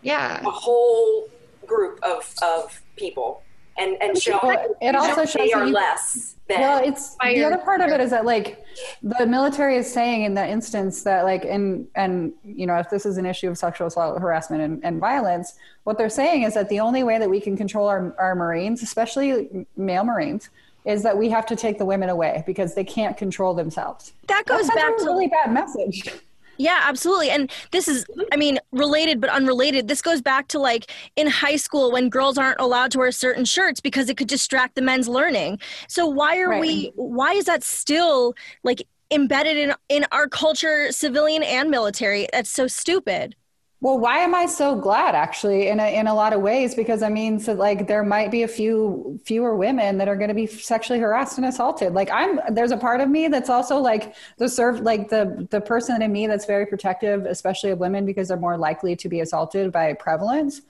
Yeah. 0.00 0.40
A 0.40 0.50
whole 0.50 1.28
group 1.66 2.00
of 2.02 2.34
of 2.42 2.80
people 2.96 3.42
and 3.78 3.96
and 4.02 4.18
show 4.18 4.38
well, 4.42 4.76
it 4.80 4.94
also 4.94 5.24
shows 5.24 5.48
they 5.48 5.52
are 5.52 5.66
you, 5.66 5.72
less 5.72 6.36
than 6.48 6.60
well 6.60 6.82
it's 6.84 7.16
the 7.16 7.44
other 7.44 7.58
part 7.58 7.80
of 7.80 7.88
it 7.88 8.00
is 8.00 8.10
that 8.10 8.24
like 8.24 8.64
the 9.02 9.26
military 9.26 9.76
is 9.76 9.90
saying 9.90 10.22
in 10.22 10.34
that 10.34 10.50
instance 10.50 11.02
that 11.02 11.24
like 11.24 11.44
in 11.44 11.86
and 11.94 12.32
you 12.44 12.66
know 12.66 12.76
if 12.76 12.90
this 12.90 13.06
is 13.06 13.16
an 13.16 13.26
issue 13.26 13.48
of 13.48 13.56
sexual 13.56 13.86
assault 13.86 14.20
harassment 14.20 14.62
and, 14.62 14.84
and 14.84 15.00
violence 15.00 15.54
what 15.84 15.96
they're 15.98 16.08
saying 16.08 16.42
is 16.42 16.54
that 16.54 16.68
the 16.68 16.80
only 16.80 17.02
way 17.02 17.18
that 17.18 17.28
we 17.28 17.40
can 17.40 17.56
control 17.56 17.88
our, 17.88 18.14
our 18.18 18.34
marines 18.34 18.82
especially 18.82 19.66
male 19.76 20.04
marines 20.04 20.50
is 20.84 21.02
that 21.02 21.16
we 21.16 21.28
have 21.30 21.46
to 21.46 21.56
take 21.56 21.78
the 21.78 21.84
women 21.84 22.08
away 22.08 22.42
because 22.46 22.74
they 22.74 22.82
can't 22.82 23.16
control 23.16 23.54
themselves. 23.54 24.14
That 24.26 24.44
goes 24.46 24.66
That's 24.66 24.74
back 24.74 24.94
a 24.94 24.98
to 24.98 25.04
really 25.04 25.28
bad 25.28 25.52
message 25.52 26.10
yeah, 26.58 26.80
absolutely. 26.82 27.30
And 27.30 27.50
this 27.70 27.88
is, 27.88 28.04
I 28.32 28.36
mean, 28.36 28.58
related 28.72 29.20
but 29.20 29.30
unrelated. 29.30 29.88
This 29.88 30.02
goes 30.02 30.20
back 30.20 30.48
to 30.48 30.58
like 30.58 30.90
in 31.16 31.26
high 31.26 31.56
school 31.56 31.92
when 31.92 32.08
girls 32.08 32.38
aren't 32.38 32.60
allowed 32.60 32.90
to 32.92 32.98
wear 32.98 33.12
certain 33.12 33.44
shirts 33.44 33.80
because 33.80 34.08
it 34.08 34.16
could 34.16 34.28
distract 34.28 34.74
the 34.74 34.82
men's 34.82 35.08
learning. 35.08 35.58
So 35.88 36.06
why 36.06 36.38
are 36.38 36.50
right. 36.50 36.60
we, 36.60 36.92
why 36.94 37.32
is 37.32 37.46
that 37.46 37.62
still 37.62 38.34
like 38.64 38.82
embedded 39.12 39.56
in 39.56 39.74
in 39.88 40.06
our 40.10 40.26
culture, 40.26 40.90
civilian 40.90 41.42
and 41.42 41.70
military. 41.70 42.28
That's 42.32 42.50
so 42.50 42.66
stupid. 42.66 43.36
Well, 43.82 43.98
why 43.98 44.18
am 44.18 44.32
I 44.32 44.46
so 44.46 44.76
glad 44.76 45.16
actually 45.16 45.66
in 45.66 45.80
a, 45.80 45.92
in 45.92 46.06
a 46.06 46.14
lot 46.14 46.32
of 46.32 46.40
ways? 46.40 46.72
Because 46.72 47.02
I 47.02 47.08
mean, 47.08 47.40
so 47.40 47.52
like 47.52 47.88
there 47.88 48.04
might 48.04 48.30
be 48.30 48.44
a 48.44 48.48
few 48.48 49.18
fewer 49.24 49.56
women 49.56 49.98
that 49.98 50.06
are 50.06 50.14
going 50.14 50.28
to 50.28 50.34
be 50.34 50.46
sexually 50.46 51.00
harassed 51.00 51.36
and 51.36 51.44
assaulted. 51.44 51.92
Like 51.92 52.08
I'm, 52.12 52.38
there's 52.54 52.70
a 52.70 52.76
part 52.76 53.00
of 53.00 53.08
me 53.08 53.26
that's 53.26 53.50
also 53.50 53.78
like 53.78 54.14
the 54.38 54.48
serve, 54.48 54.82
like 54.82 55.08
the, 55.08 55.48
the 55.50 55.60
person 55.60 56.00
in 56.00 56.12
me 56.12 56.28
that's 56.28 56.46
very 56.46 56.64
protective, 56.64 57.26
especially 57.26 57.70
of 57.70 57.80
women 57.80 58.06
because 58.06 58.28
they're 58.28 58.36
more 58.36 58.56
likely 58.56 58.94
to 58.94 59.08
be 59.08 59.18
assaulted 59.18 59.72
by 59.72 59.94
prevalence. 59.94 60.62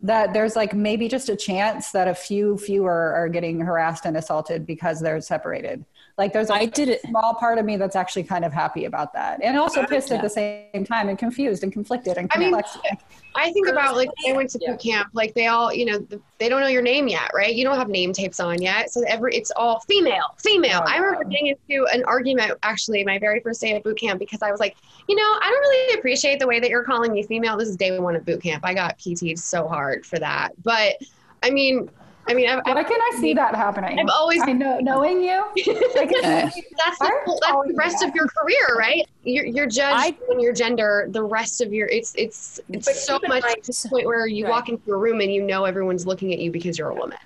That 0.00 0.32
there's 0.32 0.54
like 0.54 0.74
maybe 0.74 1.08
just 1.08 1.28
a 1.28 1.34
chance 1.34 1.90
that 1.90 2.06
a 2.06 2.14
few 2.14 2.56
fewer 2.56 3.14
are 3.14 3.28
getting 3.28 3.58
harassed 3.58 4.04
and 4.04 4.16
assaulted 4.16 4.64
because 4.64 5.00
they're 5.00 5.20
separated. 5.20 5.84
Like 6.16 6.32
there's 6.32 6.48
a 6.50 6.54
I 6.54 6.66
did 6.66 6.88
it. 6.88 7.00
small 7.02 7.34
part 7.34 7.58
of 7.58 7.64
me 7.64 7.76
that's 7.76 7.96
actually 7.96 8.22
kind 8.22 8.44
of 8.44 8.52
happy 8.52 8.84
about 8.84 9.12
that, 9.14 9.42
and 9.42 9.58
also 9.58 9.84
pissed 9.84 10.10
Yeah. 10.10 10.16
at 10.16 10.22
the 10.22 10.30
same 10.30 10.84
time, 10.84 11.08
and 11.08 11.18
confused 11.18 11.64
and 11.64 11.72
conflicted 11.72 12.16
and 12.18 12.30
Complex. 12.30 12.70
I 12.76 12.80
mean. 12.92 12.98
I 13.34 13.50
think 13.52 13.66
about 13.66 13.96
like 13.96 14.10
I 14.28 14.32
went 14.32 14.50
to 14.50 14.60
boot 14.60 14.78
camp, 14.78 15.08
like 15.12 15.34
they 15.34 15.48
all, 15.48 15.74
you 15.74 15.86
know, 15.86 16.06
they 16.38 16.48
don't 16.48 16.60
know 16.60 16.68
your 16.68 16.82
name 16.82 17.08
yet, 17.08 17.32
right? 17.34 17.52
You 17.52 17.64
don't 17.64 17.76
have 17.76 17.88
name 17.88 18.12
tapes 18.12 18.38
on 18.38 18.62
yet, 18.62 18.92
so 18.92 19.02
every 19.08 19.34
it's 19.34 19.50
all 19.56 19.80
female, 19.88 20.36
female. 20.38 20.82
Oh, 20.84 20.88
I 20.88 20.98
remember 20.98 21.24
getting 21.24 21.48
into 21.48 21.84
an 21.92 22.04
argument 22.04 22.52
actually 22.62 23.02
my 23.04 23.18
very 23.18 23.40
first 23.40 23.60
day 23.60 23.72
at 23.74 23.82
boot 23.82 23.98
camp 23.98 24.20
because 24.20 24.40
I 24.40 24.52
was 24.52 24.60
like, 24.60 24.76
you 25.08 25.16
know, 25.16 25.22
I 25.42 25.50
don't 25.50 25.60
really 25.60 25.98
appreciate 25.98 26.38
the 26.38 26.46
way 26.46 26.60
that 26.60 26.70
you're 26.70 26.84
calling 26.84 27.12
me 27.12 27.24
female. 27.24 27.56
This 27.56 27.68
is 27.68 27.76
day 27.76 27.98
one 27.98 28.14
of 28.14 28.24
boot 28.24 28.40
camp. 28.40 28.64
I 28.64 28.72
got 28.72 28.96
PT'd 29.00 29.40
so 29.40 29.66
hard 29.66 30.06
for 30.06 30.20
that, 30.20 30.52
but 30.62 30.94
I 31.42 31.50
mean, 31.50 31.90
I 32.26 32.34
mean, 32.34 32.48
I've, 32.48 32.62
Why 32.64 32.82
can 32.84 33.00
I 33.00 33.18
see 33.20 33.34
that 33.34 33.54
happening? 33.54 33.98
I've 33.98 34.08
always 34.08 34.42
I 34.42 34.52
know, 34.52 34.78
knowing 34.80 35.22
you. 35.22 35.44
Like, 35.94 36.10
that's 36.10 36.54
the, 36.98 37.04
I'm 37.04 37.12
that's 37.26 37.68
the 37.68 37.74
rest 37.76 38.00
you 38.02 38.08
of 38.08 38.14
your 38.14 38.26
career, 38.28 38.76
right? 38.78 39.06
You're, 39.24 39.44
you're 39.44 39.66
judged 39.66 40.14
I- 40.14 40.32
on 40.32 40.40
your 40.40 40.52
gender. 40.52 41.06
The 41.10 41.22
rest 41.22 41.60
of 41.60 41.72
your 41.72 41.88
it's 41.88 42.14
it's 42.16 42.60
it's 42.70 43.04
so 43.04 43.18
much 43.26 43.42
mind- 43.42 43.62
to 43.64 43.72
the 43.72 43.88
point 43.88 44.06
where 44.06 44.26
you 44.26 44.44
Right. 44.44 44.50
walk 44.50 44.68
into 44.68 44.92
a 44.92 44.96
room 44.96 45.20
and 45.20 45.32
you 45.32 45.42
know 45.42 45.64
everyone's 45.64 46.06
looking 46.06 46.32
at 46.32 46.38
you 46.38 46.50
because 46.50 46.78
you're 46.78 46.90
a 46.90 46.94
woman. 46.94 47.18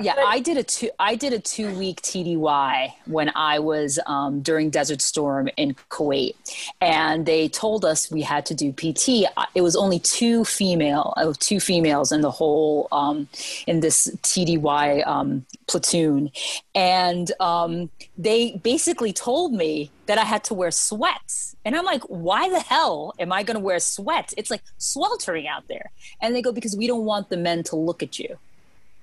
Yeah, 0.00 0.14
I 0.24 0.38
did 0.38 0.56
a 0.56 0.62
two. 0.62 0.90
I 1.00 1.16
did 1.16 1.32
a 1.32 1.40
two 1.40 1.74
week 1.74 2.00
TDY 2.02 2.92
when 3.06 3.32
I 3.34 3.58
was 3.58 3.98
um, 4.06 4.40
during 4.40 4.70
Desert 4.70 5.02
Storm 5.02 5.48
in 5.56 5.74
Kuwait, 5.90 6.36
and 6.80 7.26
they 7.26 7.48
told 7.48 7.84
us 7.84 8.08
we 8.10 8.22
had 8.22 8.46
to 8.46 8.54
do 8.54 8.72
PT. 8.72 9.26
It 9.54 9.62
was 9.62 9.74
only 9.74 9.98
two 9.98 10.44
female, 10.44 11.12
two 11.40 11.58
females 11.58 12.12
in 12.12 12.20
the 12.20 12.30
whole 12.30 12.86
um, 12.92 13.28
in 13.66 13.80
this 13.80 14.06
TDY 14.22 15.04
um, 15.08 15.44
platoon, 15.66 16.30
and 16.72 17.32
um, 17.40 17.90
they 18.16 18.60
basically 18.62 19.12
told 19.12 19.52
me 19.52 19.90
that 20.06 20.18
I 20.18 20.24
had 20.24 20.44
to 20.44 20.54
wear 20.54 20.70
sweats, 20.70 21.56
and 21.64 21.74
I'm 21.74 21.84
like, 21.84 22.02
why 22.04 22.48
the 22.48 22.60
hell 22.60 23.12
am 23.18 23.32
I 23.32 23.42
going 23.42 23.56
to 23.56 23.64
wear 23.64 23.80
sweats? 23.80 24.34
It's 24.36 24.52
like 24.52 24.62
sweltering 24.78 25.48
out 25.48 25.66
there, 25.66 25.90
and 26.20 26.32
they 26.32 26.42
go 26.42 26.52
because 26.52 26.76
we 26.76 26.86
don't 26.86 27.04
want 27.04 27.28
the 27.28 27.36
men 27.36 27.64
to 27.64 27.76
look 27.76 28.04
at 28.04 28.20
you. 28.20 28.38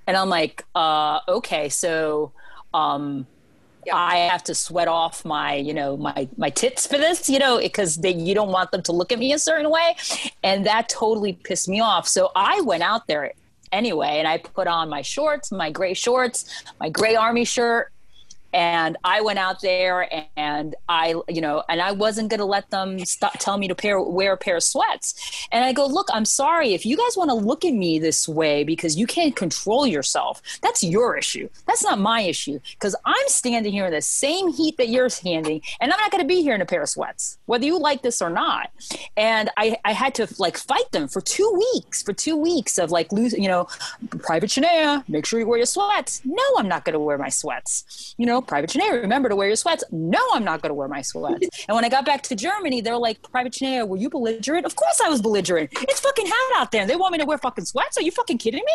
And 0.08 0.16
I'm 0.16 0.30
like, 0.30 0.64
uh, 0.74 1.20
okay, 1.28 1.68
so 1.68 2.32
um, 2.74 3.26
Yeah. 3.86 3.94
I 3.94 4.16
have 4.32 4.42
to 4.44 4.54
sweat 4.54 4.88
off 4.88 5.24
my, 5.24 5.54
you 5.54 5.74
know, 5.74 5.96
my 5.96 6.28
my 6.36 6.50
tits 6.50 6.86
for 6.86 6.98
this, 6.98 7.28
you 7.28 7.38
know, 7.38 7.58
because 7.58 7.96
they 7.96 8.14
you 8.14 8.34
don't 8.34 8.50
want 8.50 8.70
them 8.72 8.82
to 8.82 8.92
look 8.92 9.12
at 9.12 9.18
me 9.18 9.32
a 9.32 9.38
certain 9.38 9.70
way, 9.70 9.96
and 10.42 10.66
that 10.66 10.88
totally 10.88 11.34
pissed 11.34 11.68
me 11.68 11.80
off. 11.80 12.08
So 12.08 12.30
I 12.34 12.60
went 12.62 12.82
out 12.82 13.06
there 13.06 13.32
anyway, 13.70 14.18
and 14.18 14.26
I 14.26 14.38
put 14.38 14.66
on 14.66 14.88
my 14.88 15.02
shorts, 15.02 15.52
my 15.52 15.70
gray 15.70 15.94
shorts, 15.94 16.64
my 16.80 16.88
gray 16.90 17.14
army 17.14 17.44
shirt, 17.44 17.92
and 18.52 18.96
I 19.04 19.20
went 19.20 19.38
out 19.38 19.60
there 19.60 20.08
and 20.36 20.74
I, 20.88 21.14
you 21.28 21.40
know, 21.40 21.62
and 21.68 21.80
I 21.80 21.92
wasn't 21.92 22.30
going 22.30 22.38
to 22.40 22.46
let 22.46 22.70
them 22.70 22.98
stop 23.04 23.34
tell 23.38 23.58
me 23.58 23.68
to 23.68 23.74
pair, 23.74 24.00
wear 24.00 24.32
a 24.32 24.36
pair 24.36 24.56
of 24.56 24.62
sweats. 24.62 25.46
And 25.52 25.64
I 25.64 25.72
go, 25.72 25.86
look, 25.86 26.08
I'm 26.12 26.24
sorry 26.24 26.74
if 26.74 26.86
you 26.86 26.96
guys 26.96 27.16
want 27.16 27.30
to 27.30 27.34
look 27.34 27.64
at 27.64 27.74
me 27.74 27.98
this 27.98 28.28
way 28.28 28.64
because 28.64 28.96
you 28.96 29.06
can't 29.06 29.36
control 29.36 29.86
yourself. 29.86 30.40
That's 30.62 30.82
your 30.82 31.16
issue. 31.16 31.48
That's 31.66 31.82
not 31.82 31.98
my 31.98 32.22
issue 32.22 32.60
because 32.72 32.96
I'm 33.04 33.28
standing 33.28 33.72
here 33.72 33.86
in 33.86 33.92
the 33.92 34.02
same 34.02 34.52
heat 34.52 34.76
that 34.78 34.88
you're 34.88 35.08
standing, 35.08 35.60
and 35.80 35.92
I'm 35.92 36.00
not 36.00 36.10
going 36.10 36.22
to 36.22 36.28
be 36.28 36.42
here 36.42 36.54
in 36.54 36.60
a 36.60 36.66
pair 36.66 36.82
of 36.82 36.88
sweats, 36.88 37.38
whether 37.46 37.64
you 37.64 37.78
like 37.78 38.02
this 38.02 38.22
or 38.22 38.30
not. 38.30 38.70
And 39.16 39.50
I, 39.56 39.76
I 39.84 39.92
had 39.92 40.14
to 40.16 40.28
like 40.38 40.56
fight 40.56 40.90
them 40.92 41.08
for 41.08 41.20
two 41.20 41.62
weeks, 41.74 42.02
for 42.02 42.12
two 42.12 42.36
weeks 42.36 42.78
of 42.78 42.90
like 42.90 43.12
lose, 43.12 43.32
you 43.32 43.48
know, 43.48 43.68
Private 44.22 44.50
Shania, 44.50 45.06
make 45.08 45.26
sure 45.26 45.40
you 45.40 45.46
wear 45.46 45.58
your 45.58 45.66
sweats. 45.66 46.22
No, 46.24 46.42
I'm 46.56 46.68
not 46.68 46.84
going 46.84 46.94
to 46.94 47.00
wear 47.00 47.18
my 47.18 47.28
sweats. 47.28 48.14
You 48.18 48.26
know, 48.26 48.37
Private 48.42 48.70
Shania, 48.70 49.00
remember 49.00 49.28
to 49.28 49.36
wear 49.36 49.46
your 49.48 49.56
sweats. 49.56 49.84
No, 49.90 50.20
I'm 50.32 50.44
not 50.44 50.62
going 50.62 50.70
to 50.70 50.74
wear 50.74 50.88
my 50.88 51.02
sweats. 51.02 51.48
and 51.68 51.74
when 51.74 51.84
I 51.84 51.88
got 51.88 52.04
back 52.04 52.22
to 52.24 52.36
Germany, 52.36 52.80
they're 52.80 52.96
like, 52.96 53.22
Private 53.30 53.52
Shania, 53.52 53.86
were 53.86 53.96
you 53.96 54.10
belligerent? 54.10 54.66
Of 54.66 54.76
course 54.76 55.00
I 55.04 55.08
was 55.08 55.22
belligerent. 55.22 55.70
It's 55.82 56.00
fucking 56.00 56.26
hot 56.28 56.62
out 56.62 56.72
there. 56.72 56.86
They 56.86 56.96
want 56.96 57.12
me 57.12 57.18
to 57.18 57.24
wear 57.24 57.38
fucking 57.38 57.64
sweats. 57.64 57.96
Are 57.96 58.02
you 58.02 58.10
fucking 58.10 58.38
kidding 58.38 58.64
me? 58.64 58.72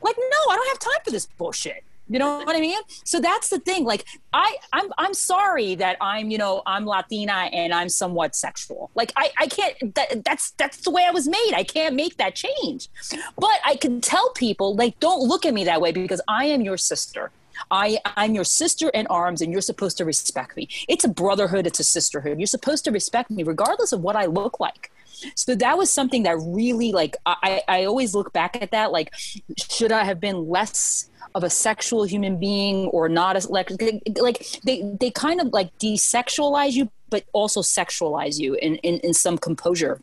Like, 0.00 0.16
no, 0.18 0.52
I 0.52 0.56
don't 0.56 0.68
have 0.68 0.78
time 0.78 1.00
for 1.04 1.10
this 1.10 1.26
bullshit. 1.26 1.84
You 2.08 2.20
know 2.20 2.38
what 2.38 2.54
I 2.54 2.60
mean? 2.60 2.78
So 3.02 3.20
that's 3.20 3.48
the 3.48 3.58
thing. 3.58 3.84
Like, 3.84 4.04
I, 4.32 4.56
I'm, 4.72 4.92
I'm 4.96 5.12
sorry 5.12 5.74
that 5.76 5.96
I'm, 6.00 6.30
you 6.30 6.38
know, 6.38 6.62
I'm 6.64 6.86
Latina 6.86 7.32
and 7.32 7.74
I'm 7.74 7.88
somewhat 7.88 8.36
sexual. 8.36 8.90
Like, 8.94 9.12
I, 9.16 9.30
I 9.38 9.48
can't. 9.48 9.94
That, 9.96 10.24
that's 10.24 10.52
that's 10.52 10.78
the 10.82 10.90
way 10.90 11.04
I 11.04 11.10
was 11.10 11.26
made. 11.26 11.52
I 11.54 11.64
can't 11.64 11.96
make 11.96 12.16
that 12.18 12.36
change. 12.36 12.88
But 13.36 13.58
I 13.64 13.74
can 13.74 14.00
tell 14.00 14.30
people, 14.30 14.76
like, 14.76 15.00
don't 15.00 15.20
look 15.20 15.44
at 15.44 15.52
me 15.52 15.64
that 15.64 15.80
way 15.80 15.90
because 15.90 16.20
I 16.28 16.44
am 16.44 16.60
your 16.60 16.76
sister. 16.76 17.32
I, 17.70 17.98
I'm 18.04 18.34
your 18.34 18.44
sister 18.44 18.88
in 18.90 19.06
arms, 19.08 19.40
and 19.40 19.52
you're 19.52 19.60
supposed 19.60 19.96
to 19.98 20.04
respect 20.04 20.56
me. 20.56 20.68
It's 20.88 21.04
a 21.04 21.08
brotherhood. 21.08 21.66
It's 21.66 21.80
a 21.80 21.84
sisterhood. 21.84 22.38
You're 22.38 22.46
supposed 22.46 22.84
to 22.84 22.90
respect 22.90 23.30
me, 23.30 23.42
regardless 23.42 23.92
of 23.92 24.00
what 24.00 24.16
I 24.16 24.26
look 24.26 24.60
like. 24.60 24.90
So 25.34 25.54
that 25.54 25.78
was 25.78 25.90
something 25.90 26.24
that 26.24 26.36
really, 26.38 26.92
like, 26.92 27.16
I, 27.24 27.62
I 27.68 27.84
always 27.84 28.14
look 28.14 28.32
back 28.32 28.60
at 28.60 28.70
that. 28.72 28.92
Like, 28.92 29.14
should 29.58 29.92
I 29.92 30.04
have 30.04 30.20
been 30.20 30.48
less 30.48 31.08
of 31.34 31.44
a 31.44 31.50
sexual 31.50 32.04
human 32.04 32.38
being 32.38 32.86
or 32.86 33.08
not 33.08 33.36
as 33.36 33.48
like 33.50 33.70
like 34.18 34.46
they 34.64 34.82
they 34.98 35.10
kind 35.10 35.40
of 35.40 35.48
like 35.52 35.76
desexualize 35.78 36.72
you 36.72 36.90
but 37.10 37.24
also 37.34 37.60
sexualize 37.60 38.38
you 38.38 38.54
in 38.54 38.76
in, 38.76 38.98
in 39.00 39.12
some 39.12 39.36
composure 39.36 40.00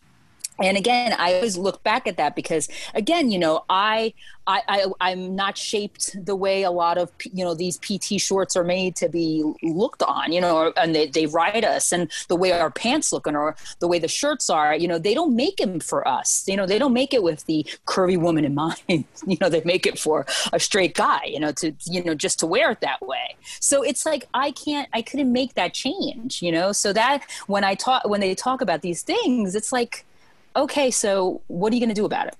and 0.59 0.77
again 0.77 1.15
i 1.19 1.33
always 1.35 1.57
look 1.57 1.83
back 1.83 2.07
at 2.07 2.17
that 2.17 2.35
because 2.35 2.69
again 2.93 3.31
you 3.31 3.39
know 3.39 3.63
I, 3.69 4.13
I 4.45 4.61
i 4.67 4.85
i'm 5.01 5.35
not 5.35 5.57
shaped 5.57 6.15
the 6.25 6.35
way 6.35 6.63
a 6.63 6.71
lot 6.71 6.97
of 6.97 7.11
you 7.31 7.43
know 7.43 7.53
these 7.53 7.77
pt 7.79 8.19
shorts 8.19 8.55
are 8.55 8.63
made 8.63 8.95
to 8.97 9.09
be 9.09 9.43
looked 9.63 10.03
on 10.03 10.31
you 10.31 10.41
know 10.41 10.73
and 10.77 10.93
they, 10.95 11.07
they 11.07 11.25
ride 11.25 11.65
us. 11.65 11.91
And 11.91 12.11
the 12.27 12.35
way 12.35 12.51
our 12.51 12.71
pants 12.71 13.11
look 13.11 13.27
and 13.27 13.35
or 13.35 13.55
the 13.79 13.87
way 13.87 13.99
the 13.99 14.07
shirts 14.07 14.49
are 14.49 14.75
you 14.75 14.87
know 14.87 14.99
they 14.99 15.13
don't 15.13 15.35
make 15.35 15.57
them 15.57 15.79
for 15.79 16.07
us. 16.07 16.47
You 16.47 16.57
know 16.57 16.65
they 16.65 16.79
don't 16.79 16.93
make 16.93 17.13
it 17.13 17.23
with 17.23 17.45
the 17.45 17.65
curvy 17.85 18.17
woman 18.17 18.45
in 18.45 18.53
mind. 18.63 19.05
You 19.25 19.37
know 19.41 19.49
they 19.49 19.61
make 19.65 19.85
it 19.85 19.99
for 19.99 20.25
a 20.51 20.59
straight 20.59 20.95
guy 20.95 21.23
you 21.25 21.39
know 21.39 21.51
to 21.53 21.73
you 21.85 22.03
know 22.03 22.15
just 22.15 22.39
to 22.39 22.47
wear 22.47 22.71
it 22.71 22.81
that 22.81 23.01
way. 23.05 23.35
So 23.59 23.81
it's 23.81 24.05
like 24.05 24.27
i 24.33 24.51
can't 24.51 24.89
i 24.93 25.01
couldn't 25.01 25.31
make 25.31 25.53
that 25.55 25.73
change 25.73 26.41
you 26.41 26.51
know? 26.51 26.71
So 26.71 26.93
that 26.93 27.23
when 27.47 27.63
i 27.63 27.75
talk 27.75 28.07
when 28.07 28.21
they 28.21 28.35
talk 28.35 28.61
about 28.61 28.81
these 28.81 29.01
things 29.01 29.55
it's 29.55 29.71
like 29.71 30.05
okay, 30.55 30.91
so 30.91 31.41
what 31.47 31.71
are 31.71 31.75
you 31.75 31.81
going 31.81 31.93
to 31.93 31.95
do 31.95 32.05
about 32.05 32.27
it? 32.27 32.35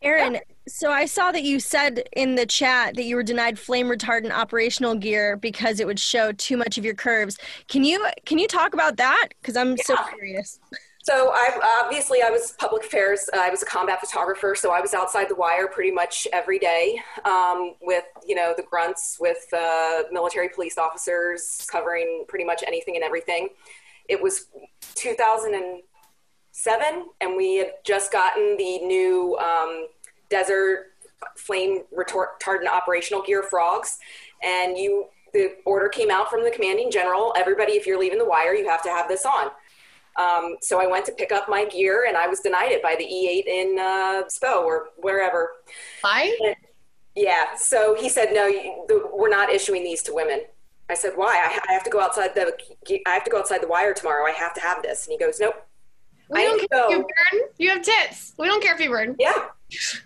Aaron, 0.00 0.38
so 0.68 0.92
I 0.92 1.06
saw 1.06 1.32
that 1.32 1.42
you 1.42 1.58
said 1.58 2.08
in 2.12 2.36
the 2.36 2.46
chat 2.46 2.94
that 2.94 3.04
you 3.04 3.16
were 3.16 3.24
denied 3.24 3.58
flame 3.58 3.86
retardant 3.88 4.30
operational 4.30 4.94
gear 4.94 5.36
because 5.36 5.80
it 5.80 5.86
would 5.86 5.98
show 5.98 6.30
too 6.32 6.56
much 6.56 6.78
of 6.78 6.84
your 6.84 6.94
curves. 6.94 7.36
Can 7.68 7.82
you 7.82 8.06
can 8.24 8.38
you 8.38 8.46
talk 8.46 8.74
about 8.74 8.96
that? 8.98 9.28
Because 9.40 9.56
I'm 9.56 9.76
so 9.76 9.96
curious. 10.14 10.60
So 11.02 11.32
I 11.32 11.80
obviously 11.82 12.22
I 12.22 12.30
was 12.30 12.52
public 12.58 12.84
affairs. 12.84 13.30
Uh, 13.32 13.38
I 13.40 13.48
was 13.48 13.62
a 13.62 13.66
combat 13.66 13.98
photographer, 13.98 14.54
so 14.54 14.70
I 14.70 14.80
was 14.80 14.92
outside 14.92 15.28
the 15.28 15.34
wire 15.34 15.66
pretty 15.66 15.90
much 15.90 16.28
every 16.32 16.58
day 16.58 17.00
um, 17.24 17.74
with 17.80 18.04
you 18.26 18.34
know 18.34 18.52
the 18.56 18.62
grunts, 18.62 19.16
with 19.18 19.46
uh, 19.52 20.02
military 20.12 20.48
police 20.50 20.76
officers 20.76 21.66
covering 21.72 22.24
pretty 22.28 22.44
much 22.44 22.62
anything 22.66 22.94
and 22.94 23.02
everything. 23.02 23.48
It 24.08 24.22
was 24.22 24.46
2000 24.94 25.54
and 25.54 25.82
we 27.36 27.56
had 27.56 27.72
just 27.84 28.10
gotten 28.10 28.56
the 28.56 28.78
new 28.80 29.36
um, 29.38 29.86
desert 30.28 30.86
flame 31.36 31.82
retardant 31.96 32.68
operational 32.68 33.22
gear 33.22 33.42
frogs, 33.42 33.98
and 34.42 34.76
you 34.76 35.06
the 35.32 35.56
order 35.64 35.88
came 35.88 36.10
out 36.10 36.30
from 36.30 36.42
the 36.42 36.50
commanding 36.50 36.90
general. 36.90 37.34
Everybody, 37.36 37.72
if 37.72 37.86
you're 37.86 37.98
leaving 37.98 38.18
the 38.18 38.24
wire, 38.24 38.54
you 38.54 38.68
have 38.68 38.82
to 38.82 38.88
have 38.88 39.08
this 39.08 39.24
on. 39.24 39.50
Um, 40.18 40.56
so 40.60 40.82
I 40.82 40.86
went 40.86 41.04
to 41.06 41.12
pick 41.12 41.30
up 41.32 41.48
my 41.48 41.64
gear 41.66 42.06
and 42.08 42.16
I 42.16 42.26
was 42.26 42.40
denied 42.40 42.72
it 42.72 42.82
by 42.82 42.96
the 42.98 43.04
E8 43.04 43.46
in 43.46 43.78
uh, 43.78 44.22
SPO 44.26 44.64
or 44.64 44.88
wherever. 44.96 45.52
I 46.02 46.56
Yeah. 47.14 47.54
So 47.56 47.94
he 47.94 48.08
said, 48.08 48.32
no, 48.32 48.46
you, 48.46 48.84
the, 48.88 49.08
we're 49.12 49.28
not 49.28 49.50
issuing 49.50 49.84
these 49.84 50.02
to 50.04 50.14
women. 50.14 50.40
I 50.90 50.94
said, 50.94 51.12
why? 51.14 51.36
I, 51.36 51.60
I 51.68 51.72
have 51.72 51.84
to 51.84 51.90
go 51.90 52.00
outside 52.00 52.34
the, 52.34 52.56
I 53.06 53.10
have 53.10 53.24
to 53.24 53.30
go 53.30 53.38
outside 53.38 53.62
the 53.62 53.68
wire 53.68 53.94
tomorrow. 53.94 54.26
I 54.26 54.32
have 54.32 54.54
to 54.54 54.60
have 54.60 54.82
this. 54.82 55.06
And 55.06 55.12
he 55.12 55.18
goes, 55.18 55.38
nope. 55.38 55.67
We 56.30 56.40
I 56.40 56.44
don't 56.44 56.58
care 56.58 56.68
to 56.68 56.84
if 56.84 56.90
you 56.90 56.98
burn. 56.98 57.48
You 57.58 57.70
have 57.70 57.82
tits. 57.82 58.34
We 58.38 58.46
don't 58.46 58.62
care 58.62 58.74
if 58.74 58.80
you 58.80 58.90
burn. 58.90 59.16
Yeah. 59.18 59.46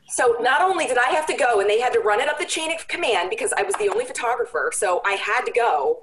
So 0.09 0.37
not 0.41 0.61
only 0.61 0.87
did 0.87 0.99
I 0.99 1.11
have 1.11 1.27
to 1.27 1.35
go, 1.37 1.61
and 1.61 1.71
they 1.71 1.81
had 1.81 1.93
to 1.93 2.01
run 2.01 2.21
it 2.21 2.29
up 2.29 2.39
the 2.39 2.45
chain 2.45 2.73
of 2.73 2.87
command 2.89 3.31
because 3.31 3.53
I 3.57 3.63
was 3.63 3.75
the 3.77 3.89
only 3.89 4.05
photographer, 4.05 4.71
so 4.75 5.01
I 5.05 5.13
had 5.13 5.43
to 5.43 5.53
go. 5.53 6.03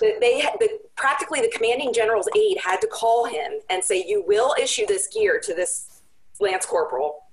They 0.00 0.40
had 0.40 0.54
the 0.60 0.78
practically 0.96 1.40
the 1.40 1.50
commanding 1.54 1.92
general's 1.92 2.28
aide 2.36 2.58
had 2.62 2.80
to 2.82 2.86
call 2.86 3.26
him 3.26 3.52
and 3.70 3.82
say, 3.82 4.04
"You 4.06 4.22
will 4.26 4.54
issue 4.60 4.86
this 4.86 5.08
gear 5.08 5.40
to 5.40 5.54
this 5.54 6.02
lance 6.40 6.66
corporal." 6.66 7.24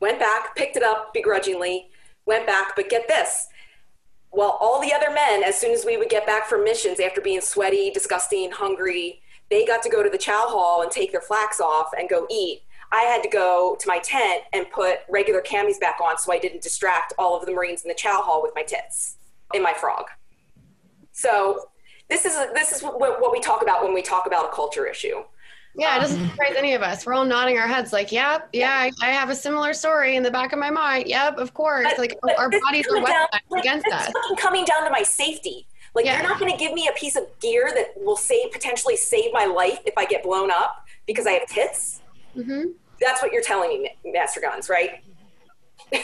Went 0.00 0.18
back, 0.18 0.56
picked 0.56 0.76
it 0.76 0.82
up 0.82 1.14
begrudgingly, 1.14 1.90
went 2.26 2.46
back, 2.46 2.74
but 2.76 2.88
get 2.88 3.06
this. 3.08 3.48
Well, 4.32 4.58
all 4.60 4.80
the 4.80 4.92
other 4.92 5.10
men, 5.10 5.44
as 5.44 5.56
soon 5.56 5.72
as 5.72 5.84
we 5.84 5.96
would 5.96 6.08
get 6.08 6.26
back 6.26 6.46
from 6.48 6.64
missions 6.64 6.98
after 6.98 7.20
being 7.20 7.40
sweaty, 7.40 7.90
disgusting, 7.90 8.50
hungry, 8.50 9.22
they 9.50 9.64
got 9.64 9.82
to 9.82 9.88
go 9.90 10.02
to 10.02 10.10
the 10.10 10.18
chow 10.18 10.44
hall 10.46 10.82
and 10.82 10.90
take 10.90 11.12
their 11.12 11.20
flax 11.20 11.60
off 11.60 11.90
and 11.98 12.08
go 12.08 12.26
eat. 12.30 12.62
I 12.92 13.02
had 13.02 13.22
to 13.22 13.28
go 13.28 13.76
to 13.80 13.88
my 13.88 13.98
tent 13.98 14.42
and 14.52 14.70
put 14.70 15.00
regular 15.08 15.40
camis 15.40 15.80
back 15.80 15.96
on 16.02 16.16
so 16.18 16.32
I 16.32 16.38
didn't 16.38 16.62
distract 16.62 17.12
all 17.18 17.36
of 17.36 17.44
the 17.44 17.52
Marines 17.52 17.82
in 17.82 17.88
the 17.88 17.94
chow 17.94 18.22
hall 18.22 18.42
with 18.42 18.52
my 18.54 18.62
tits 18.62 19.16
in 19.52 19.62
my 19.62 19.72
frog. 19.72 20.04
So 21.12 21.70
this 22.08 22.24
is 22.24 22.34
this 22.52 22.72
is 22.72 22.82
what, 22.82 23.32
we 23.32 23.40
talk 23.40 23.62
about 23.62 23.82
when 23.82 23.94
we 23.94 24.02
talk 24.02 24.26
about 24.26 24.46
a 24.46 24.54
culture 24.54 24.86
issue. 24.86 25.22
Yeah, 25.76 25.96
it 25.96 26.00
doesn't 26.00 26.20
um, 26.20 26.30
surprise 26.30 26.54
any 26.56 26.74
of 26.74 26.82
us. 26.82 27.04
We're 27.04 27.14
all 27.14 27.24
nodding 27.24 27.58
our 27.58 27.66
heads 27.66 27.92
like, 27.92 28.12
yep, 28.12 28.48
yeah, 28.52 28.70
I, 28.70 28.92
I 29.02 29.10
have 29.10 29.28
a 29.28 29.34
similar 29.34 29.74
story 29.74 30.14
in 30.14 30.22
the 30.22 30.30
back 30.30 30.52
of 30.52 30.60
my 30.60 30.70
mind. 30.70 31.08
Yep, 31.08 31.38
of 31.38 31.52
course. 31.52 31.88
But- 31.90 31.98
like 31.98 32.18
but 32.22 32.38
our 32.38 32.48
bodies 32.48 32.86
are 32.86 32.98
weaponized 32.98 33.58
against 33.58 33.86
us. 33.88 34.06
fucking 34.12 34.36
coming 34.36 34.64
down 34.64 34.84
to 34.84 34.90
my 34.90 35.02
safety. 35.02 35.66
Like 35.94 36.04
Yeah. 36.06 36.14
you're 36.20 36.28
not 36.28 36.40
going 36.40 36.50
to 36.52 36.58
give 36.58 36.72
me 36.72 36.88
a 36.88 36.92
piece 36.98 37.16
of 37.16 37.24
gear 37.40 37.70
that 37.74 37.94
will 37.96 38.16
save 38.16 38.50
potentially 38.52 38.96
save 38.96 39.32
my 39.32 39.44
life 39.46 39.78
if 39.86 39.94
I 39.96 40.04
get 40.06 40.22
blown 40.22 40.50
up 40.50 40.84
because 41.06 41.26
I 41.26 41.32
have 41.32 41.46
tits. 41.48 42.00
hmm 42.34 42.62
That's 43.00 43.22
what 43.22 43.32
you're 43.32 43.42
telling 43.42 43.82
me, 43.82 44.12
Master 44.12 44.40
Guns, 44.40 44.68
right? 44.68 45.02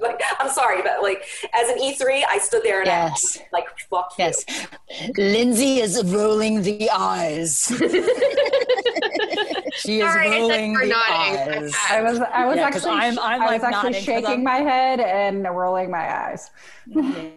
like 0.00 0.20
I'm 0.38 0.50
sorry, 0.50 0.82
but 0.82 1.02
like 1.02 1.24
as 1.54 1.68
an 1.70 1.78
E3, 1.78 2.22
I 2.28 2.38
stood 2.38 2.62
there 2.64 2.78
and 2.80 2.86
Yes. 2.86 3.38
I 3.40 3.44
like 3.52 3.66
fuck 3.90 4.12
you. 4.18 4.24
Yes. 4.24 4.44
Lindsay 5.16 5.80
is 5.80 6.02
rolling 6.04 6.62
the 6.62 6.90
eyes. 6.90 7.66
she 9.76 10.00
is 10.00 10.10
Sorry, 10.10 10.28
I 10.28 10.38
rolling 10.38 10.74
the 10.74 10.86
nodding. 10.86 11.64
eyes. 11.64 11.74
I 11.90 12.02
was 12.02 12.20
I 12.20 12.46
was 12.46 12.56
Yeah, 12.56 12.70
'cause 12.70 12.84
actually 12.84 13.00
I'm- 13.00 13.18
I'm, 13.20 13.42
I 13.42 13.46
like, 13.46 13.62
was 13.62 13.72
actually 13.72 14.00
shaking 14.00 14.26
I'm- 14.26 14.44
my 14.44 14.56
head 14.56 15.00
and 15.00 15.44
rolling 15.44 15.90
my 15.90 16.26
eyes. 16.26 16.50
Yeah. 16.86 17.30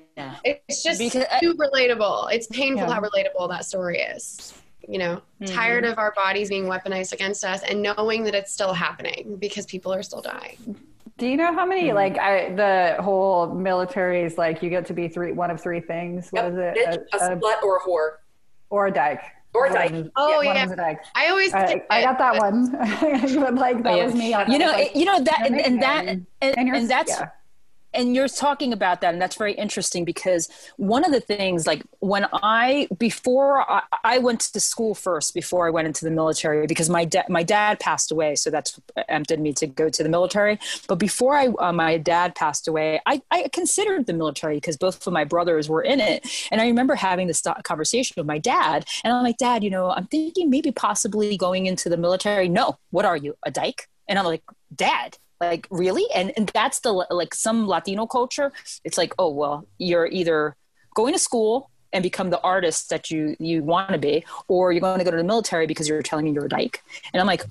It's 0.44 0.84
just 0.84 1.00
Because 1.00 1.26
I- 1.32 1.40
too 1.40 1.54
relatable. 1.56 2.32
It's 2.34 2.48
painful 2.48 2.88
Yeah. 2.88 2.94
how 2.96 3.02
relatable 3.02 3.50
that 3.50 3.66
story 3.66 4.00
is. 4.00 4.54
You 4.88 4.98
know, 4.98 5.22
tired 5.46 5.86
of 5.86 5.98
our 6.00 6.12
bodies 6.16 6.50
being 6.50 6.66
weaponized 6.66 7.14
against 7.14 7.46
us 7.46 7.62
and 7.64 7.82
knowing 7.82 8.24
that 8.24 8.34
it's 8.36 8.52
still 8.52 8.74
happening 8.74 9.38
because 9.40 9.66
people 9.66 9.94
are 9.94 10.02
still 10.04 10.22
dying. 10.22 10.76
Do 11.18 11.28
you 11.28 11.38
know 11.38 11.54
how 11.54 11.66
many 11.66 11.90
Hmm. 11.90 11.96
like 11.96 12.18
I, 12.18 12.50
the 12.56 13.02
whole 13.02 13.48
military 13.54 14.24
is 14.24 14.38
like 14.40 14.64
you 14.64 14.70
get 14.72 14.88
to 14.88 14.94
be 14.94 15.08
three 15.08 15.34
one 15.34 15.52
of 15.52 15.62
three 15.62 15.80
things? 15.82 16.30
What 16.32 16.46
Yep. 16.46 16.52
is 16.54 16.58
it? 16.58 16.76
Bitch, 17.14 17.20
a, 17.22 17.24
A- 17.26 17.34
a- 17.34 17.38
slut 17.38 17.62
or 17.64 17.78
a 17.78 17.82
whore. 17.82 18.10
or 18.72 18.88
a 18.88 18.92
dyke. 18.92 19.22
Or 19.54 19.66
a 19.66 19.70
One 19.70 19.78
dyke. 19.78 19.92
is- 19.92 20.08
Oh, 20.16 20.38
one 20.38 20.46
yeah. 20.46 20.66
dyke. 20.76 21.00
I 21.14 21.28
always 21.30 21.54
I, 21.54 21.84
I 21.90 22.02
got 22.02 22.18
that 22.18 22.34
but- 22.40 22.52
one. 22.52 22.72
but 23.42 23.56
like 23.56 23.84
that 23.84 23.98
Yeah. 23.98 24.06
was 24.06 24.16
me. 24.16 24.34
on 24.34 24.50
You 24.52 24.58
know, 24.58 24.76
it- 24.76 24.96
you 24.96 25.06
know 25.06 25.20
that, 25.22 25.42
and, 25.46 25.56
that 25.60 25.68
and 25.68 25.82
that, 25.84 26.06
and, 26.08 26.26
and, 26.42 26.58
and 26.76 26.90
that's 26.90 27.12
yeah. 27.12 27.30
And 27.94 28.16
you're 28.16 28.28
talking 28.28 28.74
about 28.74 29.02
that 29.02 29.14
and 29.14 29.22
that's 29.22 29.36
very 29.36 29.54
interesting 29.54 30.06
because 30.06 30.50
one 30.78 31.04
of 31.04 31.12
the 31.12 31.20
things 31.20 31.68
like 31.68 31.84
when 32.00 32.26
i 32.34 32.88
before 32.98 33.70
i, 33.70 33.82
I 34.04 34.18
went 34.18 34.42
to 34.42 34.60
school 34.60 34.96
first 34.96 35.34
before 35.34 35.68
i 35.68 35.70
went 35.70 35.88
into 35.88 36.06
the 36.06 36.12
military 36.12 36.68
because 36.68 36.90
my 36.90 37.06
dad 37.06 37.26
my 37.30 37.44
dad 37.44 37.80
passed 37.80 38.12
away 38.12 38.36
so 38.36 38.50
that's 38.50 38.80
empted 39.10 39.40
me 39.40 39.54
to 39.54 39.68
go 39.68 39.90
to 39.90 40.04
the 40.04 40.10
military. 40.10 40.60
But 40.88 40.96
before 40.96 41.36
i 41.36 41.48
uh, 41.48 41.74
my 41.74 41.98
dad 41.98 42.36
passed 42.36 42.68
away 42.68 43.02
I, 43.06 43.22
I 43.32 43.50
considered 43.52 44.06
the 44.06 44.14
military 44.14 44.56
because 44.56 44.78
both 44.78 45.06
of 45.06 45.14
my 45.14 45.24
brothers 45.24 45.70
were 45.70 45.82
in 45.82 46.00
it. 46.00 46.28
And 46.52 46.62
i 46.62 46.66
remember 46.68 46.96
having 46.96 47.28
this 47.28 47.44
conversation 47.64 48.16
with 48.18 48.26
my 48.26 48.38
dad 48.38 48.86
and 49.04 49.14
i'm 49.14 49.24
like 49.24 49.38
dad 49.38 49.64
you 49.64 49.70
know 49.70 49.92
i'm 49.92 50.08
thinking 50.08 50.50
maybe 50.50 50.72
possibly 50.72 51.38
going 51.38 51.66
into 51.66 51.90
the 51.90 51.98
military. 51.98 52.50
No 52.50 52.78
what 52.92 53.06
are 53.06 53.18
you 53.18 53.36
a 53.46 53.52
dyke? 53.52 53.88
And 54.08 54.18
i'm 54.18 54.26
like 54.26 54.44
dad 54.74 55.18
like 55.42 55.68
really 55.72 56.06
and, 56.14 56.32
and 56.38 56.48
that's 56.54 56.80
the 56.82 56.92
like 56.92 57.34
some 57.34 57.68
latino 57.68 58.06
culture 58.06 58.52
it's 58.84 58.98
like 58.98 59.14
oh 59.20 59.30
well 59.30 59.68
you're 59.78 60.06
either 60.08 60.56
going 60.96 61.14
to 61.14 61.20
school 61.20 61.70
and 61.94 62.04
become 62.04 62.30
the 62.30 62.40
artist 62.42 62.90
that 62.90 63.12
you 63.12 63.36
you 63.40 63.64
want 63.64 63.90
to 63.90 63.98
be 63.98 64.24
or 64.48 64.72
you're 64.72 64.80
going 64.80 65.00
to 65.00 65.04
go 65.04 65.12
to 65.12 65.18
the 65.18 65.24
military 65.24 65.68
because 65.68 65.90
you're 65.90 66.02
telling 66.02 66.26
me 66.26 66.32
you're 66.32 66.46
a 66.46 66.50
dyke 66.50 66.84
and 67.14 67.20
i'm 67.20 67.28
like 67.28 67.44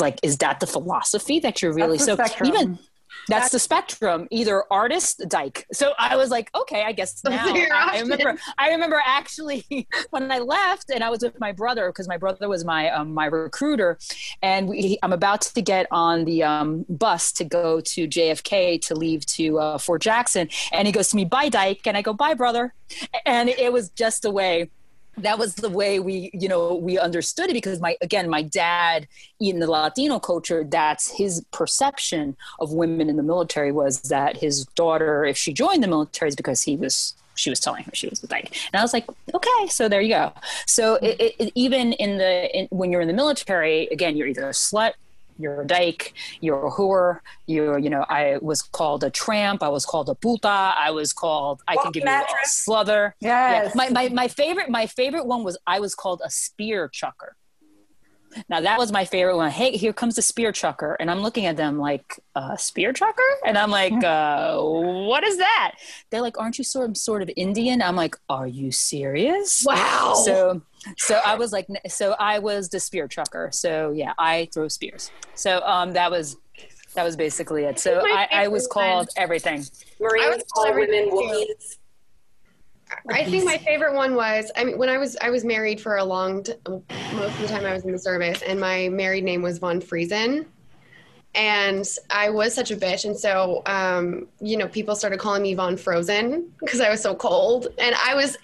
like 0.00 0.18
is 0.22 0.38
that 0.38 0.60
the 0.60 0.66
philosophy 0.66 1.38
that 1.38 1.62
you're 1.62 1.72
really 1.72 1.98
so 1.98 2.14
spectrum. 2.14 2.48
even 2.48 2.78
that's 3.28 3.50
the 3.50 3.58
spectrum 3.58 4.28
either 4.30 4.64
artist 4.70 5.22
dyke. 5.28 5.66
So 5.72 5.92
i 5.98 6.16
was 6.16 6.30
like 6.30 6.50
okay 6.54 6.82
i 6.84 6.92
guess 6.92 7.22
now 7.24 7.44
I, 7.46 7.96
I 7.96 8.00
remember 8.00 8.38
i 8.58 8.70
remember 8.70 9.00
actually 9.04 9.64
when 10.10 10.30
i 10.30 10.38
left 10.38 10.90
and 10.90 11.02
i 11.02 11.10
was 11.10 11.22
with 11.22 11.38
my 11.40 11.52
brother 11.52 11.88
because 11.88 12.08
my 12.08 12.16
brother 12.16 12.48
was 12.48 12.64
my 12.64 12.90
um, 12.90 13.14
my 13.14 13.26
recruiter 13.26 13.98
and 14.42 14.68
we, 14.68 14.98
i'm 15.02 15.12
about 15.12 15.42
to 15.42 15.62
get 15.62 15.86
on 15.90 16.24
the 16.24 16.42
um, 16.42 16.84
bus 16.88 17.32
to 17.32 17.44
go 17.44 17.80
to 17.80 18.06
jfk 18.06 18.80
to 18.80 18.94
leave 18.94 19.24
to 19.26 19.58
uh, 19.58 19.78
fort 19.78 20.02
jackson 20.02 20.48
and 20.72 20.86
he 20.86 20.92
goes 20.92 21.08
to 21.08 21.16
me 21.16 21.24
bye 21.24 21.48
dyke 21.48 21.86
and 21.86 21.96
i 21.96 22.02
go 22.02 22.12
bye 22.12 22.34
brother 22.34 22.74
and 23.24 23.48
it 23.48 23.72
was 23.72 23.90
just 23.90 24.22
the 24.22 24.30
way 24.30 24.70
that 25.18 25.38
was 25.38 25.54
the 25.54 25.68
way 25.68 26.00
we 26.00 26.30
you 26.32 26.48
know 26.48 26.74
we 26.74 26.98
understood 26.98 27.50
it 27.50 27.54
because 27.54 27.80
my 27.80 27.96
again 28.00 28.28
my 28.28 28.42
dad 28.42 29.06
in 29.40 29.58
the 29.60 29.66
latino 29.70 30.18
culture 30.18 30.64
that's 30.64 31.10
his 31.16 31.44
perception 31.52 32.36
of 32.60 32.72
women 32.72 33.08
in 33.08 33.16
the 33.16 33.22
military 33.22 33.72
was 33.72 34.00
that 34.02 34.36
his 34.36 34.64
daughter 34.74 35.24
if 35.24 35.36
she 35.36 35.52
joined 35.52 35.82
the 35.82 35.88
military 35.88 36.28
is 36.28 36.36
because 36.36 36.62
he 36.62 36.76
was 36.76 37.14
she 37.36 37.50
was 37.50 37.58
telling 37.60 37.82
her 37.84 37.90
she 37.94 38.08
was 38.08 38.20
dyke 38.20 38.56
and 38.72 38.80
i 38.80 38.82
was 38.82 38.92
like 38.92 39.04
okay 39.34 39.66
so 39.68 39.88
there 39.88 40.00
you 40.00 40.10
go. 40.14 40.32
So 40.66 40.94
it, 41.02 41.34
it- 41.38 41.52
even 41.54 41.92
in 41.94 42.18
the 42.18 42.56
in, 42.58 42.68
when 42.70 42.90
you're 42.92 43.00
in 43.00 43.08
the 43.08 43.14
military 43.14 43.86
again 43.88 44.16
you're 44.16 44.28
either 44.28 44.46
a 44.48 44.52
slut 44.52 44.92
you're 45.38 45.62
a 45.62 45.66
dyke, 45.66 46.14
you're 46.40 46.66
a 46.66 46.70
whore, 46.70 47.20
you're, 47.46 47.78
you 47.78 47.90
know, 47.90 48.04
I 48.08 48.38
was 48.40 48.62
called 48.62 49.04
a 49.04 49.10
tramp, 49.10 49.62
I 49.62 49.68
was 49.68 49.84
called 49.84 50.08
a 50.08 50.14
puta, 50.14 50.48
I 50.48 50.90
was 50.90 51.12
called, 51.12 51.62
I 51.66 51.76
can 51.76 51.92
give 51.92 52.02
you 52.02 52.08
a 52.08 52.12
mattress. 52.12 52.64
sluther. 52.68 53.12
Yes. 53.20 53.66
Yeah. 53.66 53.72
My, 53.74 53.88
my, 53.90 54.08
my 54.10 54.28
favorite 54.28 54.68
my 54.70 54.86
favorite 54.86 55.26
one 55.26 55.44
was 55.44 55.58
I 55.66 55.80
was 55.80 55.94
called 55.94 56.22
a 56.24 56.30
spear 56.30 56.88
chucker. 56.88 57.36
Now 58.48 58.60
that 58.60 58.78
was 58.78 58.92
my 58.92 59.04
favorite 59.04 59.36
one. 59.36 59.50
Hey, 59.50 59.76
here 59.76 59.92
comes 59.92 60.16
the 60.16 60.22
spear 60.22 60.52
chucker, 60.52 60.96
and 61.00 61.10
I'm 61.10 61.20
looking 61.20 61.46
at 61.46 61.56
them 61.56 61.78
like 61.78 62.20
uh, 62.34 62.56
spear 62.56 62.92
chucker, 62.92 63.22
and 63.46 63.56
I'm 63.56 63.70
like, 63.70 63.92
uh, 64.04 64.58
what 64.60 65.24
is 65.24 65.38
that? 65.38 65.72
They're 66.10 66.22
like, 66.22 66.38
aren't 66.38 66.58
you 66.58 66.64
sort 66.64 66.90
of 66.90 66.96
sort 66.96 67.22
of 67.22 67.30
Indian? 67.36 67.82
I'm 67.82 67.96
like, 67.96 68.16
are 68.28 68.46
you 68.46 68.72
serious? 68.72 69.64
Wow. 69.66 70.14
So 70.24 70.62
so 70.98 71.20
I 71.24 71.36
was 71.36 71.52
like, 71.52 71.66
so 71.88 72.14
I 72.18 72.38
was 72.38 72.68
the 72.68 72.80
spear 72.80 73.08
chucker. 73.08 73.50
So 73.52 73.92
yeah, 73.92 74.12
I 74.18 74.48
throw 74.52 74.68
spears. 74.68 75.10
So 75.34 75.60
um, 75.64 75.92
that 75.92 76.10
was 76.10 76.36
that 76.94 77.04
was 77.04 77.16
basically 77.16 77.64
it. 77.64 77.78
So 77.78 78.02
I, 78.04 78.28
I 78.30 78.48
was 78.48 78.66
called 78.66 79.08
one. 79.08 79.22
everything. 79.22 79.60
I 79.60 80.02
Marines 80.02 80.36
was 80.36 80.44
call 80.52 80.64
women 80.64 80.82
everything 80.82 81.10
too. 81.10 81.16
Wookiees. 81.16 81.76
I 83.10 83.24
think 83.24 83.44
my 83.44 83.58
favorite 83.58 83.94
one 83.94 84.14
was 84.14 84.50
I 84.56 84.64
mean 84.64 84.78
when 84.78 84.88
I 84.88 84.98
was 84.98 85.16
I 85.20 85.30
was 85.30 85.44
married 85.44 85.80
for 85.80 85.96
a 85.96 86.04
long 86.04 86.42
t- 86.42 86.54
most 86.66 87.34
of 87.34 87.40
the 87.40 87.48
time 87.48 87.64
I 87.64 87.72
was 87.72 87.84
in 87.84 87.92
the 87.92 87.98
service 87.98 88.42
and 88.42 88.58
my 88.60 88.88
married 88.88 89.24
name 89.24 89.42
was 89.42 89.58
Von 89.58 89.80
Friesen. 89.80 90.46
And 91.36 91.84
I 92.10 92.30
was 92.30 92.54
such 92.54 92.70
a 92.70 92.76
bitch 92.76 93.04
and 93.04 93.16
so 93.16 93.62
um, 93.66 94.28
you 94.40 94.56
know 94.56 94.68
people 94.68 94.94
started 94.94 95.18
calling 95.18 95.42
me 95.42 95.54
Von 95.54 95.76
Frozen 95.76 96.52
because 96.60 96.80
I 96.80 96.90
was 96.90 97.00
so 97.00 97.14
cold. 97.14 97.68
And 97.78 97.94
I 97.96 98.14
was 98.14 98.36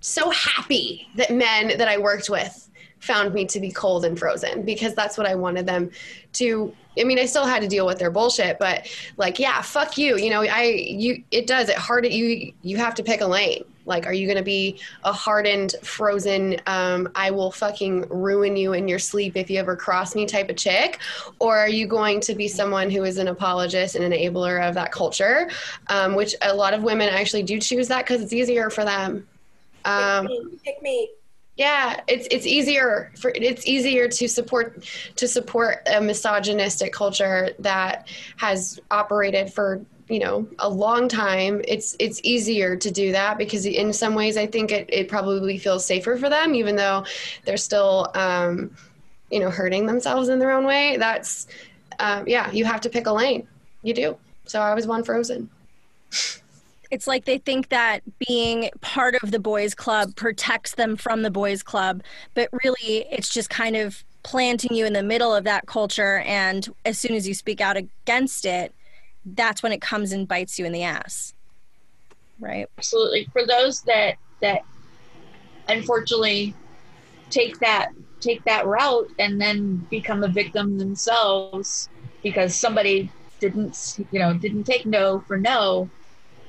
so 0.00 0.30
happy 0.30 1.08
that 1.16 1.30
men 1.30 1.78
that 1.78 1.88
I 1.88 1.98
worked 1.98 2.28
with 2.28 2.65
found 3.06 3.32
me 3.32 3.46
to 3.46 3.60
be 3.60 3.70
cold 3.70 4.04
and 4.04 4.18
frozen 4.18 4.62
because 4.62 4.94
that's 4.94 5.16
what 5.16 5.26
I 5.26 5.34
wanted 5.34 5.66
them 5.66 5.90
to 6.34 6.74
I 6.98 7.04
mean 7.04 7.18
I 7.18 7.26
still 7.26 7.46
had 7.46 7.62
to 7.62 7.68
deal 7.68 7.86
with 7.86 7.98
their 7.98 8.10
bullshit 8.10 8.58
but 8.58 8.88
like 9.16 9.38
yeah 9.38 9.62
fuck 9.62 9.96
you 9.96 10.18
you 10.18 10.30
know 10.30 10.42
I 10.42 10.64
you 10.64 11.22
it 11.30 11.46
does 11.46 11.68
it 11.68 11.76
hard 11.76 12.06
you 12.06 12.52
you 12.62 12.76
have 12.76 12.94
to 12.96 13.04
pick 13.04 13.20
a 13.20 13.26
lane 13.26 13.64
like 13.84 14.04
are 14.06 14.12
you 14.12 14.26
going 14.26 14.38
to 14.38 14.42
be 14.42 14.80
a 15.04 15.12
hardened 15.12 15.76
frozen 15.82 16.60
um, 16.66 17.08
I 17.14 17.30
will 17.30 17.52
fucking 17.52 18.08
ruin 18.08 18.56
you 18.56 18.72
in 18.72 18.88
your 18.88 18.98
sleep 18.98 19.36
if 19.36 19.48
you 19.48 19.60
ever 19.60 19.76
cross 19.76 20.16
me 20.16 20.26
type 20.26 20.50
of 20.50 20.56
chick 20.56 20.98
or 21.38 21.56
are 21.56 21.68
you 21.68 21.86
going 21.86 22.20
to 22.22 22.34
be 22.34 22.48
someone 22.48 22.90
who 22.90 23.04
is 23.04 23.18
an 23.18 23.28
apologist 23.28 23.94
and 23.94 24.12
enabler 24.12 24.68
of 24.68 24.74
that 24.74 24.90
culture 24.90 25.48
um, 25.86 26.16
which 26.16 26.34
a 26.42 26.52
lot 26.52 26.74
of 26.74 26.82
women 26.82 27.08
actually 27.08 27.44
do 27.44 27.60
choose 27.60 27.86
that 27.88 28.04
because 28.04 28.20
it's 28.20 28.32
easier 28.32 28.68
for 28.68 28.84
them 28.84 29.26
um, 29.86 30.26
pick 30.26 30.36
me. 30.40 30.58
Pick 30.64 30.82
me. 30.82 31.10
Yeah, 31.56 32.00
it's 32.06 32.28
it's 32.30 32.46
easier 32.46 33.10
for 33.16 33.32
it's 33.34 33.66
easier 33.66 34.08
to 34.08 34.28
support 34.28 34.84
to 35.16 35.26
support 35.26 35.78
a 35.86 36.00
misogynistic 36.02 36.92
culture 36.92 37.50
that 37.60 38.08
has 38.36 38.78
operated 38.90 39.50
for 39.52 39.80
you 40.08 40.18
know 40.18 40.46
a 40.58 40.68
long 40.68 41.08
time. 41.08 41.62
It's 41.66 41.96
it's 41.98 42.20
easier 42.22 42.76
to 42.76 42.90
do 42.90 43.10
that 43.12 43.38
because 43.38 43.64
in 43.64 43.92
some 43.94 44.14
ways 44.14 44.36
i 44.36 44.46
think 44.46 44.70
it, 44.70 44.88
it 44.92 45.08
probably 45.08 45.56
feels 45.56 45.86
safer 45.86 46.18
for 46.18 46.28
them 46.28 46.54
even 46.54 46.76
though 46.76 47.06
they're 47.44 47.56
still 47.56 48.10
um, 48.14 48.70
you 49.30 49.40
know 49.40 49.50
hurting 49.50 49.86
themselves 49.86 50.28
in 50.28 50.38
their 50.38 50.52
own 50.52 50.66
way. 50.66 50.98
That's 50.98 51.46
uh, 51.98 52.22
yeah 52.26 52.50
you 52.50 52.66
have 52.66 52.82
to 52.82 52.90
pick 52.90 53.06
a 53.06 53.12
lane. 53.12 53.48
You 53.82 53.94
do. 53.94 54.16
So 54.44 54.60
i 54.60 54.74
was 54.74 54.84
Von 54.84 55.02
Frozen 55.04 55.48
it's 56.90 57.06
like 57.06 57.24
they 57.24 57.38
think 57.38 57.68
that 57.68 58.00
being 58.28 58.70
part 58.80 59.14
of 59.22 59.30
the 59.30 59.38
boys 59.38 59.74
club 59.74 60.14
protects 60.16 60.74
them 60.74 60.96
from 60.96 61.22
the 61.22 61.30
boys 61.30 61.62
club 61.62 62.02
but 62.34 62.48
really 62.64 63.06
it's 63.10 63.28
just 63.28 63.50
kind 63.50 63.76
of 63.76 64.04
planting 64.22 64.74
you 64.74 64.84
in 64.84 64.92
the 64.92 65.02
middle 65.02 65.34
of 65.34 65.44
that 65.44 65.66
culture 65.66 66.18
and 66.26 66.68
as 66.84 66.98
soon 66.98 67.14
as 67.14 67.28
you 67.28 67.34
speak 67.34 67.60
out 67.60 67.76
against 67.76 68.44
it 68.44 68.74
that's 69.34 69.62
when 69.62 69.72
it 69.72 69.80
comes 69.80 70.12
and 70.12 70.28
bites 70.28 70.58
you 70.58 70.64
in 70.64 70.72
the 70.72 70.84
ass. 70.84 71.34
Right? 72.38 72.68
Absolutely. 72.78 73.28
For 73.32 73.44
those 73.46 73.82
that 73.82 74.16
that 74.40 74.62
unfortunately 75.68 76.54
take 77.30 77.58
that 77.58 77.88
take 78.20 78.44
that 78.44 78.66
route 78.66 79.10
and 79.18 79.40
then 79.40 79.76
become 79.90 80.22
a 80.22 80.28
victim 80.28 80.78
themselves 80.78 81.88
because 82.22 82.54
somebody 82.54 83.10
didn't 83.40 83.98
you 84.12 84.20
know 84.20 84.34
didn't 84.34 84.64
take 84.64 84.86
no 84.86 85.20
for 85.26 85.38
no 85.38 85.90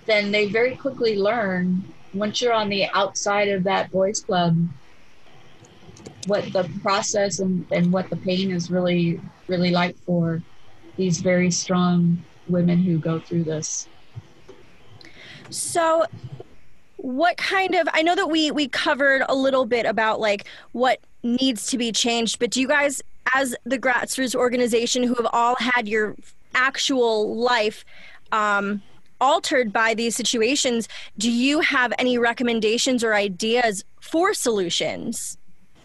then 0.08 0.32
they 0.32 0.48
very 0.48 0.76
quickly 0.76 1.18
learn 1.18 1.84
once 2.14 2.42
you're 2.42 2.54
on 2.54 2.70
the 2.70 2.86
outside 2.94 3.50
of 3.50 3.64
that 3.64 3.92
boys 3.92 4.22
club 4.22 4.58
what 6.26 6.52
the 6.52 6.70
process 6.82 7.40
and, 7.40 7.66
and 7.72 7.92
what 7.92 8.10
the 8.10 8.16
pain 8.18 8.52
is 8.52 8.72
really 8.72 9.20
really 9.48 9.72
like 9.72 9.96
for 10.00 10.42
these 10.98 11.20
very 11.20 11.52
strong 11.52 12.22
women 12.48 12.80
who 12.80 12.98
go 12.98 13.20
through 13.20 13.44
this. 13.44 13.88
So 15.50 16.06
what 16.98 17.38
kind 17.38 17.76
of 17.76 17.88
I 17.94 18.02
know 18.02 18.16
that 18.16 18.30
we 18.30 18.52
we 18.52 18.68
covered 18.68 19.24
a 19.30 19.36
little 19.36 19.66
bit 19.66 19.86
about 19.86 20.20
like 20.20 20.48
what 20.72 21.00
needs 21.24 21.68
to 21.68 21.78
be 21.78 21.92
changed, 21.92 22.40
but 22.40 22.50
do 22.50 22.60
you 22.60 22.68
guys 22.68 23.02
as 23.34 23.56
the 23.66 23.78
grassroots 23.78 24.36
organization 24.36 25.04
who 25.04 25.14
have 25.16 25.28
all 25.32 25.56
had 25.60 25.88
your 25.88 26.16
actual 26.56 27.36
life 27.36 27.86
um, 28.32 28.82
altered 29.20 29.74
by 29.74 29.94
these 29.94 30.16
situations, 30.16 30.88
do 31.18 31.32
you 31.32 31.60
have 31.62 31.94
any 31.98 32.18
recommendations 32.18 33.04
or 33.04 33.14
ideas 33.14 33.84
for 34.00 34.34
solutions? 34.34 35.38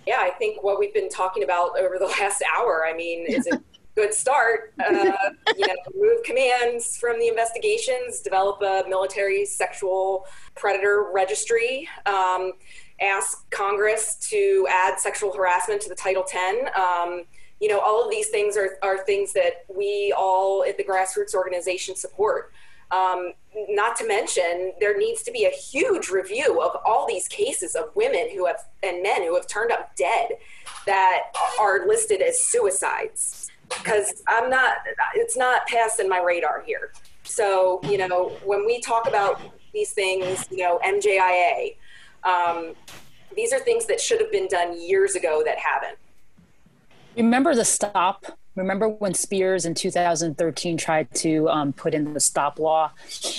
Yeah, 0.06 0.18
I 0.20 0.30
think 0.30 0.62
what 0.62 0.78
we've 0.78 0.94
been 0.94 1.08
talking 1.08 1.44
about 1.44 1.78
over 1.78 1.98
the 1.98 2.06
last 2.20 2.42
hour, 2.56 2.84
I 2.86 2.94
mean, 2.94 3.26
is 3.26 3.46
a 3.46 3.60
good 3.94 4.14
start. 4.14 4.72
Uh, 4.80 5.12
you 5.56 5.66
know, 5.66 5.74
remove 5.94 6.22
commands 6.24 6.96
from 6.96 7.18
the 7.18 7.28
investigations, 7.28 8.20
develop 8.20 8.60
a 8.62 8.88
military 8.88 9.44
sexual 9.44 10.26
predator 10.54 11.10
registry, 11.12 11.88
um, 12.06 12.52
ask 13.00 13.48
Congress 13.50 14.16
to 14.30 14.66
add 14.70 14.98
sexual 14.98 15.32
harassment 15.32 15.80
to 15.82 15.88
the 15.88 15.94
Title 15.94 16.24
10. 16.26 16.68
Um, 16.74 17.24
you 17.60 17.68
know, 17.68 17.78
all 17.78 18.04
of 18.04 18.10
these 18.10 18.28
things 18.28 18.56
are, 18.56 18.78
are 18.82 19.04
things 19.04 19.32
that 19.34 19.64
we 19.68 20.12
all 20.16 20.64
at 20.64 20.76
the 20.76 20.84
grassroots 20.84 21.34
organization 21.34 21.94
support. 21.94 22.52
Um, 22.92 23.32
not 23.70 23.96
to 23.96 24.06
mention, 24.06 24.72
there 24.78 24.96
needs 24.98 25.22
to 25.22 25.32
be 25.32 25.46
a 25.46 25.50
huge 25.50 26.10
review 26.10 26.60
of 26.60 26.76
all 26.84 27.06
these 27.06 27.26
cases 27.26 27.74
of 27.74 27.84
women 27.94 28.28
who 28.34 28.46
have 28.46 28.64
and 28.82 29.02
men 29.02 29.22
who 29.22 29.34
have 29.34 29.46
turned 29.46 29.72
up 29.72 29.96
dead 29.96 30.32
that 30.86 31.22
are 31.58 31.86
listed 31.86 32.20
as 32.20 32.38
suicides 32.40 33.50
because 33.68 34.22
I'm 34.28 34.50
not, 34.50 34.76
it's 35.14 35.36
not 35.36 35.66
passing 35.66 36.08
my 36.08 36.20
radar 36.20 36.62
here. 36.66 36.92
So, 37.24 37.80
you 37.84 37.98
know, 37.98 38.30
when 38.44 38.66
we 38.66 38.80
talk 38.80 39.08
about 39.08 39.40
these 39.72 39.92
things, 39.92 40.46
you 40.50 40.58
know, 40.58 40.78
MJIA, 40.84 41.76
um, 42.24 42.74
these 43.34 43.52
are 43.52 43.58
things 43.58 43.86
that 43.86 44.00
should 44.00 44.20
have 44.20 44.30
been 44.30 44.48
done 44.48 44.78
years 44.78 45.14
ago 45.14 45.42
that 45.44 45.58
haven't. 45.58 45.98
Remember 47.16 47.54
the 47.54 47.64
stop 47.64 48.38
Remember 48.54 48.86
when 48.86 49.14
Spears 49.14 49.64
in 49.64 49.74
2013 49.74 50.76
tried 50.76 51.12
to 51.14 51.48
um, 51.48 51.72
put 51.72 51.94
in 51.94 52.12
the 52.12 52.20
stop 52.20 52.58
law? 52.58 52.90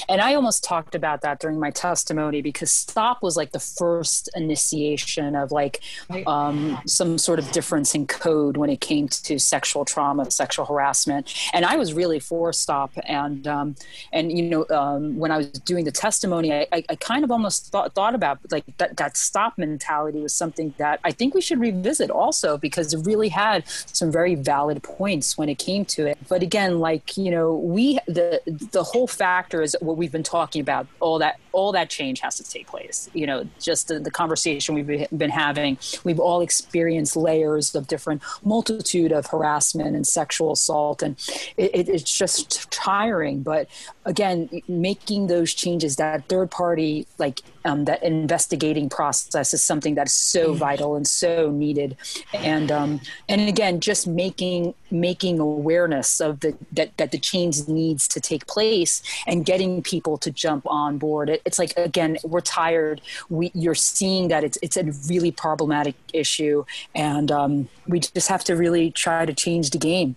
And 0.10 0.20
I 0.20 0.34
almost 0.34 0.64
talked 0.64 0.96
about 0.96 1.22
that 1.22 1.40
during 1.40 1.60
my 1.60 1.70
testimony 1.70 2.42
because 2.42 2.72
stop 2.72 3.22
was 3.22 3.38
like 3.38 3.52
the 3.52 3.60
first 3.60 4.28
initiation 4.36 5.36
of 5.36 5.52
like 5.52 5.82
um, 6.26 6.80
some 6.88 7.20
sort 7.20 7.38
of 7.38 7.52
difference 7.52 7.94
in 7.94 8.08
code 8.08 8.58
when 8.58 8.72
it 8.72 8.82
came 8.82 9.08
to 9.08 9.38
sexual 9.38 9.86
trauma, 9.86 10.32
sexual 10.32 10.66
harassment. 10.66 11.32
And 11.54 11.64
I 11.64 11.76
was 11.76 11.94
really 11.94 12.20
for 12.20 12.52
stop. 12.52 12.92
And, 13.06 13.48
um, 13.48 13.76
and 14.12 14.36
you 14.36 14.50
know, 14.50 14.66
um, 14.72 15.18
when 15.18 15.30
I 15.30 15.38
was 15.38 15.48
doing 15.50 15.86
the 15.86 15.92
testimony, 15.92 16.52
I, 16.52 16.68
I, 16.72 16.84
I 16.90 16.96
kind 16.96 17.24
of 17.24 17.30
almost 17.30 17.68
thought, 17.68 17.94
thought 17.94 18.16
about 18.16 18.40
like 18.52 18.66
that, 18.78 18.98
that 18.98 19.16
stop 19.16 19.60
mentality 19.60 20.22
was 20.22 20.34
something 20.34 20.74
that 20.80 21.02
I 21.04 21.12
think 21.12 21.36
we 21.36 21.42
should 21.42 21.60
revisit 21.60 22.10
also 22.10 22.58
because 22.58 22.96
it 22.96 23.06
really 23.06 23.30
had 23.30 23.68
some 23.68 24.12
very 24.12 24.34
valid 24.34 24.82
points 24.82 25.03
points 25.04 25.38
when 25.38 25.50
it 25.50 25.60
came 25.60 25.84
to 25.84 26.06
it. 26.08 26.18
But 26.30 26.42
again, 26.42 26.80
like 26.80 27.18
you 27.18 27.30
know, 27.30 27.56
we 27.56 28.00
the 28.08 28.40
the 28.72 28.84
whole 28.84 29.08
factor 29.08 29.62
is 29.62 29.76
what 29.82 29.98
we've 29.98 30.14
been 30.14 30.30
talking 30.38 30.62
about. 30.62 30.88
All 31.02 31.20
that 31.20 31.36
all 31.52 31.74
that 31.74 31.90
change 31.90 32.22
has 32.22 32.38
to 32.38 32.44
take 32.44 32.68
place. 32.68 33.10
You 33.14 33.28
know, 33.28 33.46
just 33.60 33.90
the, 33.90 34.00
the 34.00 34.12
conversation 34.12 34.76
we've 34.76 35.08
been 35.24 35.30
having. 35.30 35.78
We've 36.06 36.22
all 36.22 36.40
experienced 36.40 37.18
layers 37.18 37.76
of 37.76 37.88
different 37.88 38.22
multitude 38.46 39.12
of 39.12 39.28
harassment 39.28 39.94
and 39.94 40.08
sexual 40.08 40.54
assault, 40.54 41.04
and 41.04 41.18
it, 41.58 41.72
it, 41.80 41.90
it's 41.90 42.18
just 42.18 42.72
tiring. 42.72 43.44
But 43.44 43.68
again, 44.06 44.38
making 44.70 45.28
those 45.28 45.54
changes, 45.54 45.98
that 45.98 46.30
third 46.30 46.50
party 46.50 47.08
like 47.18 47.42
um, 47.66 47.86
that 47.86 48.04
investigating 48.04 48.90
process 48.90 49.54
is 49.54 49.64
something 49.64 49.96
that's 49.96 50.14
so 50.14 50.50
mm-hmm. 50.50 50.58
vital 50.60 50.96
and 50.96 51.08
so 51.08 51.52
needed. 51.52 51.98
And 52.34 52.72
um, 52.72 53.02
and 53.30 53.48
again, 53.48 53.80
just 53.80 54.08
making 54.08 54.74
making 54.92 55.40
awareness 55.40 56.20
of 56.20 56.42
the 56.42 56.58
that 56.72 56.96
that 56.98 57.12
the 57.12 57.18
change 57.18 57.68
needs 57.68 58.08
to 58.10 58.20
take 58.20 58.48
place 58.48 59.02
and 59.28 59.46
getting 59.46 59.82
people 59.82 60.18
to 60.20 60.32
jump 60.32 60.66
on 60.68 60.98
board. 60.98 61.30
It, 61.30 61.42
it's 61.46 61.60
like 61.60 61.74
again, 61.78 62.18
we're 62.24 62.42
tired. 62.42 63.02
We 63.30 63.52
you're 63.54 63.76
seeing 63.76 64.28
that 64.30 64.44
it's 64.44 64.58
it's 64.62 64.78
a 64.78 64.84
really 65.08 65.32
problematic 65.32 65.96
issue, 66.14 66.66
and 66.94 67.32
um, 67.32 67.70
we 67.88 68.00
just 68.00 68.28
have 68.28 68.44
to 68.46 68.56
really 68.56 68.92
try 68.92 69.26
to 69.26 69.34
change 69.34 69.70
the 69.72 69.78
game. 69.78 70.16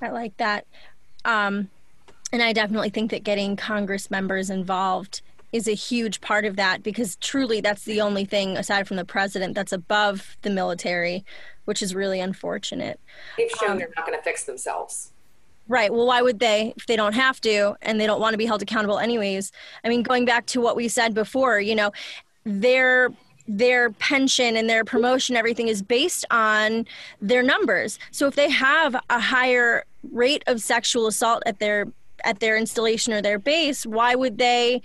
I 0.00 0.10
like 0.10 0.36
that. 0.36 0.66
Um, 1.24 1.70
and 2.36 2.42
I 2.42 2.52
definitely 2.52 2.90
think 2.90 3.10
that 3.12 3.24
getting 3.24 3.56
Congress 3.56 4.10
members 4.10 4.50
involved 4.50 5.22
is 5.54 5.66
a 5.66 5.72
huge 5.72 6.20
part 6.20 6.44
of 6.44 6.56
that 6.56 6.82
because 6.82 7.16
truly 7.16 7.62
that's 7.62 7.84
the 7.84 8.02
only 8.02 8.26
thing 8.26 8.58
aside 8.58 8.86
from 8.86 8.98
the 8.98 9.06
president 9.06 9.54
that's 9.54 9.72
above 9.72 10.36
the 10.42 10.50
military, 10.50 11.24
which 11.64 11.80
is 11.80 11.94
really 11.94 12.20
unfortunate. 12.20 13.00
They've 13.38 13.50
shown 13.58 13.70
um, 13.70 13.78
they're 13.78 13.88
not 13.96 14.04
going 14.04 14.18
to 14.18 14.22
fix 14.22 14.44
themselves. 14.44 15.12
Right. 15.66 15.90
Well, 15.90 16.06
why 16.06 16.20
would 16.20 16.38
they 16.38 16.74
if 16.76 16.84
they 16.84 16.94
don't 16.94 17.14
have 17.14 17.40
to 17.40 17.74
and 17.80 17.98
they 17.98 18.06
don't 18.06 18.20
want 18.20 18.34
to 18.34 18.38
be 18.38 18.44
held 18.44 18.60
accountable 18.60 18.98
anyways? 18.98 19.50
I 19.82 19.88
mean, 19.88 20.02
going 20.02 20.26
back 20.26 20.44
to 20.48 20.60
what 20.60 20.76
we 20.76 20.88
said 20.88 21.14
before, 21.14 21.58
you 21.58 21.74
know, 21.74 21.90
their 22.44 23.14
their 23.48 23.92
pension 23.92 24.56
and 24.58 24.68
their 24.68 24.84
promotion 24.84 25.36
everything 25.36 25.68
is 25.68 25.80
based 25.80 26.26
on 26.30 26.84
their 27.22 27.42
numbers. 27.42 27.98
So 28.10 28.26
if 28.26 28.34
they 28.34 28.50
have 28.50 28.94
a 29.08 29.20
higher 29.20 29.86
rate 30.12 30.44
of 30.46 30.60
sexual 30.60 31.06
assault 31.06 31.42
at 31.46 31.60
their 31.60 31.86
at 32.26 32.40
their 32.40 32.56
installation 32.56 33.14
or 33.14 33.22
their 33.22 33.38
base, 33.38 33.86
why 33.86 34.14
would 34.14 34.36
they 34.36 34.82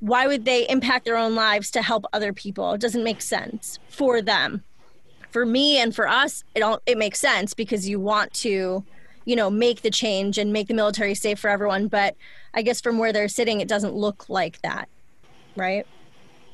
why 0.00 0.26
would 0.26 0.44
they 0.44 0.68
impact 0.68 1.04
their 1.04 1.16
own 1.16 1.34
lives 1.34 1.70
to 1.72 1.82
help 1.82 2.04
other 2.12 2.32
people? 2.32 2.72
It 2.72 2.80
doesn't 2.80 3.02
make 3.02 3.20
sense 3.20 3.78
for 3.88 4.22
them. 4.22 4.62
For 5.30 5.44
me 5.44 5.78
and 5.78 5.94
for 5.94 6.08
us, 6.08 6.44
it 6.54 6.62
all 6.62 6.80
it 6.86 6.98
makes 6.98 7.20
sense 7.20 7.54
because 7.54 7.88
you 7.88 8.00
want 8.00 8.32
to, 8.34 8.84
you 9.24 9.36
know, 9.36 9.50
make 9.50 9.82
the 9.82 9.90
change 9.90 10.38
and 10.38 10.52
make 10.52 10.68
the 10.68 10.74
military 10.74 11.14
safe 11.14 11.38
for 11.38 11.50
everyone, 11.50 11.88
but 11.88 12.16
I 12.54 12.62
guess 12.62 12.80
from 12.80 12.98
where 12.98 13.12
they're 13.12 13.28
sitting 13.28 13.60
it 13.60 13.68
doesn't 13.68 13.94
look 13.94 14.28
like 14.28 14.62
that. 14.62 14.88
Right? 15.56 15.86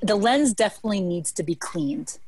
The 0.03 0.16
lens 0.16 0.53
definitely 0.53 1.01
needs 1.01 1.32
to 1.32 1.43
be 1.43 1.55
cleaned 1.55 2.18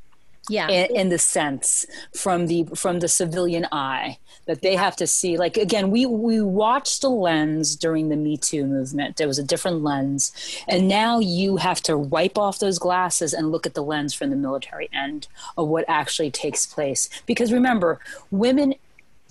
yeah. 0.49 0.69
in, 0.69 0.97
in, 0.97 1.09
the 1.09 1.19
sense 1.19 1.87
from 2.15 2.47
the 2.47 2.65
from 2.75 3.01
the 3.01 3.09
civilian 3.09 3.67
eye 3.73 4.19
that 4.47 4.63
they 4.63 4.77
have 4.77 4.97
to 4.97 5.07
see 5.07 5.37
like 5.37 5.57
again 5.57 5.91
we 5.91 6.07
we 6.07 6.41
watched 6.41 7.03
a 7.05 7.09
lens 7.09 7.77
during 7.77 8.09
the 8.09 8.17
me 8.17 8.37
too 8.37 8.67
movement. 8.67 9.17
There 9.17 9.27
was 9.27 9.39
a 9.39 9.43
different 9.43 9.83
lens. 9.83 10.33
And 10.69 10.89
now 10.89 11.19
you 11.19 11.57
have 11.57 11.81
to 11.83 11.97
wipe 11.97 12.39
off 12.39 12.59
those 12.59 12.79
glasses 12.79 13.33
and 13.33 13.51
look 13.51 13.67
at 13.67 13.75
the 13.75 13.83
lens 13.83 14.15
from 14.15 14.31
the 14.31 14.37
military 14.37 14.89
end 14.93 15.29
of 15.57 15.69
what 15.69 15.85
actually 15.89 16.31
takes 16.31 16.67
place. 16.67 17.09
Because 17.27 17.53
remember 17.53 18.01
women 18.31 18.75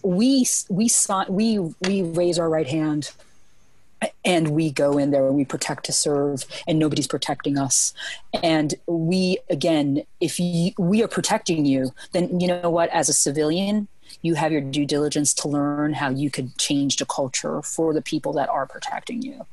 we 0.03 0.45
we 0.69 0.89
we 1.29 1.59
we 1.59 2.01
raise 2.03 2.37
our 2.37 2.49
right 2.49 2.67
hand 2.67 3.11
and 4.23 4.49
we 4.49 4.71
go 4.71 4.97
in 4.97 5.11
there 5.11 5.27
and 5.27 5.35
we 5.35 5.45
protect 5.45 5.85
to 5.85 5.91
serve 5.91 6.45
and 6.67 6.79
nobody's 6.79 7.07
protecting 7.07 7.57
us 7.57 7.93
and 8.43 8.75
we 8.87 9.37
again 9.49 10.03
if 10.19 10.39
you, 10.39 10.71
we 10.77 11.03
are 11.03 11.07
protecting 11.07 11.65
you 11.65 11.91
then 12.11 12.39
you 12.39 12.47
know 12.47 12.69
what 12.69 12.89
as 12.89 13.09
a 13.09 13.13
civilian 13.13 13.87
you 14.21 14.35
have 14.35 14.51
your 14.51 14.61
due 14.61 14.85
diligence 14.85 15.33
to 15.35 15.47
learn 15.47 15.93
how 15.93 16.09
you 16.09 16.29
could 16.29 16.57
change 16.57 16.97
the 16.97 17.05
culture 17.05 17.61
for 17.61 17.93
the 17.93 18.01
people 18.01 18.33
that 18.33 18.49
are 18.49 18.65
protecting 18.65 19.21
you. 19.21 19.45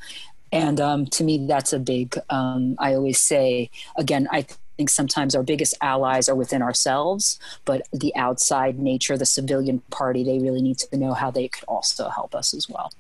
And 0.51 0.81
um, 0.81 1.07
to 1.07 1.25
me, 1.25 1.47
that's 1.47 1.73
a 1.73 1.79
big, 1.79 2.17
um, 2.29 2.77
I 2.79 2.95
always 2.95 3.19
say, 3.19 3.71
again, 3.97 4.29
I 4.31 4.47
think 4.77 4.91
sometimes 4.91 5.35
our 5.35 5.43
biggest 5.43 5.75
allies 5.81 6.29
are 6.29 6.35
within 6.35 6.61
ourselves, 6.61 7.39
but 7.65 7.83
the 7.93 8.15
outside 8.17 8.79
nature, 8.79 9.17
the 9.17 9.27
civilian 9.27 9.81
party, 9.91 10.25
they 10.25 10.39
really 10.39 10.61
need 10.61 10.79
to 10.79 10.97
know 10.97 11.15
how 11.15 11.31
they 11.31 11.49
could 11.49 11.65
also 11.65 12.11
help 12.11 12.35
us 12.35 12.53
as 12.53 12.69
well. 12.69 12.93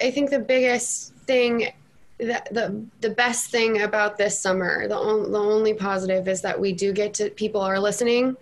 I 0.00 0.10
think 0.10 0.30
the 0.30 0.38
biggest 0.38 1.14
thing 1.26 1.72
the, 2.20 2.42
the 2.50 2.86
the 3.00 3.10
best 3.10 3.50
thing 3.50 3.82
about 3.82 4.18
this 4.18 4.38
summer, 4.38 4.86
the, 4.86 4.96
on, 4.96 5.32
the 5.32 5.38
only 5.38 5.74
positive 5.74 6.28
is 6.28 6.42
that 6.42 6.58
we 6.58 6.72
do 6.72 6.92
get 6.92 7.14
to 7.14 7.30
people 7.30 7.60
are 7.60 7.78
listening. 7.78 8.36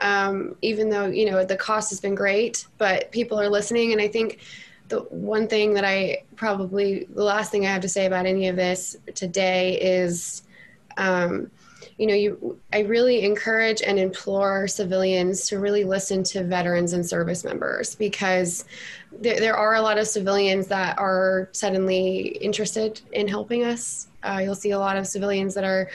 Um, 0.00 0.56
even 0.62 0.88
though 0.88 1.06
you 1.06 1.30
know 1.30 1.44
the 1.44 1.56
cost 1.56 1.90
has 1.90 2.00
been 2.00 2.14
great, 2.14 2.66
but 2.78 3.10
people 3.10 3.40
are 3.40 3.48
listening, 3.48 3.92
and 3.92 4.00
I 4.00 4.08
think 4.08 4.40
the 4.88 5.00
one 5.00 5.48
thing 5.48 5.74
that 5.74 5.84
I 5.84 6.24
probably 6.36 7.06
the 7.14 7.24
last 7.24 7.50
thing 7.50 7.66
I 7.66 7.70
have 7.70 7.82
to 7.82 7.88
say 7.88 8.06
about 8.06 8.26
any 8.26 8.48
of 8.48 8.56
this 8.56 8.96
today 9.14 9.78
is, 9.80 10.42
um, 10.96 11.50
you 11.98 12.06
know, 12.06 12.14
you 12.14 12.58
I 12.72 12.80
really 12.80 13.24
encourage 13.24 13.82
and 13.82 13.98
implore 13.98 14.66
civilians 14.68 15.46
to 15.48 15.58
really 15.58 15.84
listen 15.84 16.22
to 16.24 16.44
veterans 16.44 16.92
and 16.92 17.06
service 17.06 17.44
members 17.44 17.94
because 17.94 18.64
there, 19.20 19.38
there 19.38 19.56
are 19.56 19.74
a 19.74 19.82
lot 19.82 19.98
of 19.98 20.06
civilians 20.06 20.66
that 20.68 20.98
are 20.98 21.48
suddenly 21.52 22.38
interested 22.40 23.00
in 23.12 23.28
helping 23.28 23.64
us. 23.64 24.08
Uh, 24.22 24.40
you'll 24.42 24.54
see 24.54 24.70
a 24.70 24.78
lot 24.78 24.96
of 24.96 25.06
civilians 25.06 25.54
that 25.54 25.64
are 25.64 25.90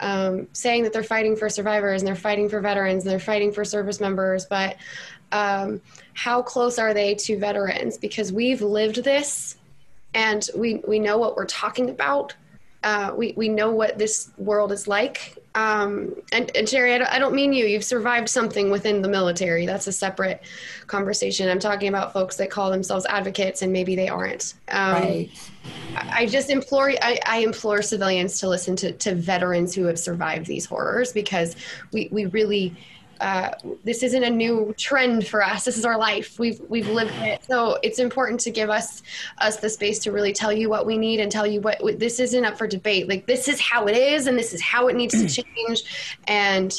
um, 0.00 0.48
saying 0.52 0.82
that 0.84 0.92
they're 0.92 1.02
fighting 1.02 1.36
for 1.36 1.48
survivors 1.48 2.02
and 2.02 2.08
they're 2.08 2.14
fighting 2.14 2.48
for 2.48 2.60
veterans 2.60 3.04
and 3.04 3.10
they're 3.10 3.18
fighting 3.18 3.52
for 3.52 3.64
service 3.64 4.00
members, 4.00 4.46
but 4.46 4.76
um, 5.32 5.80
how 6.14 6.42
close 6.42 6.78
are 6.78 6.92
they 6.92 7.14
to 7.14 7.38
veterans? 7.38 7.96
Because 7.96 8.32
we've 8.32 8.62
lived 8.62 9.04
this 9.04 9.56
and 10.14 10.48
we, 10.56 10.76
we 10.86 10.98
know 10.98 11.18
what 11.18 11.36
we're 11.36 11.46
talking 11.46 11.90
about. 11.90 12.34
Uh, 12.82 13.12
we, 13.16 13.32
we 13.36 13.48
know 13.48 13.70
what 13.70 13.98
this 13.98 14.30
world 14.38 14.72
is 14.72 14.88
like 14.88 15.36
um, 15.54 16.14
and, 16.32 16.54
and 16.56 16.68
Sherry, 16.68 16.94
I 16.94 16.98
don't, 16.98 17.10
I 17.12 17.18
don't 17.18 17.34
mean 17.34 17.52
you. 17.52 17.66
You've 17.66 17.84
survived 17.84 18.28
something 18.28 18.70
within 18.70 19.02
the 19.02 19.08
military. 19.08 19.66
That's 19.66 19.86
a 19.88 19.92
separate 19.92 20.42
conversation. 20.86 21.48
I'm 21.48 21.58
talking 21.58 21.88
about 21.88 22.12
folks 22.12 22.36
that 22.36 22.50
call 22.50 22.70
themselves 22.70 23.04
advocates 23.06 23.62
and 23.62 23.72
maybe 23.72 23.96
they 23.96 24.08
aren't. 24.08 24.54
Um, 24.68 24.92
right. 24.92 25.30
I 25.94 26.26
just 26.26 26.50
implore 26.50 26.90
I, 27.02 27.18
I, 27.26 27.38
implore 27.38 27.82
civilians 27.82 28.38
to 28.40 28.48
listen 28.48 28.76
to, 28.76 28.92
to 28.92 29.14
veterans 29.14 29.74
who 29.74 29.84
have 29.84 29.98
survived 29.98 30.46
these 30.46 30.64
horrors 30.64 31.12
because 31.12 31.56
we, 31.92 32.08
we 32.12 32.26
really 32.26 32.74
uh, 33.20 33.50
this 33.84 34.02
isn't 34.02 34.24
a 34.24 34.30
new 34.30 34.74
trend 34.78 35.26
for 35.26 35.44
us. 35.44 35.64
This 35.64 35.76
is 35.76 35.84
our 35.84 35.98
life. 35.98 36.38
We've 36.38 36.60
we've 36.68 36.88
lived 36.88 37.14
it. 37.16 37.44
So 37.44 37.78
it's 37.82 37.98
important 37.98 38.40
to 38.40 38.50
give 38.50 38.70
us 38.70 39.02
us 39.38 39.58
the 39.58 39.68
space 39.68 39.98
to 40.00 40.12
really 40.12 40.32
tell 40.32 40.52
you 40.52 40.70
what 40.70 40.86
we 40.86 40.96
need 40.96 41.20
and 41.20 41.30
tell 41.30 41.46
you 41.46 41.60
what 41.60 41.80
this 41.98 42.18
isn't 42.18 42.44
up 42.44 42.56
for 42.56 42.66
debate. 42.66 43.08
Like 43.08 43.26
this 43.26 43.46
is 43.46 43.60
how 43.60 43.86
it 43.86 43.96
is, 43.96 44.26
and 44.26 44.38
this 44.38 44.54
is 44.54 44.62
how 44.62 44.88
it 44.88 44.96
needs 44.96 45.14
to 45.20 45.42
change. 45.44 46.18
And 46.26 46.74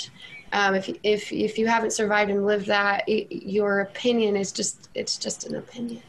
um, 0.51 0.73
if 0.73 0.89
if 1.03 1.31
if 1.31 1.57
you 1.59 1.67
haven't 1.67 1.91
survived 1.91 2.31
and 2.31 2.45
lived 2.45 2.65
that, 2.67 3.07
it, 3.07 3.31
your 3.31 3.81
opinion 3.81 4.35
is 4.35 4.51
just 4.51 4.89
it's 4.95 5.17
just 5.17 5.45
an 5.45 5.55
opinion. 5.55 6.01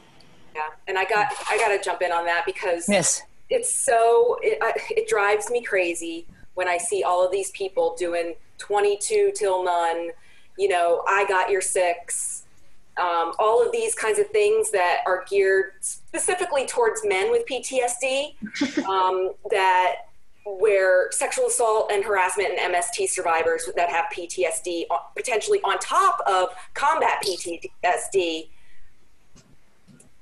Yeah, 0.55 0.63
and 0.89 0.99
I 0.99 1.05
got 1.05 1.33
I 1.49 1.59
got 1.59 1.69
to 1.69 1.83
jump 1.83 2.01
in 2.01 2.11
on 2.11 2.25
that 2.25 2.45
because 2.47 2.89
yes, 2.89 3.23
it's 3.51 3.75
so 3.75 4.39
it, 4.41 4.59
it 4.91 5.09
drives 5.09 5.51
me 5.51 5.63
crazy 5.63 6.27
when 6.55 6.69
I 6.69 6.79
see 6.79 7.03
all 7.03 7.25
of 7.25 7.31
these 7.33 7.51
people 7.51 7.95
doing 7.99 8.35
22 8.59 9.33
till 9.35 9.65
none 9.65 10.11
you 10.59 10.69
know, 10.69 11.03
I 11.07 11.27
got 11.27 11.51
your 11.51 11.61
six, 11.61 12.45
um, 12.99 13.33
all 13.39 13.65
of 13.65 13.73
these 13.73 13.95
kinds 13.95 14.19
of 14.19 14.29
things 14.29 14.70
that 14.70 14.99
are 15.07 15.24
geared 15.29 15.73
specifically 15.81 16.66
towards 16.66 17.05
men 17.05 17.31
with 17.31 17.47
PTSD, 17.47 18.35
um, 18.87 19.33
that 19.51 19.97
where 20.45 21.11
sexual 21.12 21.47
assault 21.47 21.91
and 21.93 22.05
harassment 22.05 22.51
and 22.51 22.74
MST 22.74 23.09
survivors 23.09 23.69
that 23.77 23.89
have 23.91 24.07
PTSD 24.12 24.85
potentially 25.16 25.61
on 25.62 25.79
top 25.79 26.20
of 26.27 26.49
combat 26.74 27.23
PTSD 27.24 28.49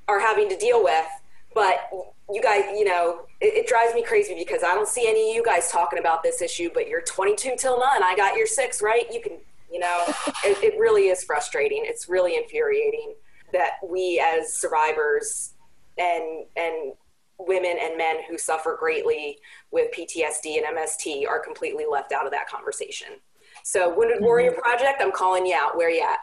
are 0.09 0.21
having 0.21 0.49
to 0.49 0.57
deal 0.57 0.85
with. 0.85 1.07
But 1.55 1.91
you 2.31 2.43
guys, 2.43 2.65
you 2.77 2.85
know, 2.85 3.23
it, 3.41 3.55
it, 3.55 3.67
drives 3.67 3.95
me 3.95 4.03
crazy 4.03 4.35
because 4.35 4.63
I 4.63 4.75
don't 4.75 4.87
see 4.87 5.09
any 5.09 5.31
of 5.31 5.35
you 5.37 5.43
guys 5.45 5.71
talking 5.71 5.99
about 5.99 6.23
this 6.23 6.41
issue, 6.43 6.71
but 6.73 6.87
you're 6.87 7.01
22 7.01 7.55
till 7.59 7.79
none. 7.81 8.03
I 8.03 8.15
got 8.17 8.37
your 8.37 8.47
six, 8.47 8.83
right? 8.83 9.05
You 9.13 9.21
can 9.21 9.33
you 9.71 9.79
know, 9.79 10.05
it, 10.45 10.63
it 10.63 10.79
really 10.79 11.09
is 11.09 11.25
frustrating. 11.25 11.83
It's 11.85 12.09
really 12.09 12.37
infuriating 12.37 13.15
that 13.53 13.73
we 13.87 14.23
as 14.25 14.55
survivors 14.55 15.55
and 15.99 16.47
and 16.57 16.93
women 17.39 17.77
and 17.81 17.97
men 17.97 18.17
who 18.29 18.37
suffer 18.37 18.77
greatly 18.79 19.39
with 19.71 19.91
PTSD 19.93 20.59
and 20.59 20.77
MST 20.77 21.27
are 21.27 21.39
completely 21.39 21.85
left 21.91 22.13
out 22.13 22.27
of 22.27 22.33
that 22.33 22.49
conversation. 22.49 23.09
So, 23.65 23.95
Wounded 23.95 24.17
mm-hmm. 24.17 24.25
Warrior 24.25 24.53
Project, 24.53 25.01
I'm 25.01 25.13
calling 25.13 25.47
you 25.47 25.57
out. 25.59 25.77
Where 25.77 25.91
you 25.91 26.03
at? 26.03 26.19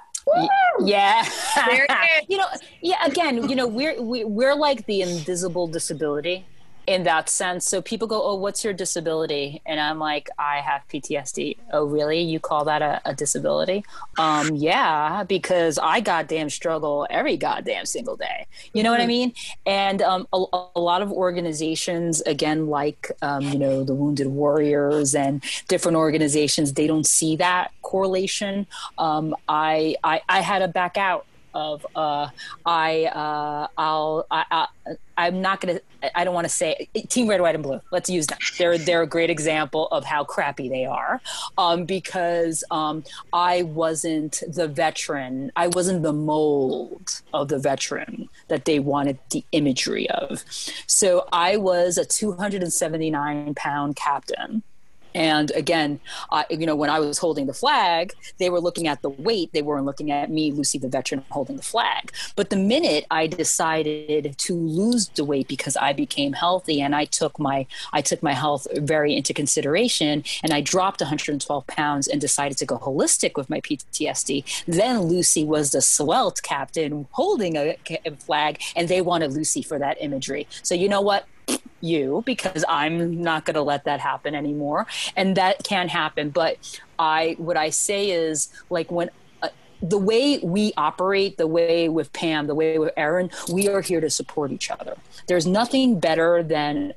Yeah, 0.79 1.25
you 2.27 2.37
know, 2.37 2.47
yeah. 2.81 3.05
Again, 3.05 3.47
you 3.49 3.55
know, 3.55 3.65
we're 3.65 4.01
we, 4.01 4.23
are 4.23 4.27
we 4.27 4.45
are 4.45 4.55
like 4.55 4.85
the 4.85 5.01
invisible 5.01 5.67
disability 5.67 6.45
in 6.87 7.03
that 7.03 7.27
sense. 7.29 7.67
So 7.67 7.81
people 7.81 8.07
go, 8.07 8.23
"Oh, 8.23 8.35
what's 8.35 8.63
your 8.63 8.73
disability?" 8.73 9.61
And 9.65 9.79
I'm 9.79 9.99
like, 9.99 10.29
"I 10.39 10.61
have 10.61 10.81
PTSD." 10.87 11.57
Oh, 11.73 11.83
really? 11.83 12.21
You 12.21 12.39
call 12.39 12.63
that 12.65 12.81
a, 12.81 13.01
a 13.05 13.13
disability? 13.13 13.83
Um, 14.17 14.55
yeah, 14.55 15.23
because 15.23 15.77
I 15.77 15.99
goddamn 15.99 16.49
struggle 16.49 17.05
every 17.09 17.35
goddamn 17.35 17.85
single 17.85 18.15
day. 18.15 18.47
You 18.73 18.83
know 18.83 18.91
what 18.91 19.01
I 19.01 19.03
mm-hmm. 19.03 19.09
mean? 19.09 19.33
And 19.65 20.01
um, 20.01 20.27
a, 20.31 20.43
a, 20.75 20.79
lot 20.79 21.01
of 21.01 21.11
organizations, 21.11 22.21
again, 22.21 22.67
like 22.67 23.11
um, 23.21 23.41
you 23.41 23.59
know 23.59 23.83
the 23.83 23.93
Wounded 23.93 24.27
Warriors 24.27 25.13
and 25.13 25.43
different 25.67 25.97
organizations, 25.97 26.73
they 26.73 26.87
don't 26.87 27.05
see 27.05 27.35
that 27.35 27.71
correlation. 27.81 28.65
Um, 28.97 29.35
I, 29.49 29.95
I 30.03 30.21
I 30.29 30.39
had 30.39 30.59
to 30.59 30.69
back 30.69 30.97
out 30.97 31.26
of 31.57 31.85
uh, 31.95 32.29
I 32.65 33.05
uh, 33.05 33.67
I'll 33.77 34.27
I, 34.29 34.67
I 35.17 35.27
am 35.27 35.41
not 35.41 35.59
gonna 35.59 35.79
I 36.13 36.23
don't 36.23 36.35
want 36.35 36.45
to 36.45 36.53
say 36.53 36.87
Team 37.09 37.27
Red 37.27 37.41
White 37.41 37.55
and 37.55 37.63
Blue. 37.63 37.81
Let's 37.91 38.09
use 38.09 38.27
them. 38.27 38.37
They're 38.59 38.77
they're 38.77 39.01
a 39.01 39.07
great 39.07 39.31
example 39.31 39.87
of 39.87 40.05
how 40.05 40.23
crappy 40.23 40.69
they 40.69 40.85
are, 40.85 41.19
um, 41.57 41.85
because 41.85 42.63
um, 42.69 43.03
I 43.33 43.63
wasn't 43.63 44.43
the 44.47 44.67
veteran. 44.67 45.51
I 45.55 45.67
wasn't 45.69 46.03
the 46.03 46.13
mold 46.13 47.21
of 47.33 47.47
the 47.47 47.57
veteran 47.57 48.29
that 48.49 48.65
they 48.65 48.77
wanted 48.77 49.17
the 49.31 49.43
imagery 49.51 50.07
of. 50.11 50.43
So 50.85 51.27
I 51.31 51.57
was 51.57 51.97
a 51.97 52.05
279 52.05 53.55
pound 53.55 53.95
captain 53.95 54.61
and 55.17 55.49
again, 55.55 55.99
you 56.51 56.67
know, 56.67 56.75
when 56.75 56.91
I 56.91 56.99
was 56.99 57.17
holding 57.17 57.47
the 57.47 57.53
flag, 57.53 58.13
they 58.37 58.51
were 58.51 58.59
looking 58.59 58.87
at 58.87 59.01
the 59.01 59.09
weight. 59.09 59.51
They 59.51 59.63
weren't 59.63 59.85
looking 59.85 60.11
at 60.11 60.29
me, 60.29 60.51
Lucy, 60.51 60.77
the 60.77 60.87
veteran, 60.87 61.25
holding 61.31 61.55
the 61.55 61.63
flag. 61.63 62.11
But 62.35 62.51
the 62.51 62.55
minute 62.55 63.07
I 63.09 63.25
decided 63.25 64.37
to 64.37 64.53
lose 64.53 65.07
the 65.07 65.25
weight 65.25 65.47
because 65.47 65.75
I 65.75 65.91
became 65.91 66.33
healthy 66.33 66.81
and 66.81 66.95
I 66.95 67.05
took 67.05 67.39
my 67.39 67.65
I 67.93 68.01
took 68.01 68.21
my 68.21 68.33
health 68.33 68.67
very 68.75 69.15
into 69.15 69.33
consideration 69.33 70.23
and 70.43 70.53
I 70.53 70.61
dropped 70.61 71.01
112 71.01 71.65
pounds 71.65 72.07
and 72.07 72.21
decided 72.21 72.59
to 72.59 72.67
go 72.67 72.77
holistic 72.77 73.37
with 73.37 73.49
my 73.49 73.59
PTSD, 73.61 74.63
then 74.67 75.01
Lucy 75.01 75.43
was 75.43 75.71
the 75.71 75.81
svelte 75.81 76.43
captain 76.43 77.07
holding 77.09 77.57
a 77.57 77.75
flag, 78.19 78.61
and 78.75 78.87
they 78.87 79.01
wanted 79.01 79.33
Lucy 79.33 79.63
for 79.63 79.79
that 79.79 79.97
imagery. 79.99 80.47
So 80.61 80.75
you 80.75 80.87
know 80.87 81.01
what? 81.01 81.25
You 81.81 82.23
because 82.25 82.63
I'm 82.67 83.21
not 83.21 83.45
going 83.45 83.55
to 83.55 83.61
let 83.61 83.85
that 83.85 83.99
happen 83.99 84.35
anymore. 84.35 84.87
And 85.15 85.35
that 85.37 85.63
can 85.63 85.87
happen. 85.89 86.29
But 86.29 86.79
I, 86.97 87.35
what 87.37 87.57
I 87.57 87.69
say 87.69 88.11
is 88.11 88.49
like 88.69 88.91
when 88.91 89.09
uh, 89.41 89.49
the 89.81 89.97
way 89.97 90.39
we 90.39 90.73
operate, 90.77 91.37
the 91.37 91.47
way 91.47 91.89
with 91.89 92.11
Pam, 92.13 92.47
the 92.47 92.55
way 92.55 92.79
with 92.79 92.93
Erin, 92.97 93.29
we 93.51 93.67
are 93.67 93.81
here 93.81 94.01
to 94.01 94.09
support 94.09 94.51
each 94.51 94.71
other. 94.71 94.97
There's 95.27 95.45
nothing 95.45 95.99
better 95.99 96.41
than 96.41 96.93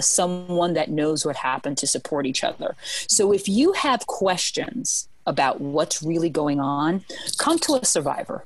someone 0.00 0.74
that 0.74 0.90
knows 0.90 1.24
what 1.24 1.36
happened 1.36 1.78
to 1.78 1.86
support 1.86 2.26
each 2.26 2.42
other. 2.42 2.74
So 3.06 3.32
if 3.32 3.48
you 3.48 3.72
have 3.72 4.06
questions 4.06 5.08
about 5.26 5.60
what's 5.60 6.02
really 6.02 6.30
going 6.30 6.60
on, 6.60 7.04
come 7.38 7.58
to 7.60 7.74
a 7.74 7.84
survivor. 7.84 8.44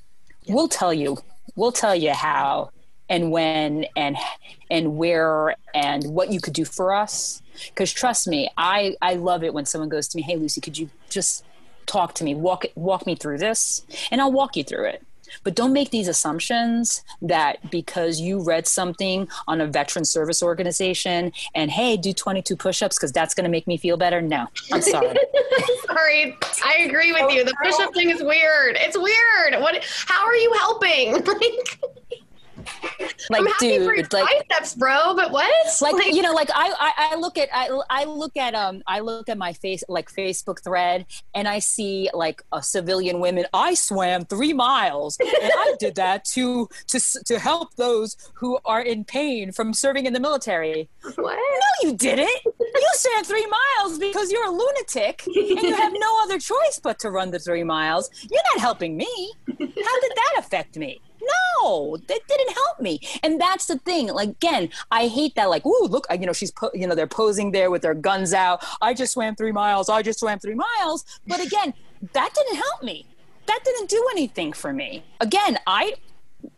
We'll 0.49 0.69
tell 0.69 0.93
you. 0.93 1.19
We'll 1.55 1.73
tell 1.73 1.95
you 1.95 2.13
how 2.13 2.71
and 3.09 3.31
when 3.31 3.87
and 3.97 4.17
and 4.71 4.97
where 4.97 5.55
and 5.75 6.05
what 6.05 6.33
you 6.33 6.41
could 6.41 6.53
do 6.53 6.65
for 6.65 6.93
us 6.93 7.43
because 7.69 7.93
trust 7.93 8.27
me 8.27 8.49
i 8.57 8.97
i 9.03 9.15
love 9.15 9.43
it 9.43 9.55
when 9.55 9.65
someone 9.65 9.89
goes 9.89 10.09
to 10.09 10.17
me 10.17 10.23
hey 10.23 10.37
lucy 10.37 10.61
could 10.61 10.77
you 10.77 10.91
just 11.09 11.45
talk 11.87 12.15
to 12.15 12.25
me 12.25 12.35
walk 12.35 12.65
walk 12.75 13.07
me 13.07 13.15
through 13.15 13.39
this 13.39 13.87
and 14.11 14.21
i'll 14.21 14.33
walk 14.33 14.57
you 14.57 14.65
through 14.65 14.85
it 14.85 15.03
but 15.45 15.55
don't 15.55 15.73
make 15.73 15.91
these 15.91 16.09
assumptions 16.09 17.03
that 17.23 17.71
because 17.71 18.21
you 18.21 18.43
read 18.43 18.67
something 18.67 19.29
on 19.47 19.61
a 19.61 19.67
veteran 19.67 20.05
service 20.05 20.43
organization 20.43 21.33
and 21.55 21.71
hey, 21.71 21.97
do 21.97 22.13
22 22.13 22.57
push-ups 22.57 22.97
because 22.97 23.13
that's 23.13 23.35
going 23.35 23.45
to 23.45 23.51
make 23.51 23.67
me 23.67 23.77
feel 23.77 23.97
better. 23.97 24.21
No, 24.21 24.47
I'm 24.73 24.83
sorry. 24.83 25.17
Sorry, 25.87 26.37
I 26.65 26.83
agree 26.83 27.13
with 27.13 27.33
you. 27.33 27.45
The 27.45 27.53
oh, 27.53 27.65
push-up 27.65 27.95
thing 27.95 28.11
is 28.11 28.23
weird. 28.23 28.77
It's 28.79 28.99
weird. 28.99 29.63
What? 29.63 29.83
How 30.07 30.27
are 30.27 30.35
you 30.35 30.53
helping? 30.55 31.25
Like, 31.37 31.81
like 33.31 33.41
I'm 33.41 33.47
happy 33.47 33.79
for 33.85 33.97
dude, 33.97 34.13
like 34.13 34.49
biceps, 34.49 34.75
bro. 34.75 35.15
But 35.15 35.31
what? 35.31 35.51
like 35.81 36.07
you 36.07 36.23
know 36.23 36.33
like 36.33 36.51
I, 36.55 36.73
I 36.79 36.93
i 37.13 37.17
look 37.17 37.39
at 37.39 37.49
i 37.53 37.69
i 37.91 38.05
look 38.05 38.37
at 38.37 38.55
um 38.55 38.83
i 38.87 39.01
look 39.01 39.29
at 39.29 39.39
my 39.39 39.53
face 39.53 39.83
like 39.89 40.11
facebook 40.11 40.63
thread 40.63 41.07
and 41.35 41.49
i 41.49 41.59
see 41.59 42.09
like 42.15 42.43
a 42.53 42.63
civilian 42.63 43.21
women 43.21 43.47
i 43.53 43.75
swam 43.75 44.25
three 44.25 44.53
miles 44.53 45.17
and 45.21 45.31
i 45.33 45.75
did 45.79 45.95
that 45.97 46.25
to 46.27 46.69
to 46.89 47.01
to 47.25 47.39
help 47.39 47.75
those 47.77 48.17
who 48.35 48.59
are 48.65 48.81
in 48.81 49.05
pain 49.05 49.53
from 49.53 49.73
serving 49.73 50.07
in 50.07 50.13
the 50.13 50.21
military 50.21 50.89
what? 51.17 51.37
no 51.37 51.89
you 51.89 51.97
didn't 51.97 52.45
you 52.45 52.89
swam 52.95 53.25
three 53.25 53.47
miles 53.47 53.99
because 53.99 54.31
you're 54.31 54.47
a 54.47 54.51
lunatic 54.51 55.27
and 55.27 55.63
you 55.63 55.75
have 55.75 55.93
no 55.97 56.23
other 56.23 56.39
choice 56.39 56.81
but 56.83 56.99
to 56.99 57.11
run 57.11 57.31
the 57.31 57.39
three 57.39 57.65
miles 57.65 58.11
you're 58.31 58.43
not 58.55 58.61
helping 58.61 58.97
me 58.97 59.33
how 59.49 60.01
did 60.01 60.13
that 60.15 60.35
affect 60.39 60.77
me 60.77 61.01
no, 61.63 61.97
that 61.97 62.21
didn't 62.29 62.55
help 62.55 62.81
me. 62.81 63.01
And 63.23 63.41
that's 63.41 63.67
the 63.67 63.79
thing. 63.79 64.09
Like 64.09 64.31
again, 64.31 64.71
I 64.91 65.09
hate 65.09 65.35
that. 65.37 65.51
Like, 65.51 65.65
ooh, 65.67 65.87
look, 65.89 66.07
you 66.11 66.27
know, 66.27 66.33
she's, 66.33 66.51
po- 66.51 66.71
you 66.75 66.87
know, 66.87 66.95
they're 66.95 67.07
posing 67.07 67.53
there 67.53 67.71
with 67.71 67.83
their 67.83 67.95
guns 67.95 68.33
out. 68.33 68.65
I 68.81 68.95
just 68.95 69.13
swam 69.13 69.37
three 69.37 69.53
miles. 69.53 69.89
I 69.89 70.03
just 70.03 70.21
swam 70.21 70.39
three 70.39 70.55
miles. 70.55 71.05
But 71.27 71.45
again, 71.45 71.75
that 72.13 72.35
didn't 72.35 72.57
help 72.57 72.83
me. 72.83 73.07
That 73.47 73.61
didn't 73.65 73.89
do 73.89 74.05
anything 74.11 74.53
for 74.53 74.73
me. 74.73 75.05
Again, 75.21 75.59
I 75.67 75.95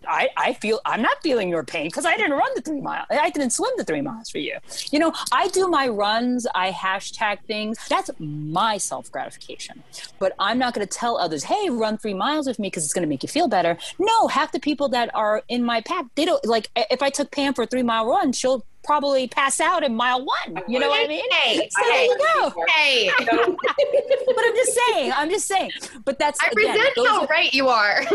I, 0.07 0.29
I 0.37 0.53
feel 0.55 0.81
I'm 0.85 1.03
not 1.03 1.23
feeling 1.23 1.49
your 1.49 1.65
pain 1.65 1.87
because 1.87 2.07
I 2.07 2.17
didn't 2.17 2.33
run 2.33 2.51
the 2.55 2.61
three 2.61 2.81
mile. 2.81 3.05
I 3.11 3.31
didn't 3.31 3.51
swim 3.51 3.71
the 3.77 3.85
three 3.85 4.01
miles 4.01 4.31
for 4.31 4.39
you. 4.39 4.59
You 4.91 4.99
know, 4.99 5.13
I 5.33 5.49
do 5.49 5.69
my 5.69 5.89
runs, 5.89 6.47
I 6.55 6.71
hashtag 6.71 7.39
things. 7.47 7.79
That's 7.89 8.11
my 8.19 8.79
self 8.79 9.11
gratification. 9.11 9.83
But 10.19 10.35
I'm 10.39 10.59
not 10.59 10.75
going 10.75 10.87
to 10.87 10.99
tell 10.99 11.19
others, 11.19 11.45
hey, 11.45 11.71
run 11.71 11.99
three 11.99 12.15
miles 12.15 12.47
with 12.47 12.59
me 12.59 12.69
because 12.69 12.85
it's 12.85 12.93
going 12.93 13.03
to 13.03 13.09
make 13.09 13.23
you 13.23 13.29
feel 13.29 13.49
better. 13.49 13.77
No, 13.99 14.29
half 14.29 14.53
the 14.53 14.61
people 14.61 14.89
that 14.91 15.15
are 15.15 15.43
in 15.49 15.65
my 15.65 15.81
pack, 15.81 16.07
they 16.15 16.25
don't 16.25 16.45
like. 16.45 16.71
If 16.77 17.03
I 17.03 17.11
took 17.11 17.31
Pam 17.31 17.55
for 17.55 17.63
a 17.63 17.67
three 17.67 17.83
mile 17.83 18.07
run, 18.07 18.33
she'll 18.33 18.65
probably 18.89 19.29
pass 19.29 19.61
out 19.61 19.85
in 19.85 19.95
mile 19.95 20.25
one. 20.25 20.63
You 20.67 20.79
know 20.79 20.89
what 20.89 21.05
I 21.05 21.07
mean? 21.07 21.31
Hey, 21.31 21.69
so 21.71 21.95
you 21.95 22.19
go. 22.35 22.65
Hey, 22.75 23.11
but 23.19 23.29
I'm 23.29 24.55
just 24.57 24.79
saying. 24.89 25.13
I'm 25.15 25.29
just 25.29 25.47
saying. 25.47 25.71
But 26.07 26.19
that's 26.19 26.41
I 26.43 26.49
again, 26.49 26.73
resent 26.73 27.07
how 27.07 27.21
are- 27.21 27.27
right 27.27 27.53
you 27.53 27.69
are. 27.69 28.01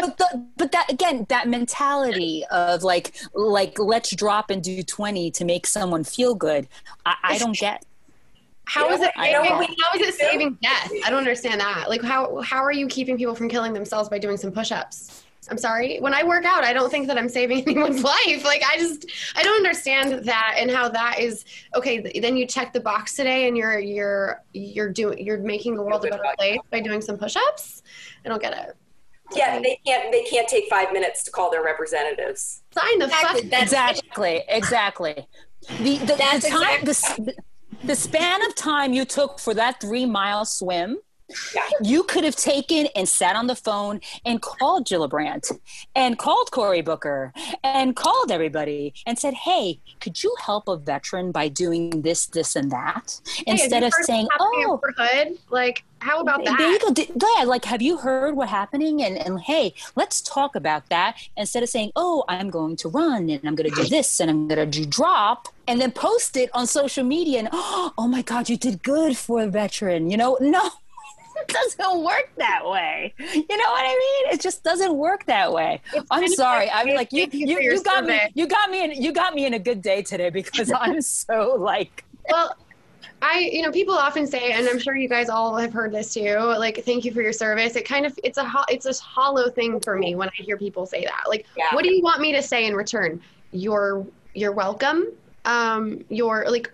but, 0.00 0.18
the, 0.18 0.46
but 0.56 0.72
that 0.72 0.90
again 0.90 1.26
that 1.28 1.46
mentality 1.46 2.44
of 2.50 2.82
like 2.82 3.14
like 3.34 3.78
let's 3.78 4.12
drop 4.16 4.50
and 4.50 4.64
do 4.64 4.82
20 4.82 5.30
to 5.30 5.44
make 5.44 5.64
someone 5.64 6.02
feel 6.02 6.34
good 6.34 6.66
i, 7.06 7.14
I 7.22 7.38
don't 7.38 7.56
get 7.56 7.84
How 8.64 8.90
is 8.90 9.00
it? 9.00 9.12
I 9.16 9.30
How 9.30 9.60
get 9.60 10.08
it 10.08 10.14
saving 10.14 10.58
death? 10.60 10.90
I 11.04 11.10
don't 11.10 11.18
understand 11.18 11.60
that. 11.60 11.88
Like, 11.88 12.02
how 12.02 12.40
how 12.40 12.64
are 12.64 12.72
you 12.72 12.88
keeping 12.88 13.16
people 13.16 13.34
from 13.34 13.48
killing 13.48 13.72
themselves 13.72 14.08
by 14.08 14.18
doing 14.18 14.36
some 14.36 14.50
push-ups? 14.50 15.22
I'm 15.50 15.58
sorry. 15.58 15.98
When 15.98 16.14
I 16.14 16.22
work 16.22 16.44
out, 16.44 16.62
I 16.62 16.72
don't 16.72 16.90
think 16.90 17.08
that 17.08 17.18
I'm 17.18 17.28
saving 17.28 17.62
anyone's 17.66 18.02
life. 18.02 18.44
Like, 18.44 18.62
I 18.64 18.76
just 18.76 19.06
I 19.34 19.42
don't 19.42 19.56
understand 19.56 20.24
that 20.24 20.54
and 20.58 20.70
how 20.70 20.88
that 20.88 21.18
is 21.18 21.44
okay. 21.74 22.20
Then 22.20 22.36
you 22.36 22.46
check 22.46 22.72
the 22.72 22.80
box 22.80 23.14
today, 23.14 23.48
and 23.48 23.56
you're 23.56 23.78
you're 23.78 24.42
you're 24.52 24.90
doing 24.90 25.24
you're 25.24 25.38
making 25.38 25.76
the 25.76 25.82
world 25.82 26.04
a 26.04 26.10
better 26.10 26.24
place 26.38 26.58
by 26.70 26.80
doing 26.80 27.00
some 27.00 27.18
push-ups. 27.18 27.82
I 28.24 28.28
don't 28.28 28.40
get 28.40 28.52
it. 28.52 28.76
Yeah, 29.34 29.60
they 29.60 29.80
can't. 29.84 30.12
They 30.12 30.24
can't 30.24 30.48
take 30.48 30.68
five 30.68 30.92
minutes 30.92 31.24
to 31.24 31.30
call 31.30 31.50
their 31.50 31.64
representatives. 31.64 32.62
Sign 32.72 32.98
the 32.98 33.08
fuck. 33.08 33.38
Exactly. 33.38 33.48
That's 33.48 33.62
exactly 33.62 34.42
exactly 34.48 35.28
the 35.68 35.98
the, 35.98 36.16
That's 36.18 36.44
the 36.44 36.50
time 36.50 36.84
the, 36.84 37.34
the 37.84 37.96
span 37.96 38.44
of 38.46 38.54
time 38.54 38.92
you 38.92 39.04
took 39.04 39.38
for 39.38 39.54
that 39.54 39.80
three 39.80 40.06
mile 40.06 40.44
swim 40.44 40.98
Yeah. 41.54 41.62
you 41.82 42.02
could 42.04 42.24
have 42.24 42.36
taken 42.36 42.86
and 42.96 43.08
sat 43.08 43.36
on 43.36 43.46
the 43.46 43.54
phone 43.56 44.00
and 44.24 44.40
called 44.42 44.86
Gillibrand 44.86 45.58
and 45.94 46.18
called 46.18 46.50
Cory 46.50 46.82
Booker 46.82 47.32
and 47.62 47.94
called 47.96 48.30
everybody 48.30 48.94
and 49.06 49.18
said, 49.18 49.34
Hey, 49.34 49.80
could 50.00 50.22
you 50.22 50.34
help 50.40 50.68
a 50.68 50.76
veteran 50.76 51.32
by 51.32 51.48
doing 51.48 52.02
this, 52.02 52.26
this, 52.26 52.56
and 52.56 52.70
that? 52.70 53.20
Hey, 53.36 53.52
Instead 53.52 53.82
of 53.82 53.92
saying, 54.02 54.28
what's 54.36 54.44
happening 54.44 54.62
in 54.62 54.68
Oh, 54.70 54.80
Hood, 54.98 55.38
like 55.50 55.84
how 56.00 56.20
about 56.20 56.44
that? 56.44 56.58
there 56.58 56.70
you 56.70 56.78
go. 56.80 56.92
Yeah, 57.38 57.44
like, 57.44 57.64
have 57.64 57.80
you 57.80 57.96
heard 57.96 58.34
what's 58.34 58.50
happening? 58.50 59.02
And, 59.04 59.16
and 59.18 59.40
hey, 59.40 59.72
let's 59.94 60.20
talk 60.20 60.56
about 60.56 60.88
that 60.88 61.16
instead 61.36 61.62
of 61.62 61.68
saying, 61.68 61.92
oh, 61.94 62.24
I'm 62.28 62.50
going 62.50 62.74
to 62.76 62.88
run 62.88 63.30
and 63.30 63.40
I'm 63.46 63.54
going 63.54 63.70
to 63.70 63.76
do 63.82 63.88
this 63.88 64.18
and 64.20 64.28
I'm 64.30 64.48
going 64.48 64.58
to 64.70 64.78
do 64.80 64.84
drop 64.84 65.48
and 65.68 65.80
then 65.80 65.92
post 65.92 66.36
it 66.36 66.50
on 66.54 66.66
social 66.66 67.04
media 67.04 67.38
and, 67.38 67.48
oh 67.52 68.08
my 68.10 68.22
God, 68.22 68.48
you 68.48 68.56
did 68.56 68.82
good 68.82 69.16
for 69.16 69.42
a 69.42 69.46
veteran. 69.46 70.10
You 70.10 70.16
know, 70.16 70.36
no, 70.40 70.70
it 71.36 71.48
doesn't 71.48 72.02
work 72.04 72.30
that 72.36 72.62
way. 72.68 73.14
You 73.18 73.56
know 73.56 73.70
what 73.70 73.84
I 73.84 74.22
mean? 74.24 74.34
It 74.34 74.40
just 74.40 74.62
doesn't 74.62 74.94
work 74.94 75.26
that 75.26 75.52
way. 75.52 75.80
I'm 76.10 76.28
sorry. 76.28 76.70
I'm 76.70 76.94
like, 76.94 77.12
you, 77.12 77.26
you 77.32 77.46
you, 77.46 77.56
for 77.56 77.62
your 77.62 77.74
you 77.74 77.82
got 77.82 78.04
me, 78.04 78.20
you 78.34 78.46
got 78.46 78.70
me 78.70 78.84
in, 78.84 79.02
you 79.02 79.12
got 79.12 79.34
me 79.34 79.46
in 79.46 79.54
a 79.54 79.58
good 79.58 79.82
day 79.82 80.02
today 80.02 80.30
because 80.30 80.72
I'm 80.78 81.00
so 81.02 81.56
like, 81.58 82.04
well 82.30 82.54
i 83.20 83.38
you 83.52 83.62
know 83.62 83.70
people 83.70 83.94
often 83.94 84.26
say 84.26 84.52
and 84.52 84.68
i'm 84.68 84.78
sure 84.78 84.96
you 84.96 85.08
guys 85.08 85.28
all 85.28 85.56
have 85.56 85.72
heard 85.72 85.92
this 85.92 86.12
too 86.14 86.36
like 86.38 86.84
thank 86.84 87.04
you 87.04 87.12
for 87.12 87.22
your 87.22 87.32
service 87.32 87.76
it 87.76 87.84
kind 87.84 88.04
of 88.06 88.18
it's 88.24 88.38
a 88.38 88.44
ho- 88.44 88.64
it's 88.68 88.86
a 88.86 88.94
hollow 89.04 89.48
thing 89.50 89.78
for 89.80 89.96
me 89.96 90.14
when 90.14 90.28
i 90.28 90.32
hear 90.34 90.56
people 90.56 90.86
say 90.86 91.04
that 91.04 91.24
like 91.28 91.46
Yeah. 91.56 91.64
what 91.72 91.84
do 91.84 91.92
you 91.92 92.02
want 92.02 92.20
me 92.20 92.32
to 92.32 92.42
say 92.42 92.66
in 92.66 92.74
return 92.74 93.20
you're 93.52 94.04
you're 94.34 94.52
welcome 94.52 95.06
um 95.44 96.04
you're 96.08 96.46
like 96.48 96.70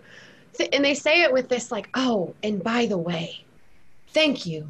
th- 0.53 0.69
and 0.73 0.83
they 0.83 0.93
say 0.93 1.21
it 1.23 1.31
with 1.31 1.49
this 1.49 1.71
like 1.71 1.89
oh 1.95 2.33
and 2.43 2.63
by 2.63 2.85
the 2.87 2.97
way 2.97 3.43
thank 4.13 4.45
you 4.45 4.69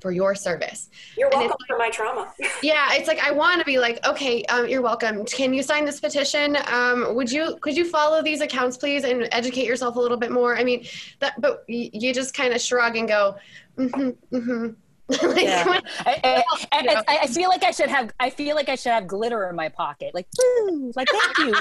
for 0.00 0.10
your 0.12 0.34
service 0.34 0.88
You're 1.16 1.28
And 1.28 1.40
welcome 1.40 1.58
for 1.68 1.76
my 1.76 1.90
trauma. 1.90 2.32
yeah 2.62 2.88
it's 2.92 3.06
like 3.06 3.18
i 3.22 3.30
want 3.30 3.58
to 3.60 3.66
be 3.66 3.78
like 3.78 4.04
okay 4.06 4.42
um, 4.44 4.66
you're 4.66 4.80
welcome 4.80 5.26
can 5.26 5.52
you 5.52 5.62
sign 5.62 5.84
this 5.84 6.00
petition 6.00 6.56
um, 6.72 7.14
would 7.14 7.30
you 7.30 7.58
could 7.60 7.76
you 7.76 7.84
follow 7.84 8.22
these 8.22 8.40
accounts 8.40 8.78
please 8.78 9.04
and 9.04 9.28
educate 9.32 9.66
yourself 9.66 9.96
a 9.96 10.00
little 10.00 10.16
bit 10.16 10.30
more 10.32 10.56
i 10.56 10.64
mean 10.64 10.86
that 11.18 11.38
but 11.40 11.64
y- 11.68 11.90
you 11.92 12.14
just 12.14 12.32
kind 12.34 12.54
of 12.54 12.60
shrug 12.62 12.96
and 12.96 13.08
go 13.08 13.36
mm-hmm 13.76 14.10
mm-hmm 14.34 14.68
like, 15.26 15.42
Yeah. 15.42 15.68
when- 15.68 15.82
I, 16.06 16.20
I, 16.22 16.44
I, 16.72 17.04
I- 17.08 17.18
I 17.22 17.26
feel 17.26 17.48
like 17.48 17.64
I 17.64 17.72
should 17.72 17.88
have. 17.88 18.12
I 18.20 18.30
feel 18.30 18.54
like 18.54 18.68
I 18.68 18.76
should 18.76 18.92
have 18.92 19.08
glitter 19.08 19.48
in 19.50 19.56
my 19.56 19.68
pocket, 19.68 20.14
like 20.14 20.28
woo, 20.38 20.92
like 20.94 21.08
thank 21.08 21.38
you, 21.38 21.54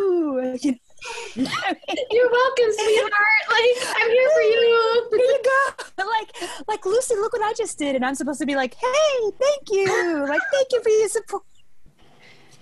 woo. 0.00 0.58
You 1.34 1.42
know, 1.44 1.50
I 1.64 1.72
mean, 1.72 1.96
you're 2.10 2.30
welcome 2.30 2.72
sweetheart 2.72 3.12
like 3.50 3.96
i'm 3.96 4.10
here 4.10 4.30
for 4.34 4.40
you 4.42 5.08
here 5.10 5.20
you 5.20 5.40
go. 5.44 5.84
But 5.96 6.06
like, 6.18 6.50
like 6.68 6.86
Lucy, 6.86 7.14
look 7.16 7.32
what 7.32 7.42
I 7.42 7.52
just 7.54 7.78
did, 7.78 7.96
and 7.96 8.04
I'm 8.04 8.14
supposed 8.14 8.40
to 8.40 8.46
be 8.46 8.56
like, 8.56 8.74
hey, 8.74 9.30
thank 9.40 9.70
you, 9.70 10.26
like 10.28 10.40
thank 10.52 10.68
you 10.72 10.82
for 10.82 10.88
your 10.88 11.08
support. 11.08 11.42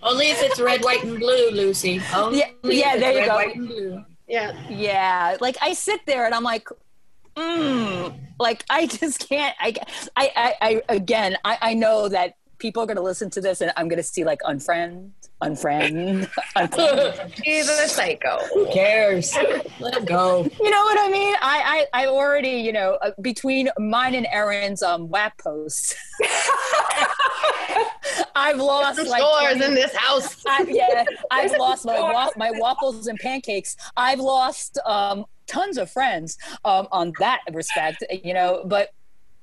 Only 0.03 0.31
if 0.31 0.43
it's 0.43 0.61
red, 0.61 0.83
white, 0.85 1.03
and 1.05 1.19
blue, 1.19 1.51
Lucy. 1.51 2.01
Only 2.15 2.39
Yeah, 2.39 2.51
yeah, 2.65 2.97
there 2.97 3.13
you 3.13 3.19
red, 3.21 3.29
go. 3.29 3.35
white, 3.35 3.57
and 3.57 3.67
blue. 3.69 4.05
yeah 4.29 4.53
Yeah, 4.69 5.37
like 5.41 5.57
I 5.63 5.73
sit 5.73 6.01
there 6.07 6.27
and 6.27 6.35
I'm 6.35 6.45
like, 6.45 6.69
mm, 7.37 8.19
like 8.39 8.65
I 8.71 8.87
just 8.87 9.27
can't. 9.29 9.57
I, 9.59 9.75
I, 10.17 10.31
I, 10.37 10.55
I 10.61 10.83
again, 10.91 11.37
I, 11.45 11.59
I 11.63 11.75
know 11.75 12.09
that 12.09 12.35
people 12.59 12.83
are 12.83 12.87
gonna 12.87 13.01
listen 13.03 13.31
to 13.31 13.41
this, 13.41 13.61
and 13.61 13.73
I'm 13.77 13.89
gonna 13.89 14.03
see 14.03 14.25
like 14.25 14.41
unfriend, 14.43 15.11
unfriend, 15.43 16.29
unfriend. 16.57 17.33
he's 17.45 17.69
a 17.69 17.89
psycho 17.89 18.39
Who 18.55 18.67
cares? 18.73 19.35
Let 19.81 19.95
him 19.95 20.05
go. 20.05 20.45
You 20.45 20.71
know 20.71 20.83
what 20.85 20.99
I 20.99 21.11
mean? 21.11 21.35
I, 21.43 21.87
I, 21.93 22.05
I 22.05 22.07
already, 22.07 22.61
you 22.61 22.73
know, 22.73 22.99
uh, 23.03 23.11
between 23.21 23.69
mine 23.79 24.15
and 24.15 24.27
Erin's 24.33 24.83
um, 24.83 25.09
WAP 25.09 25.37
posts, 25.39 25.95
I've 28.35 28.59
lost 28.59 28.97
some 28.99 29.09
like 29.09 29.23
stores 29.23 29.57
20 29.57 29.65
in 29.65 29.75
this 29.75 29.95
house 29.95 30.43
I, 30.47 30.65
yeah, 30.69 31.05
I've 31.31 31.53
lost 31.59 31.85
my 31.85 32.01
wa- 32.01 32.31
my 32.37 32.51
waffles 32.53 33.07
and 33.07 33.19
pancakes. 33.19 33.77
I've 33.97 34.21
lost 34.21 34.79
um, 34.87 35.25
tons 35.47 35.79
of 35.79 35.91
friends 35.91 36.39
um, 36.65 36.89
on 36.93 37.13
that 37.19 37.41
respect, 37.53 38.05
you 38.23 38.35
know. 38.35 38.63
But 38.65 38.91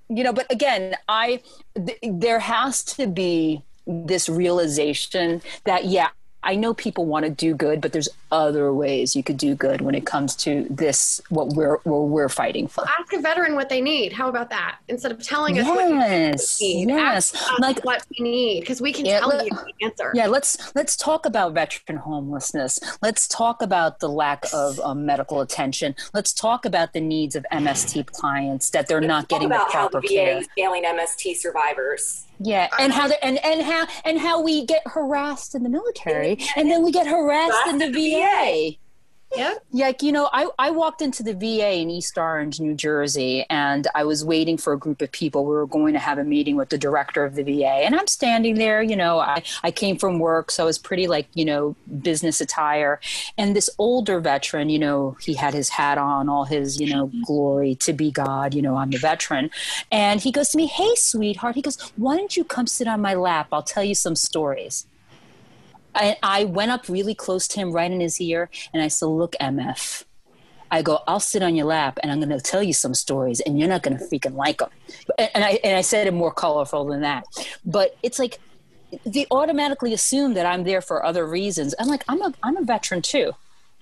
you 0.09 0.23
know, 0.23 0.33
but 0.33 0.51
again, 0.51 0.95
I 1.07 1.41
th- 1.75 1.99
there 2.03 2.39
has 2.39 2.83
to 2.85 3.07
be 3.07 3.63
this 3.87 4.29
realization 4.29 5.41
that 5.65 5.85
yeah. 5.85 6.09
I 6.45 6.55
know 6.55 6.73
people 6.73 7.05
want 7.05 7.23
to 7.23 7.29
do 7.31 7.55
good, 7.55 7.79
but 7.79 7.93
there's 7.93 8.09
other 8.29 8.73
ways 8.73 9.15
you 9.15 9.23
could 9.23 9.37
do 9.37 9.55
good 9.55 9.79
when 9.79 9.95
it 9.95 10.05
comes 10.05 10.35
to 10.43 10.67
this. 10.69 11.21
What 11.29 11.47
we're 11.55 11.77
what 11.83 12.09
we're 12.09 12.27
fighting 12.27 12.67
for. 12.67 12.83
ask 12.99 13.13
a 13.13 13.21
veteran 13.21 13.55
what 13.55 13.69
they 13.69 13.79
need 13.79 14.11
how 14.11 14.27
about 14.27 14.49
that 14.49 14.75
instead 14.89 15.13
of 15.13 15.23
telling 15.23 15.57
us 15.57 15.65
what 15.65 15.87
Yes, 15.89 16.57
we 16.59 16.83
need 16.83 16.89
yes. 16.89 17.33
ask 17.33 17.49
us 17.53 17.59
Like 17.61 17.85
what 17.85 18.05
we 18.19 18.21
need 18.25 18.59
because 18.59 18.81
we 18.81 18.91
can 18.91 19.05
Yeah, 19.05 19.21
tell 19.21 19.29
let- 19.29 19.45
you 19.45 19.51
the 19.51 19.85
answer 19.85 20.11
Yeah, 20.13 20.27
let's 20.27 20.75
let's 20.75 20.97
talk 20.97 21.25
about 21.25 21.53
veteran 21.53 21.97
homelessness. 21.99 22.77
Let's 23.01 23.25
talk 23.29 23.61
about 23.61 24.01
the 24.01 24.09
lack 24.09 24.43
of 24.53 24.81
um, 24.81 25.05
medical 25.05 25.39
attention. 25.39 25.95
Let's 26.13 26.33
talk 26.33 26.65
about 26.65 26.91
the 26.91 26.99
needs 26.99 27.37
of 27.37 27.45
MST 27.53 28.07
clients 28.07 28.69
that 28.71 28.87
they're 28.89 28.99
not 28.99 29.29
Talk 29.29 29.39
getting 29.39 29.47
the 29.47 29.55
about 29.55 29.71
how 29.71 29.87
proper 29.87 30.01
the 30.01 30.07
VA 30.09 30.13
care. 30.25 30.37
is 30.39 30.47
failing 30.57 30.83
MST 30.83 31.37
survivors. 31.37 32.25
Yeah, 32.39 32.67
and 32.79 32.91
how 32.91 33.07
the, 33.07 33.23
and 33.23 33.43
and 33.45 33.61
how 33.61 33.87
and 34.05 34.19
how 34.19 34.41
we 34.41 34.65
get 34.65 34.81
harassed 34.85 35.55
in 35.55 35.63
the 35.63 35.69
military, 35.69 36.37
and 36.55 36.69
then 36.69 36.83
we 36.83 36.91
get 36.91 37.07
harassed 37.07 37.67
in 37.67 37.77
the 37.77 37.91
VA. 37.91 38.77
Yeah. 39.35 39.55
Like, 39.71 40.03
you 40.03 40.11
know, 40.11 40.29
I, 40.31 40.47
I 40.59 40.71
walked 40.71 41.01
into 41.01 41.23
the 41.23 41.33
VA 41.33 41.73
in 41.73 41.89
East 41.89 42.17
Orange, 42.17 42.59
New 42.59 42.73
Jersey, 42.73 43.45
and 43.49 43.87
I 43.95 44.03
was 44.03 44.23
waiting 44.23 44.57
for 44.57 44.73
a 44.73 44.77
group 44.77 45.01
of 45.01 45.11
people. 45.11 45.45
We 45.45 45.55
were 45.55 45.65
going 45.65 45.93
to 45.93 45.99
have 45.99 46.17
a 46.17 46.23
meeting 46.23 46.55
with 46.55 46.69
the 46.69 46.77
director 46.77 47.23
of 47.25 47.35
the 47.35 47.43
VA. 47.43 47.65
And 47.65 47.95
I'm 47.95 48.07
standing 48.07 48.55
there, 48.55 48.81
you 48.81 48.95
know, 48.95 49.19
I, 49.19 49.43
I 49.63 49.71
came 49.71 49.97
from 49.97 50.19
work, 50.19 50.51
so 50.51 50.63
I 50.63 50.65
was 50.65 50.77
pretty 50.77 51.07
like, 51.07 51.27
you 51.33 51.45
know, 51.45 51.75
business 52.01 52.41
attire. 52.41 52.99
And 53.37 53.55
this 53.55 53.69
older 53.77 54.19
veteran, 54.19 54.69
you 54.69 54.79
know, 54.79 55.17
he 55.21 55.33
had 55.33 55.53
his 55.53 55.69
hat 55.69 55.97
on, 55.97 56.29
all 56.29 56.45
his, 56.45 56.79
you 56.79 56.93
know, 56.93 57.07
mm-hmm. 57.07 57.21
glory 57.25 57.75
to 57.75 57.93
be 57.93 58.11
God, 58.11 58.53
you 58.53 58.61
know, 58.61 58.77
I'm 58.77 58.91
the 58.91 58.97
veteran. 58.97 59.49
And 59.91 60.21
he 60.21 60.31
goes 60.31 60.49
to 60.49 60.57
me, 60.57 60.67
Hey, 60.67 60.95
sweetheart. 60.95 61.55
He 61.55 61.61
goes, 61.61 61.79
Why 61.95 62.17
don't 62.17 62.35
you 62.35 62.43
come 62.43 62.67
sit 62.67 62.87
on 62.87 63.01
my 63.01 63.13
lap? 63.13 63.47
I'll 63.51 63.63
tell 63.63 63.83
you 63.83 63.95
some 63.95 64.15
stories. 64.15 64.85
I, 65.95 66.17
I 66.23 66.43
went 66.45 66.71
up 66.71 66.87
really 66.89 67.15
close 67.15 67.47
to 67.49 67.59
him, 67.59 67.71
right 67.71 67.91
in 67.91 67.99
his 67.99 68.19
ear, 68.19 68.49
and 68.73 68.81
I 68.81 68.87
said, 68.87 69.07
Look, 69.07 69.35
MF. 69.39 70.05
I 70.71 70.81
go, 70.81 71.01
I'll 71.07 71.19
sit 71.19 71.43
on 71.43 71.55
your 71.55 71.67
lap 71.67 71.99
and 72.01 72.11
I'm 72.11 72.19
going 72.19 72.29
to 72.29 72.41
tell 72.41 72.63
you 72.63 72.73
some 72.73 72.95
stories 72.95 73.39
and 73.41 73.59
you're 73.59 73.69
not 73.69 73.83
going 73.83 73.95
to 73.95 74.03
freaking 74.03 74.33
like 74.33 74.57
them. 74.57 74.71
And 75.19 75.43
I, 75.43 75.59
and 75.63 75.77
I 75.77 75.81
said 75.81 76.07
it 76.07 76.15
more 76.15 76.33
colorful 76.33 76.85
than 76.85 77.01
that. 77.01 77.25
But 77.63 77.95
it's 78.01 78.17
like 78.17 78.39
they 79.05 79.27
automatically 79.29 79.93
assume 79.93 80.33
that 80.33 80.47
I'm 80.47 80.63
there 80.63 80.81
for 80.81 81.05
other 81.05 81.27
reasons. 81.27 81.75
I'm 81.77 81.87
like, 81.87 82.03
I'm 82.07 82.23
a, 82.23 82.33
I'm 82.41 82.57
a 82.57 82.63
veteran 82.63 83.03
too. 83.03 83.33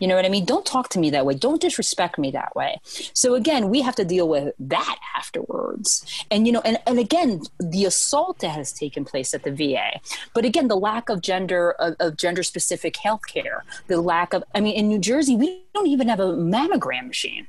You 0.01 0.07
know 0.07 0.15
what 0.15 0.25
I 0.25 0.29
mean? 0.29 0.45
Don't 0.45 0.65
talk 0.65 0.89
to 0.89 0.99
me 0.99 1.11
that 1.11 1.27
way. 1.27 1.35
Don't 1.35 1.61
disrespect 1.61 2.17
me 2.17 2.31
that 2.31 2.55
way. 2.55 2.81
So 3.13 3.35
again, 3.35 3.69
we 3.69 3.81
have 3.81 3.95
to 3.97 4.03
deal 4.03 4.27
with 4.27 4.55
that 4.59 4.97
afterwards. 5.15 6.25
And 6.31 6.47
you 6.47 6.51
know, 6.51 6.61
and, 6.61 6.79
and 6.87 6.97
again, 6.97 7.43
the 7.59 7.85
assault 7.85 8.39
that 8.39 8.49
has 8.49 8.73
taken 8.73 9.05
place 9.05 9.35
at 9.35 9.43
the 9.43 9.51
VA. 9.51 10.01
But 10.33 10.43
again, 10.43 10.69
the 10.69 10.75
lack 10.75 11.09
of 11.09 11.21
gender 11.21 11.73
of, 11.73 11.95
of 11.99 12.17
gender 12.17 12.41
specific 12.41 12.97
health 12.97 13.27
care, 13.27 13.63
the 13.87 14.01
lack 14.01 14.33
of 14.33 14.43
I 14.55 14.59
mean, 14.59 14.75
in 14.75 14.87
New 14.87 14.97
Jersey, 14.97 15.35
we 15.35 15.61
don't 15.75 15.87
even 15.87 16.07
have 16.07 16.19
a 16.19 16.33
mammogram 16.33 17.05
machine. 17.05 17.47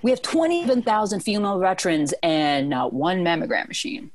We 0.00 0.10
have 0.10 0.22
27,000 0.22 1.20
female 1.20 1.58
veterans 1.58 2.14
and 2.22 2.70
not 2.70 2.94
one 2.94 3.22
mammogram 3.22 3.68
machine. 3.68 4.10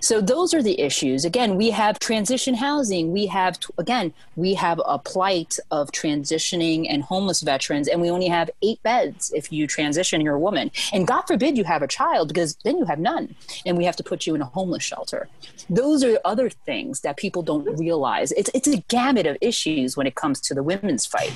So 0.00 0.20
those 0.20 0.54
are 0.54 0.62
the 0.62 0.80
issues. 0.80 1.24
Again, 1.24 1.56
we 1.56 1.70
have 1.70 1.98
transition 1.98 2.54
housing. 2.54 3.12
We 3.12 3.26
have, 3.26 3.58
again, 3.78 4.12
we 4.36 4.54
have 4.54 4.80
a 4.84 4.98
plight 4.98 5.58
of 5.70 5.92
transitioning 5.92 6.86
and 6.88 7.02
homeless 7.02 7.42
veterans, 7.42 7.86
and 7.86 8.00
we 8.00 8.10
only 8.10 8.28
have 8.28 8.50
eight 8.62 8.82
beds 8.82 9.32
if 9.34 9.52
you 9.52 9.66
transition, 9.66 10.20
you're 10.20 10.34
a 10.34 10.40
woman. 10.40 10.70
And 10.92 11.06
God 11.06 11.22
forbid 11.22 11.58
you 11.58 11.64
have 11.64 11.82
a 11.82 11.88
child 11.88 12.28
because 12.28 12.56
then 12.64 12.78
you 12.78 12.86
have 12.86 12.98
none, 12.98 13.34
and 13.66 13.76
we 13.76 13.84
have 13.84 13.96
to 13.96 14.02
put 14.02 14.26
you 14.26 14.34
in 14.34 14.40
a 14.40 14.46
homeless 14.46 14.82
shelter. 14.82 15.28
Those 15.68 16.02
are 16.02 16.18
other 16.24 16.50
things 16.50 17.00
that 17.02 17.16
people 17.16 17.42
don't 17.42 17.64
realize. 17.78 18.32
It's, 18.32 18.50
it's 18.54 18.68
a 18.68 18.78
gamut 18.88 19.26
of 19.26 19.36
issues 19.40 19.96
when 19.96 20.06
it 20.06 20.14
comes 20.14 20.40
to 20.42 20.54
the 20.54 20.62
women's 20.62 21.06
fight. 21.06 21.32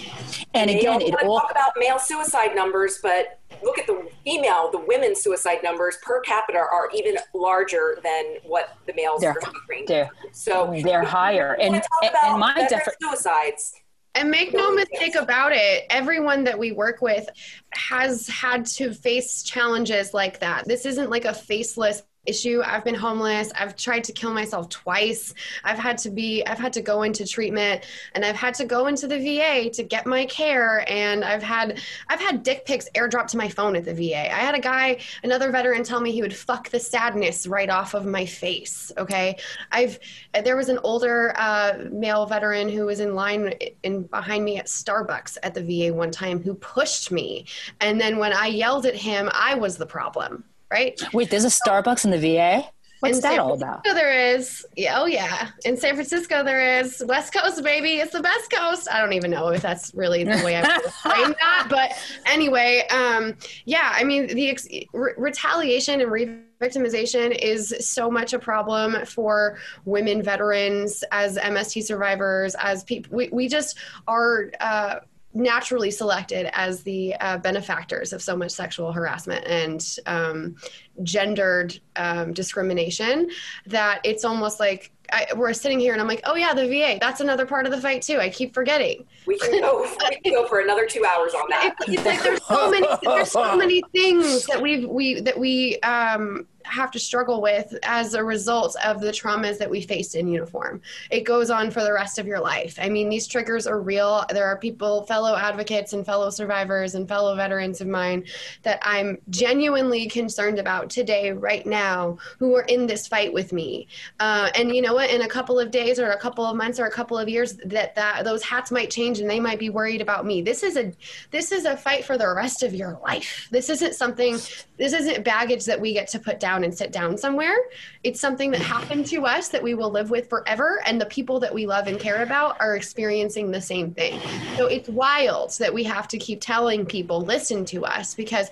And 0.54 0.70
They 0.70 0.78
again, 0.78 1.00
it 1.02 1.14
all 1.22 1.40
talk 1.40 1.50
about 1.50 1.72
male 1.78 1.98
suicide 1.98 2.54
numbers, 2.54 2.98
but 3.02 3.40
look 3.62 3.78
at 3.78 3.86
the 3.86 4.08
female, 4.24 4.70
the 4.70 4.78
women's 4.78 5.20
suicide 5.20 5.58
numbers 5.62 5.96
per 6.02 6.20
capita 6.20 6.58
are 6.58 6.88
even 6.94 7.16
larger 7.34 7.98
than 8.02 8.36
what 8.44 8.76
the 8.86 8.94
males 8.94 9.20
They're- 9.20 9.30
are 9.30 9.40
suffering. 9.40 9.84
they're, 9.86 10.10
So 10.32 10.72
they're 10.82 11.04
higher. 11.04 11.54
And, 11.60 11.72
wanna 11.74 11.80
talk 11.82 12.02
and, 12.02 12.10
about 12.10 12.24
and 12.30 12.40
my 12.40 12.54
veteran 12.54 12.80
defi- 12.80 12.90
suicides. 13.00 13.74
And 14.16 14.30
make 14.30 14.52
no 14.54 14.72
mistake 14.72 15.16
about 15.16 15.50
it, 15.52 15.86
everyone 15.90 16.44
that 16.44 16.56
we 16.56 16.70
work 16.70 17.02
with 17.02 17.28
has 17.72 18.28
had 18.28 18.64
to 18.66 18.94
face 18.94 19.42
challenges 19.42 20.14
like 20.14 20.38
that. 20.38 20.68
This 20.68 20.86
isn't 20.86 21.10
like 21.10 21.24
a 21.24 21.34
faceless 21.34 22.02
issue. 22.26 22.62
I've 22.64 22.84
been 22.84 22.94
homeless. 22.94 23.52
I've 23.58 23.76
tried 23.76 24.04
to 24.04 24.12
kill 24.12 24.32
myself 24.32 24.68
twice. 24.68 25.34
I've 25.62 25.78
had 25.78 25.98
to 25.98 26.10
be 26.10 26.44
I've 26.46 26.58
had 26.58 26.72
to 26.74 26.82
go 26.82 27.02
into 27.02 27.26
treatment 27.26 27.84
and 28.14 28.24
I've 28.24 28.36
had 28.36 28.54
to 28.54 28.64
go 28.64 28.86
into 28.86 29.06
the 29.06 29.18
VA 29.18 29.70
to 29.70 29.82
get 29.82 30.06
my 30.06 30.26
care 30.26 30.84
and 30.90 31.24
I've 31.24 31.42
had 31.42 31.80
I've 32.08 32.20
had 32.20 32.42
dick 32.42 32.64
pics 32.64 32.88
airdropped 32.94 33.28
to 33.28 33.36
my 33.36 33.48
phone 33.48 33.76
at 33.76 33.84
the 33.84 33.94
VA. 33.94 34.32
I 34.32 34.38
had 34.38 34.54
a 34.54 34.60
guy, 34.60 34.98
another 35.22 35.50
veteran 35.50 35.84
tell 35.84 36.00
me 36.00 36.12
he 36.12 36.22
would 36.22 36.34
fuck 36.34 36.70
the 36.70 36.80
sadness 36.80 37.46
right 37.46 37.70
off 37.70 37.94
of 37.94 38.06
my 38.06 38.24
face, 38.24 38.92
okay? 38.98 39.36
I've 39.72 39.98
there 40.44 40.56
was 40.56 40.68
an 40.68 40.78
older 40.82 41.34
uh, 41.36 41.84
male 41.90 42.26
veteran 42.26 42.68
who 42.68 42.86
was 42.86 43.00
in 43.00 43.14
line 43.14 43.54
in 43.82 44.02
behind 44.04 44.44
me 44.44 44.58
at 44.58 44.66
Starbucks 44.66 45.38
at 45.42 45.54
the 45.54 45.62
VA 45.62 45.94
one 45.94 46.10
time 46.10 46.42
who 46.42 46.54
pushed 46.54 47.10
me. 47.10 47.46
And 47.80 48.00
then 48.00 48.18
when 48.18 48.32
I 48.32 48.46
yelled 48.46 48.86
at 48.86 48.94
him, 48.94 49.30
I 49.32 49.54
was 49.54 49.76
the 49.76 49.86
problem, 49.86 50.44
right? 50.74 51.00
wait, 51.12 51.30
there's 51.30 51.44
a 51.44 51.48
Starbucks 51.48 52.04
in 52.04 52.10
the 52.10 52.18
VA? 52.18 52.64
What's 53.00 53.18
In 53.18 53.22
that 53.22 53.30
San 53.32 53.40
all 53.40 53.52
about? 53.52 53.84
Francisco 53.84 53.94
there 53.94 54.34
is. 54.34 54.66
Yeah, 54.76 54.98
oh 54.98 55.04
yeah. 55.04 55.50
In 55.66 55.76
San 55.76 55.94
Francisco 55.94 56.42
there 56.42 56.80
is. 56.80 57.02
West 57.06 57.34
Coast, 57.34 57.62
baby. 57.62 57.96
It's 57.98 58.12
the 58.12 58.22
best 58.22 58.50
coast. 58.50 58.88
I 58.90 58.98
don't 58.98 59.12
even 59.12 59.30
know 59.30 59.48
if 59.48 59.60
that's 59.60 59.92
really 59.94 60.24
the 60.24 60.40
way 60.42 60.56
I 60.56 60.62
frame 61.02 61.34
that. 61.38 61.66
But 61.68 61.92
anyway, 62.24 62.86
um, 62.90 63.36
yeah, 63.66 63.92
I 63.94 64.04
mean, 64.04 64.28
the 64.28 64.48
ex- 64.48 64.66
re- 64.94 65.12
retaliation 65.18 66.00
and 66.00 66.10
re-victimization 66.10 67.36
is 67.42 67.74
so 67.80 68.10
much 68.10 68.32
a 68.32 68.38
problem 68.38 69.04
for 69.04 69.58
women 69.84 70.22
veterans, 70.22 71.04
as 71.12 71.36
MST 71.36 71.82
survivors, 71.82 72.56
as 72.58 72.84
people. 72.84 73.14
We, 73.18 73.28
we 73.30 73.48
just 73.48 73.76
are. 74.08 74.50
Uh, 74.60 75.00
naturally 75.34 75.90
selected 75.90 76.48
as 76.56 76.82
the 76.82 77.14
uh, 77.16 77.38
benefactors 77.38 78.12
of 78.12 78.22
so 78.22 78.36
much 78.36 78.52
sexual 78.52 78.92
harassment 78.92 79.44
and 79.46 79.98
um, 80.06 80.54
gendered 81.02 81.78
um, 81.96 82.32
discrimination 82.32 83.28
that 83.66 84.00
it's 84.04 84.24
almost 84.24 84.60
like 84.60 84.92
I, 85.12 85.26
we're 85.36 85.52
sitting 85.52 85.78
here 85.78 85.92
and 85.92 86.00
I'm 86.00 86.08
like, 86.08 86.22
oh 86.24 86.34
yeah, 86.34 86.54
the 86.54 86.66
VA. 86.66 86.98
That's 87.00 87.20
another 87.20 87.44
part 87.44 87.66
of 87.66 87.72
the 87.72 87.80
fight 87.80 88.02
too. 88.02 88.18
I 88.18 88.30
keep 88.30 88.54
forgetting. 88.54 89.04
We 89.26 89.38
can 89.38 89.60
go, 89.60 89.82
we 90.08 90.16
can 90.16 90.32
go 90.32 90.46
for 90.46 90.60
another 90.60 90.86
two 90.86 91.04
hours 91.04 91.34
on 91.34 91.44
that. 91.50 91.74
It's, 91.80 91.90
it's 91.90 92.04
like 92.04 92.22
there's 92.22 92.44
so 92.44 92.70
many 92.70 92.86
there's 93.02 93.30
so 93.30 93.56
many 93.56 93.82
things 93.92 94.46
that 94.46 94.60
we've 94.60 94.88
we 94.88 95.20
that 95.20 95.38
we 95.38 95.78
um, 95.80 96.46
have 96.64 96.90
to 96.92 96.98
struggle 96.98 97.40
with 97.40 97.76
as 97.82 98.14
a 98.14 98.24
result 98.24 98.76
of 98.84 99.00
the 99.00 99.10
traumas 99.10 99.58
that 99.58 99.70
we 99.70 99.82
faced 99.82 100.14
in 100.14 100.28
uniform. 100.28 100.80
It 101.10 101.20
goes 101.20 101.50
on 101.50 101.70
for 101.70 101.82
the 101.82 101.92
rest 101.92 102.18
of 102.18 102.26
your 102.26 102.40
life. 102.40 102.78
I 102.80 102.88
mean, 102.88 103.08
these 103.08 103.26
triggers 103.26 103.66
are 103.66 103.80
real. 103.80 104.24
There 104.30 104.46
are 104.46 104.58
people, 104.58 105.04
fellow 105.06 105.36
advocates 105.36 105.92
and 105.92 106.04
fellow 106.04 106.30
survivors 106.30 106.94
and 106.94 107.08
fellow 107.08 107.34
veterans 107.36 107.80
of 107.80 107.86
mine 107.86 108.24
that 108.62 108.80
I'm 108.82 109.18
genuinely 109.30 110.06
concerned 110.08 110.58
about 110.58 110.90
today, 110.90 111.32
right 111.32 111.66
now, 111.66 112.18
who 112.38 112.54
are 112.56 112.62
in 112.62 112.86
this 112.86 113.06
fight 113.06 113.32
with 113.32 113.52
me. 113.52 113.88
Uh, 114.20 114.50
and 114.54 114.74
you 114.74 114.82
know 114.82 114.94
what? 114.94 115.10
In 115.10 115.22
a 115.22 115.28
couple 115.28 115.58
of 115.58 115.70
days 115.70 115.98
or 115.98 116.10
a 116.10 116.18
couple 116.18 116.44
of 116.44 116.56
months 116.56 116.80
or 116.80 116.86
a 116.86 116.90
couple 116.90 117.18
of 117.18 117.28
years, 117.28 117.54
that 117.64 117.94
that 117.94 118.24
those 118.24 118.42
hats 118.42 118.70
might 118.70 118.90
change 118.90 119.20
and 119.20 119.28
they 119.28 119.40
might 119.40 119.58
be 119.58 119.70
worried 119.70 120.00
about 120.00 120.24
me. 120.24 120.42
This 120.42 120.62
is 120.62 120.76
a 120.76 120.92
this 121.30 121.52
is 121.52 121.64
a 121.64 121.76
fight 121.76 122.04
for 122.04 122.16
the 122.16 122.32
rest 122.34 122.62
of 122.62 122.74
your 122.74 122.98
life. 123.02 123.48
This 123.50 123.68
isn't 123.70 123.94
something. 123.94 124.34
This 124.76 124.92
isn't 124.92 125.24
baggage 125.24 125.64
that 125.66 125.80
we 125.80 125.92
get 125.92 126.08
to 126.08 126.18
put 126.18 126.40
down 126.40 126.53
and 126.62 126.72
sit 126.72 126.92
down 126.92 127.18
somewhere. 127.18 127.56
It's 128.04 128.20
something 128.20 128.50
that 128.52 128.60
happened 128.60 129.06
to 129.06 129.26
us 129.26 129.48
that 129.48 129.62
we 129.62 129.74
will 129.74 129.90
live 129.90 130.10
with 130.10 130.28
forever, 130.28 130.80
and 130.86 131.00
the 131.00 131.06
people 131.06 131.40
that 131.40 131.52
we 131.52 131.66
love 131.66 131.86
and 131.88 131.98
care 131.98 132.22
about 132.22 132.60
are 132.60 132.76
experiencing 132.76 133.50
the 133.50 133.60
same 133.60 133.92
thing. 133.92 134.20
So 134.56 134.66
it's 134.66 134.88
wild 134.88 135.50
that 135.58 135.72
we 135.72 135.82
have 135.84 136.06
to 136.08 136.18
keep 136.18 136.40
telling 136.40 136.86
people, 136.86 137.20
listen 137.20 137.64
to 137.66 137.84
us, 137.84 138.14
because 138.14 138.50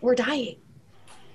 we're 0.00 0.14
dying. 0.14 0.56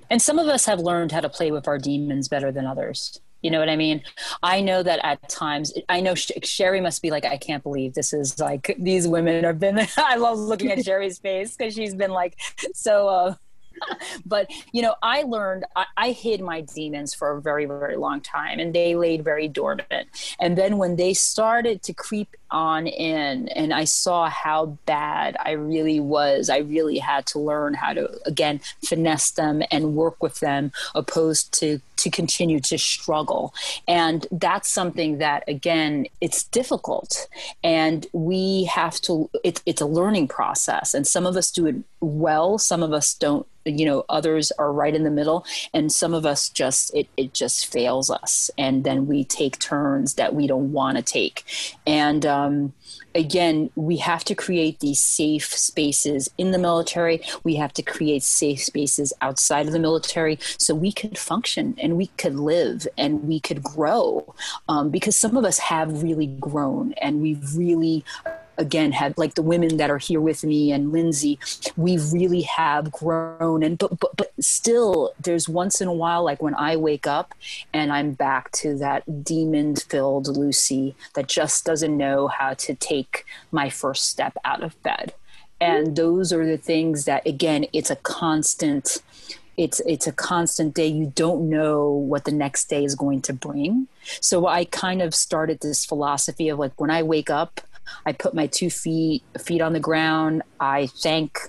And 0.10 0.22
some 0.22 0.40
of 0.40 0.48
us 0.48 0.66
have 0.66 0.80
learned 0.80 1.12
how 1.12 1.22
to 1.22 1.30
play 1.30 1.52
with 1.52 1.68
our 1.68 1.78
demons 1.78 2.28
better 2.28 2.52
than 2.52 2.66
others. 2.66 3.20
You 3.42 3.52
know 3.52 3.60
what 3.60 3.70
I 3.70 3.76
mean? 3.76 4.02
I 4.42 4.62
know 4.62 4.82
that 4.82 5.00
at 5.04 5.30
times, 5.30 5.72
I 5.88 6.02
know 6.02 6.16
Sherry 6.16 6.82
must 6.82 7.04
be 7.04 7.12
like, 7.12 7.26
I 7.26 7.38
can't 7.38 7.62
believe 7.62 7.94
this 7.94 8.12
is 8.12 8.40
like, 8.40 8.76
these 8.80 9.08
women 9.08 9.44
have 9.44 9.60
been, 9.60 9.80
I 9.98 10.16
love 10.16 10.40
looking 10.40 10.72
at 10.72 10.84
Sherry's 10.84 11.20
face 11.20 11.56
because 11.56 11.76
she's 11.76 11.94
been 11.94 12.10
like, 12.10 12.40
so, 12.74 13.08
uh, 13.08 13.36
but 14.26 14.50
you 14.72 14.82
know 14.82 14.96
i 15.02 15.24
learned 15.24 15.66
I, 15.76 15.86
I, 15.98 16.12
hid 16.12 16.42
my 16.42 16.62
demons 16.62 17.14
for 17.14 17.38
a 17.38 17.42
very 17.42 17.66
very 17.66 17.98
long 17.98 18.22
time 18.22 18.60
and 18.60 18.74
they 18.74 18.96
laid 18.96 19.24
very 19.24 19.48
dormant. 19.48 20.08
And 20.40 20.58
then 20.58 20.78
when 20.78 20.96
they 20.96 21.14
started 21.14 21.82
to 21.84 21.94
creep 21.94 22.36
on 22.52 22.88
in 22.88 23.48
and 23.50 23.74
i 23.74 23.84
saw 23.84 24.30
how 24.30 24.66
bad 24.86 25.36
i 25.44 25.52
really 25.52 26.00
was. 26.00 26.50
I 26.50 26.60
really 26.60 26.98
had 26.98 27.26
to 27.28 27.40
learn 27.40 27.74
how 27.74 27.94
to 27.94 28.10
again 28.26 28.62
finesse 28.84 29.32
them 29.32 29.64
and 29.72 29.96
work 29.96 30.22
with 30.22 30.40
them 30.40 30.72
opposed 30.94 31.54
to 31.60 31.82
to 31.98 32.10
continue 32.10 32.60
to 32.60 32.78
struggle. 32.78 33.54
And 33.88 34.28
that's 34.32 34.72
something 34.72 35.18
that 35.20 35.44
again 35.48 36.08
it's 36.22 36.44
difficult. 36.44 37.28
And 37.64 38.06
we 38.14 38.66
have 38.66 39.00
to 39.02 39.30
it, 39.44 39.62
it's 39.66 39.82
a 39.82 39.86
learning 39.86 40.28
process. 40.28 40.94
And 40.94 41.08
some 41.08 41.26
of 41.26 41.36
us 41.36 41.52
do 41.52 41.66
it 41.66 41.76
well. 42.00 42.58
Some 42.58 42.84
of 42.84 42.94
us 42.94 43.14
don't 43.14 43.48
you 43.68 43.84
know 43.84 44.06
others 44.10 44.52
are 44.60 44.72
right 44.72 44.94
in 44.94 45.04
the 45.04 45.10
middle. 45.10 45.46
And 45.74 45.92
some 45.92 46.14
of 46.14 46.26
us 46.26 46.50
just 46.50 46.94
it, 46.94 47.08
it 47.18 47.34
just 47.34 47.66
fails 47.72 48.10
us. 48.10 48.52
And 48.58 48.84
then 48.84 49.08
we 49.08 49.24
take 49.24 49.58
turns 49.60 50.16
that 50.16 50.36
we 50.36 50.48
don't 50.48 50.72
want 50.72 50.98
to 50.98 51.04
take. 51.04 51.44
And 51.88 52.26
um, 52.36 52.74
again 53.14 53.70
we 53.76 53.98
have 53.98 54.24
to 54.26 54.36
create 54.36 54.80
these 54.80 55.02
safe 55.02 55.54
spaces 55.54 56.30
in 56.38 56.52
the 56.52 56.58
military. 56.58 57.22
We 57.44 57.56
have 57.56 57.74
to 57.74 57.82
create 57.82 58.24
safe 58.24 58.64
spaces 58.64 59.14
outside 59.22 59.68
of 59.68 59.74
the 59.74 59.80
military 59.80 60.38
so 60.58 60.76
we 60.76 60.92
could 60.92 61.18
function 61.18 61.76
and 61.82 61.98
we 61.98 62.08
could 62.18 62.36
live 62.36 62.88
and 62.98 63.24
we 63.28 63.40
could 63.40 63.64
grow 63.64 64.36
um, 64.68 64.90
because 64.90 65.16
some 65.16 65.38
of 65.38 65.46
us 65.46 65.58
have 65.60 66.04
really 66.04 66.28
grown 66.28 66.94
and 66.94 67.22
we've 67.22 67.56
really 67.56 68.04
again 68.58 68.92
had 68.92 69.18
like 69.18 69.36
the 69.36 69.42
women 69.42 69.78
that 69.78 69.90
are 69.90 69.98
here 69.98 70.22
with 70.22 70.44
me 70.44 70.72
and 70.72 70.92
Lindsay, 70.92 71.40
we 71.76 71.98
really 71.98 72.42
have 72.42 72.92
grown. 72.92 73.64
And 73.64 73.78
but 73.78 74.00
but 74.00 74.16
but 74.16 74.32
still 74.40 75.14
there's 75.20 75.50
once 75.50 75.82
in 75.82 75.88
a 75.88 75.94
while 75.94 76.24
like 76.24 76.42
when 76.42 76.56
I 76.56 76.76
wake 76.76 77.08
up 77.08 77.34
and 77.74 77.92
I'm 77.92 78.14
back 78.14 78.52
to 78.54 78.78
that 78.78 79.24
demon 79.24 79.76
filled 79.76 80.28
Lucy 80.28 80.96
that 81.14 81.28
just 81.28 81.66
doesn't 81.66 81.96
know 81.96 82.28
how 82.28 82.54
to 82.56 82.76
take 82.76 83.26
my 83.52 83.70
first 83.70 84.10
step 84.10 84.38
out 84.46 84.64
of 84.64 84.82
bed. 84.84 85.14
And 85.62 85.96
those 85.96 86.34
are 86.34 86.46
the 86.46 86.58
things 86.58 87.06
that 87.06 87.26
again 87.26 87.66
it's 87.74 87.90
a 87.90 87.96
constant 87.98 89.02
it's 89.58 89.80
it's 89.86 90.06
a 90.06 90.12
constant 90.12 90.74
day. 90.74 90.88
You 90.88 91.14
don't 91.16 91.50
know 91.50 91.90
what 91.90 92.26
the 92.26 92.32
next 92.32 92.66
day 92.70 92.84
is 92.84 92.96
going 92.96 93.22
to 93.24 93.34
bring. 93.34 93.88
So 94.22 94.48
i 94.48 94.66
kind 94.66 95.02
of 95.02 95.16
started 95.16 95.62
this 95.62 95.86
philosophy 95.86 96.50
of 96.50 96.60
like 96.60 96.80
when 96.80 96.92
i 96.92 97.02
wake 97.02 97.30
up 97.30 97.62
I 98.06 98.14
put 98.14 98.34
my 98.34 98.48
two 98.48 98.70
feet 98.70 99.24
feet 99.40 99.62
on 99.62 99.74
the 99.74 99.80
ground. 99.80 100.44
I 100.60 100.88
thank 100.88 101.40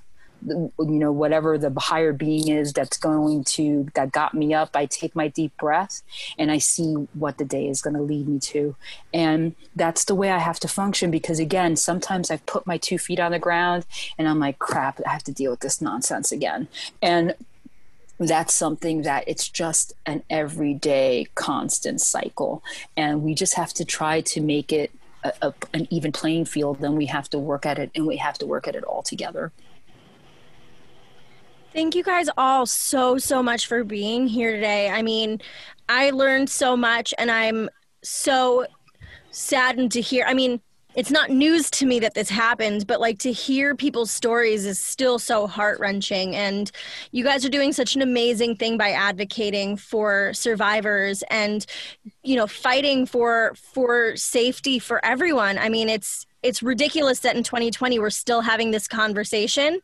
you 0.46 0.70
know 0.78 1.10
whatever 1.10 1.58
the 1.58 1.72
higher 1.76 2.12
being 2.12 2.48
is 2.48 2.72
that's 2.72 2.98
going 2.98 3.42
to 3.42 3.86
that 3.94 4.12
got 4.12 4.34
me 4.34 4.54
up. 4.54 4.70
I 4.74 4.86
take 4.86 5.16
my 5.16 5.28
deep 5.28 5.56
breath 5.56 6.02
and 6.38 6.50
i 6.50 6.58
see 6.58 6.92
what 7.14 7.38
the 7.38 7.44
day 7.44 7.68
is 7.68 7.82
going 7.82 7.96
to 7.96 8.02
lead 8.02 8.28
me 8.28 8.38
to. 8.40 8.76
And 9.12 9.54
that's 9.74 10.04
the 10.04 10.14
way 10.14 10.30
i 10.30 10.38
have 10.38 10.60
to 10.60 10.68
function 10.68 11.10
because 11.10 11.38
again 11.38 11.76
sometimes 11.76 12.30
i've 12.30 12.44
put 12.46 12.66
my 12.66 12.78
two 12.78 12.98
feet 12.98 13.18
on 13.18 13.32
the 13.32 13.38
ground 13.38 13.86
and 14.18 14.28
i'm 14.28 14.38
like 14.38 14.58
crap 14.58 15.00
i 15.06 15.10
have 15.10 15.24
to 15.24 15.32
deal 15.32 15.50
with 15.50 15.60
this 15.60 15.80
nonsense 15.80 16.30
again. 16.32 16.68
And 17.02 17.34
that's 18.18 18.54
something 18.54 19.02
that 19.02 19.24
it's 19.26 19.48
just 19.48 19.92
an 20.06 20.22
everyday 20.30 21.26
constant 21.34 22.00
cycle. 22.00 22.62
And 22.96 23.22
we 23.22 23.34
just 23.34 23.54
have 23.54 23.74
to 23.74 23.84
try 23.84 24.22
to 24.22 24.40
make 24.40 24.72
it 24.72 24.90
a, 25.42 25.54
an 25.74 25.86
even 25.90 26.12
playing 26.12 26.44
field, 26.44 26.80
then 26.80 26.96
we 26.96 27.06
have 27.06 27.28
to 27.30 27.38
work 27.38 27.66
at 27.66 27.78
it 27.78 27.90
and 27.94 28.06
we 28.06 28.16
have 28.16 28.38
to 28.38 28.46
work 28.46 28.66
at 28.68 28.74
it 28.74 28.84
all 28.84 29.02
together. 29.02 29.52
Thank 31.72 31.94
you 31.94 32.02
guys 32.02 32.28
all 32.38 32.64
so, 32.64 33.18
so 33.18 33.42
much 33.42 33.66
for 33.66 33.84
being 33.84 34.26
here 34.26 34.52
today. 34.52 34.88
I 34.88 35.02
mean, 35.02 35.40
I 35.88 36.10
learned 36.10 36.48
so 36.48 36.76
much 36.76 37.12
and 37.18 37.30
I'm 37.30 37.68
so 38.02 38.66
saddened 39.30 39.92
to 39.92 40.00
hear. 40.00 40.24
I 40.26 40.32
mean, 40.32 40.60
it's 40.96 41.10
not 41.10 41.30
news 41.30 41.70
to 41.72 41.86
me 41.86 42.00
that 42.00 42.14
this 42.14 42.30
happened, 42.30 42.86
but 42.86 43.00
like 43.00 43.18
to 43.20 43.30
hear 43.30 43.76
people's 43.76 44.10
stories 44.10 44.64
is 44.64 44.82
still 44.82 45.18
so 45.18 45.46
heart 45.46 45.78
wrenching. 45.78 46.34
And 46.34 46.70
you 47.12 47.22
guys 47.22 47.44
are 47.44 47.50
doing 47.50 47.74
such 47.74 47.94
an 47.94 48.02
amazing 48.02 48.56
thing 48.56 48.78
by 48.78 48.90
advocating 48.90 49.76
for 49.76 50.32
survivors 50.32 51.22
and, 51.28 51.66
you 52.22 52.34
know, 52.34 52.46
fighting 52.46 53.04
for 53.04 53.54
for 53.56 54.16
safety 54.16 54.78
for 54.78 55.04
everyone. 55.04 55.58
I 55.58 55.68
mean, 55.68 55.90
it's 55.90 56.26
it's 56.42 56.62
ridiculous 56.62 57.20
that 57.20 57.36
in 57.36 57.42
2020 57.42 57.98
we're 57.98 58.08
still 58.08 58.40
having 58.40 58.70
this 58.70 58.88
conversation, 58.88 59.80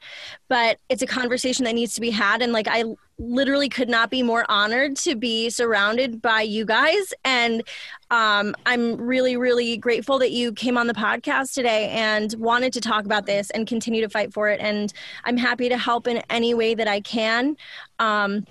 but 0.49 0.79
it's 0.89 1.03
a 1.03 1.07
conversation 1.07 1.65
that 1.65 1.75
needs 1.75 1.95
to 1.95 2.01
be 2.01 2.11
had. 2.11 2.41
And 2.41 2.53
like 2.53 2.69
I 2.69 2.85
literally 3.23 3.69
could 3.69 3.89
not 3.89 4.11
be 4.11 4.23
more 4.23 4.45
honored 4.49 4.97
to 4.97 5.15
be 5.15 5.49
surrounded 5.49 6.21
by 6.21 6.43
you 6.43 6.65
guys. 6.65 7.15
And 7.25 7.63
um, 8.11 8.55
I'm 8.67 8.97
really, 8.97 9.37
really 9.37 9.77
grateful 9.77 10.19
that 10.19 10.33
you 10.33 10.53
came 10.53 10.77
on 10.77 10.87
the 10.87 10.95
podcast 10.95 11.55
today 11.55 11.89
and 11.91 12.35
wanted 12.39 12.73
to 12.75 12.81
talk 12.81 13.05
about 13.05 13.27
this 13.27 13.51
and 13.51 13.67
continue 13.67 14.01
to 14.03 14.09
fight 14.09 14.33
for 14.33 14.49
it. 14.49 14.61
And 14.61 14.93
I'm 15.25 15.37
happy 15.37 15.69
to 15.69 15.79
help 15.79 16.07
in 16.07 16.23
any 16.29 16.55
way 16.55 16.75
that 16.75 16.89
I 16.89 17.01
can. 17.01 17.57
Um, 17.99 18.47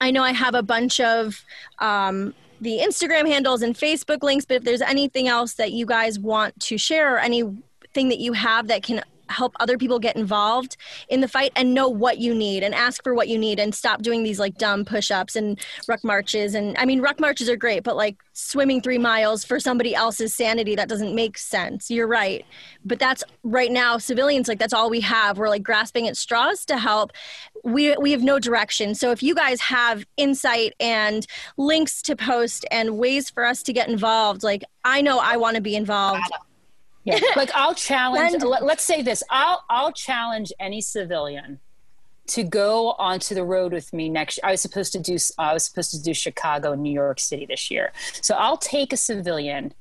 I 0.00 0.10
know 0.10 0.22
I 0.22 0.32
have 0.32 0.54
a 0.54 0.62
bunch 0.62 1.00
of 1.00 1.44
um, 1.78 2.34
the 2.60 2.78
Instagram 2.78 3.26
handles 3.26 3.62
and 3.62 3.74
Facebook 3.74 4.22
links, 4.22 4.44
but 4.44 4.58
if 4.58 4.64
there's 4.64 4.82
anything 4.82 5.28
else 5.28 5.54
that 5.54 5.72
you 5.72 5.84
guys 5.84 6.18
want 6.18 6.58
to 6.60 6.78
share 6.78 7.14
or 7.14 7.18
anything 7.18 7.62
that 7.94 8.18
you 8.18 8.32
have 8.32 8.68
that 8.68 8.82
can 8.82 9.02
help 9.28 9.54
other 9.60 9.78
people 9.78 9.98
get 9.98 10.16
involved 10.16 10.76
in 11.08 11.20
the 11.20 11.28
fight 11.28 11.52
and 11.56 11.74
know 11.74 11.88
what 11.88 12.18
you 12.18 12.34
need 12.34 12.62
and 12.62 12.74
ask 12.74 13.02
for 13.02 13.14
what 13.14 13.28
you 13.28 13.38
need 13.38 13.58
and 13.58 13.74
stop 13.74 14.02
doing 14.02 14.22
these 14.22 14.38
like 14.38 14.56
dumb 14.58 14.84
push-ups 14.84 15.36
and 15.36 15.58
ruck 15.88 16.02
marches. 16.04 16.54
And 16.54 16.76
i 16.78 16.84
mean 16.84 17.00
ruck 17.00 17.20
marches 17.20 17.48
are 17.48 17.56
great 17.56 17.82
but 17.82 17.96
like 17.96 18.16
swimming 18.34 18.80
three 18.80 18.98
miles 18.98 19.44
for 19.44 19.60
somebody 19.60 19.94
else's 19.94 20.34
sanity 20.34 20.74
that 20.74 20.88
doesn't 20.88 21.14
make 21.14 21.36
sense. 21.36 21.90
You're 21.90 22.06
right. 22.06 22.44
But 22.84 22.98
that's 22.98 23.22
right 23.42 23.70
now 23.70 23.98
civilians 23.98 24.48
like 24.48 24.58
that's 24.58 24.72
all 24.72 24.90
we 24.90 25.00
have. 25.00 25.38
We're 25.38 25.48
like 25.48 25.62
grasping 25.62 26.08
at 26.08 26.16
straws 26.16 26.64
to 26.66 26.78
help. 26.78 27.12
We 27.64 27.96
we 27.96 28.12
have 28.12 28.22
no 28.22 28.38
direction. 28.38 28.94
So 28.94 29.10
if 29.10 29.22
you 29.22 29.34
guys 29.34 29.60
have 29.60 30.04
insight 30.16 30.74
and 30.80 31.26
links 31.56 32.02
to 32.02 32.16
post 32.16 32.64
and 32.70 32.98
ways 32.98 33.30
for 33.30 33.44
us 33.44 33.62
to 33.62 33.72
get 33.72 33.88
involved 33.88 34.42
like 34.42 34.64
i 34.84 35.00
know 35.00 35.18
i 35.18 35.36
want 35.36 35.56
to 35.56 35.62
be 35.62 35.76
involved 35.76 36.22
yeah. 37.04 37.18
like 37.36 37.50
I'll 37.54 37.74
challenge. 37.74 38.42
let, 38.42 38.64
let's 38.64 38.84
say 38.84 39.02
this. 39.02 39.22
I'll 39.30 39.64
I'll 39.68 39.92
challenge 39.92 40.52
any 40.58 40.80
civilian 40.80 41.60
to 42.28 42.44
go 42.44 42.92
onto 42.92 43.34
the 43.34 43.44
road 43.44 43.72
with 43.72 43.92
me 43.92 44.08
next. 44.08 44.38
I 44.44 44.52
was 44.52 44.60
supposed 44.60 44.92
to 44.92 45.00
do. 45.00 45.16
I 45.38 45.52
was 45.52 45.64
supposed 45.64 45.90
to 45.92 46.02
do 46.02 46.14
Chicago, 46.14 46.74
New 46.74 46.92
York 46.92 47.20
City 47.20 47.46
this 47.46 47.70
year. 47.70 47.92
So 48.20 48.34
I'll 48.34 48.56
take 48.56 48.92
a 48.92 48.96
civilian 48.96 49.74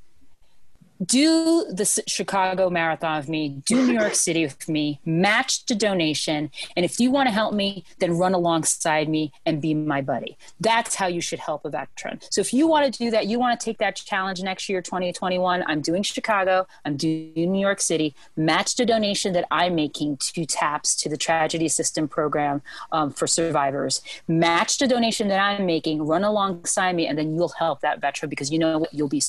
do 1.03 1.65
the 1.71 2.03
Chicago 2.07 2.69
Marathon 2.69 3.17
with 3.17 3.29
me, 3.29 3.61
do 3.65 3.87
New 3.87 3.99
York 3.99 4.15
City 4.27 4.43
with 4.43 4.69
me, 4.69 4.99
match 5.05 5.65
the 5.65 5.75
donation. 5.75 6.51
And 6.75 6.85
if 6.85 6.99
you 6.99 7.11
want 7.11 7.27
to 7.27 7.33
help 7.33 7.53
me, 7.53 7.83
then 7.99 8.17
run 8.17 8.33
alongside 8.33 9.09
me 9.09 9.31
and 9.45 9.61
be 9.61 9.73
my 9.73 10.01
buddy. 10.01 10.37
That's 10.59 10.95
how 10.95 11.07
you 11.07 11.21
should 11.21 11.39
help 11.39 11.65
a 11.65 11.69
veteran. 11.69 12.19
So 12.29 12.41
if 12.41 12.53
you 12.53 12.67
want 12.67 12.91
to 12.91 13.03
do 13.03 13.09
that, 13.11 13.27
you 13.27 13.39
want 13.39 13.59
to 13.59 13.63
take 13.63 13.79
that 13.79 13.95
challenge 13.95 14.41
next 14.43 14.69
year, 14.69 14.81
2021, 14.81 15.63
I'm 15.67 15.81
doing 15.81 16.03
Chicago, 16.03 16.67
I'm 16.85 16.97
doing 16.97 17.51
New 17.51 17.61
York 17.61 17.81
City, 17.81 18.15
match 18.35 18.75
the 18.75 18.85
donation 18.85 19.33
that 19.33 19.45
I'm 19.49 19.75
making 19.75 20.17
to 20.17 20.45
TAPS, 20.45 20.95
to 20.97 21.09
the 21.09 21.17
Tragedy 21.17 21.65
Assistance 21.65 22.11
Program 22.11 22.61
um, 22.91 23.11
for 23.11 23.27
survivors. 23.27 24.01
Match 24.27 24.77
the 24.77 24.87
donation 24.87 25.27
that 25.29 25.39
I'm 25.39 25.65
making, 25.65 26.05
run 26.05 26.23
alongside 26.23 26.95
me, 26.95 27.07
and 27.07 27.17
then 27.17 27.35
you'll 27.35 27.49
help 27.49 27.81
that 27.81 28.01
veteran 28.01 28.29
because 28.29 28.51
you 28.51 28.59
know 28.59 28.79
what? 28.79 28.93
You'll 28.93 29.07
be 29.07 29.21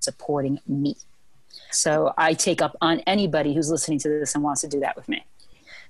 supporting 0.00 0.60
me. 0.66 0.96
So 1.70 2.12
I 2.16 2.34
take 2.34 2.62
up 2.62 2.76
on 2.80 3.00
anybody 3.00 3.54
who's 3.54 3.70
listening 3.70 3.98
to 4.00 4.08
this 4.08 4.34
and 4.34 4.44
wants 4.44 4.60
to 4.62 4.68
do 4.68 4.80
that 4.80 4.96
with 4.96 5.08
me. 5.08 5.24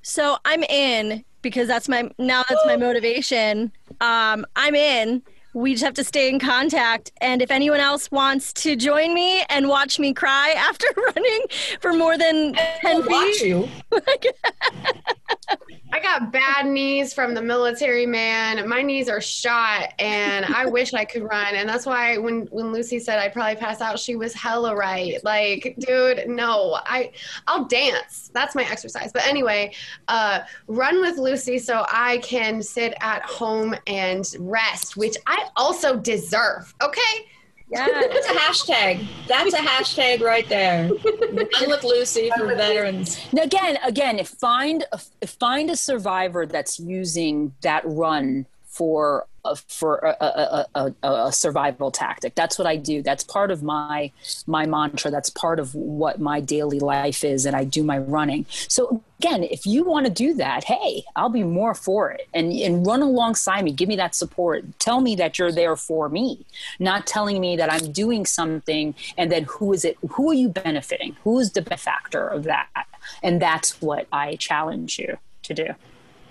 So 0.02 0.36
I'm 0.44 0.62
in 0.64 1.24
because 1.42 1.68
that's 1.68 1.88
my 1.88 2.10
now 2.18 2.42
that's 2.48 2.64
my 2.66 2.76
motivation. 2.76 3.72
Um, 4.00 4.46
I'm 4.56 4.74
in. 4.74 5.22
We 5.54 5.72
just 5.72 5.84
have 5.84 5.94
to 5.94 6.04
stay 6.04 6.28
in 6.28 6.38
contact. 6.38 7.12
And 7.20 7.40
if 7.40 7.50
anyone 7.50 7.80
else 7.80 8.10
wants 8.10 8.52
to 8.54 8.76
join 8.76 9.14
me 9.14 9.42
and 9.48 9.68
watch 9.68 9.98
me 9.98 10.12
cry 10.12 10.54
after 10.56 10.86
running 10.96 11.46
for 11.80 11.92
more 11.92 12.18
than 12.18 12.54
ten 12.54 13.02
feet, 13.02 13.10
watch 13.10 13.40
you. 13.40 13.68
I 15.94 16.00
got 16.00 16.32
bad 16.32 16.66
knees 16.66 17.14
from 17.14 17.34
the 17.34 17.40
military, 17.40 18.04
man. 18.04 18.68
My 18.68 18.82
knees 18.82 19.08
are 19.08 19.20
shot, 19.20 19.92
and 20.00 20.44
I 20.44 20.66
wish 20.66 20.92
I 20.92 21.04
could 21.04 21.22
run. 21.22 21.54
And 21.54 21.68
that's 21.68 21.86
why 21.86 22.18
when 22.18 22.46
when 22.46 22.72
Lucy 22.72 22.98
said 22.98 23.20
I'd 23.20 23.32
probably 23.32 23.54
pass 23.54 23.80
out, 23.80 24.00
she 24.00 24.16
was 24.16 24.34
hella 24.34 24.74
right. 24.74 25.22
Like, 25.22 25.76
dude, 25.78 26.26
no, 26.26 26.80
I 26.84 27.12
I'll 27.46 27.66
dance. 27.66 28.32
That's 28.34 28.56
my 28.56 28.64
exercise. 28.64 29.12
But 29.12 29.24
anyway, 29.28 29.72
uh, 30.08 30.40
run 30.66 31.00
with 31.00 31.16
Lucy 31.16 31.60
so 31.60 31.86
I 31.88 32.18
can 32.18 32.60
sit 32.60 32.94
at 33.00 33.22
home 33.22 33.76
and 33.86 34.28
rest, 34.40 34.96
which 34.96 35.16
I 35.28 35.43
also 35.56 35.96
deserve. 35.96 36.74
Okay. 36.82 37.26
Yeah, 37.70 37.86
that's 38.12 38.28
a 38.28 38.32
hashtag. 38.32 39.06
That's 39.26 39.54
a 39.54 39.58
hashtag 39.58 40.20
right 40.20 40.48
there. 40.48 40.88
Run 41.32 41.70
with 41.70 41.82
Lucy 41.82 42.30
for 42.36 42.46
veterans. 42.54 43.18
Now 43.32 43.42
again, 43.42 43.78
again, 43.84 44.22
find 44.24 44.84
a, 44.92 45.26
find 45.26 45.70
a 45.70 45.76
survivor 45.76 46.46
that's 46.46 46.78
using 46.78 47.54
that 47.62 47.82
run 47.86 48.46
for 48.74 49.26
a, 49.44 49.54
for 49.54 50.16
a, 50.20 50.66
a, 50.74 50.94
a, 51.02 51.32
survival 51.32 51.90
tactic. 51.90 52.34
That's 52.34 52.58
what 52.58 52.66
I 52.66 52.76
do. 52.76 53.02
That's 53.02 53.22
part 53.22 53.50
of 53.50 53.62
my 53.62 54.10
my 54.46 54.66
mantra. 54.66 55.10
That's 55.10 55.30
part 55.30 55.60
of 55.60 55.74
what 55.74 56.18
my 56.18 56.40
daily 56.40 56.80
life 56.80 57.22
is, 57.24 57.46
and 57.46 57.54
I 57.54 57.64
do 57.64 57.84
my 57.84 57.98
running. 57.98 58.46
So 58.50 59.02
again, 59.20 59.44
if 59.44 59.64
you 59.64 59.84
want 59.84 60.06
to 60.06 60.12
do 60.12 60.34
that, 60.34 60.64
hey, 60.64 61.04
I'll 61.14 61.28
be 61.28 61.44
more 61.44 61.74
for 61.74 62.10
it, 62.10 62.26
and 62.34 62.52
and 62.52 62.84
run 62.86 63.02
alongside 63.02 63.64
me. 63.64 63.72
Give 63.72 63.88
me 63.88 63.96
that 63.96 64.14
support. 64.14 64.64
Tell 64.80 65.00
me 65.00 65.14
that 65.16 65.38
you're 65.38 65.52
there 65.52 65.76
for 65.76 66.08
me, 66.08 66.44
not 66.80 67.06
telling 67.06 67.40
me 67.40 67.56
that 67.56 67.72
I'm 67.72 67.92
doing 67.92 68.26
something 68.26 68.94
and 69.16 69.30
then 69.30 69.44
who 69.44 69.72
is 69.72 69.84
it? 69.84 69.96
Who 70.12 70.30
are 70.30 70.34
you 70.34 70.48
benefiting? 70.48 71.16
Who 71.22 71.38
is 71.38 71.52
the 71.52 71.62
benefactor 71.62 72.26
of 72.26 72.44
that? 72.44 72.86
And 73.22 73.40
that's 73.40 73.80
what 73.80 74.06
I 74.12 74.36
challenge 74.36 74.98
you 74.98 75.18
to 75.42 75.54
do. 75.54 75.66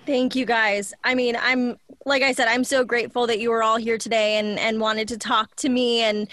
Thank 0.06 0.36
you 0.36 0.44
guys. 0.44 0.92
I 1.02 1.14
mean, 1.14 1.36
I'm 1.40 1.76
like 2.06 2.22
I 2.22 2.32
said, 2.32 2.48
I'm 2.48 2.64
so 2.64 2.84
grateful 2.84 3.26
that 3.26 3.40
you 3.40 3.48
were 3.48 3.62
all 3.62 3.76
here 3.76 3.96
today 3.96 4.36
and 4.36 4.58
and 4.58 4.80
wanted 4.80 5.08
to 5.08 5.18
talk 5.18 5.56
to 5.56 5.68
me 5.70 6.02
and 6.02 6.28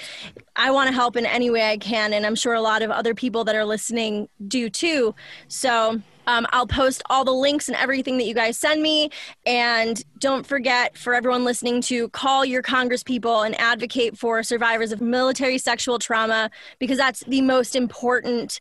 I 0.58 0.72
want 0.72 0.90
to 0.90 0.94
help 0.94 1.16
in 1.16 1.26
any 1.26 1.50
way 1.50 1.70
I 1.70 1.78
can 1.78 2.12
and 2.14 2.26
I'm 2.26 2.36
sure 2.36 2.54
a 2.54 2.62
lot 2.62 2.82
of 2.82 2.92
other 2.92 3.16
people 3.16 3.46
that 3.46 3.56
are 3.56 3.64
listening 3.64 4.28
do 4.48 4.70
too. 4.70 5.16
So, 5.48 6.02
um, 6.28 6.46
I'll 6.52 6.68
post 6.68 7.02
all 7.10 7.26
the 7.26 7.34
links 7.34 7.68
and 7.68 7.76
everything 7.78 8.18
that 8.18 8.26
you 8.26 8.34
guys 8.34 8.58
send 8.58 8.82
me. 8.82 9.10
And 9.46 10.04
don't 10.20 10.46
forget 10.46 10.98
for 10.98 11.14
everyone 11.14 11.44
listening 11.44 11.82
to 11.84 12.10
call 12.10 12.46
your 12.46 12.62
congresspeople 12.62 13.46
and 13.46 13.60
advocate 13.60 14.18
for 14.18 14.44
survivors 14.44 14.92
of 14.92 15.02
military 15.02 15.58
sexual 15.58 15.98
trauma 15.98 16.52
because 16.80 16.98
that's 16.98 17.22
the 17.22 17.42
most 17.42 17.76
important 17.76 18.60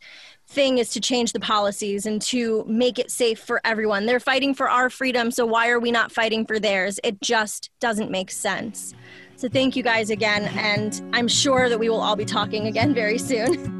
thing 0.51 0.79
is 0.79 0.91
to 0.91 1.01
change 1.01 1.33
the 1.33 1.41
policies 1.41 2.07
and 2.07 2.21
to 2.21 2.65
make 2.67 2.99
it 2.99 3.11
safe 3.11 3.39
for 3.39 3.61
everyone. 3.65 4.07
They're 4.07 4.21
fighting 4.21 4.53
for 4.53 4.69
our 4.69 4.91
freedom, 4.91 5.31
so 5.31 5.47
why 5.47 5.69
are 5.69 5.79
we 5.79 5.91
not 5.91 6.11
fighting 6.11 6.45
for 6.45 6.59
theirs? 6.59 6.99
It 7.05 7.21
just 7.21 7.71
doesn't 7.81 8.11
make 8.11 8.31
sense. 8.31 8.95
So 9.37 9.49
thank 9.49 9.77
you 9.77 9.83
guys 9.83 10.11
again, 10.11 10.45
and 10.59 11.01
I'm 11.15 11.29
sure 11.29 11.69
that 11.69 11.79
we 11.79 11.89
will 11.89 12.01
all 12.01 12.17
be 12.17 12.25
talking 12.25 12.67
again 12.67 12.93
very 12.93 13.19
soon. 13.19 13.77